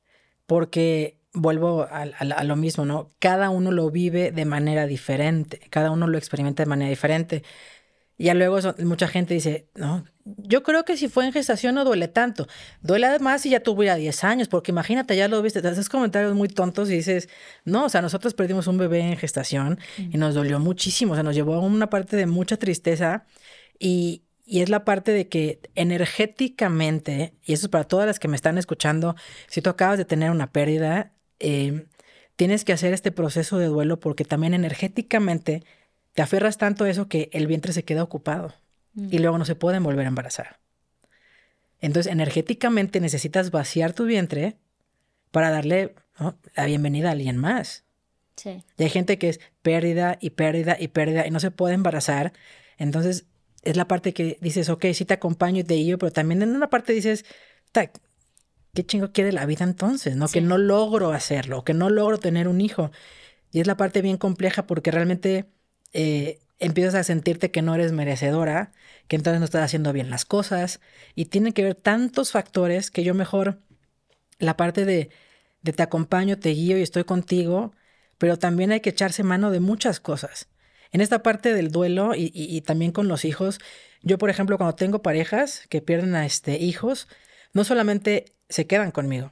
porque 0.45 1.17
vuelvo 1.37 1.83
a, 1.83 2.03
a- 2.03 2.05
a 2.23 2.43
lo 2.43 2.55
mismo, 2.55 2.85
¿no? 2.85 3.09
Cada 3.19 3.49
uno 3.49 3.71
lo 3.71 3.89
vive 3.91 4.31
de 4.31 4.45
manera 4.45 4.87
diferente, 4.87 5.59
cada 5.69 5.91
uno 5.91 6.07
lo 6.07 6.17
experimenta 6.17 6.63
de 6.63 6.69
manera 6.69 6.89
diferente. 6.89 7.43
Ya 8.19 8.33
luego 8.33 8.57
mucha 8.83 9.07
gente 9.07 9.35
dice, 9.35 9.69
no, 9.75 10.03
yo 10.25 10.63
creo 10.63 10.85
que 10.85 10.97
si 10.97 11.07
fue 11.07 11.25
en 11.27 11.31
gestación 11.33 11.75
no 11.75 11.85
duele 11.85 12.07
tanto. 12.07 12.47
Duele 12.81 13.19
más 13.19 13.41
si 13.43 13.51
ya 13.51 13.59
tuvo 13.61 13.83
ya 13.83 13.95
10 13.95 14.23
años, 14.23 14.47
porque 14.47 14.71
imagínate, 14.71 15.15
ya 15.15 15.27
lo 15.27 15.39
viste, 15.43 15.61
te 15.61 15.67
haces 15.67 15.87
comentarios 15.87 16.33
muy 16.33 16.47
tontos 16.49 16.89
y 16.89 16.93
dices, 16.93 17.29
no, 17.63 17.85
o 17.85 17.89
sea, 17.89 18.01
nosotros 18.01 18.33
perdimos 18.33 18.65
un 18.65 18.79
bebé 18.79 19.01
en 19.01 19.17
gestación 19.17 19.77
y 19.97 20.17
nos 20.17 20.33
dolió 20.33 20.59
muchísimo, 20.59 21.11
o 21.13 21.15
sea, 21.15 21.23
nos 21.23 21.35
llevó 21.35 21.53
a 21.55 21.59
una 21.59 21.89
parte 21.91 22.15
de 22.17 22.25
mucha 22.25 22.57
tristeza 22.57 23.27
y, 23.77 24.23
y 24.45 24.61
es 24.61 24.69
la 24.69 24.83
parte 24.83 25.11
de 25.11 25.27
que 25.29 25.61
energéticamente, 25.75 27.35
y 27.43 27.53
eso 27.53 27.67
es 27.67 27.69
para 27.69 27.83
todas 27.83 28.07
las 28.07 28.19
que 28.19 28.27
me 28.27 28.35
están 28.35 28.57
escuchando, 28.57 29.15
si 29.47 29.61
tú 29.61 29.69
acabas 29.69 29.97
de 29.97 30.05
tener 30.05 30.31
una 30.31 30.51
pérdida, 30.51 31.13
eh, 31.39 31.85
tienes 32.35 32.65
que 32.65 32.73
hacer 32.73 32.93
este 32.93 33.11
proceso 33.11 33.57
de 33.57 33.67
duelo 33.67 33.99
porque 33.99 34.25
también 34.25 34.53
energéticamente 34.53 35.63
te 36.13 36.21
aferras 36.21 36.57
tanto 36.57 36.85
a 36.85 36.89
eso 36.89 37.07
que 37.07 37.29
el 37.33 37.47
vientre 37.47 37.73
se 37.73 37.83
queda 37.83 38.03
ocupado 38.03 38.53
y 38.95 39.19
luego 39.19 39.37
no 39.37 39.45
se 39.45 39.53
pueden 39.53 39.83
volver 39.83 40.05
a 40.05 40.09
embarazar. 40.09 40.57
Entonces, 41.81 42.11
energéticamente 42.11 42.99
necesitas 42.99 43.51
vaciar 43.51 43.93
tu 43.93 44.05
vientre 44.05 44.57
para 45.29 45.51
darle 45.51 45.93
¿no? 46.19 46.35
la 46.55 46.65
bienvenida 46.65 47.09
a 47.09 47.11
alguien 47.11 47.37
más. 47.37 47.83
Sí. 48.35 48.63
Y 48.77 48.83
hay 48.83 48.89
gente 48.89 49.19
que 49.19 49.29
es 49.29 49.39
pérdida 49.61 50.17
y 50.19 50.31
pérdida 50.31 50.77
y 50.79 50.87
pérdida 50.87 51.27
y 51.27 51.31
no 51.31 51.39
se 51.39 51.51
puede 51.51 51.75
embarazar. 51.75 52.33
Entonces, 52.79 53.25
es 53.63 53.77
la 53.77 53.87
parte 53.87 54.13
que 54.13 54.37
dices, 54.41 54.69
ok, 54.69 54.85
sí 54.93 55.05
te 55.05 55.13
acompaño 55.13 55.59
y 55.59 55.63
te 55.63 55.75
guío, 55.75 55.97
pero 55.97 56.11
también 56.11 56.41
en 56.41 56.55
una 56.55 56.69
parte 56.69 56.93
dices, 56.93 57.25
"Ta, 57.71 57.91
¿qué 58.77 58.85
chingo 58.85 59.11
quiere 59.11 59.31
la 59.33 59.47
vida 59.47 59.65
entonces? 59.65 60.15
¿No? 60.15 60.27
Que 60.27 60.41
no 60.41 60.59
logro 60.59 61.11
hacerlo, 61.13 61.63
que 61.63 61.73
no 61.73 61.89
logro 61.89 62.19
tener 62.19 62.47
un 62.47 62.61
hijo. 62.61 62.91
Y 63.51 63.61
es 63.61 63.67
la 63.67 63.77
parte 63.77 64.01
bien 64.01 64.17
compleja 64.17 64.67
porque 64.67 64.91
realmente 64.91 65.47
eh, 65.93 66.39
empiezas 66.59 66.95
a 66.95 67.03
sentirte 67.03 67.51
que 67.51 67.61
no 67.63 67.75
eres 67.75 67.91
merecedora, 67.93 68.73
que 69.07 69.15
entonces 69.17 69.39
no 69.39 69.45
estás 69.45 69.63
haciendo 69.65 69.93
bien 69.93 70.09
las 70.11 70.25
cosas. 70.25 70.81
Y 71.15 71.25
tiene 71.25 71.53
que 71.53 71.63
ver 71.63 71.75
tantos 71.75 72.31
factores 72.31 72.91
que 72.91 73.03
yo 73.03 73.13
mejor 73.15 73.61
la 74.39 74.57
parte 74.57 74.85
de, 74.85 75.09
de 75.61 75.73
te 75.73 75.83
acompaño, 75.83 76.39
te 76.39 76.49
guío 76.49 76.77
y 76.77 76.81
estoy 76.81 77.03
contigo, 77.03 77.73
pero 78.17 78.37
también 78.39 78.71
hay 78.71 78.81
que 78.81 78.89
echarse 78.91 79.23
mano 79.23 79.51
de 79.51 79.59
muchas 79.59 79.99
cosas. 79.99 80.49
En 80.91 81.01
esta 81.01 81.23
parte 81.23 81.53
del 81.53 81.71
duelo 81.71 82.15
y, 82.15 82.31
y- 82.33 82.55
y 82.55 82.61
también 82.61 82.91
con 82.91 83.07
los 83.07 83.25
hijos, 83.25 83.59
yo 84.03 84.17
por 84.17 84.29
ejemplo 84.29 84.57
cuando 84.57 84.75
tengo 84.75 85.01
parejas 85.01 85.63
que 85.69 85.81
pierden 85.81 86.15
a 86.15 86.25
este, 86.25 86.57
hijos, 86.59 87.07
no 87.53 87.63
solamente 87.63 88.36
se 88.49 88.65
quedan 88.67 88.91
conmigo, 88.91 89.31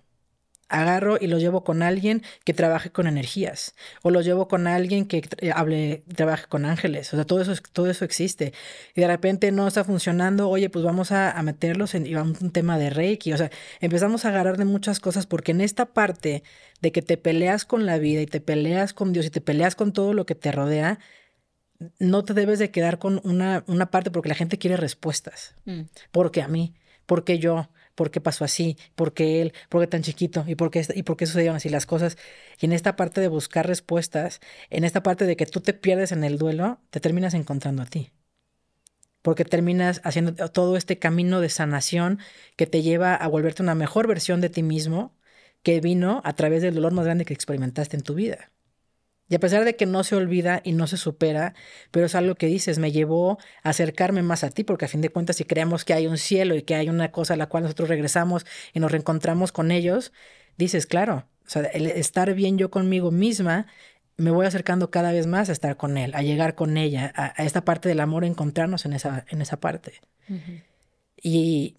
agarro 0.68 1.18
y 1.22 1.28
los 1.28 1.40
llevo 1.42 1.64
con 1.64 1.84
alguien 1.84 2.24
que 2.44 2.54
trabaje 2.56 2.90
con 2.90 3.06
energías 3.06 3.76
o 4.02 4.10
los 4.10 4.26
llevo 4.26 4.48
con 4.48 4.66
alguien 4.66 5.06
que 5.06 5.22
tra- 5.22 5.54
hable 5.56 6.04
trabaje 6.16 6.48
con 6.48 6.66
ángeles 6.66 7.14
o 7.14 7.18
sea 7.18 7.24
todo 7.26 7.40
eso 7.40 7.52
es- 7.52 7.62
todo 7.62 7.88
eso 7.88 8.04
existe 8.04 8.52
y 8.96 9.02
de 9.02 9.06
repente 9.08 9.52
no 9.52 9.68
está 9.68 9.84
funcionando 9.84 10.50
oye 10.50 10.72
pues 10.72 10.84
vamos 10.84 11.12
a, 11.12 11.30
a 11.30 11.44
meterlos 11.44 11.94
en 11.94 12.08
y 12.08 12.16
vamos 12.16 12.42
a 12.42 12.46
un 12.46 12.52
tema 12.52 12.80
de 12.80 12.90
reiki 12.90 13.32
o 13.32 13.38
sea 13.38 13.52
empezamos 13.80 14.26
a 14.26 14.30
agarrar 14.30 14.58
de 14.58 14.66
muchas 14.66 15.00
cosas 15.00 15.28
porque 15.28 15.52
en 15.52 15.62
esta 15.62 15.86
parte 15.86 16.42
de 16.82 16.92
que 16.92 17.04
te 17.04 17.18
peleas 17.18 17.64
con 17.64 17.86
la 17.86 18.00
vida 18.00 18.22
y 18.22 18.26
te 18.26 18.42
peleas 18.42 18.94
con 18.94 19.14
Dios 19.14 19.28
y 19.28 19.30
te 19.30 19.42
peleas 19.42 19.76
con 19.76 19.94
todo 19.94 20.14
lo 20.14 20.26
que 20.26 20.34
te 20.34 20.52
rodea 20.52 20.98
no 22.00 22.24
te 22.24 22.34
debes 22.34 22.58
de 22.58 22.72
quedar 22.72 22.98
con 23.00 23.22
una, 23.24 23.64
una 23.68 23.92
parte 23.92 24.10
porque 24.10 24.30
la 24.30 24.36
gente 24.36 24.58
quiere 24.58 24.78
respuestas 24.78 25.54
Mm. 25.66 25.82
¿Por 26.12 26.32
qué 26.32 26.42
a 26.42 26.48
mí? 26.48 26.74
¿Por 27.06 27.24
qué 27.24 27.38
yo? 27.40 27.70
¿Por 27.96 28.12
qué 28.12 28.22
pasó 28.22 28.44
así? 28.46 28.78
¿Por 28.96 29.14
qué 29.14 29.42
él? 29.42 29.54
¿Por 29.70 29.82
qué 29.82 29.88
tan 29.88 30.04
chiquito? 30.04 30.44
¿Y 30.48 30.56
por 30.56 30.70
qué, 30.72 30.86
y 30.94 31.04
por 31.04 31.18
qué 31.18 31.26
sucedieron 31.26 31.56
así 31.58 31.70
las 31.70 31.86
cosas? 31.86 32.18
Y 32.60 32.66
en 32.66 32.74
esta 32.74 32.96
parte 32.96 33.22
de 33.22 33.28
buscar 33.30 33.68
respuestas, 33.68 34.42
en 34.70 34.84
esta 34.84 35.02
parte 35.04 35.26
de 35.26 35.36
que 35.38 35.46
tú 35.46 35.62
te 35.62 35.74
pierdes 35.74 36.12
en 36.12 36.24
el 36.24 36.38
duelo, 36.38 36.80
te 36.90 37.00
terminas 37.00 37.34
encontrando 37.34 37.82
a 37.84 37.86
ti. 37.86 38.12
Porque 39.22 39.44
terminas 39.46 40.02
haciendo 40.04 40.34
todo 40.50 40.78
este 40.78 41.00
camino 41.00 41.42
de 41.42 41.50
sanación 41.50 42.20
que 42.56 42.68
te 42.68 42.82
lleva 42.82 43.16
a 43.16 43.28
volverte 43.28 43.64
una 43.64 43.76
mejor 43.76 44.08
versión 44.08 44.40
de 44.42 44.50
ti 44.50 44.62
mismo 44.64 45.16
que 45.64 45.82
vino 45.82 46.22
a 46.24 46.34
través 46.34 46.62
del 46.62 46.76
dolor 46.76 46.94
más 46.94 47.06
grande 47.06 47.26
que 47.26 47.34
experimentaste 47.34 47.98
en 47.98 48.04
tu 48.04 48.14
vida. 48.14 48.52
Y 49.28 49.36
a 49.36 49.40
pesar 49.40 49.66
de 49.66 49.76
que 49.76 49.86
no 49.86 50.04
se 50.04 50.16
olvida 50.16 50.62
y 50.64 50.74
no 50.74 50.86
se 50.86 50.98
supera, 50.98 51.56
pero 51.92 52.06
es 52.06 52.14
algo 52.14 52.36
que 52.36 52.46
dices, 52.46 52.78
me 52.78 52.92
llevó 52.92 53.40
a 53.64 53.70
acercarme 53.70 54.22
más 54.22 54.44
a 54.44 54.52
ti, 54.52 54.64
porque 54.64 54.86
a 54.86 54.88
fin 54.88 55.02
de 55.02 55.10
cuentas, 55.10 55.38
si 55.38 55.46
creemos 55.46 55.84
que 55.84 55.94
hay 55.94 56.06
un 56.06 56.18
cielo 56.18 56.56
y 56.56 56.62
que 56.62 56.76
hay 56.76 56.90
una 56.90 57.12
cosa 57.12 57.34
a 57.34 57.38
la 57.38 57.48
cual 57.48 57.64
nosotros 57.64 57.90
regresamos 57.90 58.46
y 58.74 58.80
nos 58.80 58.92
reencontramos 58.92 59.52
con 59.52 59.72
ellos, 59.72 60.14
dices, 60.58 60.86
claro, 60.86 61.28
o 61.46 61.50
sea, 61.50 61.64
el 61.64 61.88
estar 61.88 62.34
bien 62.36 62.58
yo 62.58 62.70
conmigo 62.70 63.10
misma, 63.12 63.66
me 64.18 64.32
voy 64.32 64.46
acercando 64.46 64.92
cada 64.92 65.12
vez 65.12 65.28
más 65.28 65.50
a 65.50 65.52
estar 65.52 65.76
con 65.76 65.98
él, 65.98 66.14
a 66.16 66.22
llegar 66.22 66.56
con 66.56 66.78
ella, 66.78 67.12
a, 67.16 67.34
a 67.42 67.46
esta 67.46 67.66
parte 67.66 67.90
del 67.90 68.00
amor, 68.00 68.26
encontrarnos 68.26 68.86
en 68.86 68.94
esa, 68.94 69.26
en 69.30 69.42
esa 69.42 69.60
parte. 69.60 70.02
Y 71.22 71.78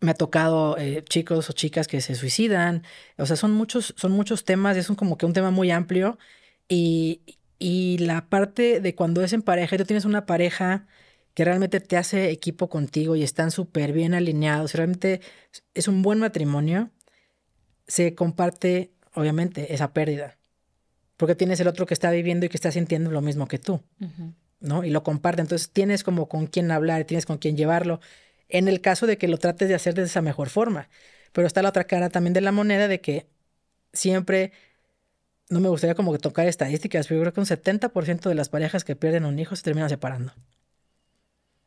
me 0.00 0.10
ha 0.10 0.14
tocado 0.14 0.76
eh, 0.78 1.02
chicos 1.08 1.48
o 1.50 1.52
chicas 1.52 1.88
que 1.88 2.00
se 2.00 2.14
suicidan. 2.14 2.82
O 3.16 3.26
sea, 3.26 3.36
son 3.36 3.52
muchos, 3.52 3.94
son 3.96 4.12
muchos 4.12 4.44
temas, 4.44 4.76
es 4.76 4.90
un, 4.90 4.96
como 4.96 5.16
que 5.18 5.26
un 5.26 5.32
tema 5.32 5.50
muy 5.50 5.70
amplio. 5.70 6.18
Y, 6.68 7.22
y 7.58 7.98
la 7.98 8.28
parte 8.28 8.80
de 8.80 8.94
cuando 8.94 9.22
es 9.22 9.32
en 9.32 9.42
pareja, 9.42 9.74
y 9.74 9.78
tú 9.78 9.84
tienes 9.84 10.04
una 10.04 10.26
pareja 10.26 10.86
que 11.34 11.44
realmente 11.44 11.80
te 11.80 11.96
hace 11.96 12.30
equipo 12.30 12.68
contigo 12.68 13.16
y 13.16 13.22
están 13.22 13.50
súper 13.50 13.92
bien 13.92 14.14
alineados, 14.14 14.74
realmente 14.74 15.20
es 15.74 15.86
un 15.86 16.02
buen 16.02 16.18
matrimonio, 16.18 16.90
se 17.86 18.14
comparte, 18.14 18.92
obviamente, 19.14 19.74
esa 19.74 19.92
pérdida. 19.92 20.38
Porque 21.16 21.34
tienes 21.34 21.60
el 21.60 21.68
otro 21.68 21.86
que 21.86 21.94
está 21.94 22.10
viviendo 22.10 22.46
y 22.46 22.48
que 22.48 22.56
está 22.56 22.72
sintiendo 22.72 23.10
lo 23.10 23.20
mismo 23.20 23.48
que 23.48 23.58
tú. 23.58 23.82
¿no? 24.60 24.84
Y 24.84 24.90
lo 24.90 25.02
comparte. 25.02 25.42
Entonces 25.42 25.70
tienes 25.70 26.04
como 26.04 26.28
con 26.28 26.46
quién 26.46 26.70
hablar, 26.70 27.04
tienes 27.04 27.26
con 27.26 27.38
quién 27.38 27.56
llevarlo, 27.56 28.00
en 28.48 28.68
el 28.68 28.80
caso 28.80 29.06
de 29.06 29.18
que 29.18 29.28
lo 29.28 29.38
trates 29.38 29.68
de 29.68 29.74
hacer 29.74 29.94
de 29.94 30.02
esa 30.02 30.22
mejor 30.22 30.48
forma. 30.48 30.88
Pero 31.32 31.46
está 31.46 31.62
la 31.62 31.70
otra 31.70 31.84
cara 31.84 32.08
también 32.08 32.32
de 32.32 32.40
la 32.40 32.52
moneda 32.52 32.88
de 32.88 33.00
que 33.00 33.26
siempre, 33.92 34.52
no 35.48 35.60
me 35.60 35.68
gustaría 35.68 35.94
como 35.94 36.12
que 36.12 36.18
tocar 36.18 36.46
estadísticas, 36.46 37.06
pero 37.06 37.18
yo 37.18 37.22
creo 37.24 37.32
que 37.34 37.40
un 37.40 37.46
70% 37.46 38.28
de 38.28 38.34
las 38.34 38.48
parejas 38.48 38.84
que 38.84 38.96
pierden 38.96 39.24
un 39.24 39.38
hijo 39.38 39.56
se 39.56 39.62
terminan 39.62 39.88
separando. 39.88 40.32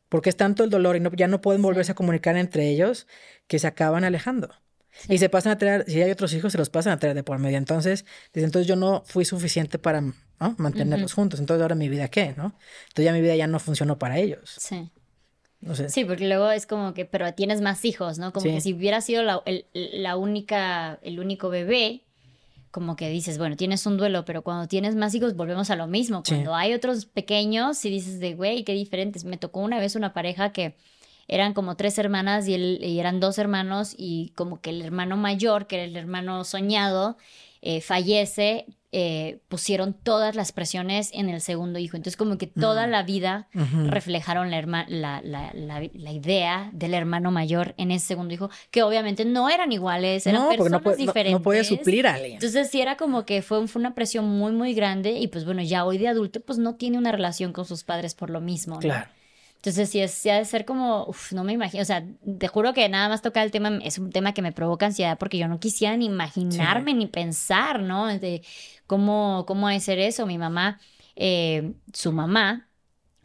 Porque 0.08 0.28
es 0.28 0.36
tanto 0.36 0.64
el 0.64 0.70
dolor 0.70 0.96
y 0.96 1.00
no, 1.00 1.12
ya 1.12 1.28
no 1.28 1.40
pueden 1.40 1.62
volverse 1.62 1.92
a 1.92 1.94
comunicar 1.94 2.36
entre 2.36 2.68
ellos 2.68 3.06
que 3.46 3.58
se 3.58 3.66
acaban 3.66 4.04
alejando. 4.04 4.50
Y 5.08 5.18
se 5.18 5.28
pasan 5.28 5.52
a 5.52 5.58
traer, 5.58 5.84
si 5.86 6.02
hay 6.02 6.10
otros 6.10 6.32
hijos, 6.34 6.52
se 6.52 6.58
los 6.58 6.68
pasan 6.68 6.92
a 6.92 6.98
traer 6.98 7.14
de 7.14 7.22
por 7.22 7.38
medio. 7.38 7.58
Entonces, 7.58 8.04
desde 8.32 8.46
entonces 8.46 8.66
yo 8.66 8.74
no 8.74 9.04
fui 9.06 9.24
suficiente 9.24 9.78
para 9.78 10.00
¿no? 10.00 10.54
mantenerlos 10.58 11.12
juntos. 11.12 11.38
Entonces, 11.38 11.62
ahora 11.62 11.76
mi 11.76 11.88
vida 11.88 12.08
qué, 12.08 12.34
¿no? 12.36 12.58
Entonces 12.88 13.04
ya 13.04 13.12
mi 13.12 13.20
vida 13.20 13.36
ya 13.36 13.46
no 13.46 13.60
funcionó 13.60 13.98
para 13.98 14.18
ellos. 14.18 14.56
Sí. 14.58 14.90
No 15.60 15.74
sé. 15.74 15.88
Sí, 15.90 16.04
porque 16.04 16.26
luego 16.26 16.50
es 16.50 16.66
como 16.66 16.94
que, 16.94 17.04
pero 17.04 17.32
tienes 17.34 17.60
más 17.60 17.84
hijos, 17.84 18.18
¿no? 18.18 18.32
Como 18.32 18.44
Sí. 18.46 18.52
que 18.52 18.60
si 18.60 18.72
hubiera 18.74 19.00
sido 19.00 19.22
la, 19.22 19.42
el- 19.44 19.66
la 19.74 20.16
única, 20.16 20.98
el 21.02 21.20
único 21.20 21.50
bebé, 21.50 22.00
como 22.70 22.96
que 22.96 23.10
dices, 23.10 23.36
bueno, 23.36 23.56
tienes 23.56 23.84
un 23.84 23.96
duelo, 23.96 24.24
pero 24.24 24.42
cuando 24.42 24.68
tienes 24.68 24.94
más 24.96 25.14
hijos 25.14 25.34
volvemos 25.36 25.70
a 25.70 25.76
lo 25.76 25.86
mismo. 25.86 26.22
Sí. 26.24 26.32
Cuando 26.34 26.54
hay 26.54 26.72
otros 26.72 27.04
pequeños 27.04 27.84
y 27.84 27.90
dices 27.90 28.20
de, 28.20 28.34
güey, 28.34 28.64
qué 28.64 28.72
diferentes. 28.72 29.24
Me 29.24 29.36
tocó 29.36 29.60
una 29.60 29.78
vez 29.80 29.96
una 29.96 30.12
pareja 30.12 30.52
que 30.52 30.76
eran 31.28 31.52
como 31.52 31.76
tres 31.76 31.98
hermanas 31.98 32.48
y, 32.48 32.54
él, 32.54 32.78
y 32.82 32.98
eran 32.98 33.20
dos 33.20 33.38
hermanos 33.38 33.94
y 33.98 34.30
como 34.36 34.60
que 34.60 34.70
el 34.70 34.82
hermano 34.82 35.16
mayor, 35.16 35.66
que 35.66 35.76
era 35.76 35.84
el 35.84 35.96
hermano 35.96 36.42
soñado, 36.44 37.16
eh, 37.62 37.80
fallece 37.80 38.66
eh, 38.92 39.38
pusieron 39.46 39.94
todas 39.94 40.34
las 40.34 40.50
presiones 40.50 41.10
en 41.14 41.28
el 41.28 41.40
segundo 41.40 41.78
hijo. 41.78 41.96
Entonces, 41.96 42.16
como 42.16 42.38
que 42.38 42.48
toda 42.48 42.88
la 42.88 43.04
vida 43.04 43.46
reflejaron 43.86 44.50
la, 44.50 44.62
la, 44.88 45.20
la, 45.22 45.52
la, 45.54 46.12
idea 46.12 46.70
del 46.72 46.94
hermano 46.94 47.30
mayor 47.30 47.74
en 47.76 47.92
ese 47.92 48.08
segundo 48.08 48.34
hijo, 48.34 48.50
que 48.72 48.82
obviamente 48.82 49.24
no 49.24 49.48
eran 49.48 49.70
iguales, 49.70 50.26
eran 50.26 50.48
personas 50.48 50.82
no 50.84 50.96
diferentes. 50.96 51.38
No, 51.38 51.40
puede 51.40 51.62
suplir 51.62 52.08
a 52.08 52.14
alguien. 52.14 52.32
Entonces, 52.32 52.68
sí 52.68 52.80
era 52.80 52.96
como 52.96 53.24
que 53.24 53.42
fue, 53.42 53.68
fue 53.68 53.78
una 53.78 53.94
presión 53.94 54.24
muy, 54.28 54.50
muy 54.50 54.74
grande. 54.74 55.12
Y 55.12 55.28
pues 55.28 55.44
bueno, 55.44 55.62
ya 55.62 55.84
hoy 55.84 55.96
de 55.96 56.08
adulto, 56.08 56.40
pues 56.40 56.58
no 56.58 56.74
tiene 56.74 56.98
una 56.98 57.12
relación 57.12 57.52
con 57.52 57.66
sus 57.66 57.84
padres 57.84 58.16
por 58.16 58.28
lo 58.28 58.40
mismo. 58.40 58.74
¿no? 58.74 58.80
Claro. 58.80 59.08
Entonces, 59.60 59.90
sí, 59.90 60.00
es, 60.00 60.24
ha 60.24 60.36
de 60.36 60.46
ser 60.46 60.64
como, 60.64 61.04
uf, 61.04 61.32
no 61.32 61.44
me 61.44 61.52
imagino, 61.52 61.82
o 61.82 61.84
sea, 61.84 62.02
te 62.38 62.48
juro 62.48 62.72
que 62.72 62.88
nada 62.88 63.10
más 63.10 63.20
tocar 63.20 63.44
el 63.44 63.50
tema 63.50 63.78
es 63.84 63.98
un 63.98 64.10
tema 64.10 64.32
que 64.32 64.40
me 64.40 64.52
provoca 64.52 64.86
ansiedad 64.86 65.18
porque 65.18 65.36
yo 65.36 65.48
no 65.48 65.60
quisiera 65.60 65.94
ni 65.98 66.06
imaginarme 66.06 66.94
ni 66.94 67.06
pensar, 67.06 67.82
¿no? 67.82 68.06
De 68.06 68.42
cómo, 68.86 69.44
cómo 69.46 69.68
ha 69.68 69.72
de 69.72 69.80
ser 69.80 69.98
eso. 69.98 70.24
Mi 70.24 70.38
mamá, 70.38 70.80
eh, 71.14 71.74
su 71.92 72.10
mamá, 72.10 72.68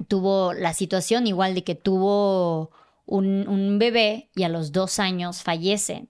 tuvo 0.10 0.52
la 0.52 0.74
situación 0.74 1.26
igual 1.26 1.56
de 1.56 1.64
que 1.64 1.76
tuvo 1.76 2.70
un, 3.06 3.48
un 3.48 3.80
bebé 3.80 4.30
y 4.36 4.44
a 4.44 4.50
los 4.50 4.74
dos 4.74 5.00
años 5.00 5.42
fallece. 5.42 6.08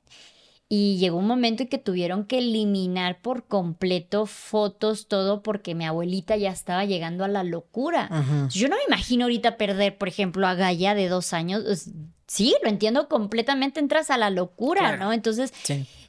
Y 0.68 0.97
llegó 0.97 1.18
un 1.18 1.28
momento 1.28 1.63
en 1.63 1.70
que 1.70 1.78
tuvieron 1.78 2.26
que 2.26 2.39
eliminar 2.39 3.22
por 3.22 3.45
completo 3.45 4.26
fotos, 4.26 5.07
todo, 5.07 5.43
porque 5.43 5.76
mi 5.76 5.86
abuelita 5.86 6.38
ya 6.38 6.49
estaba 6.49 6.86
llegando 6.86 7.24
a 7.24 7.28
la 7.28 7.43
locura. 7.43 8.09
Yo 8.49 8.68
no 8.68 8.76
me 8.76 8.82
imagino 8.88 9.26
ahorita 9.26 9.57
perder, 9.57 9.97
por 9.97 10.07
ejemplo, 10.07 10.47
a 10.47 10.55
Gaia 10.55 10.95
de 10.95 11.07
dos 11.07 11.34
años. 11.34 11.63
Sí, 12.28 12.55
lo 12.63 12.70
entiendo 12.70 13.07
completamente, 13.07 13.80
entras 13.80 14.09
a 14.09 14.18
la 14.18 14.32
locura, 14.32 14.97
¿no? 14.97 15.13
Entonces, 15.13 15.53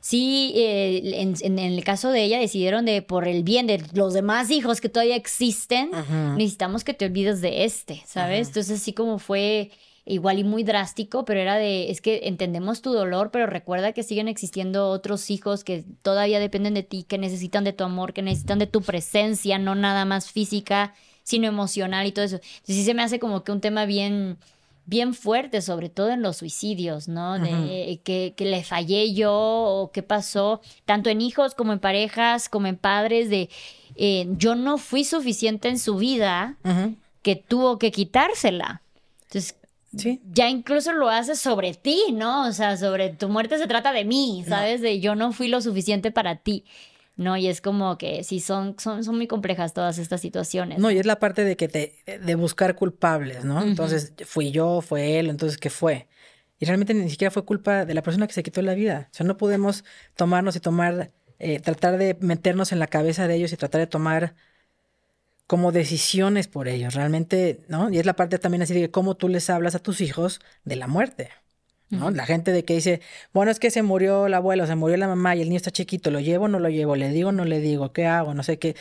sí, 0.01 0.55
eh, 0.57 1.35
en, 1.43 1.59
el 1.59 1.85
caso 1.85 2.11
de 2.11 2.25
ella 2.25 2.39
decidieron 2.39 2.87
de, 2.87 3.03
por 3.03 3.29
el 3.29 3.43
bien 3.43 3.67
de 3.67 3.85
los 3.93 4.15
demás 4.15 4.51
hijos 4.51 4.81
que 4.81 4.89
todavía 4.89 5.17
existen, 5.17 5.91
necesitamos 6.37 6.83
que 6.83 6.95
te 6.95 7.05
olvides 7.05 7.43
de 7.43 7.65
este, 7.65 8.03
¿sabes? 8.07 8.49
Entonces, 8.49 8.81
sí 8.81 8.95
como 8.95 9.19
fue 9.19 9.71
igual 10.07 10.39
y 10.39 10.45
muy 10.45 10.63
drástico, 10.63 11.25
pero 11.25 11.41
era 11.41 11.57
de, 11.57 11.91
es 11.91 12.01
que 12.01 12.21
entendemos 12.25 12.81
tu 12.81 12.93
dolor, 12.93 13.31
pero 13.33 13.47
recuerda 13.47 13.93
que 13.93 14.05
siguen 14.05 14.29
existiendo 14.29 14.89
otros 14.89 15.31
hijos 15.31 15.65
que 15.65 15.85
todavía 16.03 16.39
dependen 16.39 16.75
de 16.75 16.85
ti, 16.85 17.03
que 17.03 17.19
necesitan 17.19 17.65
de 17.65 17.73
tu 17.73 17.85
amor, 17.85 18.13
que 18.13 18.23
necesitan 18.23 18.59
de 18.59 18.69
tu 18.69 18.83
presencia, 18.83 19.59
no 19.59 19.75
nada 19.75 20.05
más 20.05 20.31
física, 20.31 20.95
sino 21.25 21.49
emocional 21.49 22.07
y 22.07 22.13
todo 22.13 22.25
eso. 22.25 22.37
Entonces 22.37 22.77
sí 22.77 22.85
se 22.85 22.95
me 22.95 23.03
hace 23.03 23.19
como 23.19 23.43
que 23.43 23.53
un 23.53 23.61
tema 23.61 23.85
bien 23.85 24.39
bien 24.87 25.15
fuerte, 25.15 25.63
sobre 25.63 25.89
todo 25.89 26.11
en 26.11 26.23
los 26.23 26.37
suicidios, 26.37 27.09
¿no? 27.09 27.41
De 27.41 28.01
que, 28.05 28.35
que, 28.37 28.45
le 28.45 28.63
fallé 28.63 29.13
yo 29.13 29.33
o 29.33 29.91
qué 29.93 30.05
pasó, 30.05 30.61
tanto 30.85 31.11
en 31.11 31.21
hijos 31.21 31.57
como 31.57 31.73
en 31.73 31.81
parejas, 31.81 32.49
como 32.49 32.69
en 32.69 32.77
padres, 32.77 33.29
de 33.29 33.51
eh, 33.97 34.29
yo 34.39 34.55
no 34.55 34.79
fui 34.79 35.05
suficiente 35.05 35.69
en 35.69 35.81
su 35.81 35.97
vida 35.97 36.57
que 37.23 37.35
tuvo 37.35 37.79
que 37.79 37.91
quitársela. 37.91 38.81
Entonces, 39.25 39.57
ya 40.33 40.49
incluso 40.49 40.93
lo 40.93 41.09
haces 41.09 41.39
sobre 41.39 41.75
ti, 41.75 42.13
¿no? 42.13 42.47
O 42.47 42.53
sea, 42.53 42.77
sobre 42.77 43.11
tu 43.11 43.29
muerte 43.29 43.59
se 43.59 43.67
trata 43.67 43.93
de 43.93 44.05
mí, 44.05 44.45
¿sabes? 44.47 44.81
De 44.81 45.01
yo 45.01 45.15
no 45.15 45.33
fui 45.33 45.49
lo 45.49 45.61
suficiente 45.61 46.11
para 46.11 46.37
ti. 46.37 46.65
¿no? 47.17 47.37
Y 47.37 47.47
es 47.49 47.63
como 47.63 47.97
que 47.97 48.25
sí, 48.25 48.41
son, 48.41 48.77
son, 48.79 49.03
son 49.03 49.17
muy 49.17 49.27
complejas 49.27 49.73
todas 49.73 49.99
estas 49.99 50.21
situaciones. 50.21 50.79
No, 50.79 50.91
y 50.91 50.99
es 50.99 51.07
la 51.07 51.19
parte 51.19 51.45
de 51.45 51.57
que 51.57 51.67
te, 51.67 51.95
de 52.07 52.35
buscar 52.35 52.75
culpables, 52.75 53.43
¿no? 53.45 53.63
Entonces, 53.63 54.13
fui 54.27 54.51
yo, 54.51 54.83
fue 54.83 55.19
él, 55.19 55.31
entonces, 55.31 55.57
¿qué 55.57 55.71
fue? 55.71 56.09
Y 56.59 56.67
realmente 56.67 56.95
ni 56.95 57.09
siquiera 57.09 57.31
fue 57.31 57.45
culpa 57.45 57.85
de 57.85 57.95
la 57.95 58.03
persona 58.03 58.27
que 58.27 58.35
se 58.35 58.43
quitó 58.43 58.61
la 58.63 58.75
vida. 58.75 59.09
O 59.11 59.15
sea, 59.15 59.27
no 59.27 59.37
podemos 59.37 59.85
tomarnos 60.15 60.57
y 60.57 60.61
tomar, 60.61 61.13
eh, 61.39 61.61
tratar 61.61 61.97
de 61.97 62.17
meternos 62.21 62.73
en 62.73 62.79
la 62.79 62.87
cabeza 62.87 63.27
de 63.27 63.37
ellos 63.37 63.53
y 63.53 63.57
tratar 63.57 63.81
de 63.81 63.87
tomar 63.87 64.35
como 65.47 65.73
decisiones 65.73 66.49
por 66.49 66.69
ellos, 66.69 66.95
realmente, 66.95 67.61
¿no? 67.69 67.91
Y 67.91 67.99
es 67.99 68.07
la 68.07 68.17
parte 68.17 68.39
también 68.39 68.63
así 68.63 68.75
de 68.75 68.91
cómo 68.91 69.15
tú 69.15 69.29
les 69.29 69.49
hablas 69.49 69.75
a 69.75 69.79
tus 69.79 70.01
hijos 70.01 70.41
de 70.65 70.77
la 70.77 70.89
muerte, 70.89 71.31
¿no? 71.89 72.11
La 72.11 72.27
gente 72.27 72.51
de 72.51 72.65
que 72.65 72.75
dice, 72.75 73.01
bueno, 73.33 73.53
es 73.53 73.61
que 73.61 73.71
se 73.71 73.83
murió 73.83 74.29
la 74.29 74.39
abuela, 74.39 74.67
se 74.67 74.75
murió 74.75 74.97
la 74.97 75.07
mamá 75.07 75.37
y 75.37 75.43
el 75.43 75.49
niño 75.49 75.59
está 75.59 75.71
chiquito, 75.71 76.11
¿lo 76.11 76.19
llevo 76.19 76.47
o 76.47 76.49
no 76.49 76.59
lo 76.59 76.69
llevo? 76.69 76.97
¿Le 76.97 77.11
digo 77.11 77.29
o 77.29 77.33
no 77.33 77.45
le 77.45 77.61
digo? 77.61 77.93
¿Qué 77.93 78.07
hago? 78.07 78.35
No 78.35 78.43
sé 78.43 78.59
qué. 78.59 78.75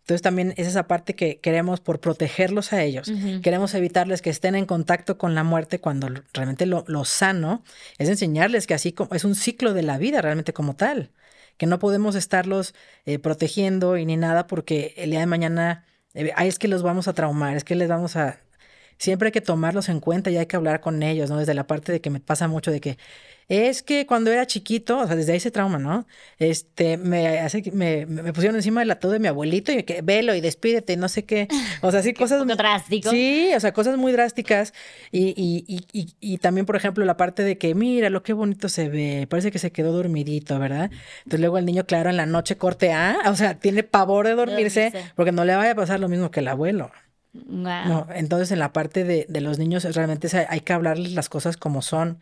Entonces 0.00 0.22
también 0.22 0.54
es 0.56 0.66
esa 0.66 0.88
parte 0.88 1.14
que 1.14 1.38
queremos 1.38 1.80
por 1.80 2.00
protegerlos 2.00 2.72
a 2.72 2.82
ellos, 2.82 3.12
queremos 3.42 3.74
evitarles 3.74 4.22
que 4.22 4.30
estén 4.30 4.56
en 4.56 4.66
contacto 4.66 5.18
con 5.18 5.36
la 5.36 5.44
muerte 5.44 5.78
cuando 5.78 6.08
realmente 6.32 6.66
lo, 6.66 7.04
sano 7.04 7.62
es 7.96 8.08
enseñarles 8.08 8.66
que 8.66 8.74
así 8.74 8.92
como 8.92 9.14
es 9.14 9.24
un 9.24 9.36
ciclo 9.36 9.72
de 9.72 9.82
la 9.82 9.98
vida 9.98 10.20
realmente 10.20 10.52
como 10.52 10.74
tal, 10.74 11.10
que 11.58 11.66
no 11.66 11.78
podemos 11.78 12.16
estarlos 12.16 12.74
eh, 13.04 13.20
protegiendo 13.20 13.98
y 13.98 14.06
ni 14.06 14.16
nada 14.16 14.48
porque 14.48 14.94
el 14.96 15.10
día 15.10 15.20
de 15.20 15.26
mañana 15.26 15.84
es 16.14 16.58
que 16.58 16.68
los 16.68 16.82
vamos 16.82 17.08
a 17.08 17.12
traumar, 17.12 17.56
es 17.56 17.64
que 17.64 17.74
les 17.74 17.88
vamos 17.88 18.16
a... 18.16 18.40
Siempre 19.00 19.28
hay 19.28 19.32
que 19.32 19.40
tomarlos 19.40 19.88
en 19.88 19.98
cuenta 19.98 20.30
y 20.30 20.36
hay 20.36 20.44
que 20.44 20.56
hablar 20.56 20.80
con 20.80 21.02
ellos, 21.02 21.30
¿no? 21.30 21.38
Desde 21.38 21.54
la 21.54 21.66
parte 21.66 21.90
de 21.90 22.02
que 22.02 22.10
me 22.10 22.20
pasa 22.20 22.48
mucho 22.48 22.70
de 22.70 22.82
que 22.82 22.98
es 23.48 23.82
que 23.82 24.04
cuando 24.04 24.30
era 24.30 24.46
chiquito, 24.46 24.98
o 24.98 25.06
sea, 25.06 25.16
desde 25.16 25.32
ahí 25.32 25.40
se 25.40 25.50
trauma, 25.50 25.78
¿no? 25.78 26.06
Este, 26.38 26.98
me, 26.98 27.40
hace, 27.40 27.62
me, 27.72 28.04
me 28.04 28.32
pusieron 28.34 28.56
encima 28.56 28.80
del 28.80 28.90
ataúd 28.92 29.12
de 29.12 29.18
mi 29.18 29.26
abuelito 29.26 29.72
y 29.72 29.82
que 29.84 30.02
velo 30.02 30.34
y 30.34 30.42
despídete, 30.42 30.98
no 30.98 31.08
sé 31.08 31.24
qué. 31.24 31.48
O 31.80 31.90
sea, 31.90 32.02
sí, 32.02 32.12
cosas. 32.14 32.46
drásticas. 32.46 33.10
Sí, 33.10 33.50
o 33.56 33.58
sea, 33.58 33.72
cosas 33.72 33.96
muy 33.96 34.12
drásticas. 34.12 34.74
Y, 35.10 35.34
y, 35.34 35.64
y, 35.92 36.14
y, 36.20 36.38
también, 36.38 36.66
por 36.66 36.76
ejemplo, 36.76 37.04
la 37.06 37.16
parte 37.16 37.42
de 37.42 37.56
que, 37.56 37.74
mira, 37.74 38.10
lo 38.10 38.22
que 38.22 38.34
bonito 38.34 38.68
se 38.68 38.90
ve, 38.90 39.26
parece 39.30 39.50
que 39.50 39.58
se 39.58 39.72
quedó 39.72 39.92
dormidito, 39.92 40.58
¿verdad? 40.58 40.90
Entonces 41.24 41.40
luego 41.40 41.56
el 41.58 41.64
niño, 41.64 41.86
claro, 41.86 42.10
en 42.10 42.18
la 42.18 42.26
noche 42.26 42.56
corte 42.56 42.92
A, 42.92 43.18
o 43.26 43.34
sea, 43.34 43.58
tiene 43.58 43.82
pavor 43.82 44.28
de 44.28 44.34
dormirse, 44.34 44.92
porque 45.16 45.32
no 45.32 45.44
le 45.46 45.56
vaya 45.56 45.72
a 45.72 45.74
pasar 45.74 45.98
lo 45.98 46.08
mismo 46.08 46.30
que 46.30 46.38
el 46.38 46.48
abuelo. 46.48 46.92
No, 47.32 48.06
entonces 48.14 48.50
en 48.50 48.58
la 48.58 48.72
parte 48.72 49.04
de, 49.04 49.26
de 49.28 49.40
los 49.40 49.58
niños 49.58 49.84
realmente 49.94 50.28
hay 50.48 50.60
que 50.60 50.72
hablarles 50.72 51.12
las 51.12 51.28
cosas 51.28 51.56
como 51.56 51.82
son 51.82 52.18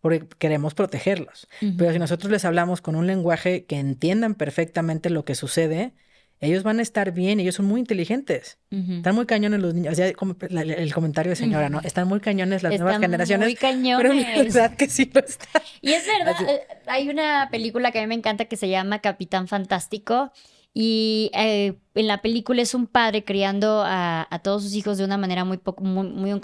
porque 0.00 0.24
queremos 0.38 0.74
protegerlos. 0.74 1.48
Pero 1.60 1.92
si 1.92 1.98
nosotros 1.98 2.30
les 2.30 2.44
hablamos 2.44 2.80
con 2.80 2.94
un 2.96 3.06
lenguaje 3.06 3.64
que 3.64 3.78
entiendan 3.78 4.34
perfectamente 4.34 5.10
lo 5.10 5.24
que 5.24 5.34
sucede, 5.34 5.94
ellos 6.40 6.62
van 6.62 6.78
a 6.78 6.82
estar 6.82 7.12
bien, 7.12 7.40
ellos 7.40 7.54
son 7.54 7.66
muy 7.66 7.80
inteligentes. 7.80 8.58
Están 8.70 9.14
muy 9.14 9.26
cañones 9.26 9.60
los 9.60 9.74
niños. 9.74 9.94
O 9.94 9.96
sea, 9.96 10.06
el, 10.06 10.14
comentario 10.94 11.30
de 11.30 11.36
señora, 11.36 11.70
¿no? 11.70 11.80
Están 11.80 12.06
muy 12.06 12.20
cañones 12.20 12.62
las 12.62 12.78
nuevas 12.78 13.00
generaciones. 13.00 13.48
Muy 13.48 13.54
cañones. 13.56 14.26
Pero 14.26 14.42
es 14.42 14.54
verdad 14.54 14.76
que 14.76 14.88
sí 14.88 15.10
lo 15.12 15.20
están. 15.20 15.62
Y 15.80 15.92
es 15.92 16.06
verdad, 16.06 16.36
eh, 16.48 16.60
hay 16.86 17.08
una 17.08 17.48
película 17.50 17.90
que 17.90 17.98
a 17.98 18.02
mí 18.02 18.06
me 18.06 18.14
encanta 18.14 18.44
que 18.44 18.56
se 18.56 18.68
llama 18.68 19.00
Capitán 19.00 19.48
Fantástico 19.48 20.30
y 20.78 21.30
eh, 21.32 21.78
en 21.94 22.06
la 22.06 22.20
película 22.20 22.60
es 22.60 22.74
un 22.74 22.86
padre 22.86 23.24
criando 23.24 23.82
a, 23.82 24.28
todos 24.44 24.62
sus 24.62 24.74
hijos 24.74 24.98
de 24.98 25.06
una 25.06 25.16
manera 25.16 25.42
muy, 25.42 25.56
poco, 25.56 25.82
muy, 25.82 26.06
muy 26.06 26.38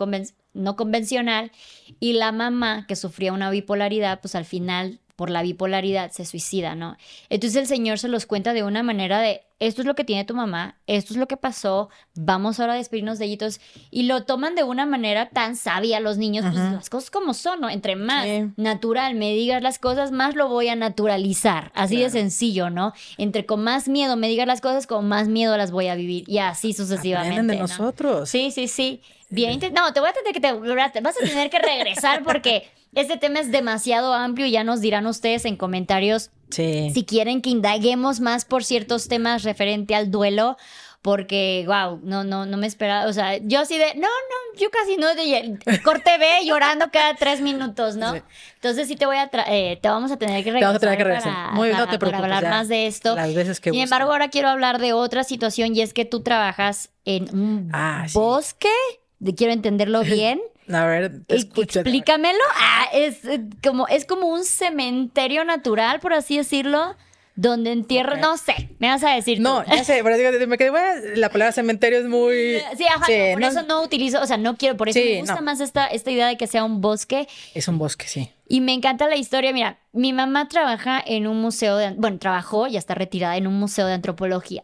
no 0.55 0.75
convencional. 0.75 1.53
Y 2.01 2.15
la 2.15 2.33
mamá, 2.33 2.87
que 2.87 2.97
sufría 2.97 3.35
una 3.35 3.51
bipolaridad, 3.51 4.23
pues 4.23 4.35
al 4.35 4.47
final 4.47 5.01
por 5.23 5.31
la 5.31 5.43
bipolaridad 5.43 6.11
se 6.11 6.25
suicida, 6.25 6.75
¿no? 6.75 6.97
Entonces 7.29 7.57
el 7.57 7.69
Señor 7.69 8.01
se 8.01 8.09
los 8.09 8.27
cuenta 8.27 8.55
de 8.55 8.65
una 8.65 8.83
manera 8.83 9.21
de, 9.21 9.43
esto 9.61 9.81
es 9.81 9.87
lo 9.87 9.95
que 9.95 10.03
tiene 10.03 10.25
tu 10.25 10.35
mamá, 10.35 10.81
esto 10.89 11.15
es 11.15 11.17
lo 11.17 11.29
que 11.29 11.37
pasó, 11.37 11.91
vamos 12.17 12.59
ahora 12.59 12.73
a 12.73 12.77
despedirnos 12.77 13.21
de 13.21 13.27
ellos. 13.27 13.61
Y 13.93 14.03
lo 14.03 14.25
toman 14.25 14.57
de 14.57 14.65
una 14.65 14.85
manera 14.85 15.29
tan 15.29 15.55
sabia 15.55 16.01
los 16.01 16.19
niños, 16.19 16.45
pues 16.45 16.57
las 16.57 16.91
cosas 16.91 17.13
como 17.13 17.35
son, 17.35 17.61
¿no? 17.61 17.71
Entre 17.71 17.95
más 17.95 18.27
natural 18.57 19.15
me 19.15 19.33
digas 19.33 19.63
las 19.63 19.79
cosas, 19.79 20.11
más 20.11 20.35
lo 20.35 20.49
voy 20.49 20.67
a 20.67 20.75
naturalizar. 20.75 21.71
Así 21.73 21.99
de 21.99 22.11
sencillo, 22.11 22.69
¿no? 22.69 22.93
Entre 23.17 23.47
con 23.47 23.63
más 23.63 23.87
miedo 23.87 24.17
me 24.17 24.27
digas 24.27 24.49
las 24.49 24.61
cosas, 24.61 24.89
con 24.89 25.07
más 25.07 25.29
miedo 25.29 25.57
las 25.57 25.71
voy 25.71 25.87
a 25.87 25.95
vivir. 25.95 26.29
Y 26.29 26.39
así 26.39 26.73
sucesivamente. 26.73 27.37
Aprenden 27.37 27.59
de 27.59 27.63
nosotros. 27.63 28.29
Sí, 28.29 28.51
sí, 28.51 28.67
sí. 28.67 29.01
Bien, 29.31 29.61
no, 29.73 29.93
te 29.93 30.01
voy 30.01 30.09
a 30.09 30.13
tener 30.13 30.33
que 30.35 30.41
te, 30.41 30.53
vas 31.01 31.17
a 31.17 31.25
tener 31.25 31.49
que 31.49 31.61
regresar 31.61 32.25
porque 32.25 32.69
este 32.95 33.17
tema 33.17 33.41
es 33.41 33.51
demasiado 33.51 34.13
amplio 34.15 34.47
y 34.47 34.53
ya 34.53 34.65
nos 34.65 34.81
dirán 34.81 35.07
ustedes 35.07 35.45
en 35.45 35.57
comentarios 35.57 36.31
si 36.51 37.05
quieren 37.07 37.41
que 37.41 37.49
indaguemos 37.49 38.21
más 38.21 38.45
por 38.45 38.63
ciertos 38.63 39.09
temas 39.09 39.43
referente 39.43 39.95
al 39.95 40.11
duelo 40.11 40.57
porque, 41.01 41.65
wow, 41.67 41.99
no, 42.05 42.23
no, 42.23 42.47
no 42.47 42.57
me 42.57 42.69
esperaba, 42.69 43.09
o 43.09 43.13
sea, 43.13 43.37
yo 43.39 43.59
así 43.59 43.77
de, 43.77 43.95
no, 43.97 44.03
no, 44.03 44.61
yo 44.61 44.71
casi 44.71 44.97
no, 44.97 45.13
de, 45.17 45.59
corte 45.85 46.17
B 46.17 46.47
llorando 46.47 46.91
cada 46.93 47.17
tres 47.17 47.41
minutos, 47.41 47.97
¿no? 47.97 48.15
Entonces 48.55 48.87
sí 48.87 48.95
te 48.95 49.05
voy 49.05 49.17
a, 49.17 49.29
eh, 49.49 49.81
te 49.83 49.89
vamos 49.89 50.13
a 50.13 50.17
tener 50.17 50.45
que 50.45 50.53
regresar, 50.53 50.79
te 50.79 50.87
vamos 50.87 51.01
a 51.01 51.05
tener 51.09 51.33
que 51.33 51.55
Muy 51.55 51.69
bien, 51.71 51.81
no 51.81 51.89
te 51.89 51.99
preocupes, 51.99 52.21
para 52.21 52.37
hablar 52.37 52.53
más 52.53 52.69
de 52.69 52.87
esto. 52.87 53.17
Las 53.17 53.35
veces 53.35 53.59
que 53.59 53.71
Sin 53.71 53.81
embargo, 53.81 54.13
ahora 54.13 54.29
quiero 54.29 54.49
hablar 54.49 54.79
de 54.79 54.93
otra 54.93 55.25
situación 55.25 55.75
y 55.75 55.81
es 55.81 55.93
que 55.93 56.05
tú 56.05 56.23
trabajas 56.23 56.91
en 57.05 57.37
un 57.37 57.71
ah, 57.73 58.07
bosque 58.13 58.69
quiero 59.37 59.53
entenderlo 59.53 60.01
bien. 60.05 60.41
A 60.71 60.85
ver, 60.87 61.23
explícamelo. 61.29 62.39
Ah, 62.57 62.87
es 62.93 63.25
eh, 63.25 63.41
como 63.63 63.89
es 63.89 64.05
como 64.05 64.27
un 64.27 64.45
cementerio 64.45 65.45
natural, 65.45 66.01
por 66.01 66.13
así 66.13 66.37
decirlo, 66.37 66.97
donde 67.35 67.73
entierro, 67.73 68.17
no 68.21 68.37
sé, 68.37 68.69
me 68.79 68.89
vas 68.89 69.03
a 69.05 69.11
decir. 69.11 69.41
No, 69.41 69.65
ya 69.65 69.85
sé, 69.85 70.03
pero 70.05 70.47
me 70.47 70.59
quedé, 70.59 70.71
bueno, 70.71 70.87
la 71.17 71.31
palabra 71.31 71.53
cementerio 71.53 71.99
es 71.99 72.05
muy. 72.07 72.61
Sí, 72.77 72.85
ajá, 72.87 73.07
por 73.33 73.43
eso 73.43 73.63
no 73.63 73.83
utilizo, 73.83 74.21
o 74.21 74.27
sea, 74.27 74.37
no 74.37 74.57
quiero, 74.57 74.77
por 74.77 74.89
eso 74.89 74.99
me 75.01 75.19
gusta 75.21 75.41
más 75.41 75.61
esta, 75.61 75.87
esta 75.87 76.11
idea 76.11 76.27
de 76.29 76.37
que 76.37 76.47
sea 76.47 76.63
un 76.65 76.81
bosque. 76.81 77.27
Es 77.55 77.69
un 77.69 77.79
bosque, 77.79 78.07
sí. 78.07 78.31
Y 78.49 78.61
me 78.61 78.73
encanta 78.75 79.09
la 79.09 79.17
historia. 79.17 79.53
Mira, 79.53 79.79
mi 79.93 80.13
mamá 80.13 80.47
trabaja 80.49 81.03
en 81.05 81.27
un 81.27 81.41
museo 81.41 81.77
de, 81.77 81.93
bueno, 81.93 82.19
trabajó, 82.19 82.67
ya 82.67 82.79
está 82.79 82.95
retirada 82.95 83.37
en 83.39 83.47
un 83.47 83.55
museo 83.59 83.87
de 83.87 83.95
antropología. 83.95 84.63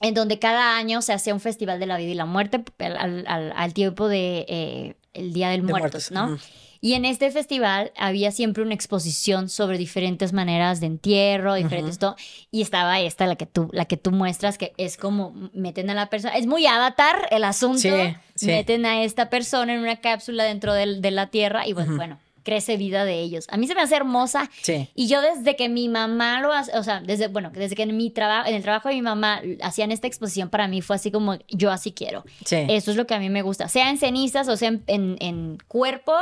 en 0.00 0.14
donde 0.14 0.38
cada 0.38 0.76
año 0.76 1.02
se 1.02 1.12
hacía 1.12 1.34
un 1.34 1.40
festival 1.40 1.80
de 1.80 1.86
la 1.86 1.96
vida 1.96 2.10
y 2.12 2.14
la 2.14 2.24
muerte 2.26 2.62
al, 2.78 3.24
al- 3.26 3.52
al 3.56 3.74
tiempo 3.74 4.06
de 4.06 4.46
eh, 4.48 4.94
el 5.18 5.32
Día 5.32 5.50
del 5.50 5.66
De 5.66 5.72
Muertos, 5.72 6.10
muertos, 6.10 6.10
¿no? 6.12 6.38
Y 6.80 6.94
en 6.94 7.04
este 7.04 7.28
festival 7.32 7.90
había 7.96 8.30
siempre 8.30 8.62
una 8.62 8.72
exposición 8.72 9.48
sobre 9.48 9.78
diferentes 9.78 10.32
maneras 10.32 10.78
de 10.78 10.86
entierro, 10.86 11.54
diferentes 11.54 11.98
todo. 11.98 12.14
Y 12.52 12.62
estaba 12.62 13.00
esta, 13.00 13.26
la 13.26 13.34
que 13.34 13.46
tú, 13.46 13.68
la 13.72 13.86
que 13.86 13.96
tú 13.96 14.12
muestras, 14.12 14.58
que 14.58 14.74
es 14.76 14.96
como 14.96 15.32
meten 15.52 15.90
a 15.90 15.94
la 15.94 16.08
persona. 16.08 16.36
Es 16.36 16.46
muy 16.46 16.66
avatar 16.66 17.26
el 17.32 17.42
asunto. 17.42 17.78
Sí, 17.80 17.90
sí. 18.36 18.46
Meten 18.46 18.86
a 18.86 19.02
esta 19.02 19.28
persona 19.28 19.74
en 19.74 19.80
una 19.80 19.96
cápsula 19.96 20.44
dentro 20.44 20.72
del- 20.72 21.02
de 21.02 21.10
la 21.10 21.26
tierra 21.26 21.66
y 21.66 21.74
pues, 21.74 21.88
bueno, 21.96 22.20
crece 22.42 22.76
vida 22.76 23.04
de 23.04 23.20
ellos. 23.20 23.46
A 23.50 23.56
mí 23.56 23.66
se 23.66 23.74
me 23.74 23.82
hace 23.82 23.96
hermosa. 23.96 24.50
Sí. 24.62 24.88
Y 24.94 25.08
yo 25.08 25.20
desde 25.20 25.56
que 25.56 25.68
mi 25.68 25.88
mamá 25.88 26.40
lo 26.40 26.52
hace, 26.52 26.76
o 26.78 26.82
sea, 26.82 27.00
desde, 27.00 27.28
bueno, 27.28 27.50
desde 27.54 27.74
que 27.76 27.82
en 27.82 27.96
mi 27.96 28.10
trabajo, 28.10 28.48
en 28.48 28.54
el 28.54 28.62
trabajo 28.62 28.88
de 28.88 28.94
mi 28.94 29.02
mamá 29.02 29.40
hacían 29.62 29.92
esta 29.92 30.06
exposición, 30.06 30.48
para 30.48 30.68
mí 30.68 30.82
fue 30.82 30.96
así 30.96 31.10
como, 31.10 31.38
yo 31.48 31.70
así 31.70 31.92
quiero. 31.92 32.24
Sí. 32.44 32.56
Eso 32.68 32.90
es 32.90 32.96
lo 32.96 33.06
que 33.06 33.14
a 33.14 33.18
mí 33.18 33.30
me 33.30 33.42
gusta. 33.42 33.68
Sea 33.68 33.90
en 33.90 33.98
cenizas 33.98 34.48
o 34.48 34.56
sea 34.56 34.68
en, 34.68 34.82
en- 34.86 35.16
en 35.20 35.58
cuerpo. 35.68 36.12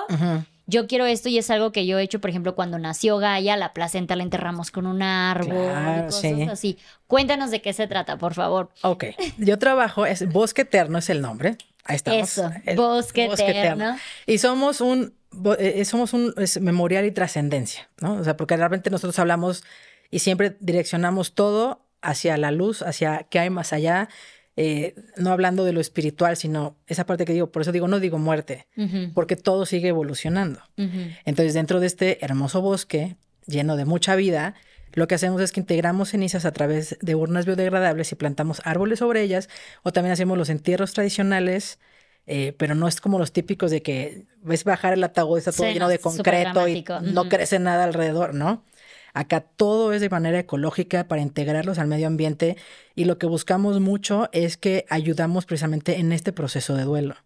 Yo 0.68 0.88
quiero 0.88 1.06
esto 1.06 1.28
y 1.28 1.38
es 1.38 1.48
algo 1.50 1.70
que 1.70 1.86
yo 1.86 1.96
he 1.98 2.02
hecho, 2.02 2.20
por 2.20 2.28
ejemplo, 2.28 2.56
cuando 2.56 2.76
nació 2.80 3.18
Gaia, 3.18 3.56
la 3.56 3.72
placenta 3.72 4.16
la 4.16 4.24
enterramos 4.24 4.72
con 4.72 4.88
un 4.88 5.00
árbol 5.00 5.54
Claro, 5.70 6.00
y 6.02 6.04
cosas 6.06 6.20
sí. 6.20 6.42
así. 6.42 6.78
Cuéntanos 7.06 7.52
de 7.52 7.62
qué 7.62 7.72
se 7.72 7.86
trata, 7.86 8.18
por 8.18 8.34
favor. 8.34 8.70
Ok. 8.82 9.04
Yo 9.38 9.60
trabajo, 9.60 10.06
es 10.06 10.28
Bosque 10.28 10.62
Eterno 10.62 10.98
es 10.98 11.08
el 11.08 11.20
nombre. 11.20 11.56
Ahí 11.84 11.94
estamos. 11.94 12.20
Eso, 12.28 12.50
El 12.64 12.76
Bosque 12.76 13.26
Eterno. 13.26 13.96
Y 14.26 14.38
somos 14.38 14.80
un, 14.80 15.14
somos 15.84 16.12
un 16.12 16.34
es 16.36 16.60
memorial 16.60 17.04
y 17.04 17.10
trascendencia, 17.10 17.88
¿no? 18.00 18.14
O 18.14 18.24
sea, 18.24 18.36
porque 18.36 18.56
realmente 18.56 18.90
nosotros 18.90 19.18
hablamos 19.18 19.64
y 20.10 20.20
siempre 20.20 20.56
direccionamos 20.60 21.34
todo 21.34 21.86
hacia 22.02 22.36
la 22.36 22.50
luz, 22.50 22.82
hacia 22.82 23.26
qué 23.30 23.40
hay 23.40 23.50
más 23.50 23.72
allá, 23.72 24.08
eh, 24.56 24.94
no 25.16 25.32
hablando 25.32 25.64
de 25.64 25.72
lo 25.72 25.80
espiritual, 25.80 26.36
sino 26.36 26.76
esa 26.86 27.04
parte 27.04 27.24
que 27.24 27.34
digo, 27.34 27.52
por 27.52 27.62
eso 27.62 27.72
digo, 27.72 27.88
no 27.88 28.00
digo 28.00 28.18
muerte, 28.18 28.66
porque 29.12 29.36
todo 29.36 29.66
sigue 29.66 29.88
evolucionando. 29.88 30.60
Entonces, 31.24 31.52
dentro 31.54 31.80
de 31.80 31.86
este 31.86 32.24
hermoso 32.24 32.62
bosque 32.62 33.16
lleno 33.46 33.76
de 33.76 33.84
mucha 33.84 34.16
vida, 34.16 34.54
lo 34.92 35.08
que 35.08 35.14
hacemos 35.14 35.42
es 35.42 35.52
que 35.52 35.60
integramos 35.60 36.10
cenizas 36.10 36.46
a 36.46 36.52
través 36.52 36.96
de 37.02 37.14
urnas 37.14 37.44
biodegradables 37.44 38.10
y 38.12 38.14
plantamos 38.14 38.62
árboles 38.64 39.00
sobre 39.00 39.22
ellas, 39.22 39.50
o 39.82 39.92
también 39.92 40.12
hacemos 40.12 40.38
los 40.38 40.48
entierros 40.48 40.94
tradicionales, 40.94 41.78
eh, 42.26 42.54
pero 42.58 42.74
no 42.74 42.88
es 42.88 43.00
como 43.00 43.18
los 43.18 43.32
típicos 43.32 43.70
de 43.70 43.82
que 43.82 44.26
ves 44.42 44.64
bajar 44.64 44.92
el 44.92 45.04
ataúd, 45.04 45.38
está 45.38 45.52
todo 45.52 45.66
Sí, 45.66 45.72
lleno 45.74 45.86
no, 45.86 45.90
de 45.90 45.98
concreto 45.98 46.68
y 46.68 46.84
no 47.02 47.28
crece 47.28 47.58
nada 47.58 47.84
alrededor, 47.84 48.34
¿no? 48.34 48.64
Acá 49.14 49.40
todo 49.40 49.92
es 49.94 50.02
de 50.02 50.10
manera 50.10 50.38
ecológica 50.38 51.08
para 51.08 51.22
integrarlos 51.22 51.78
al 51.78 51.86
medio 51.86 52.06
ambiente 52.06 52.56
y 52.94 53.04
lo 53.04 53.16
que 53.16 53.26
buscamos 53.26 53.80
mucho 53.80 54.28
es 54.32 54.58
que 54.58 54.84
ayudamos 54.90 55.46
precisamente 55.46 55.98
en 55.98 56.12
este 56.12 56.32
proceso 56.32 56.74
de 56.74 56.84
duelo. 56.84 57.16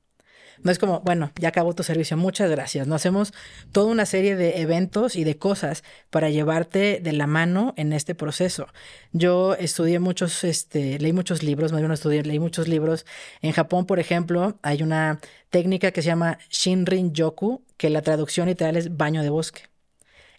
No 0.63 0.71
es 0.71 0.79
como, 0.79 1.01
bueno, 1.01 1.33
ya 1.37 1.49
acabó 1.49 1.75
tu 1.75 1.83
servicio, 1.83 2.17
muchas 2.17 2.51
gracias. 2.51 2.87
No 2.87 2.95
hacemos 2.95 3.33
toda 3.73 3.87
una 3.91 4.05
serie 4.05 4.37
de 4.37 4.61
eventos 4.61 5.17
y 5.17 5.25
de 5.25 5.39
cosas 5.39 5.85
para 6.11 6.29
llevarte 6.29 7.01
de 7.03 7.13
la 7.13 7.27
mano 7.27 7.73
en 7.77 7.93
este 7.93 8.15
proceso. 8.15 8.67
Yo 9.13 9.55
estudié 9.55 9.99
muchos, 10.01 10.45
este, 10.45 10.99
leí 10.99 11.13
muchos 11.13 11.43
libros, 11.43 11.73
más 11.73 11.81
bien 11.81 11.89
no 11.89 11.95
estudié, 11.95 12.23
leí 12.23 12.39
muchos 12.39 12.69
libros. 12.69 13.07
En 13.41 13.53
Japón, 13.53 13.87
por 13.87 14.01
ejemplo, 14.01 14.59
hay 14.63 14.83
una 14.83 15.21
técnica 15.49 15.93
que 15.93 16.03
se 16.03 16.09
llama 16.09 16.39
Shinrin 16.51 17.13
Yoku, 17.13 17.63
que 17.77 17.89
la 17.89 18.03
traducción 18.03 18.49
literal 18.49 18.77
es 18.77 18.97
baño 18.97 19.23
de 19.23 19.31
bosque. 19.31 19.70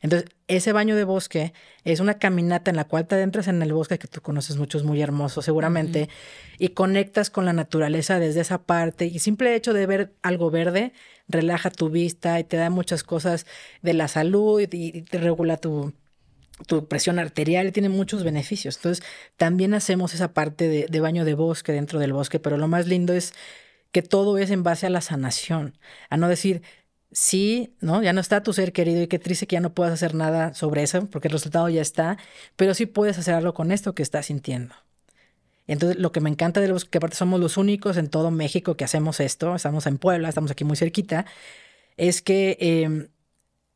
Entonces, 0.02 0.30
ese 0.48 0.74
baño 0.74 0.96
de 0.96 1.04
bosque 1.04 1.54
es 1.84 2.00
una 2.00 2.16
caminata 2.18 2.72
en 2.72 2.78
la 2.78 2.86
cual 2.86 3.08
te 3.08 3.16
adentras 3.16 3.48
en 3.48 3.62
el 3.62 3.74
bosque 3.74 4.00
que 4.00 4.08
tú 4.08 4.22
conoces 4.22 4.58
muchos 4.58 4.84
muy 4.84 5.02
hermosos 5.02 5.46
seguramente 5.46 6.10
y 6.58 6.70
conectas 6.70 7.30
con 7.30 7.46
la 7.46 7.54
naturaleza 7.54 8.20
desde 8.20 8.42
esa 8.42 8.64
parte 8.64 9.06
y 9.06 9.20
simple 9.20 9.56
hecho 9.56 9.74
de 9.74 9.86
ver 9.86 10.14
algo 10.22 10.50
verde 10.52 10.94
relaja 11.28 11.70
tu 11.70 11.90
vista 11.90 12.40
y 12.40 12.44
te 12.44 12.58
da 12.58 12.70
muchas 12.70 13.04
cosas 13.04 13.46
de 13.82 13.94
la 13.94 14.08
salud 14.08 14.60
y, 14.62 14.68
y 14.72 15.02
te 15.04 15.18
regula 15.20 15.58
tu 15.58 15.94
tu 16.68 16.88
presión 16.88 17.20
arterial 17.20 17.68
y 17.68 17.72
tiene 17.72 17.90
muchos 17.90 18.24
beneficios. 18.24 18.78
Entonces, 18.78 19.04
también 19.38 19.74
hacemos 19.74 20.14
esa 20.14 20.34
parte 20.34 20.68
de, 20.68 20.88
de 20.88 21.00
baño 21.00 21.26
de 21.26 21.34
bosque 21.34 21.72
dentro 21.72 22.00
del 22.00 22.14
bosque, 22.14 22.40
pero 22.40 22.58
lo 22.58 22.68
más 22.68 22.88
lindo 22.88 23.14
es 23.14 23.34
que 23.92 24.02
todo 24.02 24.38
es 24.38 24.52
en 24.52 24.64
base 24.64 24.86
a 24.88 24.90
la 24.90 25.02
sanación, 25.02 25.78
a 26.10 26.18
no 26.18 26.28
decir, 26.30 26.62
sí, 27.12 27.74
¿no? 27.82 28.02
Ya 28.02 28.14
no 28.14 28.22
está 28.22 28.44
tu 28.44 28.54
ser 28.54 28.72
querido 28.74 29.02
y 29.02 29.08
qué 29.08 29.20
triste 29.20 29.48
que 29.48 29.56
ya 29.56 29.60
no 29.62 29.74
puedas 29.74 29.94
hacer 29.94 30.16
nada 30.16 30.54
sobre 30.54 30.84
eso, 30.84 31.06
porque 31.08 31.28
el 31.28 31.34
resultado 31.34 31.68
ya 31.70 31.82
está, 31.82 32.18
pero 32.56 32.74
sí 32.74 32.86
puedes 32.86 33.18
hacer 33.18 33.34
algo 33.34 33.54
con 33.54 33.72
esto 33.72 33.94
que 33.94 34.04
estás 34.04 34.28
sintiendo. 34.28 34.74
Entonces, 35.68 36.00
lo 36.00 36.12
que 36.12 36.22
me 36.22 36.30
encanta 36.30 36.60
de 36.60 36.68
los 36.68 36.86
que 36.86 36.98
aparte 36.98 37.16
somos 37.16 37.40
los 37.40 37.58
únicos 37.58 37.98
en 37.98 38.10
todo 38.10 38.32
México 38.32 38.76
que 38.76 38.84
hacemos 38.84 39.20
esto, 39.20 39.56
estamos 39.56 39.86
en 39.88 39.98
Puebla, 39.98 40.28
estamos 40.30 40.52
aquí 40.52 40.64
muy 40.64 40.76
cerquita, 40.76 41.26
es 41.98 42.22
que 42.22 42.58
eh, 42.60 43.08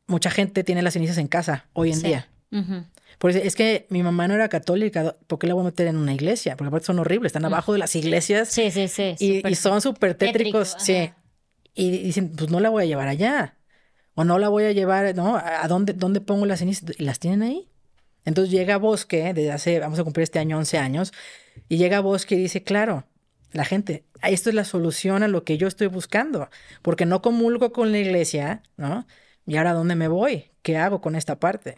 mucha 0.06 0.30
gente 0.30 0.64
tiene 0.64 0.82
las 0.82 0.94
cenizas 0.94 1.18
en 1.18 1.28
casa 1.28 1.66
hoy 1.72 1.90
en 1.92 2.00
Sí. 2.00 2.06
día. 2.08 2.28
Porque 3.18 3.46
es 3.46 3.54
que 3.56 3.86
mi 3.88 4.02
mamá 4.02 4.28
no 4.28 4.34
era 4.34 4.48
católica, 4.48 5.16
¿por 5.26 5.38
qué 5.38 5.46
la 5.46 5.54
voy 5.54 5.62
a 5.62 5.66
meter 5.66 5.86
en 5.86 5.96
una 5.96 6.12
iglesia? 6.12 6.56
Porque 6.56 6.68
aparte 6.68 6.86
son 6.86 6.98
horribles, 6.98 7.30
están 7.30 7.44
abajo 7.46 7.72
de 7.72 7.78
las 7.78 7.94
iglesias 7.96 8.48
Sí, 8.50 8.70
sí, 8.70 8.88
sí. 8.88 9.14
y, 9.18 9.36
súper 9.36 9.52
y 9.52 9.54
son 9.54 9.80
súper 9.80 10.14
tétrico, 10.14 10.58
tétricos, 10.58 10.76
sí. 10.84 11.10
Y 11.76 11.90
dicen, 11.90 12.32
pues 12.36 12.50
no 12.50 12.58
la 12.58 12.70
voy 12.70 12.82
a 12.82 12.86
llevar 12.86 13.06
allá. 13.06 13.56
O 14.14 14.24
no 14.24 14.38
la 14.38 14.48
voy 14.48 14.64
a 14.64 14.72
llevar, 14.72 15.14
¿no? 15.14 15.36
¿A 15.36 15.62
a 15.62 15.68
dónde, 15.68 15.92
dónde 15.92 16.20
pongo 16.20 16.46
las 16.46 16.58
cenizas? 16.58 16.90
Y 16.98 17.04
las 17.04 17.20
tienen 17.20 17.42
ahí. 17.42 17.68
Entonces 18.24 18.50
llega 18.50 18.76
Bosque, 18.76 19.32
desde 19.32 19.52
hace, 19.52 19.78
vamos 19.78 19.98
a 20.00 20.04
cumplir 20.04 20.24
este 20.24 20.40
año 20.40 20.58
11 20.58 20.78
años, 20.78 21.12
y 21.68 21.76
llega 21.76 22.00
Bosque 22.00 22.34
y 22.34 22.38
dice, 22.38 22.64
claro, 22.64 23.04
la 23.52 23.64
gente, 23.64 24.04
esto 24.22 24.50
es 24.50 24.54
la 24.54 24.64
solución 24.64 25.22
a 25.22 25.28
lo 25.28 25.44
que 25.44 25.56
yo 25.58 25.68
estoy 25.68 25.86
buscando, 25.86 26.50
porque 26.82 27.06
no 27.06 27.22
comulgo 27.22 27.72
con 27.72 27.92
la 27.92 27.98
iglesia, 27.98 28.62
¿no? 28.76 29.06
¿Y 29.46 29.56
ahora 29.56 29.74
dónde 29.74 29.94
me 29.94 30.08
voy? 30.08 30.50
¿Qué 30.62 30.76
hago 30.76 31.00
con 31.00 31.14
esta 31.14 31.38
parte? 31.38 31.76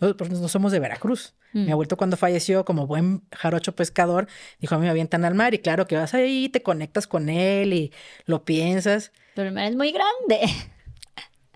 Nosotros 0.00 0.30
no 0.30 0.48
somos 0.48 0.72
de 0.72 0.80
Veracruz. 0.80 1.34
Mm. 1.52 1.66
Mi 1.66 1.72
abuelito 1.72 1.98
cuando 1.98 2.16
falleció, 2.16 2.64
como 2.64 2.86
buen 2.86 3.22
jarocho 3.32 3.76
pescador, 3.76 4.26
dijo, 4.58 4.74
a 4.74 4.78
mí 4.78 4.84
me 4.84 4.90
avientan 4.90 5.26
al 5.26 5.34
mar 5.34 5.52
y 5.52 5.58
claro 5.58 5.86
que 5.86 5.96
vas 5.96 6.14
ahí, 6.14 6.48
te 6.48 6.62
conectas 6.62 7.06
con 7.06 7.28
él 7.28 7.74
y 7.74 7.92
lo 8.24 8.46
piensas. 8.46 9.12
Pero 9.34 9.48
el 9.48 9.54
mar 9.54 9.64
es 9.64 9.76
muy 9.76 9.92
grande. 9.92 10.40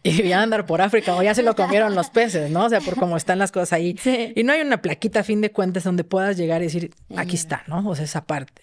Y 0.06 0.22
ya 0.22 0.42
andar 0.42 0.66
por 0.66 0.82
África 0.82 1.16
o 1.16 1.22
ya 1.22 1.34
se 1.34 1.42
lo 1.42 1.56
comieron 1.56 1.94
los 1.94 2.10
peces, 2.10 2.50
¿no? 2.50 2.66
O 2.66 2.68
sea, 2.68 2.82
por 2.82 2.94
cómo 2.94 3.16
están 3.16 3.38
las 3.38 3.50
cosas 3.50 3.72
ahí. 3.72 3.96
Sí. 3.98 4.34
Y 4.36 4.42
no 4.42 4.52
hay 4.52 4.60
una 4.60 4.82
plaquita 4.82 5.20
a 5.20 5.24
fin 5.24 5.40
de 5.40 5.50
cuentas 5.50 5.82
donde 5.82 6.04
puedas 6.04 6.36
llegar 6.36 6.60
y 6.60 6.66
decir, 6.66 6.90
aquí 7.16 7.36
está, 7.36 7.64
¿no? 7.68 7.88
O 7.88 7.96
sea, 7.96 8.04
esa 8.04 8.26
parte. 8.26 8.60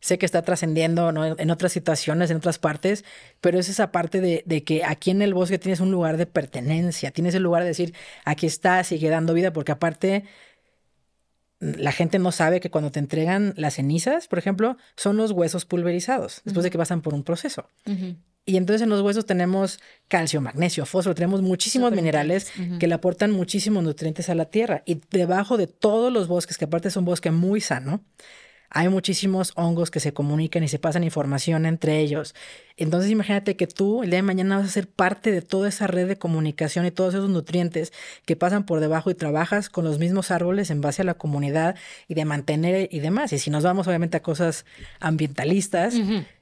Sé 0.00 0.18
que 0.18 0.26
está 0.26 0.42
trascendiendo 0.42 1.12
¿no? 1.12 1.24
en 1.24 1.50
otras 1.50 1.72
situaciones, 1.72 2.30
en 2.30 2.36
otras 2.36 2.58
partes, 2.58 3.06
pero 3.40 3.58
es 3.58 3.70
esa 3.70 3.90
parte 3.90 4.20
de, 4.20 4.42
de 4.44 4.64
que 4.64 4.84
aquí 4.84 5.10
en 5.10 5.22
el 5.22 5.32
bosque 5.32 5.58
tienes 5.58 5.80
un 5.80 5.90
lugar 5.90 6.18
de 6.18 6.26
pertenencia, 6.26 7.10
tienes 7.10 7.34
el 7.34 7.42
lugar 7.42 7.62
de 7.62 7.68
decir, 7.68 7.94
aquí 8.26 8.44
está, 8.44 8.84
sigue 8.84 9.08
dando 9.08 9.32
vida, 9.32 9.54
porque 9.54 9.72
aparte 9.72 10.24
la 11.58 11.92
gente 11.92 12.18
no 12.18 12.32
sabe 12.32 12.60
que 12.60 12.70
cuando 12.70 12.90
te 12.92 12.98
entregan 12.98 13.54
las 13.56 13.74
cenizas, 13.74 14.28
por 14.28 14.38
ejemplo, 14.38 14.76
son 14.96 15.16
los 15.16 15.30
huesos 15.30 15.64
pulverizados, 15.64 16.42
después 16.44 16.64
de 16.64 16.70
que 16.70 16.78
pasan 16.78 17.00
por 17.00 17.14
un 17.14 17.22
proceso. 17.22 17.68
Ujú. 17.86 18.16
Y 18.48 18.56
entonces 18.56 18.82
en 18.82 18.90
los 18.90 19.02
huesos 19.02 19.26
tenemos 19.26 19.80
calcio, 20.06 20.40
magnesio, 20.40 20.86
fósforo, 20.86 21.16
tenemos 21.16 21.42
muchísimos 21.42 21.90
minerales 21.90 22.52
que 22.78 22.86
le 22.86 22.94
aportan 22.94 23.32
muchísimos 23.32 23.82
nutrientes 23.82 24.28
a 24.28 24.36
la 24.36 24.44
tierra. 24.44 24.84
Y 24.86 25.00
debajo 25.10 25.56
de 25.56 25.66
todos 25.66 26.12
los 26.12 26.28
bosques, 26.28 26.56
que 26.56 26.66
aparte 26.66 26.86
es 26.86 26.96
un 26.96 27.04
bosque 27.04 27.32
muy 27.32 27.60
sano, 27.60 28.04
hay 28.70 28.88
muchísimos 28.88 29.52
hongos 29.56 29.90
que 29.90 30.00
se 30.00 30.12
comunican 30.12 30.62
y 30.62 30.68
se 30.68 30.78
pasan 30.78 31.04
información 31.04 31.66
entre 31.66 32.00
ellos. 32.00 32.34
Entonces 32.76 33.10
imagínate 33.10 33.56
que 33.56 33.66
tú 33.66 34.02
el 34.02 34.10
día 34.10 34.18
de 34.18 34.22
mañana 34.22 34.58
vas 34.58 34.66
a 34.66 34.70
ser 34.70 34.86
parte 34.86 35.30
de 35.30 35.40
toda 35.40 35.68
esa 35.68 35.86
red 35.86 36.06
de 36.08 36.18
comunicación 36.18 36.84
y 36.84 36.90
todos 36.90 37.14
esos 37.14 37.30
nutrientes 37.30 37.92
que 38.26 38.36
pasan 38.36 38.66
por 38.66 38.80
debajo 38.80 39.10
y 39.10 39.14
trabajas 39.14 39.70
con 39.70 39.84
los 39.84 39.98
mismos 39.98 40.30
árboles 40.30 40.70
en 40.70 40.80
base 40.80 41.02
a 41.02 41.04
la 41.04 41.14
comunidad 41.14 41.76
y 42.06 42.14
de 42.14 42.24
mantener 42.24 42.88
y 42.92 43.00
demás. 43.00 43.32
Y 43.32 43.38
si 43.38 43.50
nos 43.50 43.64
vamos 43.64 43.86
obviamente 43.86 44.18
a 44.18 44.22
cosas 44.22 44.66
ambientalistas, 45.00 45.94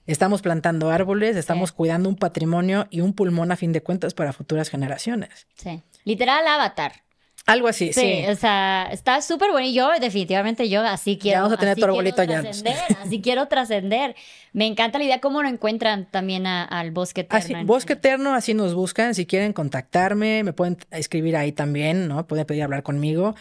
estamos 0.07 0.43
plantando 0.43 0.91
árboles, 0.91 1.37
estamos 1.37 1.71
cuidando 1.73 2.09
un 2.09 2.17
patrimonio 2.17 2.89
y 2.91 3.01
un 3.01 3.13
pulmón 3.13 3.53
a 3.53 3.57
fin 3.57 3.73
de 3.73 3.83
cuentas 3.83 4.15
para 4.15 4.33
futuras 4.33 4.71
generaciones. 4.71 5.47
Sí. 5.55 5.83
Literal 6.05 6.47
avatar. 6.47 7.04
Algo 7.47 7.69
así, 7.69 7.93
Sí, 7.93 8.01
sí. 8.01 8.25
o 8.31 8.37
sea, 8.37 8.89
está 8.91 9.21
súper 9.21 9.51
bueno. 9.51 9.67
Y 9.67 9.75
yo, 9.75 9.91
definitivamente, 10.01 10.69
yo 10.71 10.81
así 10.81 11.19
quiero. 11.19 11.43
vamos 11.43 11.59
a 11.59 11.61
tener 11.61 11.77
tu 11.77 11.85
arbolito 11.85 12.23
ya. 12.23 12.41
trascender, 12.41 12.77
Así 13.03 13.21
quiero 13.21 13.49
trascender. 13.49 14.15
Me 14.55 14.67
encanta 14.67 14.99
la 14.99 15.05
idea 15.05 15.21
cómo 15.21 15.43
lo 15.43 15.49
encuentran 15.49 16.07
también 16.11 16.47
a- 16.47 16.65
al 16.65 16.91
bosque 16.91 17.21
eterno. 17.23 17.57
Así, 17.59 17.65
Bosque 17.67 17.93
Eterno, 17.95 18.35
así 18.35 18.55
nos 18.55 18.73
buscan. 18.75 19.15
Si 19.15 19.27
quieren 19.27 19.53
contactarme, 19.53 20.43
me 20.43 20.53
pueden 20.55 20.79
escribir 20.91 21.37
ahí 21.37 21.53
también, 21.53 22.09
¿no? 22.09 22.27
Pueden 22.27 22.47
pedir 22.47 22.63
hablar 22.63 22.83
conmigo. 22.83 23.35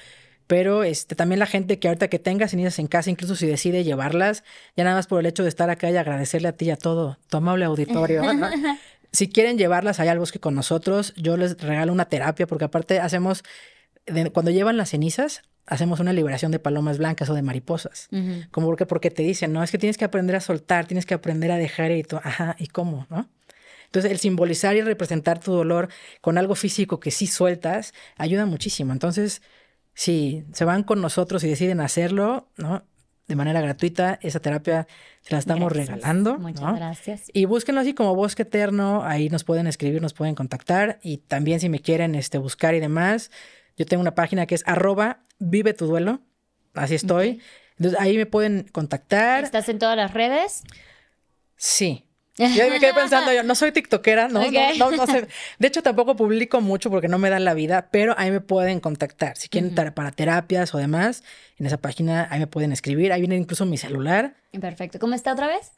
Pero 0.48 0.84
este, 0.84 1.16
también 1.16 1.40
la 1.40 1.46
gente 1.46 1.80
que 1.80 1.88
ahorita 1.88 2.10
que 2.10 2.20
tenga 2.20 2.50
cenizas 2.50 2.78
en 2.80 2.88
casa, 2.88 3.10
incluso 3.10 3.36
si 3.38 3.48
decide 3.48 3.86
llevarlas, 3.86 4.44
ya 4.76 4.84
nada 4.84 4.98
más 4.98 5.08
por 5.08 5.22
el 5.22 5.26
hecho 5.26 5.44
de 5.44 5.50
estar 5.50 5.70
acá 5.70 5.90
y 5.90 5.96
agradecerle 5.96 6.50
a 6.50 6.52
ti 6.52 6.66
y 6.66 6.72
a 6.72 6.76
todo 6.76 7.18
tu 7.30 7.38
amable 7.38 7.64
auditorio. 7.64 8.22
¿no? 8.34 8.50
si 9.14 9.30
quieren 9.30 9.58
llevarlas 9.58 10.02
allá 10.02 10.12
al 10.12 10.20
bosque 10.20 10.40
con 10.40 10.54
nosotros, 10.56 11.14
yo 11.16 11.38
les 11.38 11.58
regalo 11.62 11.94
una 11.94 12.06
terapia, 12.06 12.46
porque 12.48 12.66
aparte 12.66 13.00
hacemos, 13.00 13.44
de- 14.06 14.30
cuando 14.32 14.52
llevan 14.52 14.78
las 14.78 14.90
cenizas, 14.90 15.42
hacemos 15.66 16.00
una 16.00 16.12
liberación 16.14 16.52
de 16.52 16.60
palomas 16.60 16.98
blancas 16.98 17.30
o 17.30 17.34
de 17.34 17.42
mariposas. 17.42 18.10
Como 18.52 18.68
porque, 18.68 18.86
porque 18.86 19.12
te 19.12 19.24
dicen, 19.24 19.54
no, 19.54 19.64
es 19.64 19.72
que 19.72 19.78
tienes 19.78 19.98
que 19.98 20.06
aprender 20.06 20.36
a 20.36 20.42
soltar, 20.42 20.86
tienes 20.86 21.06
que 21.06 21.14
aprender 21.14 21.52
a 21.52 21.58
dejar 21.58 21.92
y 21.92 22.04
todo. 22.04 22.22
Ajá, 22.24 22.56
¿y 22.60 22.68
cómo? 22.68 23.08
¿No? 23.10 23.30
Entonces, 23.86 24.12
el 24.12 24.18
simbolizar 24.18 24.76
y 24.76 24.82
representar 24.82 25.40
tu 25.40 25.54
dolor 25.54 25.88
con 26.20 26.38
algo 26.38 26.56
físico 26.56 27.00
que 27.00 27.12
sí 27.12 27.28
sueltas 27.28 27.94
ayuda 28.18 28.46
muchísimo. 28.46 28.92
Entonces, 28.92 29.42
si 29.94 30.44
se 30.52 30.66
van 30.66 30.84
con 30.84 31.00
nosotros 31.02 31.44
y 31.44 31.48
deciden 31.48 31.80
hacerlo, 31.80 32.48
¿no? 32.58 32.84
De 33.28 33.36
manera 33.38 33.62
gratuita, 33.62 34.20
esa 34.22 34.40
terapia 34.42 34.86
se 35.22 35.32
la 35.34 35.40
estamos 35.40 35.72
regalando. 35.72 36.38
Muchas 36.40 36.76
gracias. 36.76 37.22
Y 37.34 37.46
búsquenlo 37.46 37.80
así 37.80 37.94
como 37.94 38.16
Bosque 38.16 38.42
Eterno, 38.42 39.04
ahí 39.06 39.30
nos 39.30 39.44
pueden 39.46 39.66
escribir, 39.68 40.02
nos 40.02 40.14
pueden 40.14 40.36
contactar 40.36 41.00
y 41.04 41.18
también 41.20 41.60
si 41.62 41.70
me 41.70 41.80
quieren 41.80 42.16
este, 42.16 42.38
buscar 42.38 42.74
y 42.76 42.80
demás, 42.82 43.32
yo 43.78 43.86
tengo 43.86 44.02
una 44.02 44.16
página 44.16 44.46
que 44.46 44.56
es 44.56 44.64
arroba 44.66 45.20
vive 45.40 45.74
tu 45.74 45.88
duelo, 45.88 46.22
así 46.74 46.96
estoy. 46.96 47.42
Entonces 47.78 48.00
ahí 48.00 48.18
me 48.18 48.26
pueden 48.26 48.64
contactar. 48.72 49.44
¿Estás 49.44 49.70
en 49.70 49.80
todas 49.80 49.98
las 49.98 50.14
redes? 50.14 50.64
Sí. 51.58 52.06
Yo 52.38 52.68
me 52.68 52.80
quedé 52.80 52.96
pensando, 52.96 53.32
yo 53.32 53.44
no 53.44 53.54
soy 53.54 53.72
tiktokera, 53.72 54.28
¿no? 54.28 54.42
No, 54.80 54.92
no, 54.92 55.06
sé. 55.06 55.28
De 55.60 55.68
hecho, 55.68 55.84
tampoco 55.84 56.16
publico 56.16 56.62
mucho 56.62 56.90
porque 56.90 57.08
no 57.08 57.20
me 57.20 57.30
dan 57.30 57.46
la 57.46 57.54
vida, 57.54 57.90
pero 57.92 58.16
ahí 58.18 58.32
me 58.32 58.42
pueden 58.42 58.80
contactar. 58.80 59.38
Si 59.38 59.50
quieren 59.50 59.76
para 59.76 60.12
terapias 60.12 60.74
o 60.74 60.80
demás, 60.80 61.24
en 61.60 61.68
esa 61.68 61.78
página 61.78 62.28
ahí 62.32 62.40
me 62.40 62.48
pueden 62.48 62.72
escribir. 62.72 63.14
Ahí 63.14 63.22
viene 63.22 63.36
incluso 63.36 63.68
mi 63.68 63.78
celular. 63.78 64.34
Perfecto. 64.60 64.98
¿Cómo 64.98 65.14
está 65.14 65.32
otra 65.32 65.46
vez? 65.46 65.74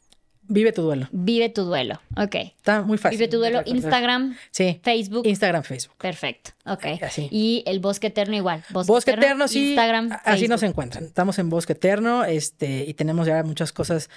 Vive 0.48 0.72
tu 0.72 0.82
duelo. 0.82 1.08
Vive 1.12 1.48
tu 1.48 1.62
duelo. 1.64 2.00
Ok. 2.16 2.34
Está 2.34 2.82
muy 2.82 2.98
fácil. 2.98 3.18
Vive 3.18 3.28
tu 3.28 3.38
duelo. 3.38 3.62
Instagram. 3.64 4.36
Sí. 4.50 4.80
Facebook. 4.82 5.26
Instagram, 5.26 5.62
Facebook. 5.62 5.96
Perfecto. 5.98 6.52
Ok. 6.66 6.86
Así. 7.02 7.28
Y 7.30 7.62
el 7.66 7.80
Bosque 7.80 8.08
Eterno 8.08 8.36
igual. 8.36 8.64
Bosque, 8.70 9.12
Eterno, 9.12 9.48
sí. 9.48 9.70
Instagram. 9.70 10.10
Así 10.24 10.48
nos 10.48 10.62
encuentran. 10.62 11.04
Estamos 11.04 11.38
en 11.38 11.48
Bosque 11.48 11.72
Eterno 11.72 12.24
este, 12.24 12.84
y 12.86 12.94
tenemos 12.94 13.26
ya 13.26 13.42
muchas 13.42 13.72
cosas 13.72 14.08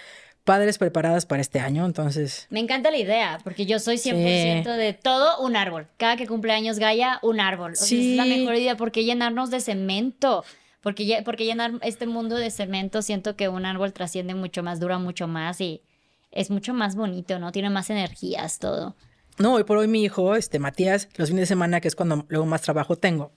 padres 0.44 0.78
preparadas 0.78 1.26
para 1.28 1.42
este 1.42 1.60
año, 1.60 1.86
entonces... 1.86 2.48
Me 2.50 2.60
encanta 2.60 2.90
la 2.90 2.98
idea, 2.98 3.40
porque 3.44 3.68
yo 3.68 3.78
soy 3.78 3.98
100% 3.98 4.76
de 4.78 4.94
todo 4.94 5.40
un 5.46 5.56
árbol. 5.56 5.88
Cada 5.98 6.16
que 6.16 6.26
cumple 6.26 6.54
años 6.54 6.80
Gaia, 6.80 7.20
un 7.22 7.40
árbol. 7.40 7.76
sí. 7.76 8.12
es 8.12 8.18
la 8.18 8.26
mejor 8.26 8.56
idea, 8.56 8.76
porque 8.76 9.04
llenarnos 9.04 9.52
de 9.52 9.60
cemento. 9.60 10.44
Porque, 10.82 11.22
porque 11.24 11.46
llenar 11.46 11.74
este 11.82 12.08
mundo 12.08 12.36
de 12.36 12.50
cemento, 12.50 13.02
siento 13.02 13.36
que 13.36 13.50
un 13.50 13.66
árbol 13.66 13.94
trasciende 13.94 14.34
mucho 14.34 14.64
más, 14.64 14.80
dura 14.80 14.98
mucho 14.98 15.28
más 15.28 15.60
y 15.62 15.84
es 16.32 16.50
mucho 16.50 16.74
más 16.74 16.96
bonito, 16.96 17.40
¿no? 17.40 17.52
Tiene 17.52 17.70
más 17.70 17.90
energías, 17.90 18.60
todo. 18.60 18.96
No, 19.38 19.54
hoy 19.54 19.64
por 19.64 19.78
hoy 19.78 19.88
mi 19.88 20.04
hijo, 20.04 20.36
este 20.36 20.60
Matías, 20.60 21.08
los 21.16 21.30
fines 21.30 21.44
de 21.44 21.48
semana, 21.48 21.80
que 21.80 21.88
es 21.88 21.96
cuando 21.96 22.26
luego 22.28 22.46
más 22.46 22.62
trabajo 22.62 22.98
tengo, 22.98 23.32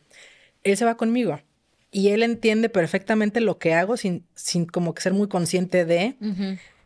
él 0.64 0.76
se 0.76 0.84
va 0.84 0.96
conmigo 0.96 1.38
y 1.92 2.08
él 2.08 2.22
entiende 2.22 2.68
perfectamente 2.70 3.40
lo 3.40 3.58
que 3.58 3.74
hago 3.74 3.96
sin, 3.96 4.26
sin 4.34 4.66
como 4.66 4.94
que 4.94 5.02
ser 5.02 5.12
muy 5.12 5.28
consciente 5.28 5.84
de. 5.84 6.16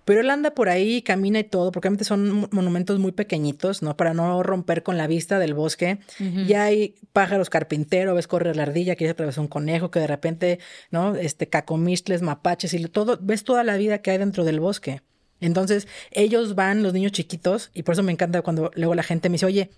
Pero 0.04 0.20
él 0.20 0.30
anda 0.30 0.52
por 0.52 0.68
ahí, 0.68 1.02
camina 1.02 1.40
y 1.40 1.44
todo, 1.44 1.72
porque 1.72 1.86
realmente 1.86 2.04
son 2.04 2.48
monumentos 2.52 2.98
muy 2.98 3.12
pequeñitos, 3.12 3.82
¿no? 3.82 3.96
Para 3.96 4.14
no 4.14 4.42
romper 4.42 4.82
con 4.82 4.96
la 4.96 5.06
vista 5.06 5.38
del 5.38 5.54
bosque. 5.54 5.98
Ya 6.46 6.64
hay 6.64 6.96
pájaros 7.12 7.50
carpintero, 7.50 8.14
ves 8.14 8.28
correr 8.28 8.56
la 8.56 8.64
ardilla, 8.64 8.96
que 8.96 9.08
atravesar 9.08 9.42
un 9.42 9.48
conejo, 9.48 9.90
que 9.90 10.00
de 10.00 10.06
repente, 10.06 10.58
¿no? 10.90 11.14
Este, 11.14 11.48
cacomistles, 11.48 12.22
mapaches 12.22 12.74
y 12.74 12.84
todo, 12.86 13.18
ves 13.20 13.44
toda 13.44 13.64
la 13.64 13.76
vida 13.76 13.98
que 13.98 14.10
hay 14.10 14.18
dentro 14.18 14.44
del 14.44 14.60
bosque. 14.60 15.02
Entonces, 15.40 15.86
ellos 16.10 16.54
van, 16.54 16.82
los 16.82 16.92
niños 16.92 17.12
chiquitos, 17.12 17.70
y 17.74 17.82
por 17.82 17.94
eso 17.94 18.02
me 18.02 18.12
encanta 18.12 18.42
cuando 18.42 18.70
luego 18.74 18.94
la 18.94 19.02
gente 19.02 19.28
me 19.28 19.34
dice, 19.34 19.46
oye, 19.46 19.70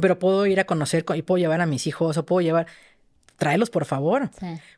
pero 0.00 0.18
puedo 0.18 0.46
ir 0.46 0.60
a 0.60 0.64
conocer 0.64 1.04
y 1.14 1.22
puedo 1.22 1.38
llevar 1.38 1.60
a 1.60 1.66
mis 1.66 1.86
hijos 1.86 2.16
o 2.16 2.26
puedo 2.26 2.40
llevar, 2.40 2.66
tráelos 3.36 3.70
por 3.70 3.84
favor. 3.84 4.30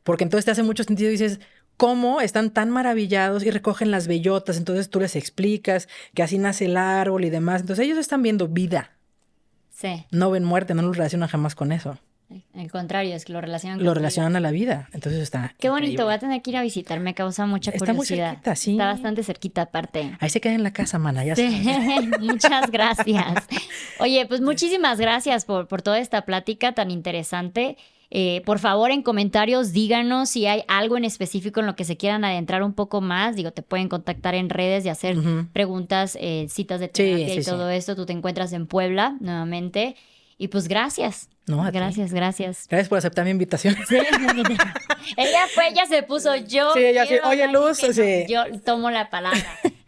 Porque 0.05 0.24
entonces 0.24 0.44
te 0.44 0.51
hace 0.51 0.62
mucho 0.62 0.85
sentido 0.85 1.10
y 1.10 1.12
dices, 1.12 1.40
cómo 1.78 2.20
están 2.20 2.51
tan 2.51 2.70
maravillados 2.70 3.44
y 3.44 3.51
recogen 3.51 3.90
las 3.90 4.06
bellotas. 4.06 4.59
Entonces 4.59 4.90
tú 4.90 5.01
les 5.01 5.16
explicas 5.16 5.89
que 6.12 6.22
así 6.22 6.36
nace 6.36 6.66
el 6.66 6.76
árbol 6.76 7.24
y 7.24 7.30
demás. 7.30 7.62
Entonces 7.62 7.85
ellos 7.85 7.98
están 7.98 8.22
viendo 8.22 8.48
vida. 8.48 8.93
Sí. 9.70 10.05
No 10.10 10.30
ven 10.30 10.44
muerte, 10.44 10.74
no 10.74 10.82
lo 10.82 10.93
relacionan 10.93 11.28
jamás 11.28 11.55
con 11.55 11.72
eso. 11.72 11.98
Al 12.55 12.71
contrario, 12.71 13.15
es 13.15 13.25
que 13.25 13.33
lo 13.33 13.41
relacionan 13.41 13.79
con 13.79 13.87
Lo 13.87 13.95
relacionan 13.95 14.37
a 14.37 14.41
la 14.41 14.51
vida. 14.51 14.89
Entonces 14.93 15.23
está. 15.23 15.55
Qué 15.59 15.71
bonito, 15.71 16.05
voy 16.05 16.15
a 16.15 16.19
tener 16.19 16.43
que 16.43 16.51
ir 16.51 16.57
a 16.59 16.63
visitar, 16.63 17.01
me 17.01 17.15
causa 17.15 17.47
mucha 17.47 17.73
curiosidad. 17.73 17.89
Está 17.91 17.95
muy 17.95 18.07
cerquita, 18.07 18.57
sí. 18.57 18.73
Está 18.73 18.87
bastante 18.87 19.23
cerquita, 19.23 19.63
aparte. 19.63 20.17
Ahí 20.21 20.29
se 20.29 20.41
queda 20.41 20.55
en 20.55 20.63
la 20.63 20.73
casa, 20.73 20.99
mana, 20.99 21.25
ya 21.25 21.37
sí. 21.37 21.67
Muchas 22.21 22.71
gracias. 22.71 23.47
Oye, 23.99 24.27
pues 24.27 24.41
muchísimas 24.41 24.99
gracias 25.01 25.45
por, 25.45 25.69
por 25.69 25.81
toda 25.81 25.99
esta 25.99 26.23
plática 26.23 26.73
tan 26.73 26.91
interesante. 26.91 27.77
Eh, 28.11 28.43
por 28.47 28.59
favor, 28.59 28.91
en 28.91 29.03
comentarios 29.03 29.73
díganos 29.73 30.31
si 30.31 30.47
hay 30.47 30.65
algo 30.67 30.97
en 30.97 31.05
específico 31.05 31.61
en 31.61 31.67
lo 31.67 31.77
que 31.77 31.85
se 31.85 31.97
quieran 31.97 32.25
adentrar 32.25 32.63
un 32.63 32.73
poco 32.73 33.01
más. 33.01 33.37
Digo, 33.37 33.53
te 33.53 33.63
pueden 33.63 33.89
contactar 33.89 34.35
en 34.35 34.49
redes 34.49 34.85
y 34.87 34.89
hacer 34.89 35.17
preguntas, 35.53 36.17
eh, 36.21 36.47
citas 36.49 36.81
de 36.81 36.89
terapia 36.89 37.35
y 37.35 37.43
todo 37.43 37.69
esto. 37.71 37.97
Tú 37.97 38.07
te 38.07 38.13
encuentras 38.13 38.53
en 38.53 38.67
Puebla 38.67 39.17
nuevamente. 39.21 39.97
Y 40.39 40.49
pues 40.49 40.69
gracias. 40.69 41.29
No, 41.49 41.69
gracias, 41.73 42.12
gracias. 42.12 42.66
Gracias 42.69 42.89
por 42.89 42.99
aceptar 42.99 43.25
mi 43.25 43.31
invitación. 43.31 43.75
ella 45.16 45.47
fue, 45.55 45.69
ella 45.69 45.87
se 45.87 46.03
puso 46.03 46.37
yo. 46.37 46.75
Sí, 46.75 46.85
ella 46.85 47.07
sí. 47.07 47.15
Oye, 47.25 47.49
Luz, 47.49 47.79
sí. 47.79 48.27
Yo 48.29 48.45
tomo 48.65 48.91
la 48.91 49.09
palabra. 49.09 49.41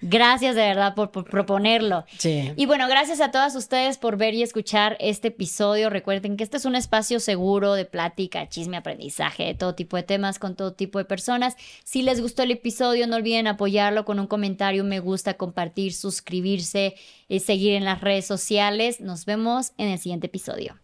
Gracias 0.02 0.54
de 0.54 0.62
verdad 0.62 0.94
por, 0.94 1.10
proponerlo. 1.10 2.06
Sí. 2.16 2.52
Y 2.56 2.64
bueno, 2.64 2.88
gracias 2.88 3.20
a 3.20 3.30
todas 3.30 3.54
ustedes 3.54 3.98
por 3.98 4.16
ver 4.16 4.32
y 4.32 4.42
escuchar 4.42 4.96
este 4.98 5.28
episodio. 5.28 5.90
Recuerden 5.90 6.38
que 6.38 6.44
este 6.44 6.56
es 6.56 6.64
un 6.64 6.74
espacio 6.74 7.20
seguro 7.20 7.74
de 7.74 7.84
plática, 7.84 8.48
chisme, 8.48 8.78
aprendizaje, 8.78 9.44
de 9.44 9.54
todo 9.54 9.74
tipo 9.74 9.98
de 9.98 10.02
temas 10.02 10.38
con 10.38 10.56
todo 10.56 10.72
tipo 10.72 10.98
de 10.98 11.04
personas. 11.04 11.56
Si 11.84 12.00
les 12.00 12.22
gustó 12.22 12.42
el 12.42 12.52
episodio, 12.52 13.06
no 13.06 13.16
olviden 13.16 13.46
apoyarlo 13.46 14.06
con 14.06 14.18
un 14.18 14.26
comentario, 14.26 14.84
me 14.84 15.00
gusta, 15.00 15.34
compartir, 15.34 15.92
suscribirse, 15.92 16.94
y 17.28 17.36
eh, 17.36 17.40
seguir 17.40 17.74
en 17.74 17.84
las 17.84 18.00
redes 18.00 18.26
sociales. 18.26 19.00
Nos 19.00 19.26
vemos 19.26 19.72
en 19.76 19.88
el 19.88 19.98
siguiente 19.98 20.28
episodio. 20.28 20.76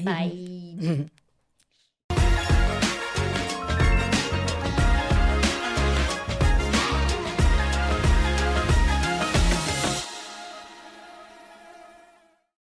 い。 0.22 1.12